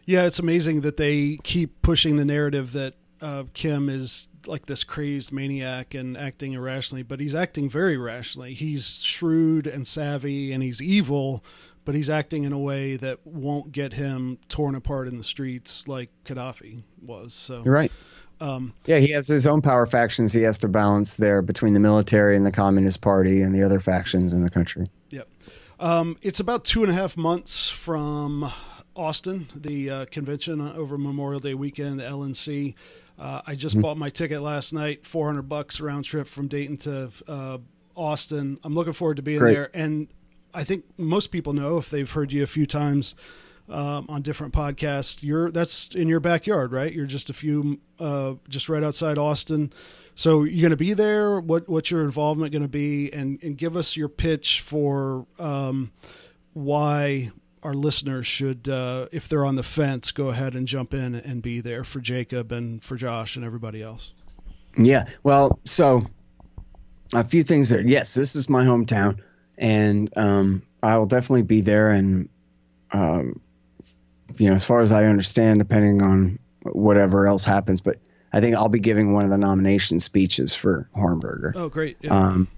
Yeah, 0.07 0.25
it's 0.25 0.39
amazing 0.39 0.83
that 0.83 0.97
they 0.97 1.39
keep 1.43 1.83
pushing 1.83 2.17
the 2.17 2.25
narrative 2.25 2.73
that 2.73 2.95
uh, 3.21 3.45
Kim 3.55 3.89
is 3.89 4.29
like 4.47 4.67
this 4.67 4.85
crazed 4.85 5.33
maniac 5.33 5.95
and 5.95 6.17
acting 6.17 6.53
irrationally, 6.53 7.03
but 7.03 7.21
he's 7.21 7.35
acting 7.35 7.71
very 7.71 7.97
rationally. 7.97 8.53
He's 8.55 9.03
shrewd 9.03 9.67
and 9.67 9.87
savvy 9.87 10.53
and 10.53 10.63
he's 10.63 10.83
evil, 10.83 11.43
but 11.85 11.95
he's 11.95 12.11
acting 12.11 12.45
in 12.45 12.53
a 12.53 12.59
way 12.59 12.97
that 12.97 13.27
won't 13.27 13.73
get 13.73 13.95
him 13.95 14.39
torn 14.49 14.75
apart 14.75 15.09
in 15.09 15.17
the 15.17 15.25
streets 15.25 15.89
like 15.89 16.11
Gaddafi 16.25 16.83
was. 17.01 17.33
So 17.33 17.63
You're 17.65 17.75
right. 17.75 17.93
Um, 18.41 18.75
yeah, 18.85 18.99
he 18.99 19.13
has 19.13 19.29
his 19.29 19.47
own 19.47 19.63
power 19.63 19.87
factions 19.87 20.33
he 20.33 20.43
has 20.43 20.59
to 20.59 20.69
balance 20.69 21.17
there 21.17 21.41
between 21.41 21.73
the 21.73 21.81
military 21.81 22.37
and 22.37 22.45
the 22.45 22.53
Communist 22.53 23.01
Party 23.01 23.41
and 23.43 23.55
the 23.55 23.63
other 23.63 23.81
factions 23.81 24.33
in 24.33 24.43
the 24.43 24.51
country. 24.51 24.89
Yep. 25.11 25.29
Um, 25.81 26.19
it's 26.21 26.41
about 26.41 26.65
two 26.65 26.83
and 26.83 26.93
a 26.93 26.95
half 26.95 27.17
months 27.17 27.71
from 27.71 28.53
Austin, 28.97 29.49
the 29.55 29.91
uh, 29.91 30.05
convention 30.07 30.61
over 30.61 30.97
Memorial 30.97 31.41
Day 31.41 31.55
weekend, 31.55 32.01
the 32.01 32.05
LNC. 32.05 32.75
Uh, 33.19 33.43
I 33.47 33.55
just 33.55 33.77
mm-hmm. 33.77 33.83
bought 33.83 33.97
my 33.97 34.11
ticket 34.11 34.41
last 34.41 34.73
night, 34.73 35.07
400 35.07 35.43
bucks 35.43 35.81
round 35.81 36.05
trip 36.05 36.27
from 36.27 36.49
Dayton 36.49 36.77
to 36.79 37.11
uh, 37.29 37.59
Austin. 37.97 38.59
I'm 38.65 38.75
looking 38.75 38.93
forward 38.93 39.17
to 39.17 39.23
being 39.23 39.39
Great. 39.39 39.55
there. 39.55 39.71
And 39.75 40.09
I 40.53 40.65
think 40.65 40.85
most 40.97 41.29
people 41.29 41.53
know 41.53 41.79
if 41.79 41.91
they've 41.91 42.11
heard 42.11 42.33
you 42.33 42.43
a 42.43 42.47
few 42.49 42.67
times 42.67 43.15
um, 43.69 44.07
on 44.09 44.23
different 44.23 44.53
podcasts, 44.53 45.23
you're 45.23 45.51
that's 45.51 45.89
in 45.95 46.09
your 46.09 46.21
backyard, 46.21 46.73
right? 46.73 46.93
You're 46.93 47.07
just 47.07 47.31
a 47.31 47.33
few, 47.33 47.81
uh, 47.99 48.35
just 48.49 48.69
right 48.69 48.83
outside 48.83 49.17
Austin. 49.17 49.73
So 50.15 50.45
you're 50.45 50.61
going 50.61 50.71
to 50.71 50.77
be 50.77 50.93
there. 50.93 51.41
What 51.41 51.69
what's 51.69 51.91
your 51.91 52.05
involvement 52.05 52.53
going 52.53 52.63
to 52.63 52.69
be? 52.69 53.13
And 53.13 53.43
and 53.43 53.57
give 53.57 53.77
us 53.77 53.97
your 53.97 54.09
pitch 54.09 54.61
for 54.61 55.27
um, 55.39 55.93
why 56.53 57.33
our 57.65 57.75
listeners 57.75 58.27
should, 58.27 58.69
uh, 58.69 59.09
if 59.11 59.29
they're 59.29 59.45
on 59.45 59.57
the 59.57 59.63
fence, 59.63 60.13
go 60.13 60.29
ahead 60.29 60.55
and 60.55 60.69
jump 60.69 60.93
in 60.93 61.15
and 61.15 61.43
be 61.43 61.61
there 61.61 61.83
for 61.83 61.99
Jacob 62.01 62.53
and 62.53 62.85
for 62.85 62.97
Josh 62.97 63.37
and 63.37 63.45
everybody 63.45 63.83
else. 63.83 64.13
Yeah. 64.77 65.07
Well, 65.23 65.59
so 65.65 66.03
a 67.15 67.25
few 67.25 67.43
things 67.43 67.71
there. 67.71 67.81
Yes, 67.81 68.15
this 68.15 68.37
is 68.37 68.49
my 68.49 68.65
hometown, 68.65 69.21
and 69.57 70.13
um, 70.17 70.63
I 70.83 70.99
will 70.99 71.07
definitely 71.07 71.43
be 71.43 71.63
there. 71.63 71.91
And 71.91 72.29
um, 72.93 73.41
you 74.37 74.49
know, 74.49 74.55
as 74.55 74.65
far 74.65 74.83
as 74.83 74.93
I 74.93 75.05
understand, 75.05 75.59
depending 75.59 76.03
on 76.03 76.39
whatever 76.63 77.27
else 77.27 77.45
happens, 77.45 77.81
but 77.81 77.99
I 78.33 78.41
think 78.41 78.57
I'll 78.57 78.69
be 78.69 78.81
giving 78.81 79.13
one 79.13 79.25
of 79.25 79.31
the 79.31 79.39
nomination 79.39 80.01
speeches 80.01 80.55
for 80.55 80.89
Hornberger. 80.95 81.53
Oh, 81.55 81.69
great! 81.69 81.97
Yeah. 82.01 82.19
Um, 82.19 82.49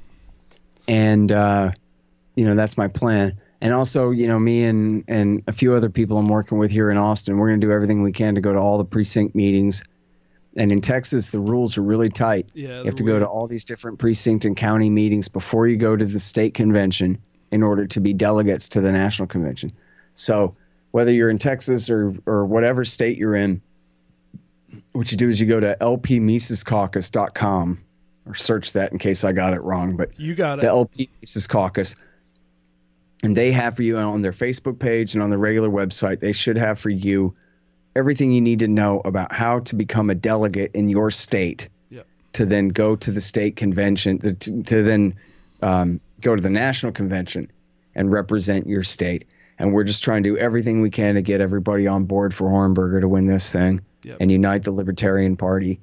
and 0.89 1.31
uh, 1.31 1.73
you 2.35 2.47
know 2.47 2.55
that's 2.55 2.79
my 2.79 2.89
plan. 2.89 3.39
And 3.61 3.73
also, 3.73 4.11
you 4.11 4.27
know, 4.27 4.39
me 4.39 4.65
and 4.65 5.05
and 5.09 5.43
a 5.47 5.53
few 5.53 5.75
other 5.75 5.89
people 5.89 6.19
I'm 6.19 6.29
working 6.29 6.59
with 6.59 6.71
here 6.71 6.91
in 6.91 6.99
Austin, 6.99 7.39
we're 7.39 7.49
going 7.49 7.61
to 7.61 7.67
do 7.67 7.73
everything 7.73 8.03
we 8.03 8.13
can 8.13 8.35
to 8.35 8.41
go 8.41 8.53
to 8.53 8.59
all 8.59 8.79
the 8.79 8.85
precinct 8.85 9.35
meetings. 9.35 9.85
And 10.57 10.73
in 10.73 10.81
Texas, 10.81 11.29
the 11.29 11.41
rules 11.41 11.77
are 11.79 11.83
really 11.83 12.09
tight. 12.09 12.49
Yeah, 12.55 12.81
you 12.81 12.85
have 12.87 12.97
to 12.97 13.05
go 13.05 13.19
to 13.19 13.27
all 13.27 13.47
these 13.47 13.65
different 13.65 13.99
precinct 13.99 14.45
and 14.45 14.57
county 14.57 14.91
meetings 14.91 15.29
before 15.29 15.67
you 15.67 15.77
go 15.77 15.95
to 15.95 16.05
the 16.05 16.19
state 16.19 16.55
convention 16.55 17.19
in 17.51 17.63
order 17.63 17.87
to 17.89 18.01
be 18.01 18.15
delegates 18.15 18.71
to 18.71 18.81
the 18.81 18.93
national 18.93 19.29
convention. 19.29 19.73
So 20.15 20.57
whether 20.91 21.13
you're 21.13 21.31
in 21.31 21.39
Texas 21.39 21.91
or 21.91 22.15
or 22.27 22.47
whatever 22.47 22.85
state 22.85 23.19
you're 23.19 23.37
in, 23.37 23.61
what 24.93 25.13
you 25.13 25.19
do 25.19 25.29
is 25.29 25.41
you 25.41 25.47
go 25.47 25.61
to 25.61 25.77
lpmisescaucus.com 25.81 27.79
or 28.27 28.35
search 28.35 28.73
that 28.73 28.93
in 28.93 28.99
case 28.99 29.25
I 29.25 29.33
got 29.33 29.55
it 29.55 29.63
wrong. 29.63 29.97
But 29.97 30.19
you 30.19 30.35
got 30.35 30.59
it. 30.59 30.63
The 30.63 30.69
LP 30.69 31.09
Mises 31.23 31.47
Caucus. 31.47 31.97
And 33.25 33.37
they 33.37 33.53
have 33.53 33.77
for 33.77 33.83
you 33.83 33.97
on 33.97 34.23
their 34.23 34.33
Facebook 34.33 34.79
page 34.79 35.15
and 35.15 35.23
on 35.23 35.31
their 35.31 35.39
regular 35.39 35.69
website, 35.71 36.21
they 36.21 36.33
should 36.33 36.59
have 36.59 36.79
for 36.79 36.91
you 36.91 37.35
everything 37.95 38.31
you 38.31 38.41
need 38.43 38.61
to 38.61 38.69
know 38.69 39.01
about 39.05 39.33
how 39.33 39.61
to 39.61 39.75
become 39.75 40.11
a 40.11 40.15
delegate 40.15 40.73
in 40.75 40.89
your 40.89 41.11
state 41.11 41.69
Yep. 41.91 42.07
to 42.35 42.45
then 42.45 42.69
go 42.69 42.95
to 42.97 43.11
the 43.11 43.21
state 43.23 43.57
convention, 43.57 44.19
to, 44.19 44.35
to 44.35 44.83
then 44.83 45.15
um, 45.63 46.01
go 46.21 46.37
to 46.37 46.43
the 46.43 46.51
national 46.51 46.93
convention 46.93 47.51
and 47.95 48.13
represent 48.13 48.67
your 48.67 48.83
state. 48.83 49.25
And 49.59 49.73
we're 49.73 49.85
just 49.85 50.05
trying 50.05 50.23
to 50.25 50.31
do 50.31 50.37
everything 50.37 50.83
we 50.83 50.91
can 50.91 51.15
to 51.15 51.23
get 51.23 51.41
everybody 51.41 51.87
on 51.87 52.05
board 52.05 52.35
for 52.35 52.49
Hornberger 52.51 53.01
to 53.01 53.09
win 53.09 53.25
this 53.25 53.51
thing 53.51 53.81
Yep. 54.03 54.19
and 54.21 54.31
unite 54.31 54.63
the 54.63 54.73
Libertarian 54.73 55.37
Party. 55.39 55.81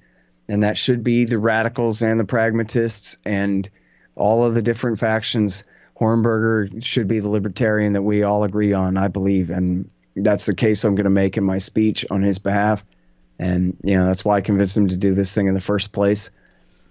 And 0.48 0.62
that 0.62 0.78
should 0.78 1.04
be 1.04 1.26
the 1.26 1.40
radicals 1.40 2.04
and 2.04 2.20
the 2.20 2.26
pragmatists 2.26 3.18
and 3.26 3.68
all 4.16 4.46
of 4.46 4.54
the 4.54 4.62
different 4.62 5.00
factions. 5.00 5.64
Hornberger 6.00 6.84
should 6.84 7.08
be 7.08 7.20
the 7.20 7.30
libertarian 7.30 7.94
that 7.94 8.02
we 8.02 8.24
all 8.24 8.44
agree 8.44 8.74
on, 8.74 8.98
I 8.98 9.08
believe. 9.08 9.50
And 9.50 9.90
that's 10.16 10.46
the 10.46 10.56
case 10.56 10.84
I'm 10.84 10.96
going 10.96 11.06
to 11.06 11.10
make 11.10 11.38
in 11.38 11.44
my 11.44 11.58
speech 11.58 12.06
on 12.10 12.22
his 12.22 12.40
behalf. 12.40 12.84
And, 13.40 13.78
you 13.84 13.98
know, 13.98 14.06
that's 14.06 14.24
why 14.24 14.38
I 14.38 14.42
convinced 14.42 14.78
him 14.78 14.88
to 14.90 14.98
do 14.98 15.14
this 15.14 15.34
thing 15.34 15.48
in 15.48 15.54
the 15.54 15.62
first 15.62 15.92
place. 15.92 16.32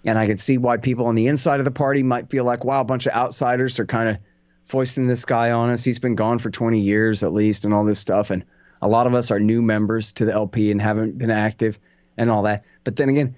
And 0.04 0.18
I 0.18 0.26
can 0.26 0.38
see 0.38 0.58
why 0.58 0.78
people 0.78 1.06
on 1.06 1.14
the 1.14 1.28
inside 1.28 1.60
of 1.60 1.64
the 1.64 1.70
party 1.70 2.02
might 2.02 2.30
feel 2.30 2.44
like, 2.44 2.64
wow, 2.64 2.80
a 2.80 2.84
bunch 2.84 3.06
of 3.06 3.12
outsiders 3.12 3.78
are 3.78 3.86
kind 3.86 4.08
of 4.08 4.18
foisting 4.64 5.06
this 5.06 5.24
guy 5.24 5.52
on 5.52 5.70
us. 5.70 5.84
He's 5.84 6.00
been 6.00 6.16
gone 6.16 6.38
for 6.38 6.50
20 6.50 6.80
years 6.80 7.22
at 7.22 7.32
least 7.32 7.64
and 7.64 7.72
all 7.72 7.84
this 7.84 8.00
stuff. 8.00 8.30
And 8.30 8.44
a 8.80 8.88
lot 8.88 9.06
of 9.06 9.14
us 9.14 9.30
are 9.30 9.38
new 9.38 9.62
members 9.62 10.12
to 10.12 10.24
the 10.24 10.32
LP 10.32 10.70
and 10.70 10.80
haven't 10.82 11.18
been 11.18 11.30
active 11.30 11.78
and 12.16 12.30
all 12.30 12.42
that. 12.42 12.64
But 12.82 12.96
then 12.96 13.08
again, 13.08 13.36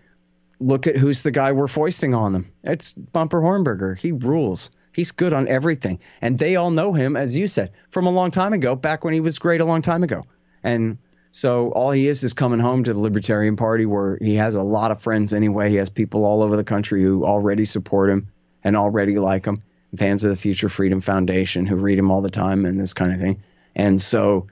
look 0.58 0.86
at 0.86 0.96
who's 0.96 1.22
the 1.22 1.30
guy 1.30 1.52
we're 1.52 1.66
foisting 1.66 2.14
on 2.14 2.32
them. 2.32 2.52
It's 2.62 2.94
Bumper 2.94 3.40
Hornberger. 3.40 3.96
He 3.98 4.12
rules. 4.12 4.70
He's 4.94 5.10
good 5.10 5.32
on 5.32 5.48
everything. 5.48 5.98
And 6.22 6.38
they 6.38 6.56
all 6.56 6.70
know 6.70 6.92
him, 6.92 7.16
as 7.16 7.36
you 7.36 7.46
said, 7.48 7.72
from 7.90 8.06
a 8.06 8.10
long 8.10 8.30
time 8.30 8.52
ago, 8.52 8.76
back 8.76 9.04
when 9.04 9.12
he 9.12 9.20
was 9.20 9.38
great 9.38 9.60
a 9.60 9.64
long 9.64 9.82
time 9.82 10.02
ago. 10.02 10.24
And 10.62 10.98
so 11.30 11.70
all 11.70 11.90
he 11.90 12.06
is 12.06 12.22
is 12.22 12.32
coming 12.32 12.60
home 12.60 12.84
to 12.84 12.92
the 12.92 12.98
Libertarian 13.00 13.56
Party 13.56 13.86
where 13.86 14.16
he 14.20 14.36
has 14.36 14.54
a 14.54 14.62
lot 14.62 14.92
of 14.92 15.02
friends 15.02 15.32
anyway. 15.34 15.68
He 15.68 15.76
has 15.76 15.90
people 15.90 16.24
all 16.24 16.42
over 16.42 16.56
the 16.56 16.64
country 16.64 17.02
who 17.02 17.24
already 17.24 17.64
support 17.64 18.08
him 18.08 18.28
and 18.62 18.76
already 18.76 19.18
like 19.18 19.44
him, 19.44 19.58
fans 19.96 20.22
of 20.22 20.30
the 20.30 20.36
Future 20.36 20.68
Freedom 20.68 21.00
Foundation 21.00 21.66
who 21.66 21.74
read 21.76 21.98
him 21.98 22.10
all 22.12 22.20
the 22.22 22.30
time 22.30 22.64
and 22.64 22.80
this 22.80 22.94
kind 22.94 23.12
of 23.12 23.20
thing. 23.20 23.42
And 23.74 24.00
so 24.00 24.46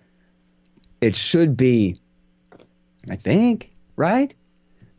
it 1.00 1.14
should 1.14 1.56
be, 1.56 1.98
I 3.08 3.14
think, 3.14 3.72
right? 3.94 4.34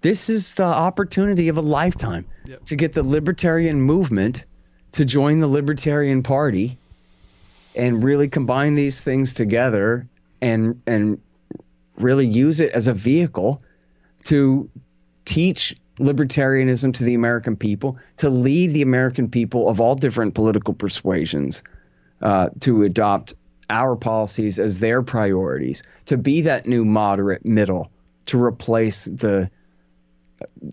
This 0.02 0.30
is 0.30 0.56
the 0.56 0.64
opportunity 0.64 1.50
of 1.50 1.58
a 1.58 1.62
lifetime 1.62 2.26
Yep. 2.46 2.66
to 2.66 2.76
get 2.76 2.94
the 2.94 3.04
libertarian 3.04 3.82
movement 3.82 4.46
to 4.94 5.06
join 5.06 5.40
the 5.40 5.48
Libertarian 5.48 6.24
Party 6.24 6.78
and 7.76 8.04
really 8.04 8.30
combine 8.30 8.76
these 8.76 9.04
things 9.04 9.34
together 9.34 10.08
and 10.42 10.82
and 10.88 11.20
really 11.98 12.28
use 12.28 12.60
it 12.60 12.72
as 12.72 12.88
a 12.88 12.94
vehicle 12.94 13.62
to 14.26 14.70
teach 15.26 15.76
libertarianism 15.98 16.94
to 16.96 17.04
the 17.04 17.14
American 17.14 17.56
people, 17.56 17.98
to 18.18 18.30
lead 18.30 18.74
the 18.74 18.82
American 18.82 19.30
people 19.30 19.70
of 19.70 19.80
all 19.80 19.96
different 19.96 20.34
political 20.34 20.74
persuasions 20.74 21.64
uh, 22.22 22.50
to 22.62 22.84
adopt 22.84 23.36
our 23.70 23.96
policies 23.96 24.60
as 24.60 24.80
their 24.80 25.02
priorities, 25.02 25.84
to 26.06 26.18
be 26.18 26.42
that 26.42 26.66
new 26.66 26.84
moderate 26.84 27.46
middle, 27.46 27.92
to 28.26 28.42
replace 28.42 29.06
the, 29.06 29.50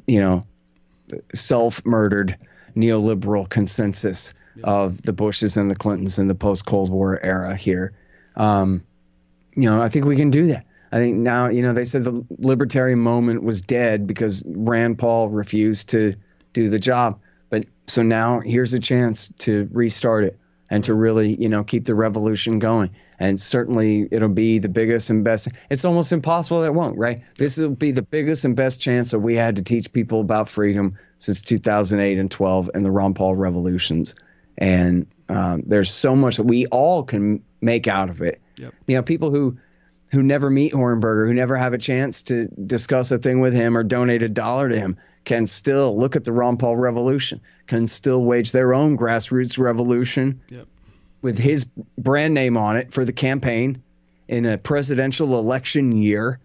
you 0.07 0.21
know, 0.21 0.47
self-murdered 1.35 2.37
neoliberal 2.75 3.49
consensus 3.49 4.35
of 4.63 5.01
the 5.01 5.13
Bushes 5.13 5.57
and 5.57 5.71
the 5.71 5.75
Clintons 5.75 6.19
in 6.19 6.29
the 6.29 6.35
post-Cold 6.35 6.91
War 6.91 7.19
era 7.23 7.57
here. 7.57 7.93
Um, 8.37 8.85
you 9.55 9.71
know, 9.71 9.83
I 9.83 9.89
think 9.89 10.05
we 10.05 10.17
can 10.17 10.31
do 10.31 10.47
that. 10.47 10.67
I 10.93 10.99
think 10.99 11.19
now, 11.19 11.49
you 11.49 11.63
know, 11.63 11.73
they 11.73 11.85
said 11.85 12.05
the 12.05 12.25
libertarian 12.31 12.99
moment 12.99 13.43
was 13.43 13.61
dead 13.61 14.07
because 14.07 14.43
Rand 14.45 14.99
Paul 14.99 15.29
refused 15.29 15.91
to 15.91 16.15
do 16.53 16.69
the 16.69 16.79
job. 16.79 17.21
But 17.49 17.65
so 17.87 18.03
now 18.03 18.41
here's 18.41 18.75
a 18.75 18.81
chance 18.81 19.33
to 19.39 19.69
restart 19.73 20.25
it 20.25 20.39
and 20.69 20.83
to 20.85 20.95
really, 20.95 21.35
you 21.35 21.49
know, 21.49 21.65
keep 21.65 21.85
the 21.85 21.95
revolution 21.95 22.59
going. 22.59 22.91
And 23.21 23.39
certainly 23.39 24.09
it'll 24.11 24.31
be 24.31 24.59
the 24.59 24.71
biggest 24.71 25.11
and 25.11 25.23
best. 25.23 25.49
It's 25.69 25.85
almost 25.85 26.11
impossible 26.11 26.63
that 26.63 26.69
it 26.69 26.75
won't, 26.75 26.97
right? 26.97 27.23
This 27.37 27.59
will 27.59 27.69
be 27.69 27.91
the 27.91 28.03
biggest 28.03 28.47
and 28.47 28.57
best 28.57 28.81
chance 28.81 29.11
that 29.11 29.21
we 29.21 29.37
had 29.37 29.57
to 29.57 29.63
teach 29.63 29.93
people 29.93 30.23
about 30.23 30.49
freedom 30.49 30.99
since 31.19 31.43
2008 31.43 32.19
and 32.19 32.31
12 32.31 32.71
and 32.75 32.85
the 32.85 32.91
Ron 32.91 33.13
Paul 33.13 33.37
revolutions. 33.37 34.15
And 34.57 35.07
um, 35.29 35.65
there's 35.67 35.93
so 35.93 36.17
much 36.17 36.39
that 36.39 36.45
we 36.45 36.65
all 36.67 37.03
can 37.03 37.45
make 37.61 37.89
out 37.89 38.09
of 38.09 38.23
it. 38.23 38.41
Yep. 38.57 38.75
You 38.87 38.97
know, 38.97 39.03
people 39.03 39.31
who 39.31 39.59
who 40.11 40.23
never 40.25 40.51
meet 40.51 40.73
Hornberger, 40.73 41.29
who 41.29 41.35
never 41.35 41.57
have 41.57 41.73
a 41.73 41.79
chance 41.79 42.23
to 42.23 42.49
discuss 42.49 43.13
a 43.13 43.19
thing 43.19 43.41
with 43.41 43.55
him 43.55 43.77
or 43.77 43.85
donate 43.85 44.25
a 44.25 44.29
dollar 44.29 44.69
to 44.69 44.77
him, 44.77 44.97
can 45.25 45.47
still 45.47 45.97
look 45.97 46.17
at 46.17 46.25
the 46.25 46.33
Ron 46.33 46.57
Paul 46.57 46.77
revolution, 46.77 47.43
can 47.69 47.87
still 47.87 48.21
wage 48.21 48.51
their 48.51 48.75
own 48.75 48.99
grassroots 48.99 49.59
revolution 49.59 50.41
Yep. 50.49 50.67
With 51.23 51.39
his 51.39 51.67
brand 51.99 52.35
name 52.35 52.57
on 52.57 52.77
it 52.77 52.93
for 52.93 53.05
the 53.05 53.13
campaign 53.13 53.83
in 54.29 54.47
a 54.47 54.57
presidential 54.57 55.39
election 55.39 55.93
year 55.93 56.41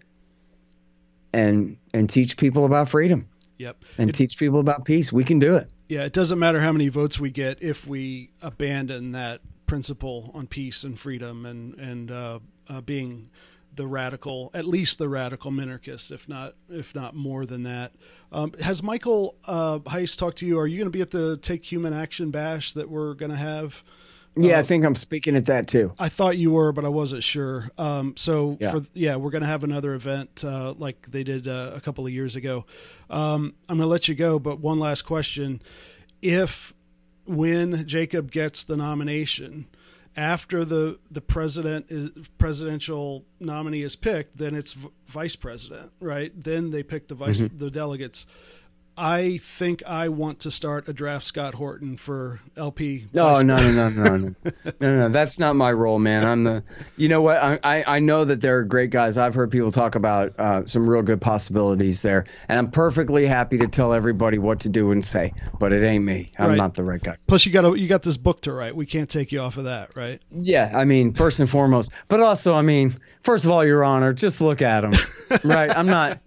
and 1.34 1.78
and 1.94 2.10
teach 2.10 2.38
people 2.38 2.66
about 2.66 2.90
freedom 2.90 3.28
Yep. 3.58 3.78
and 3.98 4.10
It- 4.10 4.14
teach 4.14 4.38
people 4.38 4.60
about 4.60 4.84
peace. 4.86 5.14
We 5.14 5.24
can 5.24 5.40
do 5.40 5.56
it. 5.56 5.70
Yeah, 5.88 6.04
it 6.04 6.14
doesn't 6.14 6.40
matter 6.40 6.60
how 6.60 6.72
many 6.72 6.90
votes 6.90 7.20
we 7.20 7.30
get 7.30 7.62
if 7.62 7.88
we 7.88 8.32
abandon 8.42 9.12
that 9.14 9.42
principle 9.66 10.32
on 10.34 10.48
peace 10.48 10.84
and 10.84 11.00
freedom 11.00 11.46
and 11.46 11.74
and 11.76 12.12
uh, 12.12 12.40
uh, 12.68 12.82
being 12.82 13.30
the 13.76 13.86
radical, 13.88 14.50
at 14.54 14.66
least 14.66 15.00
the 15.00 15.10
radical 15.10 15.52
minarchists, 15.52 16.12
if 16.12 16.28
not 16.28 16.56
if 16.70 16.96
not 16.96 17.16
more 17.16 17.46
than 17.46 17.64
that. 17.64 17.94
Um, 18.32 18.54
has 18.62 18.82
Michael 18.84 19.36
uh, 19.48 19.80
Heise 19.88 20.16
talked 20.16 20.38
to 20.40 20.46
you? 20.46 20.58
Are 20.60 20.68
you 20.68 20.78
going 20.78 20.88
to 20.88 20.98
be 20.98 21.02
at 21.02 21.12
the 21.12 21.38
Take 21.38 21.72
Human 21.72 21.94
Action 21.94 22.32
Bash 22.32 22.74
that 22.74 22.90
we're 22.90 23.14
going 23.14 23.32
to 23.32 23.38
have? 23.38 23.84
Yeah, 24.38 24.60
I 24.60 24.64
think 24.64 24.84
I'm 24.84 24.96
speaking 24.96 25.36
at 25.36 25.46
that 25.46 25.68
too. 25.68 25.94
I 25.98 26.10
thought 26.10 26.38
you 26.38 26.52
were, 26.52 26.72
but 26.72 26.84
I 26.86 26.90
wasn't 26.90 27.24
sure. 27.24 27.70
Um, 27.78 28.16
so 28.18 28.58
Yeah. 28.60 28.72
for 28.72 28.86
yeah, 28.94 29.16
we're 29.16 29.30
gonna 29.30 29.46
have 29.46 29.64
another 29.64 29.94
event 29.94 30.44
uh, 30.44 30.74
like 30.78 31.10
they 31.10 31.24
did 31.24 31.48
uh, 31.48 31.72
a 31.74 31.80
couple 31.82 32.06
of 32.06 32.12
years 32.12 32.36
ago. 32.36 32.66
Um, 33.10 33.54
I'm 33.70 33.78
gonna 33.78 33.90
let 33.90 34.08
you 34.08 34.16
go, 34.16 34.38
but 34.40 34.60
one 34.60 34.80
last 34.80 35.04
question: 35.04 35.62
If 36.22 36.74
when 37.26 37.88
Jacob 37.88 38.30
gets 38.32 38.64
the 38.64 38.78
nomination 38.78 39.68
after 40.18 40.64
the 40.66 41.00
the 41.10 41.22
president 41.22 41.86
is 41.90 42.10
presidential 42.38 43.26
nominee 43.40 43.82
is 43.84 43.96
picked, 43.96 44.38
then 44.38 44.54
it's 44.56 44.74
v- 44.74 44.90
vice 45.08 45.36
president, 45.36 45.92
right? 46.00 46.32
Then 46.44 46.72
they 46.72 46.84
pick 46.84 47.08
the 47.08 47.16
vice 47.16 47.40
the 47.40 47.72
delegates. 47.72 48.26
I 48.98 49.40
think 49.40 49.84
I 49.86 50.10
want 50.10 50.40
to 50.42 50.52
start 50.52 50.88
a 50.88 50.94
draft 50.94 51.26
Scott 51.26 51.54
Horton 51.54 51.98
for 51.98 52.40
LP. 52.56 53.08
No, 53.14 53.42
no, 53.42 53.58
no, 53.58 53.90
no, 53.90 53.90
no, 53.90 54.18
no, 54.46 54.54
no, 54.80 54.96
no. 54.96 55.10
That's 55.10 55.38
not 55.38 55.56
my 55.56 55.72
role, 55.72 56.00
man. 56.00 56.26
I'm 56.26 56.44
the. 56.46 56.64
You 56.96 57.10
know 57.10 57.22
what? 57.22 57.38
I, 57.64 57.84
I, 57.86 58.00
know 58.00 58.24
that 58.24 58.40
there 58.40 58.60
are 58.60 58.64
great 58.64 58.92
guys. 58.92 59.18
I've 59.18 59.34
heard 59.34 59.52
people 59.52 59.72
talk 59.72 59.96
about 59.96 60.40
uh, 60.40 60.66
some 60.66 60.90
real 60.90 61.02
good 61.02 61.20
possibilities 61.20 62.02
there, 62.02 62.26
and 62.48 62.58
I'm 62.58 62.72
perfectly 62.72 63.26
happy 63.26 63.58
to 63.58 63.68
tell 63.68 63.92
everybody 63.94 64.38
what 64.38 64.62
to 64.62 64.70
do 64.70 64.92
and 64.92 65.04
say. 65.04 65.34
But 65.60 65.74
it 65.74 65.84
ain't 65.84 66.06
me. 66.06 66.32
I'm 66.40 66.50
Right. 66.50 66.58
not 66.58 66.76
the 66.76 66.84
right 66.84 67.02
guy. 67.02 67.18
Plus, 67.28 67.46
you 67.46 67.52
got 67.52 67.78
you 67.78 67.88
got 67.88 68.04
this 68.04 68.18
book 68.18 68.42
to 68.42 68.54
write. 68.54 68.76
We 68.76 68.86
can't 68.86 69.10
take 69.10 69.32
you 69.32 69.42
off 69.42 69.58
of 69.58 69.66
that, 69.66 69.96
right? 69.96 70.22
Yeah, 70.32 70.72
I 70.74 70.86
mean, 70.86 71.14
first 71.14 71.40
and 71.42 71.50
foremost, 71.50 71.92
but 72.08 72.22
also, 72.22 72.54
I 72.54 72.62
mean, 72.62 72.96
first 73.22 73.44
of 73.44 73.52
all, 73.52 73.66
Your 73.66 73.84
Honor, 73.84 74.14
just 74.14 74.40
look 74.40 74.62
at 74.62 74.84
him, 74.86 74.94
right? 75.44 75.76
I'm 75.76 75.88
not. 75.88 76.20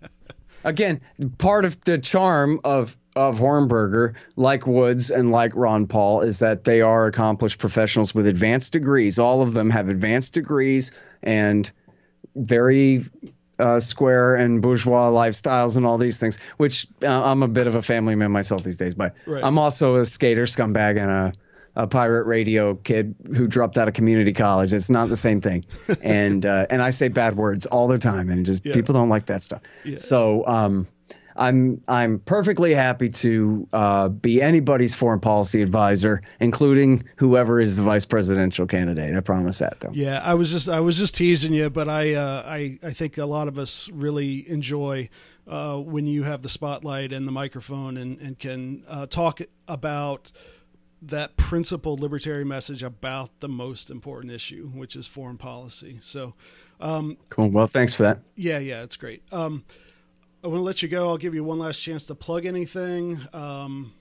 Again, 0.65 1.01
part 1.39 1.65
of 1.65 1.81
the 1.83 1.99
charm 1.99 2.61
of 2.65 2.97
of 3.17 3.39
Hornberger, 3.39 4.15
like 4.37 4.67
Woods 4.67 5.11
and 5.11 5.33
like 5.33 5.57
Ron 5.57 5.89
Paul, 5.89 6.21
is 6.21 6.39
that 6.39 6.63
they 6.63 6.83
are 6.83 7.07
accomplished 7.07 7.59
professionals 7.59 8.15
with 8.15 8.29
advanced 8.29 8.73
degrees. 8.73 9.19
All 9.19 9.43
of 9.43 9.55
them 9.55 9.71
have 9.71 9.89
advanced 9.89 10.35
degrees 10.35 10.93
and 11.21 11.69
very 12.37 13.05
uh, 13.59 13.81
square 13.81 14.37
and 14.37 14.63
bourgeois 14.63 15.11
lifestyles 15.11 15.77
and 15.77 15.85
all 15.85 15.99
these 15.99 16.19
things. 16.19 16.39
Which 16.59 16.87
uh, 17.03 17.25
I'm 17.25 17.43
a 17.43 17.49
bit 17.49 17.67
of 17.67 17.75
a 17.75 17.83
family 17.83 18.15
man 18.15 18.31
myself 18.31 18.63
these 18.63 18.77
days, 18.77 18.95
but 18.95 19.17
Right. 19.27 19.43
I'm 19.43 19.59
also 19.59 19.97
a 19.97 20.07
skater 20.07 20.45
scumbag 20.45 20.97
and 21.01 21.11
a 21.11 21.33
a 21.79 21.87
pirate 21.87 22.27
radio 22.27 22.75
kid 22.75 23.15
who 23.35 23.47
dropped 23.49 23.79
out 23.79 23.89
of 23.89 23.95
community 23.95 24.33
college. 24.35 24.73
It's 24.75 24.91
not 24.91 25.09
the 25.09 25.17
same 25.17 25.41
thing, 25.41 25.65
and 26.03 26.45
uh, 26.45 26.67
and 26.69 26.83
I 26.83 26.91
say 26.91 27.09
bad 27.09 27.37
words 27.37 27.65
all 27.67 27.89
the 27.89 27.99
time, 27.99 28.29
and 28.29 28.45
just 28.45 28.67
Yeah. 28.67 28.75
people 28.75 28.93
don't 28.93 29.09
like 29.09 29.27
that 29.27 29.43
stuff. 29.43 29.63
So 29.97 30.47
um, 30.47 30.87
I'm 31.37 31.81
I'm 31.87 32.19
perfectly 32.19 32.75
happy 32.75 33.09
to 33.11 33.67
uh, 33.73 34.09
be 34.09 34.43
anybody's 34.43 34.95
foreign 34.97 35.21
policy 35.21 35.63
advisor, 35.63 36.21
including 36.41 37.05
whoever 37.17 37.61
is 37.61 37.77
the 37.77 37.83
vice 37.85 38.05
presidential 38.05 38.67
candidate. 38.67 39.15
I 39.17 39.21
promise 39.21 39.61
that 39.61 39.79
though. 39.79 39.93
Yeah, 39.95 40.21
I 40.25 40.35
was 40.35 40.51
just 40.51 40.69
I 40.69 40.81
was 40.81 40.99
just 40.99 41.15
teasing 41.15 41.53
you, 41.55 41.71
but 41.71 41.89
I 41.89 42.15
uh, 42.15 42.43
I 42.45 42.79
I 42.83 42.93
think 42.93 43.19
a 43.19 43.25
lot 43.27 43.47
of 43.47 43.57
us 43.57 43.89
really 43.93 44.51
enjoy 44.51 45.09
uh, 45.47 45.77
when 45.77 46.07
you 46.07 46.25
have 46.25 46.43
the 46.43 46.49
spotlight 46.49 47.13
and 47.13 47.27
the 47.29 47.33
microphone 47.33 47.97
and 47.97 48.19
and 48.21 48.37
can 48.37 48.83
uh, 48.89 49.07
talk 49.07 49.41
about 49.69 50.33
that 51.03 51.37
principled 51.37 52.01
libertarian 52.01 52.49
message 52.49 52.83
about 52.83 53.31
the 53.41 53.49
most 53.49 53.91
important 53.91 54.33
issue, 54.33 54.69
which 54.69 54.97
is 54.97 55.07
foreign 55.07 55.39
policy. 55.39 55.99
So, 56.01 56.35
Cool. 56.81 57.51
Well, 57.51 57.67
thanks 57.67 57.95
for 57.95 58.03
that. 58.05 58.21
yeah, 58.37 58.59
yeah, 58.59 58.83
it's 58.83 58.97
great. 58.97 59.23
Um, 59.33 59.65
I 60.43 60.47
want 60.49 60.59
to 60.61 60.65
let 60.65 60.83
you 60.83 60.89
go. 60.89 61.09
I'll 61.09 61.19
give 61.19 61.35
you 61.35 61.43
one 61.43 61.59
last 61.59 61.79
chance 61.81 62.07
to 62.07 62.15
plug 62.15 62.47
anything. 62.47 63.21
Um, 63.33 63.93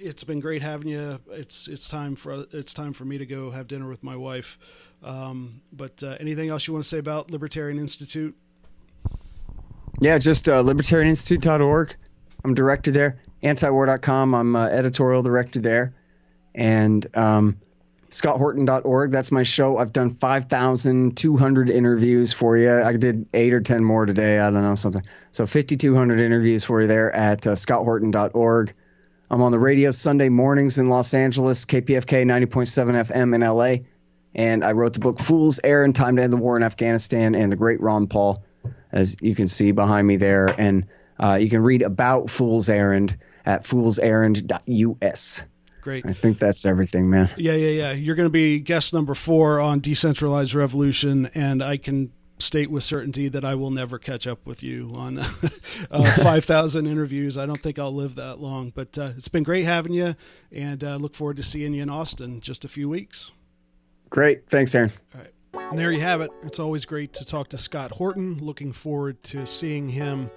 it's 0.00 0.24
been 0.24 0.40
great 0.40 0.62
having 0.62 0.88
you. 0.88 1.20
It's 1.30 1.68
it's 1.68 1.88
time 1.88 2.16
for 2.16 2.46
it's 2.52 2.72
time 2.74 2.92
for 2.92 3.04
me 3.04 3.18
to 3.18 3.26
go 3.26 3.50
have 3.50 3.68
dinner 3.68 3.88
with 3.88 4.02
my 4.02 4.16
wife. 4.16 4.58
Um, 5.04 5.62
but 5.72 6.02
uh, 6.02 6.16
anything 6.18 6.50
else 6.50 6.66
you 6.66 6.72
want 6.72 6.82
to 6.84 6.88
say 6.88 6.98
about 6.98 7.30
Libertarian 7.30 7.78
Institute? 7.78 8.34
Yeah, 10.00 10.18
just 10.18 10.48
uh, 10.48 10.62
libertarianinstitute.org. 10.62 11.94
I'm 12.44 12.54
director 12.54 12.90
there. 12.90 13.20
Antiwar.com. 13.42 14.34
I'm 14.34 14.56
uh, 14.56 14.66
editorial 14.66 15.22
director 15.22 15.60
there. 15.60 15.94
And 16.54 17.06
um, 17.16 17.60
scotthorton.org. 18.10 19.10
That's 19.10 19.32
my 19.32 19.42
show. 19.42 19.78
I've 19.78 19.92
done 19.92 20.10
5,200 20.10 21.70
interviews 21.70 22.32
for 22.32 22.56
you. 22.56 22.82
I 22.82 22.96
did 22.96 23.28
eight 23.32 23.54
or 23.54 23.60
10 23.60 23.84
more 23.84 24.04
today. 24.06 24.38
I 24.40 24.50
don't 24.50 24.62
know, 24.62 24.74
something. 24.74 25.02
So 25.32 25.46
5,200 25.46 26.20
interviews 26.20 26.64
for 26.64 26.82
you 26.82 26.88
there 26.88 27.14
at 27.14 27.46
uh, 27.46 27.52
scotthorton.org. 27.52 28.74
I'm 29.30 29.42
on 29.42 29.52
the 29.52 29.60
radio 29.60 29.92
Sunday 29.92 30.28
mornings 30.28 30.78
in 30.78 30.86
Los 30.86 31.14
Angeles, 31.14 31.64
KPFK 31.64 32.24
90.7 32.24 33.10
FM 33.10 33.34
in 33.34 33.40
LA. 33.42 33.86
And 34.34 34.64
I 34.64 34.72
wrote 34.72 34.94
the 34.94 35.00
book 35.00 35.20
Fool's 35.20 35.60
Errand 35.62 35.94
Time 35.94 36.16
to 36.16 36.22
End 36.22 36.32
the 36.32 36.36
War 36.36 36.56
in 36.56 36.64
Afghanistan 36.64 37.36
and 37.36 37.50
the 37.50 37.56
great 37.56 37.80
Ron 37.80 38.08
Paul, 38.08 38.42
as 38.90 39.16
you 39.20 39.36
can 39.36 39.46
see 39.46 39.70
behind 39.70 40.06
me 40.06 40.16
there. 40.16 40.48
And 40.58 40.86
uh, 41.22 41.34
you 41.34 41.50
can 41.50 41.62
read 41.62 41.82
about 41.82 42.30
Fool's 42.30 42.68
Errand 42.68 43.16
at 43.44 43.64
foolserrand.us. 43.64 45.44
Great. 45.80 46.04
I 46.06 46.12
think 46.12 46.38
that's 46.38 46.66
everything, 46.66 47.08
man. 47.08 47.30
Yeah, 47.36 47.54
yeah, 47.54 47.68
yeah. 47.68 47.92
You're 47.92 48.14
going 48.14 48.26
to 48.26 48.30
be 48.30 48.60
guest 48.60 48.92
number 48.92 49.14
four 49.14 49.60
on 49.60 49.80
Decentralized 49.80 50.54
Revolution, 50.54 51.30
and 51.34 51.62
I 51.62 51.78
can 51.78 52.12
state 52.38 52.70
with 52.70 52.82
certainty 52.82 53.28
that 53.28 53.44
I 53.44 53.54
will 53.54 53.70
never 53.70 53.98
catch 53.98 54.26
up 54.26 54.46
with 54.46 54.62
you 54.62 54.92
on 54.94 55.18
uh, 55.90 56.12
5,000 56.22 56.86
interviews. 56.86 57.38
I 57.38 57.46
don't 57.46 57.62
think 57.62 57.78
I'll 57.78 57.94
live 57.94 58.14
that 58.16 58.40
long, 58.40 58.72
but 58.74 58.96
uh, 58.98 59.12
it's 59.16 59.28
been 59.28 59.42
great 59.42 59.64
having 59.64 59.92
you, 59.92 60.16
and 60.52 60.82
uh, 60.82 60.96
look 60.96 61.14
forward 61.14 61.36
to 61.38 61.42
seeing 61.42 61.72
you 61.74 61.82
in 61.82 61.90
Austin 61.90 62.34
in 62.34 62.40
just 62.40 62.64
a 62.64 62.68
few 62.68 62.88
weeks. 62.88 63.32
Great. 64.10 64.48
Thanks, 64.48 64.74
Aaron. 64.74 64.90
All 65.14 65.20
right. 65.20 65.70
And 65.70 65.78
there 65.78 65.92
you 65.92 66.00
have 66.00 66.20
it. 66.20 66.30
It's 66.42 66.58
always 66.58 66.84
great 66.84 67.12
to 67.14 67.24
talk 67.24 67.48
to 67.50 67.58
Scott 67.58 67.92
Horton. 67.92 68.38
Looking 68.38 68.72
forward 68.72 69.22
to 69.24 69.46
seeing 69.46 69.88
him 69.88 70.30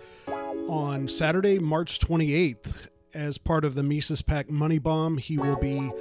on 0.67 1.07
Saturday, 1.07 1.59
March 1.59 1.99
28th. 1.99 2.87
As 3.13 3.37
part 3.37 3.63
of 3.63 3.75
the 3.75 3.83
Mises 3.83 4.21
PAC 4.21 4.49
Money 4.49 4.79
Bomb, 4.79 5.17
he 5.17 5.37
will 5.37 5.57
be 5.57 5.91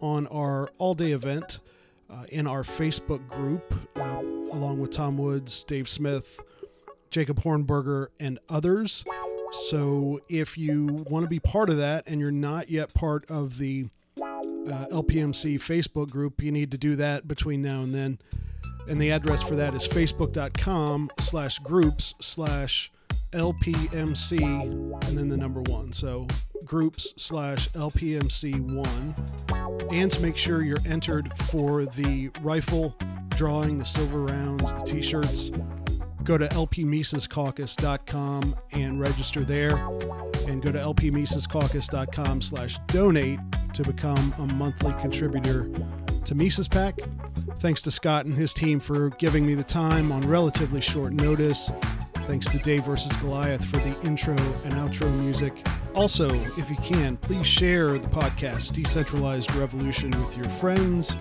on 0.00 0.26
our 0.26 0.70
all 0.78 0.94
day 0.94 1.12
event 1.12 1.60
uh, 2.10 2.24
in 2.28 2.46
our 2.46 2.62
Facebook 2.62 3.26
group, 3.28 3.74
uh, 3.96 4.20
along 4.52 4.78
with 4.80 4.90
Tom 4.90 5.16
Woods, 5.16 5.64
Dave 5.64 5.88
Smith, 5.88 6.38
Jacob 7.10 7.42
Hornberger, 7.42 8.08
and 8.18 8.38
others. 8.48 9.04
So 9.52 10.20
if 10.28 10.58
you 10.58 11.04
want 11.08 11.24
to 11.24 11.28
be 11.28 11.40
part 11.40 11.70
of 11.70 11.78
that 11.78 12.06
and 12.06 12.20
you're 12.20 12.30
not 12.30 12.68
yet 12.68 12.92
part 12.92 13.28
of 13.30 13.58
the 13.58 13.86
uh, 14.20 14.86
LPMC 14.92 15.56
Facebook 15.56 16.10
group, 16.10 16.42
you 16.42 16.52
need 16.52 16.70
to 16.72 16.78
do 16.78 16.96
that 16.96 17.26
between 17.26 17.62
now 17.62 17.80
and 17.80 17.94
then. 17.94 18.18
And 18.88 19.00
the 19.00 19.10
address 19.10 19.42
for 19.42 19.56
that 19.56 19.74
is 19.74 19.86
facebook.com 19.86 21.10
slash 21.18 21.58
groups 21.60 22.14
slash 22.20 22.90
LPMC 23.32 24.40
and 25.08 25.18
then 25.18 25.28
the 25.28 25.36
number 25.36 25.60
one. 25.62 25.92
So 25.92 26.28
groups 26.64 27.12
slash 27.16 27.68
LPMC 27.70 28.60
one. 28.60 29.14
And 29.92 30.10
to 30.10 30.20
make 30.20 30.36
sure 30.36 30.62
you're 30.62 30.78
entered 30.86 31.32
for 31.44 31.84
the 31.84 32.30
rifle 32.42 32.96
drawing, 33.30 33.78
the 33.78 33.84
silver 33.84 34.20
rounds, 34.20 34.74
the 34.74 34.82
t 34.82 35.02
shirts, 35.02 35.50
go 36.24 36.38
to 36.38 36.48
lpmisescaucus.com 36.48 38.54
and 38.72 39.00
register 39.00 39.44
there 39.44 39.76
and 40.46 40.62
go 40.62 40.70
to 40.70 40.78
lpmisescaucus.com 40.78 42.42
slash 42.42 42.78
donate 42.86 43.40
to 43.74 43.82
become 43.82 44.32
a 44.38 44.46
monthly 44.46 44.92
contributor 45.00 45.68
to 46.24 46.34
Mises 46.34 46.68
PAC. 46.68 47.00
Thanks 47.60 47.82
to 47.82 47.90
Scott 47.90 48.24
and 48.26 48.34
his 48.34 48.54
team 48.54 48.80
for 48.80 49.10
giving 49.10 49.46
me 49.46 49.54
the 49.54 49.64
time 49.64 50.12
on 50.12 50.28
relatively 50.28 50.80
short 50.80 51.12
notice. 51.12 51.70
Thanks 52.30 52.46
to 52.52 52.58
Dave 52.58 52.84
versus 52.84 53.12
Goliath 53.16 53.64
for 53.64 53.78
the 53.78 54.00
intro 54.02 54.36
and 54.62 54.74
outro 54.74 55.12
music. 55.12 55.66
Also, 55.96 56.30
if 56.56 56.70
you 56.70 56.76
can, 56.76 57.16
please 57.16 57.44
share 57.44 57.98
the 57.98 58.06
podcast, 58.06 58.72
Decentralized 58.72 59.52
Revolution, 59.56 60.12
with 60.12 60.36
your 60.36 60.48
friends. 60.48 61.16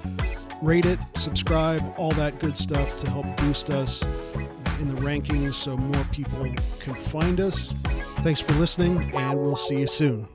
Rate 0.61 0.85
it, 0.85 0.99
subscribe, 1.15 1.95
all 1.97 2.11
that 2.11 2.37
good 2.37 2.55
stuff 2.55 2.95
to 2.99 3.09
help 3.09 3.25
boost 3.37 3.71
us 3.71 4.03
in 4.79 4.87
the 4.87 5.01
rankings 5.01 5.55
so 5.55 5.75
more 5.75 6.03
people 6.11 6.45
can 6.79 6.93
find 6.93 7.41
us. 7.41 7.73
Thanks 8.17 8.39
for 8.39 8.53
listening, 8.59 9.11
and 9.15 9.39
we'll 9.39 9.55
see 9.55 9.79
you 9.79 9.87
soon. 9.87 10.27